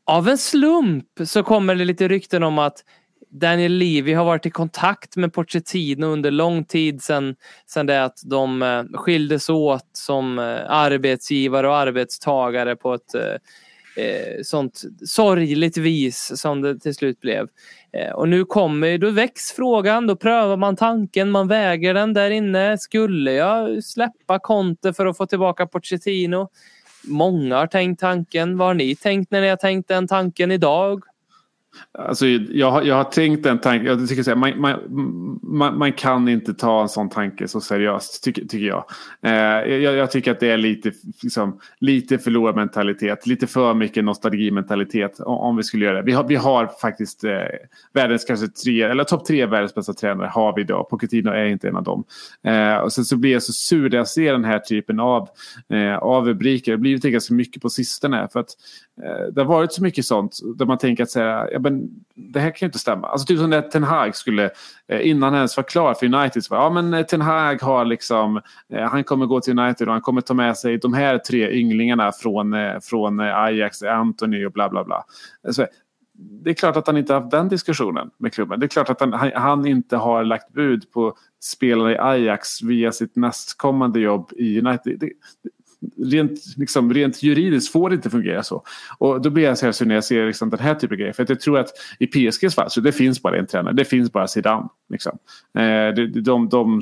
av 0.06 0.28
en 0.28 0.38
slump 0.38 1.06
så 1.26 1.43
kommer 1.43 1.76
det 1.76 1.86
lite 1.86 2.08
rykten 2.08 2.43
om 2.43 2.60
att 2.60 2.84
Daniel 3.39 3.71
Levy 3.71 4.13
har 4.13 4.25
varit 4.25 4.45
i 4.45 4.49
kontakt 4.49 5.15
med 5.15 5.33
Pochettino 5.33 6.05
under 6.05 6.31
lång 6.31 6.65
tid 6.65 7.03
sedan, 7.03 7.35
sedan 7.65 7.85
det 7.85 8.03
att 8.03 8.21
de 8.25 8.61
eh, 8.61 8.83
skildes 8.93 9.49
åt 9.49 9.89
som 9.93 10.39
eh, 10.39 10.59
arbetsgivare 10.67 11.67
och 11.67 11.75
arbetstagare 11.75 12.75
på 12.75 12.93
ett 12.93 13.15
eh, 13.15 14.03
eh, 14.05 14.41
sånt 14.43 14.83
sorgligt 15.05 15.77
vis 15.77 16.31
som 16.35 16.61
det 16.61 16.79
till 16.79 16.95
slut 16.95 17.21
blev. 17.21 17.47
Eh, 17.93 18.11
och 18.11 18.29
nu 18.29 18.45
kommer, 18.45 18.97
då 18.97 19.09
väcks 19.09 19.51
frågan, 19.51 20.07
då 20.07 20.15
prövar 20.15 20.57
man 20.57 20.75
tanken, 20.75 21.31
man 21.31 21.47
väger 21.47 21.93
den 21.93 22.13
där 22.13 22.29
inne. 22.29 22.77
Skulle 22.77 23.33
jag 23.33 23.83
släppa 23.83 24.39
Conte 24.39 24.93
för 24.93 25.05
att 25.05 25.17
få 25.17 25.25
tillbaka 25.25 25.67
Pochettino? 25.67 26.49
Många 27.03 27.57
har 27.57 27.67
tänkt 27.67 27.99
tanken. 27.99 28.57
Vad 28.57 28.67
har 28.67 28.73
ni 28.73 28.95
tänkt 28.95 29.31
när 29.31 29.41
ni 29.41 29.49
har 29.49 29.57
tänkt 29.57 29.88
den 29.88 30.07
tanken 30.07 30.51
idag? 30.51 31.03
Alltså, 31.91 32.25
jag, 32.28 32.71
har- 32.71 32.82
jag 32.82 32.95
har 32.95 33.03
tänkt 33.03 33.45
en 33.45 33.59
tanke. 33.59 33.86
Jag 33.88 34.07
tycker 34.09 34.23
så 34.23 34.30
här, 34.32 34.38
man, 34.38 34.59
man, 34.61 34.80
man, 35.41 35.78
man 35.78 35.93
kan 35.93 36.28
inte 36.30 36.53
ta 36.53 36.82
en 36.82 36.89
sån 36.89 37.09
tanke 37.09 37.47
så 37.47 37.61
seriöst, 37.61 38.23
tycker, 38.23 38.41
tycker 38.45 38.65
jag. 38.67 38.86
Eh, 39.21 39.32
jag. 39.75 39.95
Jag 39.95 40.11
tycker 40.11 40.32
att 40.32 40.39
det 40.39 40.51
är 40.51 40.57
lite, 40.57 40.91
liksom, 41.23 41.59
lite 41.80 42.17
förlorarmentalitet. 42.17 43.28
Lite 43.28 43.47
för 43.47 43.73
mycket 43.73 44.03
nostalgimentalitet 44.03 45.19
om, 45.19 45.38
om 45.38 45.57
vi 45.57 45.63
skulle 45.63 45.86
göra 45.86 45.95
det. 45.97 46.01
Vi 46.03 46.11
har, 46.11 46.23
vi 46.28 46.36
har 46.36 46.69
faktiskt 46.82 47.23
eh, 47.23 47.32
världens 47.93 48.25
kanske 48.25 48.47
tre, 48.47 48.82
eller 48.82 49.03
topp 49.03 49.25
tre 49.25 49.45
världens 49.45 49.75
bästa 49.75 49.93
tränare 49.93 50.28
har 50.28 50.55
vi 50.55 50.61
idag. 50.61 50.89
Pochettino 50.89 51.30
är 51.30 51.45
inte 51.45 51.67
en 51.67 51.75
av 51.75 51.84
dem. 51.84 52.03
Eh, 52.43 52.75
och 52.75 52.93
sen 52.93 53.05
så 53.05 53.17
blir 53.17 53.32
jag 53.34 53.43
så 53.43 53.53
sur 53.53 53.89
när 53.89 53.97
jag 53.97 54.07
ser 54.07 54.32
den 54.32 54.45
här 54.45 54.59
typen 54.59 54.99
av, 54.99 55.30
eh, 55.69 55.97
av 55.97 56.25
rubriker. 56.28 56.71
Det 56.71 56.75
har 56.75 56.82
blivit 56.82 57.03
ganska 57.03 57.34
mycket 57.34 57.61
på 57.61 57.69
sistone. 57.69 58.28
För 58.34 58.39
att 58.39 58.49
eh, 58.49 58.86
Eh, 59.04 59.34
det 59.34 59.41
har 59.41 59.45
varit 59.45 59.74
så 59.74 59.84
mycket 59.84 60.06
sånt 60.06 60.39
där 60.56 60.66
man 60.66 60.78
tänker 60.78 61.04
att 61.04 61.10
säga, 61.10 61.48
ja, 61.52 61.60
men, 61.60 61.89
det 62.16 62.39
här 62.39 62.50
kan 62.50 62.58
ju 62.60 62.66
inte 62.66 62.80
stämma. 62.80 63.08
Alltså 63.08 63.26
typ 63.26 63.39
som 63.39 63.50
när 63.50 63.62
Ten 63.62 63.84
Hag 63.84 64.16
skulle, 64.16 64.50
eh, 64.88 65.08
innan 65.08 65.24
han 65.24 65.36
ens 65.36 65.58
var 65.58 65.64
klar 65.64 65.93
för 65.93 66.06
United, 66.06 66.43
så 66.43 66.56
var, 66.56 66.64
ja 66.64 66.70
men 66.70 66.93
eh, 66.93 67.06
Ten 67.06 67.22
Hag 67.22 67.62
har 67.62 67.86
liksom, 67.86 68.41
han 68.89 69.04
kommer 69.04 69.26
gå 69.26 69.41
till 69.41 69.60
United 69.60 69.88
och 69.88 69.93
han 69.93 70.02
kommer 70.02 70.22
ta 70.22 70.34
med 70.34 70.58
sig 70.58 70.78
de 70.78 70.93
här 70.93 71.18
tre 71.18 71.52
ynglingarna 71.52 72.12
från, 72.12 72.56
från 72.82 73.20
Ajax, 73.20 73.84
Anthony 73.84 74.45
och 74.45 74.52
bla 74.52 74.70
bla 74.70 74.84
bla. 74.84 75.04
Så, 75.52 75.66
det 76.20 76.50
är 76.50 76.54
klart 76.54 76.78
att 76.78 76.88
han 76.88 76.98
inte 76.98 77.14
har 77.14 77.22
haft 77.22 77.32
den 77.32 77.48
diskussionen 77.48 78.10
med 78.18 78.34
klubben. 78.34 78.60
Det 78.60 78.66
är 78.66 78.68
klart 78.68 78.89
att 78.89 79.00
han, 79.00 79.14
han, 79.36 79.68
inte 79.68 79.98
har 79.98 80.24
lagt 80.24 80.54
bud 80.54 80.91
på 80.91 81.14
spelare 81.43 81.93
i 81.93 81.98
Ajax 81.98 82.62
via 82.62 82.91
sitt 82.91 83.16
nästkommande 83.16 84.00
jobb 84.00 84.32
i 84.38 84.60
United. 84.60 85.00
Det, 85.00 85.12
rent, 86.11 86.39
liksom, 86.57 86.93
rent 86.93 87.23
juridiskt 87.23 87.71
får 87.71 87.89
det 87.89 87.95
inte 87.95 88.09
fungera 88.09 88.43
så. 88.43 88.63
Och 88.97 89.21
då 89.21 89.30
blir 89.30 89.43
jag 89.43 89.57
så 89.57 89.65
här 89.65 89.71
så 89.71 89.86
när 89.86 89.95
jag 89.95 90.03
ser 90.03 90.28
liksom 90.28 90.49
den 90.49 90.59
här 90.59 90.75
typen 90.75 90.95
av 90.95 90.99
grejer. 90.99 91.13
För 91.13 91.23
att 91.23 91.30
jag 91.30 91.39
tror 91.39 91.59
att 91.59 91.69
i 91.99 92.07
PSGs 92.07 92.55
fall 92.55 92.69
så 92.69 92.82
det 92.82 92.91
finns 92.91 93.21
bara 93.21 93.38
en 93.38 93.47
tränare. 93.47 93.73
Det 93.73 93.86
finns 93.86 94.11
bara 94.11 94.28
Zidane. 94.28 94.67
Liksom. 94.89 95.17
Eh, 95.57 95.93
de, 95.95 96.21
de, 96.21 96.49
de, 96.49 96.82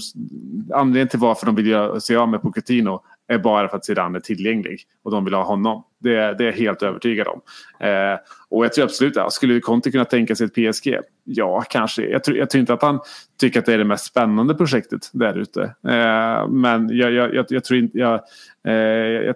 anledningen 0.74 1.08
till 1.08 1.20
varför 1.20 1.46
de 1.46 1.56
vill 1.56 1.68
göra 1.68 2.00
sig 2.00 2.16
av 2.16 2.30
med 2.30 2.42
Pochettino 2.42 3.02
är 3.28 3.38
bara 3.38 3.68
för 3.68 3.78
att 3.78 3.86
Zidane 3.86 4.18
är 4.18 4.22
tillgänglig 4.22 4.82
och 5.04 5.12
de 5.12 5.26
vill 5.26 5.34
ha 5.34 5.44
honom. 5.44 5.84
Det, 6.00 6.10
det 6.10 6.44
är 6.44 6.46
jag 6.46 6.54
helt 6.54 6.84
övertygad 6.84 7.28
om. 7.28 7.42
Eh, 7.80 8.20
och 8.50 8.66
jag 8.66 8.74
tror 8.74 8.86
absolut, 8.86 9.16
ja, 9.16 9.30
skulle 9.30 9.60
Conte 9.60 9.92
kunna 9.92 10.06
tänka 10.06 10.36
sig 10.36 10.46
ett 10.46 10.74
PSG? 10.74 10.98
Ja, 11.24 11.64
kanske. 11.70 12.06
Jag 12.08 12.24
tror, 12.24 12.38
jag 12.38 12.50
tror 12.50 12.60
inte 12.60 12.74
att 12.74 12.82
han 12.82 13.00
tycker 13.40 13.60
att 13.60 13.66
det 13.66 13.74
är 13.74 13.78
det 13.78 13.84
mest 13.84 14.06
spännande 14.06 14.56
projektet 14.56 15.10
där 15.14 15.38
ute. 15.38 15.62
Eh, 15.64 16.48
men 16.48 16.90
jag, 16.98 17.12
jag, 17.12 17.36
jag, 17.36 17.46
jag 17.50 17.64
tror 17.64 17.80
inte... 17.80 17.98
Jag, 17.98 18.22
eh, 18.68 18.74
jag 18.74 19.36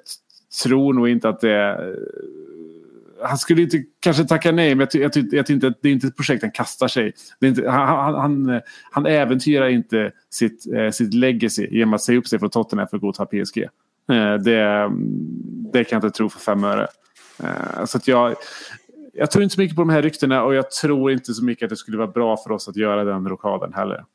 tror 0.64 0.94
nog 0.94 1.10
inte 1.10 1.30
att 1.30 1.40
det 1.40 1.52
är... 1.52 1.96
Han 3.24 3.38
skulle 3.38 3.62
inte 3.62 3.84
kanske 4.00 4.24
tacka 4.24 4.52
nej, 4.52 4.76
men 4.76 4.80
jag, 4.80 4.92
ty- 4.92 5.02
jag, 5.02 5.14
ty- 5.14 5.30
jag 5.32 5.46
tycker 5.46 5.54
inte 5.68 5.74
det 5.82 5.90
är 5.90 5.94
inte 5.94 6.08
ett 6.08 6.16
projekt 6.16 6.42
han 6.44 6.52
kastar 6.52 6.88
sig. 6.88 7.14
Det 7.40 7.46
är 7.46 7.50
inte, 7.50 7.70
han, 7.70 7.88
han, 7.88 8.16
han, 8.16 8.62
han 8.92 9.06
äventyrar 9.06 9.68
inte 9.70 10.12
sitt, 10.30 10.74
eh, 10.74 10.90
sitt 10.92 11.14
legacy 11.14 11.68
genom 11.72 11.94
att 11.94 12.02
säga 12.02 12.20
upp 12.20 12.28
sig 12.28 12.40
från 12.40 12.50
Tottenham 12.50 12.88
för 12.88 12.98
att 12.98 13.02
gå 13.02 13.14
till 13.14 13.46
PSG. 13.46 13.58
Eh, 14.12 14.34
det, 14.36 14.90
det 15.74 15.84
kan 15.84 15.96
jag 16.00 16.06
inte 16.06 16.18
tro 16.18 16.30
för 16.30 16.40
fem 16.40 16.64
öre. 16.64 16.88
Eh, 17.44 17.86
så 17.86 17.98
att 17.98 18.08
jag, 18.08 18.36
jag 19.14 19.32
tror 19.32 19.44
inte 19.44 19.56
så 19.56 19.62
mycket 19.62 19.76
på 19.76 19.82
de 19.82 19.90
här 19.90 20.02
ryktena 20.02 20.44
och 20.44 20.56
jag 20.56 20.72
tror 20.72 21.12
inte 21.12 21.34
så 21.34 21.44
mycket 21.44 21.66
att 21.66 21.70
det 21.70 21.76
skulle 21.78 21.98
vara 21.98 22.08
bra 22.08 22.38
för 22.38 22.52
oss 22.52 22.68
att 22.68 22.76
göra 22.76 23.04
den 23.04 23.30
rockaden 23.30 23.74
heller. 23.74 24.06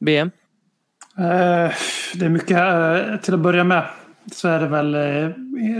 BM? 0.00 0.30
Eh, 1.18 1.72
det 2.14 2.24
är 2.24 2.28
mycket. 2.28 2.50
eh, 2.50 3.16
till 3.22 3.34
att 3.34 3.40
börja 3.40 3.64
med 3.64 3.84
så 4.32 4.48
är 4.48 4.60
det 4.60 4.66
väl 4.66 4.94
eh, 4.94 5.30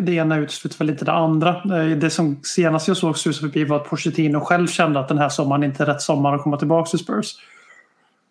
det 0.03 0.13
ena 0.13 0.37
utesluter 0.37 0.79
väl 0.79 0.91
inte 0.91 1.05
det 1.05 1.13
andra. 1.13 1.49
Eh, 1.49 1.99
det 1.99 2.11
som 2.11 2.41
senast 2.43 2.89
jag 2.89 2.97
såg 2.97 3.19
susa 3.19 3.41
förbi 3.41 3.65
var 3.65 3.77
att 3.77 3.89
Pochettino 3.89 4.41
själv 4.41 4.67
kände 4.67 5.01
att 5.01 5.09
den 5.09 5.19
här 5.19 5.29
sommaren 5.29 5.65
inte 5.65 5.83
är 5.83 5.87
rätt 5.87 6.03
sommar 6.03 6.35
att 6.35 6.43
komma 6.43 6.57
tillbaka 6.57 6.91
till 6.91 6.99
Spurs. 6.99 7.35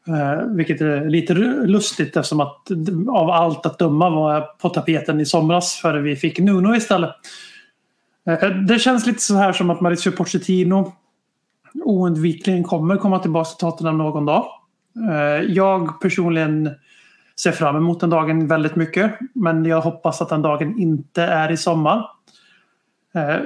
Eh, 0.08 0.48
vilket 0.48 0.82
är 0.82 1.10
lite 1.10 1.34
lustigt 1.34 2.18
eftersom 2.18 2.40
att 2.40 2.72
av 3.10 3.30
allt 3.30 3.66
att 3.66 3.80
döma 3.80 4.10
var 4.10 4.42
på 4.42 4.70
tapeten 4.70 5.20
i 5.20 5.26
somras 5.26 5.76
före 5.76 6.02
vi 6.02 6.16
fick 6.16 6.40
Nuno 6.40 6.76
istället. 6.76 7.16
Det 8.68 8.80
känns 8.80 9.06
lite 9.06 9.22
så 9.22 9.36
här 9.36 9.54
som 9.54 9.70
att 9.70 9.82
Mauricio 9.82 10.12
Pochettino 10.12 10.94
oundvikligen 11.84 12.64
kommer 12.64 12.98
komma 12.98 13.20
tillbaka 13.20 13.50
till 13.50 13.58
Tottenham 13.58 13.98
någon 13.98 14.26
dag. 14.26 14.46
Jag 15.48 16.02
personligen 16.02 16.70
ser 17.42 17.52
fram 17.52 17.76
emot 17.76 18.00
den 18.00 18.10
dagen 18.10 18.48
väldigt 18.48 18.76
mycket. 18.76 19.14
Men 19.34 19.66
jag 19.66 19.82
hoppas 19.82 20.22
att 20.22 20.30
den 20.30 20.42
dagen 20.42 20.80
inte 20.80 21.24
är 21.24 21.52
i 21.52 21.58
sommar. 21.58 22.10
Eh, 23.14 23.38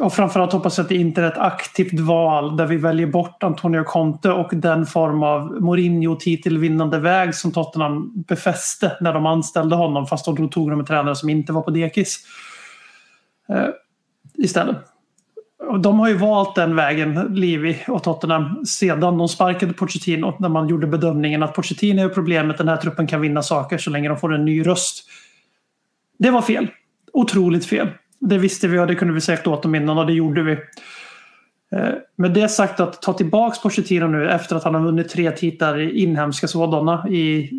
och 0.00 0.12
framförallt 0.12 0.52
hoppas 0.52 0.78
jag 0.78 0.84
att 0.84 0.88
det 0.88 0.96
inte 0.96 1.22
är 1.22 1.26
ett 1.26 1.38
aktivt 1.38 2.00
val 2.00 2.56
där 2.56 2.66
vi 2.66 2.76
väljer 2.76 3.06
bort 3.06 3.42
Antonio 3.42 3.84
Conte 3.84 4.30
och 4.30 4.50
den 4.52 4.86
form 4.86 5.22
av 5.22 5.60
Mourinho-titelvinnande 5.60 6.98
väg 6.98 7.34
som 7.34 7.52
Tottenham 7.52 8.24
befäste 8.28 8.96
när 9.00 9.12
de 9.12 9.26
anställde 9.26 9.76
honom 9.76 10.06
fast 10.06 10.24
de 10.24 10.48
tog 10.50 10.70
de 10.70 10.80
en 10.80 10.86
tränare 10.86 11.16
som 11.16 11.28
inte 11.28 11.52
var 11.52 11.62
på 11.62 11.70
dekis. 11.70 12.26
Eh, 13.48 13.68
istället. 14.34 14.76
De 15.82 15.98
har 15.98 16.08
ju 16.08 16.14
valt 16.14 16.54
den 16.54 16.76
vägen, 16.76 17.14
Livi 17.34 17.84
och 17.88 18.02
Tottenham, 18.02 18.64
sedan 18.66 19.18
de 19.18 19.28
sparkade 19.28 19.72
Pochettino. 19.72 20.36
När 20.38 20.48
man 20.48 20.68
gjorde 20.68 20.86
bedömningen 20.86 21.42
att 21.42 21.54
Pochettino 21.54 22.02
är 22.02 22.08
problemet, 22.08 22.58
den 22.58 22.68
här 22.68 22.76
truppen 22.76 23.06
kan 23.06 23.20
vinna 23.20 23.42
saker 23.42 23.78
så 23.78 23.90
länge 23.90 24.08
de 24.08 24.18
får 24.18 24.34
en 24.34 24.44
ny 24.44 24.66
röst. 24.66 25.04
Det 26.18 26.30
var 26.30 26.42
fel. 26.42 26.68
Otroligt 27.12 27.66
fel. 27.66 27.88
Det 28.20 28.38
visste 28.38 28.68
vi 28.68 28.78
och 28.78 28.86
det 28.86 28.94
kunde 28.94 29.14
vi 29.14 29.20
säkert 29.20 29.46
åt 29.46 29.62
dem 29.62 29.74
innan 29.74 29.98
och 29.98 30.06
det 30.06 30.12
gjorde 30.12 30.42
vi. 30.42 30.52
Eh, 31.72 31.94
med 32.16 32.30
det 32.30 32.48
sagt 32.48 32.80
att 32.80 33.02
ta 33.02 33.12
tillbaks 33.12 33.62
Pochettino 33.62 34.06
nu 34.06 34.30
efter 34.30 34.56
att 34.56 34.64
han 34.64 34.74
har 34.74 34.82
vunnit 34.82 35.08
tre 35.08 35.30
titlar 35.30 35.80
i 35.80 36.02
inhemska 36.02 36.48
sådana 36.48 37.08
i 37.08 37.50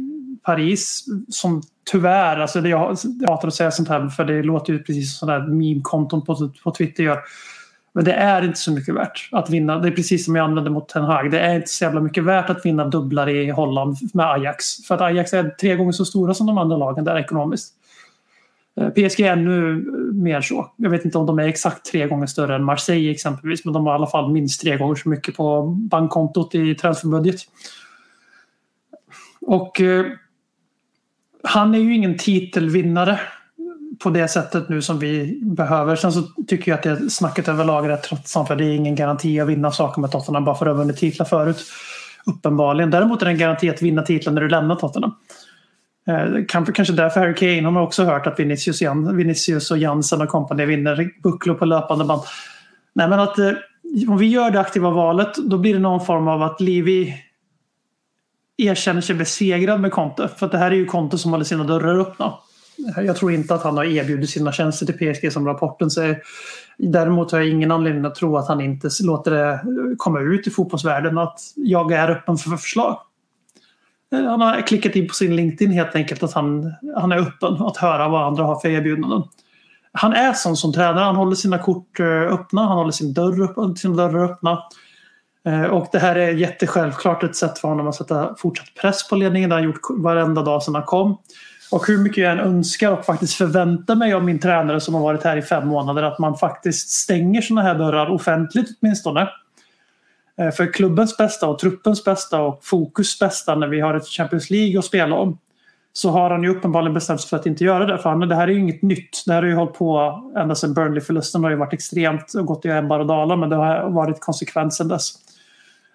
Paris. 0.43 1.05
Som 1.29 1.61
tyvärr, 1.91 2.39
alltså 2.39 2.61
det 2.61 2.69
jag, 2.69 2.97
jag 3.19 3.29
hatar 3.29 3.47
att 3.47 3.53
säga 3.53 3.71
sånt 3.71 3.89
här 3.89 4.09
för 4.09 4.25
det 4.25 4.43
låter 4.43 4.73
ju 4.73 4.83
precis 4.83 5.17
som 5.17 5.27
sådana 5.27 5.47
meme-konton 5.47 6.25
på, 6.25 6.51
på 6.63 6.71
Twitter 6.71 7.03
gör. 7.03 7.19
Men 7.97 8.05
det 8.05 8.13
är 8.13 8.41
inte 8.41 8.59
så 8.59 8.71
mycket 8.71 8.95
värt 8.95 9.29
att 9.31 9.49
vinna. 9.49 9.79
Det 9.79 9.87
är 9.87 9.91
precis 9.91 10.25
som 10.25 10.35
jag 10.35 10.43
använde 10.43 10.69
mot 10.69 10.89
Ten 10.89 11.03
Hag. 11.03 11.31
Det 11.31 11.39
är 11.39 11.55
inte 11.55 11.67
så 11.67 11.83
jävla 11.83 12.01
mycket 12.01 12.23
värt 12.23 12.49
att 12.49 12.65
vinna 12.65 12.85
dubblar 12.85 13.29
i 13.29 13.49
Holland 13.49 13.97
med 14.13 14.31
Ajax. 14.31 14.65
För 14.87 14.95
att 14.95 15.01
Ajax 15.01 15.33
är 15.33 15.49
tre 15.49 15.75
gånger 15.75 15.91
så 15.91 16.05
stora 16.05 16.33
som 16.33 16.47
de 16.47 16.57
andra 16.57 16.77
lagen 16.77 17.03
där 17.03 17.17
ekonomiskt. 17.17 17.73
Eh, 18.79 18.89
PSG 18.89 19.19
är 19.19 19.31
ännu 19.31 19.85
mer 20.13 20.41
så. 20.41 20.71
Jag 20.75 20.89
vet 20.89 21.05
inte 21.05 21.17
om 21.17 21.25
de 21.25 21.39
är 21.39 21.47
exakt 21.47 21.91
tre 21.91 22.07
gånger 22.07 22.27
större 22.27 22.55
än 22.55 22.63
Marseille 22.63 23.11
exempelvis. 23.11 23.65
Men 23.65 23.73
de 23.73 23.85
har 23.85 23.93
i 23.93 23.95
alla 23.95 24.07
fall 24.07 24.31
minst 24.31 24.61
tre 24.61 24.77
gånger 24.77 24.95
så 24.95 25.09
mycket 25.09 25.35
på 25.35 25.63
bankkontot 25.63 26.55
i 26.55 26.75
transferbudget. 26.75 27.41
Och 29.41 29.81
eh, 29.81 30.05
han 31.43 31.75
är 31.75 31.79
ju 31.79 31.95
ingen 31.95 32.17
titelvinnare 32.17 33.19
på 33.99 34.09
det 34.09 34.27
sättet 34.27 34.69
nu 34.69 34.81
som 34.81 34.99
vi 34.99 35.39
behöver. 35.43 35.95
Sen 35.95 36.11
så 36.11 36.21
tycker 36.47 36.71
jag 36.71 36.77
att 36.77 36.83
det 36.83 37.09
snacket 37.09 37.47
överlag 37.47 37.85
är 37.85 37.89
rätt 37.89 38.03
tröttsamt 38.03 38.47
för 38.47 38.55
det 38.55 38.65
är 38.65 38.75
ingen 38.75 38.95
garanti 38.95 39.39
att 39.39 39.47
vinna 39.47 39.71
saker 39.71 40.01
med 40.01 40.11
Tottenham 40.11 40.45
bara 40.45 40.55
för 40.55 40.65
att 40.65 40.75
ha 40.75 40.83
vunnit 40.83 40.97
titlar 40.97 41.25
förut. 41.25 41.65
Uppenbarligen. 42.25 42.91
Däremot 42.91 43.21
är 43.21 43.25
det 43.25 43.31
en 43.31 43.37
garanti 43.37 43.69
att 43.69 43.81
vinna 43.81 44.01
titlar 44.01 44.33
när 44.33 44.41
du 44.41 44.49
lämnar 44.49 44.75
Tottenham. 44.75 45.13
Eh, 46.07 46.45
kanske, 46.47 46.93
därför 46.93 47.19
Harry 47.19 47.35
Kane 47.35 47.63
har 47.63 47.71
man 47.71 47.83
också 47.83 48.03
hört 48.03 48.27
att 48.27 48.39
Vinicius, 48.39 48.81
Jan, 48.81 49.17
Vinicius 49.17 49.71
och 49.71 49.77
Jansen 49.77 50.21
och 50.21 50.29
kompani 50.29 50.65
vinner 50.65 51.09
bucklor 51.23 51.55
på 51.55 51.65
löpande 51.65 52.05
band. 52.05 52.21
Nej 52.93 53.09
men 53.09 53.19
att 53.19 53.39
eh, 53.39 53.51
om 54.07 54.17
vi 54.17 54.27
gör 54.27 54.51
det 54.51 54.59
aktiva 54.59 54.89
valet 54.89 55.35
då 55.35 55.57
blir 55.57 55.73
det 55.73 55.79
någon 55.79 56.05
form 56.05 56.27
av 56.27 56.43
att 56.43 56.61
Livi 56.61 57.23
erkänner 58.57 59.01
sig 59.01 59.15
besegrad 59.15 59.81
med 59.81 59.91
Conte. 59.91 60.29
För 60.37 60.45
att 60.45 60.51
det 60.51 60.57
här 60.57 60.71
är 60.71 60.75
ju 60.75 60.85
Conte 60.85 61.17
som 61.17 61.31
håller 61.31 61.45
sina 61.45 61.63
dörrar 61.63 61.99
öppna. 61.99 62.33
Jag 62.97 63.15
tror 63.15 63.31
inte 63.31 63.55
att 63.55 63.63
han 63.63 63.77
har 63.77 63.85
erbjudit 63.85 64.29
sina 64.29 64.51
tjänster 64.51 64.85
till 64.85 65.13
PSG 65.13 65.33
som 65.33 65.47
rapporten 65.47 65.91
säger. 65.91 66.21
Däremot 66.77 67.31
har 67.31 67.39
jag 67.39 67.49
ingen 67.49 67.71
anledning 67.71 68.05
att 68.05 68.15
tro 68.15 68.37
att 68.37 68.47
han 68.47 68.61
inte 68.61 68.89
låter 69.03 69.31
det 69.31 69.61
komma 69.97 70.19
ut 70.19 70.47
i 70.47 70.49
fotbollsvärlden 70.49 71.17
att 71.17 71.39
jag 71.55 71.91
är 71.91 72.09
öppen 72.09 72.37
för 72.37 72.49
förslag. 72.49 72.99
Eh, 74.13 74.23
han 74.23 74.41
har 74.41 74.67
klickat 74.67 74.95
in 74.95 75.07
på 75.07 75.13
sin 75.13 75.35
LinkedIn 75.35 75.71
helt 75.71 75.95
enkelt 75.95 76.23
att 76.23 76.33
han, 76.33 76.73
han 76.95 77.11
är 77.11 77.17
öppen 77.17 77.53
att 77.53 77.77
höra 77.77 78.09
vad 78.09 78.27
andra 78.27 78.43
har 78.43 78.59
för 78.59 78.69
erbjudanden. 78.69 79.23
Han 79.91 80.13
är 80.13 80.33
sån 80.33 80.57
som 80.57 80.73
tränare. 80.73 81.03
Han 81.03 81.15
håller 81.15 81.35
sina 81.35 81.57
kort 81.57 81.99
eh, 81.99 82.33
öppna. 82.33 82.61
Han 82.61 82.77
håller 82.77 82.91
sin 82.91 83.13
dörr 83.13 83.43
öppna, 83.43 83.75
sina 83.75 83.95
dörrar 83.95 84.31
öppna. 84.31 84.63
Eh, 85.45 85.63
och 85.63 85.87
det 85.91 85.99
här 85.99 86.15
är 86.15 86.31
jättesjälvklart 86.31 87.23
ett 87.23 87.35
sätt 87.35 87.59
för 87.59 87.67
honom 87.67 87.87
att 87.87 87.95
sätta 87.95 88.35
fortsatt 88.37 88.73
press 88.81 89.09
på 89.09 89.15
ledningen. 89.15 89.49
Det 89.49 89.55
har 89.55 89.61
han 89.61 89.69
gjort 89.69 89.81
varenda 89.89 90.41
dag 90.41 90.63
sedan 90.63 90.75
han 90.75 90.83
kom. 90.83 91.17
Och 91.71 91.87
hur 91.87 91.97
mycket 91.97 92.23
jag 92.23 92.31
än 92.31 92.39
önskar 92.39 92.91
och 92.91 93.05
faktiskt 93.05 93.33
förväntar 93.33 93.95
mig 93.95 94.13
av 94.13 94.23
min 94.23 94.39
tränare 94.39 94.81
som 94.81 94.93
har 94.93 95.01
varit 95.01 95.23
här 95.23 95.37
i 95.37 95.41
fem 95.41 95.67
månader 95.67 96.03
att 96.03 96.19
man 96.19 96.37
faktiskt 96.37 96.89
stänger 96.89 97.41
sådana 97.41 97.61
här 97.61 97.75
dörrar 97.75 98.09
offentligt 98.09 98.67
åtminstone. 98.81 99.29
Eh, 100.37 100.51
för 100.51 100.73
klubbens 100.73 101.17
bästa 101.17 101.47
och 101.47 101.59
truppens 101.59 102.03
bästa 102.03 102.41
och 102.41 102.65
fokus 102.65 103.19
bästa 103.19 103.55
när 103.55 103.67
vi 103.67 103.79
har 103.79 103.93
ett 103.93 104.07
Champions 104.07 104.49
League 104.49 104.79
att 104.79 104.85
spela 104.85 105.15
om. 105.15 105.37
så 105.93 106.09
har 106.09 106.29
han 106.29 106.43
ju 106.43 106.49
uppenbarligen 106.49 106.93
bestämt 106.93 107.21
sig 107.21 107.29
för 107.29 107.37
att 107.37 107.45
inte 107.45 107.63
göra 107.63 107.85
det. 107.85 107.97
För 107.97 108.09
han, 108.09 108.19
det 108.19 108.35
här 108.35 108.47
är 108.47 108.51
ju 108.51 108.59
inget 108.59 108.81
nytt. 108.81 109.23
Det 109.25 109.33
här 109.33 109.41
har 109.41 109.49
ju 109.49 109.55
hållit 109.55 109.73
på 109.73 110.21
ända 110.37 110.55
sedan 110.55 110.73
Burnley-förlusten 110.73 111.43
har 111.43 111.51
ju 111.51 111.55
varit 111.55 111.73
extremt 111.73 112.33
och 112.33 112.45
gått 112.45 112.65
i 112.65 112.69
ebbar 112.69 112.99
och 112.99 113.05
dalar 113.05 113.35
men 113.35 113.49
det 113.49 113.55
har 113.55 113.89
varit 113.89 114.21
konsekvensen 114.21 114.87
dess. 114.87 115.13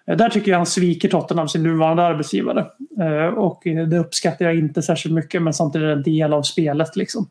Eh, 0.07 0.17
där 0.17 0.29
tycker 0.29 0.51
jag 0.51 0.57
han 0.57 0.65
sviker 0.65 1.09
Tottenham, 1.09 1.47
sin 1.47 1.63
nuvarande 1.63 2.03
arbetsgivare. 2.03 2.65
Eh, 2.99 3.33
och 3.33 3.67
eh, 3.67 3.87
det 3.87 3.97
uppskattar 3.97 4.45
jag 4.45 4.55
inte 4.55 4.81
särskilt 4.81 5.15
mycket 5.15 5.41
men 5.41 5.53
samtidigt 5.53 5.85
är 5.85 5.87
det 5.87 5.93
en 5.93 6.03
del 6.03 6.33
av 6.33 6.41
spelet. 6.41 6.95
Liksom. 6.95 7.29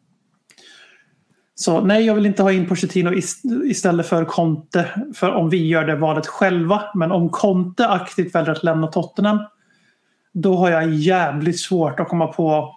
Så 1.55 1.81
nej, 1.81 2.07
jag 2.07 2.15
vill 2.15 2.27
inte 2.27 2.43
ha 2.43 2.53
in 2.53 2.69
Pochettino 2.69 3.13
istället 3.65 4.07
för 4.07 4.25
Conte. 4.25 4.87
För 5.15 5.31
om 5.31 5.51
vi 5.51 5.67
gör 5.67 5.85
det 5.85 5.97
valet 5.97 6.27
själva. 6.27 6.83
Men 6.95 7.13
om 7.13 7.29
Conte 7.29 7.89
aktivt 7.89 8.35
väljer 8.35 8.53
att 8.53 8.65
lämna 8.65 8.87
Tottenham. 8.87 9.39
Då 10.33 10.57
har 10.57 10.71
jag 10.71 10.95
jävligt 10.95 11.61
svårt 11.61 12.01
att 12.01 12.09
komma 12.09 12.27
på 12.27 12.75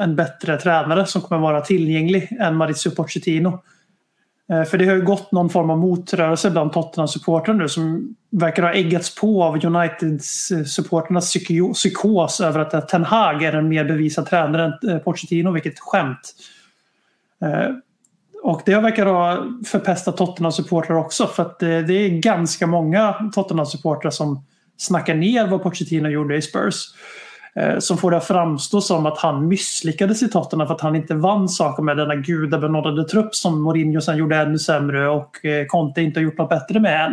en 0.00 0.16
bättre 0.16 0.56
tränare 0.56 1.06
som 1.06 1.22
kommer 1.22 1.42
vara 1.42 1.60
tillgänglig 1.60 2.36
än 2.40 2.56
Maurizio 2.56 2.90
Pochettino. 2.90 3.62
Eh, 4.52 4.64
för 4.64 4.78
det 4.78 4.86
har 4.86 4.94
ju 4.94 5.02
gått 5.02 5.32
någon 5.32 5.50
form 5.50 5.70
av 5.70 5.78
motrörelse 5.78 6.50
bland 6.50 6.72
Tottenham-supportrar 6.72 7.54
nu 7.54 7.68
som 7.68 8.14
verkar 8.30 8.62
ha 8.62 8.72
äggats 8.72 9.14
på 9.14 9.44
av 9.44 9.56
United-supporternas 9.56 11.34
psykos 11.74 12.40
över 12.40 12.60
att 12.60 12.88
Ten 12.88 13.04
Hag 13.04 13.42
är 13.42 13.52
en 13.52 13.68
mer 13.68 13.84
bevisad 13.84 14.26
tränare 14.26 14.64
än 14.64 14.90
eh, 14.90 14.98
Pochettino, 14.98 15.50
vilket 15.50 15.80
skämt. 15.80 16.34
Eh, 17.42 17.70
och 18.42 18.62
det 18.66 18.80
verkar 18.80 19.06
ha 19.06 19.46
förpestat 19.66 20.16
Tottenham-supportrar 20.16 20.96
också 20.96 21.26
för 21.26 21.42
att 21.42 21.58
det, 21.58 21.82
det 21.82 21.94
är 21.94 22.08
ganska 22.08 22.66
många 22.66 23.30
Tottenham-supportrar 23.34 24.10
som 24.10 24.44
snackar 24.76 25.14
ner 25.14 25.46
vad 25.46 25.62
Pochettino 25.62 26.08
gjorde 26.08 26.36
i 26.36 26.42
Spurs. 26.42 26.74
Eh, 27.56 27.78
som 27.78 27.98
får 27.98 28.10
det 28.10 28.16
att 28.16 28.24
framstå 28.24 28.80
som 28.80 29.06
att 29.06 29.18
han 29.18 29.48
misslyckades 29.48 30.22
i 30.22 30.28
Tottenham 30.28 30.66
för 30.66 30.74
att 30.74 30.80
han 30.80 30.96
inte 30.96 31.14
vann 31.14 31.48
saker 31.48 31.82
med 31.82 31.96
denna 31.96 32.14
gudabenådade 32.16 33.04
trupp 33.04 33.34
som 33.34 33.62
Mourinho 33.62 34.00
sen 34.00 34.16
gjorde 34.16 34.36
ännu 34.36 34.58
sämre 34.58 35.08
och 35.08 35.44
eh, 35.44 35.66
Conte 35.66 36.02
inte 36.02 36.20
har 36.20 36.24
gjort 36.24 36.38
något 36.38 36.48
bättre 36.48 36.80
med 36.80 37.06
än. 37.06 37.12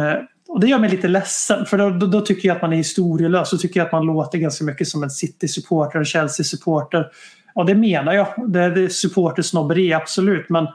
Eh, 0.00 0.18
och 0.48 0.60
det 0.60 0.66
gör 0.66 0.78
mig 0.78 0.90
lite 0.90 1.08
ledsen 1.08 1.66
för 1.66 1.78
då, 1.78 1.90
då, 1.90 2.06
då 2.06 2.20
tycker 2.20 2.48
jag 2.48 2.56
att 2.56 2.62
man 2.62 2.72
är 2.72 2.76
historielös. 2.76 3.50
Då 3.50 3.56
tycker 3.56 3.80
jag 3.80 3.86
att 3.86 3.92
man 3.92 4.06
låter 4.06 4.38
ganska 4.38 4.64
mycket 4.64 4.88
som 4.88 5.02
en 5.02 5.10
City-supporter, 5.10 5.98
en 5.98 6.04
Chelsea-supporter. 6.04 7.06
Och 7.54 7.66
det 7.66 7.74
menar 7.74 8.12
jag. 8.12 8.26
Det 8.48 8.60
är 8.60 8.88
supportersnobberi, 8.88 9.92
absolut. 9.92 10.48
Men 10.48 10.66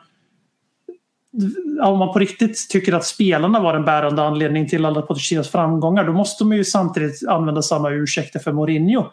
om 1.81 1.99
man 1.99 2.13
på 2.13 2.19
riktigt 2.19 2.69
tycker 2.69 2.93
att 2.93 3.05
spelarna 3.05 3.59
var 3.59 3.73
en 3.73 3.85
bärande 3.85 4.23
anledning 4.23 4.69
till 4.69 4.85
alla 4.85 5.01
Pochettinos 5.01 5.49
framgångar 5.49 6.03
då 6.03 6.13
måste 6.13 6.45
man 6.45 6.57
ju 6.57 6.63
samtidigt 6.63 7.27
använda 7.27 7.61
samma 7.61 7.89
ursäkter 7.89 8.39
för 8.39 8.51
Mourinho. 8.51 9.05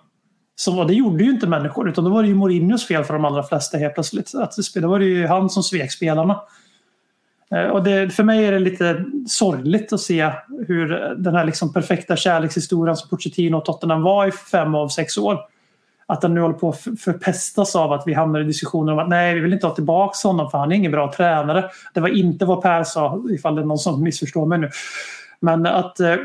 Så 0.56 0.84
det 0.84 0.94
gjorde 0.94 1.24
ju 1.24 1.30
inte 1.30 1.46
människor 1.46 1.88
utan 1.88 2.04
då 2.04 2.10
var 2.10 2.22
det 2.22 2.28
ju 2.28 2.34
Mourinhos 2.34 2.86
fel 2.86 3.04
för 3.04 3.14
de 3.14 3.24
allra 3.24 3.42
flesta 3.42 3.78
helt 3.78 3.94
plötsligt. 3.94 4.34
Att 4.34 4.54
det 4.74 4.86
var 4.86 4.98
det 4.98 5.04
ju 5.04 5.26
han 5.26 5.50
som 5.50 5.62
svek 5.62 5.92
spelarna. 5.92 6.40
Eh, 7.54 7.64
och 7.64 7.84
det, 7.84 8.10
för 8.10 8.22
mig 8.22 8.44
är 8.44 8.52
det 8.52 8.58
lite 8.58 9.04
sorgligt 9.26 9.92
att 9.92 10.00
se 10.00 10.32
hur 10.68 10.88
den 11.18 11.34
här 11.34 11.44
liksom 11.44 11.72
perfekta 11.72 12.16
kärlekshistorien 12.16 12.96
som 12.96 13.08
Pochettino 13.08 13.56
och 13.56 13.64
Tottenham 13.64 14.02
var 14.02 14.26
i 14.26 14.32
fem 14.32 14.74
av 14.74 14.88
sex 14.88 15.18
år. 15.18 15.38
Att 16.10 16.20
den 16.20 16.34
nu 16.34 16.40
håller 16.40 16.54
på 16.54 16.68
att 16.68 16.80
förpestas 16.80 17.76
av 17.76 17.92
att 17.92 18.02
vi 18.06 18.14
hamnar 18.14 18.40
i 18.40 18.44
diskussioner 18.44 18.92
om 18.92 18.98
att 18.98 19.08
nej, 19.08 19.34
vi 19.34 19.40
vill 19.40 19.52
inte 19.52 19.66
ha 19.66 19.74
tillbaka 19.74 20.28
honom 20.28 20.50
för 20.50 20.58
han 20.58 20.72
är 20.72 20.76
ingen 20.76 20.92
bra 20.92 21.12
tränare. 21.12 21.70
Det 21.94 22.00
var 22.00 22.08
inte 22.08 22.44
vad 22.44 22.62
Per 22.62 22.84
sa, 22.84 23.22
ifall 23.30 23.54
det 23.54 23.62
är 23.62 23.66
någon 23.66 23.78
som 23.78 24.02
missförstår 24.02 24.46
mig 24.46 24.58
nu. 24.58 24.70
Men 25.40 25.66
att 25.66 26.00
eh, 26.00 26.16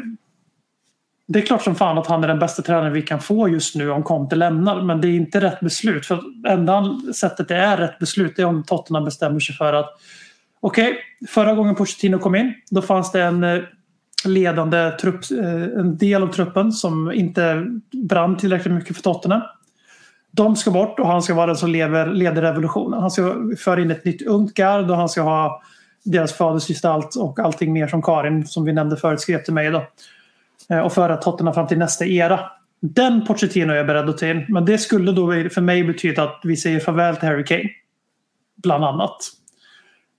det 1.27 1.39
är 1.39 1.45
klart 1.45 1.63
som 1.63 1.75
fan 1.75 1.97
att 1.97 2.07
han 2.07 2.23
är 2.23 2.27
den 2.27 2.39
bästa 2.39 2.61
tränaren 2.61 2.93
vi 2.93 3.01
kan 3.01 3.19
få 3.19 3.49
just 3.49 3.75
nu 3.75 3.91
om 3.91 4.03
Conte 4.03 4.35
lämnar. 4.35 4.81
Men 4.81 5.01
det 5.01 5.07
är 5.07 5.15
inte 5.15 5.41
rätt 5.41 5.59
beslut. 5.59 6.05
För 6.05 6.21
enda 6.47 6.99
sättet 7.15 7.47
det 7.47 7.55
är 7.55 7.77
rätt 7.77 7.99
beslut 7.99 8.39
är 8.39 8.45
om 8.45 8.63
Tottenham 8.63 9.05
bestämmer 9.05 9.39
sig 9.39 9.55
för 9.55 9.73
att 9.73 9.89
okej, 10.59 10.97
förra 11.29 11.53
gången 11.53 11.75
Pochettino 11.75 12.19
kom 12.19 12.35
in 12.35 12.53
då 12.71 12.81
fanns 12.81 13.11
det 13.11 13.23
en 13.23 13.43
eh, 13.43 13.61
ledande 14.25 14.91
trupp, 14.91 15.31
eh, 15.31 15.79
en 15.79 15.97
del 15.97 16.23
av 16.23 16.27
truppen 16.27 16.71
som 16.71 17.11
inte 17.11 17.65
brann 18.09 18.37
tillräckligt 18.37 18.73
mycket 18.73 18.95
för 18.95 19.03
Tottenham. 19.03 19.41
De 20.35 20.55
ska 20.55 20.71
bort 20.71 20.99
och 20.99 21.07
han 21.07 21.21
ska 21.21 21.33
vara 21.33 21.47
den 21.47 21.55
som 21.55 21.69
lever, 21.69 22.07
leder 22.07 22.41
revolutionen. 22.41 23.01
Han 23.01 23.11
ska 23.11 23.35
föra 23.57 23.81
in 23.81 23.91
ett 23.91 24.05
nytt 24.05 24.21
ungt 24.21 24.53
gard 24.53 24.91
och 24.91 24.97
han 24.97 25.09
ska 25.09 25.21
ha 25.21 25.61
deras 26.03 26.33
fadersgestalt 26.33 27.15
och 27.15 27.39
allting 27.39 27.73
mer 27.73 27.87
som 27.87 28.01
Karin, 28.01 28.47
som 28.47 28.65
vi 28.65 28.73
nämnde 28.73 28.97
förut, 28.97 29.19
skrev 29.19 29.43
till 29.43 29.53
mig. 29.53 29.71
Då. 29.71 29.85
Eh, 30.69 30.79
och 30.79 30.93
föra 30.93 31.17
Tottenham 31.17 31.53
fram 31.53 31.67
till 31.67 31.77
nästa 31.77 32.05
era. 32.05 32.39
Den 32.79 33.25
Pochettino 33.25 33.71
är 33.71 33.77
jag 33.77 33.87
beredd 33.87 34.09
att 34.09 34.17
ta 34.17 34.27
in. 34.27 34.45
Men 34.49 34.65
det 34.65 34.77
skulle 34.77 35.11
då 35.11 35.49
för 35.49 35.61
mig 35.61 35.83
betyda 35.83 36.23
att 36.23 36.41
vi 36.43 36.57
säger 36.57 36.79
farväl 36.79 37.15
till 37.15 37.27
Harry 37.27 37.45
Kane. 37.45 37.69
Bland 38.63 38.85
annat. 38.85 39.17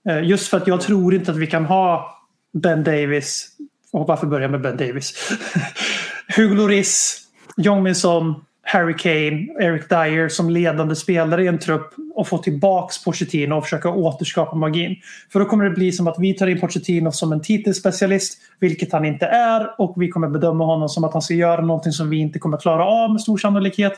Eh, 0.09 0.23
just 0.23 0.47
för 0.47 0.57
att 0.57 0.67
jag 0.67 0.81
tror 0.81 1.13
inte 1.13 1.31
att 1.31 1.37
vi 1.37 1.47
kan 1.47 1.65
ha 1.65 2.17
Ben 2.53 2.83
Davis. 2.83 3.49
Och 3.91 4.07
varför 4.07 4.27
börja 4.27 4.47
med 4.47 4.61
Ben 4.61 4.77
Davis? 4.77 5.31
Hugo 6.35 6.55
Lloris, 6.55 7.21
Jong 7.57 7.83
Min 7.83 7.95
Son, 7.95 8.35
Harry 8.69 8.93
Kane, 8.97 9.47
Eric 9.59 9.89
Dyer 9.89 10.29
som 10.29 10.49
ledande 10.49 10.95
spelare 10.95 11.43
i 11.43 11.47
en 11.47 11.59
trupp 11.59 11.93
och 12.15 12.27
få 12.27 12.37
tillbaks 12.37 13.03
Pochettino 13.03 13.55
och 13.55 13.63
försöka 13.63 13.89
återskapa 13.89 14.55
magin. 14.55 14.95
För 15.31 15.39
då 15.39 15.45
kommer 15.45 15.63
det 15.63 15.69
bli 15.69 15.91
som 15.91 16.07
att 16.07 16.15
vi 16.19 16.33
tar 16.33 16.47
in 16.47 16.59
Pochettino 16.59 17.11
som 17.11 17.31
en 17.31 17.41
titelspecialist, 17.41 18.37
vilket 18.59 18.91
han 18.91 19.05
inte 19.05 19.25
är 19.25 19.81
och 19.81 19.93
vi 19.97 20.09
kommer 20.09 20.27
bedöma 20.27 20.65
honom 20.65 20.89
som 20.89 21.03
att 21.03 21.13
han 21.13 21.21
ska 21.21 21.33
göra 21.33 21.61
någonting 21.61 21.91
som 21.91 22.09
vi 22.09 22.17
inte 22.17 22.39
kommer 22.39 22.57
klara 22.57 22.85
av 22.85 23.11
med 23.11 23.21
stor 23.21 23.37
sannolikhet. 23.37 23.93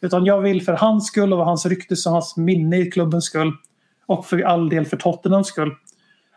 Utan 0.00 0.24
jag 0.24 0.40
vill 0.40 0.62
för 0.62 0.72
hans 0.72 1.06
skull 1.06 1.32
och 1.32 1.44
hans 1.44 1.66
rykte 1.66 1.94
och 2.06 2.12
hans 2.12 2.36
minne 2.36 2.78
i 2.78 2.90
klubbens 2.90 3.24
skull 3.24 3.52
och 4.06 4.26
för 4.26 4.42
all 4.42 4.68
del 4.68 4.84
för 4.84 4.96
Tottenhams 4.96 5.46
skull 5.46 5.70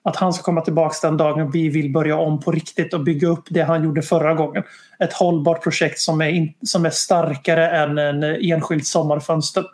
att 0.06 0.16
han 0.16 0.34
ska 0.34 0.44
komma 0.44 0.62
tillbaka 0.62 1.08
den 1.08 1.18
dagen 1.18 1.52
vi 1.52 1.70
vill 1.70 1.92
börja 1.94 2.18
om 2.18 2.40
på 2.40 2.52
riktigt 2.52 2.94
och 2.94 3.04
bygga 3.04 3.28
upp 3.28 3.44
det 3.50 3.62
han 3.62 3.84
gjorde 3.84 4.02
förra 4.02 4.34
gången. 4.34 4.64
Ett 5.00 5.14
hållbart 5.14 5.64
projekt 5.64 6.00
som 6.00 6.22
är, 6.22 6.30
in, 6.30 6.54
som 6.62 6.86
är 6.86 6.90
starkare 6.90 7.70
än 7.70 7.98
en 7.98 8.24
enskild 8.24 8.86
sommarfönster. 8.88 9.66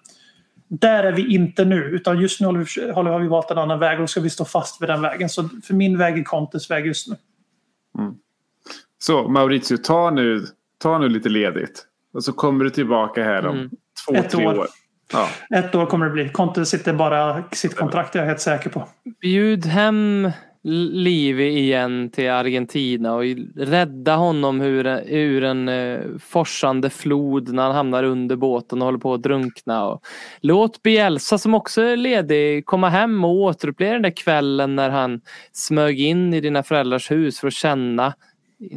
Där 0.67 1.03
är 1.03 1.11
vi 1.11 1.33
inte 1.33 1.65
nu, 1.65 1.75
utan 1.83 2.19
just 2.19 2.39
nu 2.41 2.45
håller 2.47 2.59
vi, 2.75 2.91
håller, 2.91 3.11
har 3.11 3.19
vi 3.19 3.27
valt 3.27 3.51
en 3.51 3.57
annan 3.57 3.79
väg 3.79 3.93
och 3.97 4.03
då 4.03 4.07
ska 4.07 4.21
vi 4.21 4.29
stå 4.29 4.45
fast 4.45 4.81
vid 4.81 4.89
den 4.89 5.01
vägen. 5.01 5.29
Så 5.29 5.49
för 5.63 5.73
min 5.73 5.97
väg 5.97 6.17
är 6.19 6.23
Contes 6.23 6.71
väg 6.71 6.85
just 6.85 7.07
nu. 7.07 7.15
Så 8.99 9.27
Maurizio, 9.27 9.77
ta 9.77 10.09
nu, 10.11 10.45
ta 10.77 10.97
nu 10.97 11.09
lite 11.09 11.29
ledigt. 11.29 11.85
Och 12.13 12.23
så 12.23 12.33
kommer 12.33 12.63
du 12.63 12.69
tillbaka 12.69 13.23
här 13.23 13.45
om 13.47 13.55
Mm. 13.57 13.69
två, 14.07 14.15
Ett 14.15 14.29
tre 14.29 14.47
år. 14.47 14.57
år. 14.59 14.67
Ja. 15.13 15.29
Ett 15.55 15.75
år 15.75 15.85
kommer 15.85 16.05
det 16.05 16.11
bli. 16.11 16.29
Conte 16.29 16.65
sitter 16.65 16.93
bara 16.93 17.43
sitt 17.51 17.75
kontrakt, 17.75 18.15
jag 18.15 18.23
är 18.23 18.27
helt 18.27 18.41
säker 18.41 18.69
på. 18.69 18.87
Bjud 19.21 19.65
hem 19.65 20.31
Livi 20.63 21.47
igen 21.47 22.09
till 22.09 22.29
Argentina 22.29 23.13
och 23.13 23.23
rädda 23.55 24.15
honom 24.15 24.61
ur, 24.61 24.87
ur 25.07 25.43
en 25.43 25.69
eh, 25.69 25.99
forsande 26.19 26.89
flod 26.89 27.53
när 27.53 27.63
han 27.63 27.75
hamnar 27.75 28.03
under 28.03 28.35
båten 28.35 28.81
och 28.81 28.85
håller 28.85 28.99
på 28.99 29.13
att 29.13 29.23
drunkna. 29.23 29.85
Och 29.85 30.03
låt 30.41 30.83
Bielsa 30.83 31.37
som 31.37 31.53
också 31.53 31.81
är 31.81 31.97
ledig 31.97 32.65
komma 32.65 32.89
hem 32.89 33.23
och 33.23 33.35
återuppleva 33.35 33.93
den 33.93 34.01
där 34.01 34.15
kvällen 34.15 34.75
när 34.75 34.89
han 34.89 35.21
smög 35.51 35.99
in 35.99 36.33
i 36.33 36.41
dina 36.41 36.63
föräldrars 36.63 37.11
hus 37.11 37.39
för 37.39 37.47
att 37.47 37.53
känna 37.53 38.13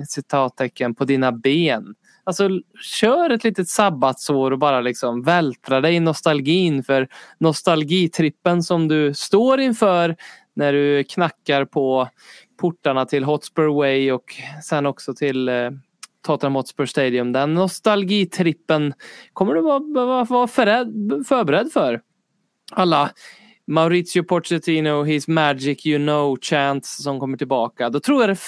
citattecken 0.08 0.94
på 0.94 1.04
dina 1.04 1.32
ben. 1.32 1.94
Alltså 2.24 2.48
kör 2.80 3.30
ett 3.30 3.44
litet 3.44 3.68
sabbatsår 3.68 4.50
och 4.50 4.58
bara 4.58 4.80
liksom 4.80 5.22
vältra 5.22 5.80
dig 5.80 5.94
i 5.94 6.00
nostalgin 6.00 6.84
för 6.84 7.08
nostalgitrippen 7.38 8.62
som 8.62 8.88
du 8.88 9.14
står 9.14 9.60
inför 9.60 10.16
när 10.54 10.72
du 10.72 11.04
knackar 11.04 11.64
på 11.64 12.08
portarna 12.60 13.06
till 13.06 13.24
Hotspur 13.24 13.74
Way 13.76 14.12
och 14.12 14.34
sen 14.62 14.86
också 14.86 15.14
till 15.14 15.48
eh, 15.48 15.70
Tottenham 16.26 16.54
Hotspur 16.54 16.86
Stadium. 16.86 17.32
Den 17.32 17.54
nostalgitrippen 17.54 18.94
kommer 19.32 19.54
du 19.54 19.60
vara, 19.60 19.80
behöva 19.80 20.24
vara 20.24 20.46
förberedd 20.46 21.72
för. 21.72 22.00
Alla 22.72 23.10
Maurizio 23.66 24.22
Pochettino, 24.22 25.02
His 25.02 25.28
Magic 25.28 25.86
You 25.86 25.98
Know 25.98 26.38
chants 26.40 27.02
som 27.02 27.20
kommer 27.20 27.36
tillbaka. 27.36 27.90
Då 27.90 28.00
tror 28.00 28.20
jag 28.22 28.30
det 28.30 28.38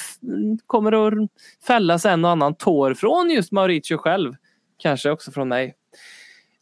kommer 0.67 1.23
att 1.23 1.29
fällas 1.67 2.05
en 2.05 2.25
och 2.25 2.31
annan 2.31 2.55
tår 2.55 2.95
från 2.95 3.31
just 3.31 3.53
Maurizio 3.53 3.97
själv. 3.97 4.35
Kanske 4.79 5.11
också 5.11 5.31
från 5.31 5.49
mig. 5.49 5.75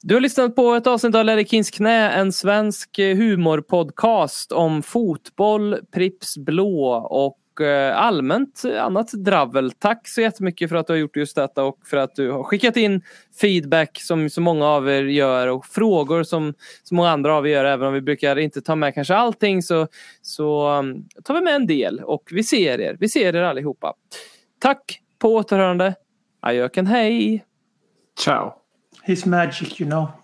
Du 0.03 0.15
har 0.15 0.21
lyssnat 0.21 0.57
på 0.57 0.75
ett 0.75 0.87
avsnitt 0.87 1.15
av 1.15 1.25
Larry 1.25 1.47
Kings 1.47 1.71
knä, 1.71 2.11
en 2.11 2.33
svensk 2.33 2.99
eh, 2.99 3.17
humorpodcast 3.17 4.53
om 4.53 4.83
fotboll, 4.83 5.79
Prips 5.93 6.39
blå 6.39 6.95
och 6.95 7.39
eh, 7.61 7.97
allmänt 7.97 8.63
annat 8.81 9.13
dravel. 9.13 9.71
Tack 9.71 10.09
så 10.09 10.21
jättemycket 10.21 10.71
för 10.71 10.77
att 10.77 10.87
du 10.87 10.93
har 10.93 10.99
gjort 10.99 11.17
just 11.17 11.37
detta 11.37 11.65
och 11.65 11.79
för 11.87 11.97
att 11.97 12.15
du 12.15 12.31
har 12.31 12.43
skickat 12.43 12.77
in 12.77 13.03
feedback 13.41 14.01
som 14.01 14.31
så 14.31 14.41
många 14.41 14.67
av 14.67 14.89
er 14.89 15.03
gör 15.03 15.49
och 15.49 15.67
frågor 15.67 16.23
som 16.23 16.55
så 16.83 16.95
många 16.95 17.11
andra 17.11 17.35
av 17.35 17.47
er 17.47 17.51
gör. 17.51 17.65
Även 17.65 17.89
om 17.89 17.95
vi 17.95 18.01
brukar 18.01 18.39
inte 18.39 18.61
ta 18.61 18.77
med 18.77 18.95
kanske 18.95 19.15
allting 19.15 19.63
så, 19.63 19.87
så 20.23 20.79
um, 20.79 21.09
tar 21.25 21.35
vi 21.35 21.41
med 21.41 21.55
en 21.55 21.67
del 21.67 22.01
och 22.01 22.29
vi 22.31 22.43
ser 22.43 22.81
er. 22.81 22.97
Vi 23.01 23.09
ser 23.09 23.37
er 23.37 23.43
allihopa. 23.43 23.95
Tack 24.61 25.01
på 25.19 25.35
återhörande. 25.35 25.95
Ajöken 26.43 26.87
hej! 26.87 27.45
Ciao. 28.19 28.55
He's 29.07 29.29
magic 29.29 29.81
you 29.81 29.91
know. 29.91 30.24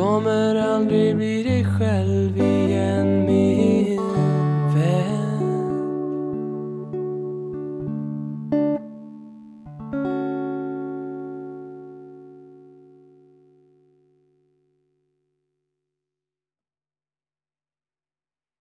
kommer 0.00 0.54
aldrig 0.54 1.16
bli 1.16 1.42
dig 1.42 1.64
själv 1.64 2.36
igen. 2.36 2.59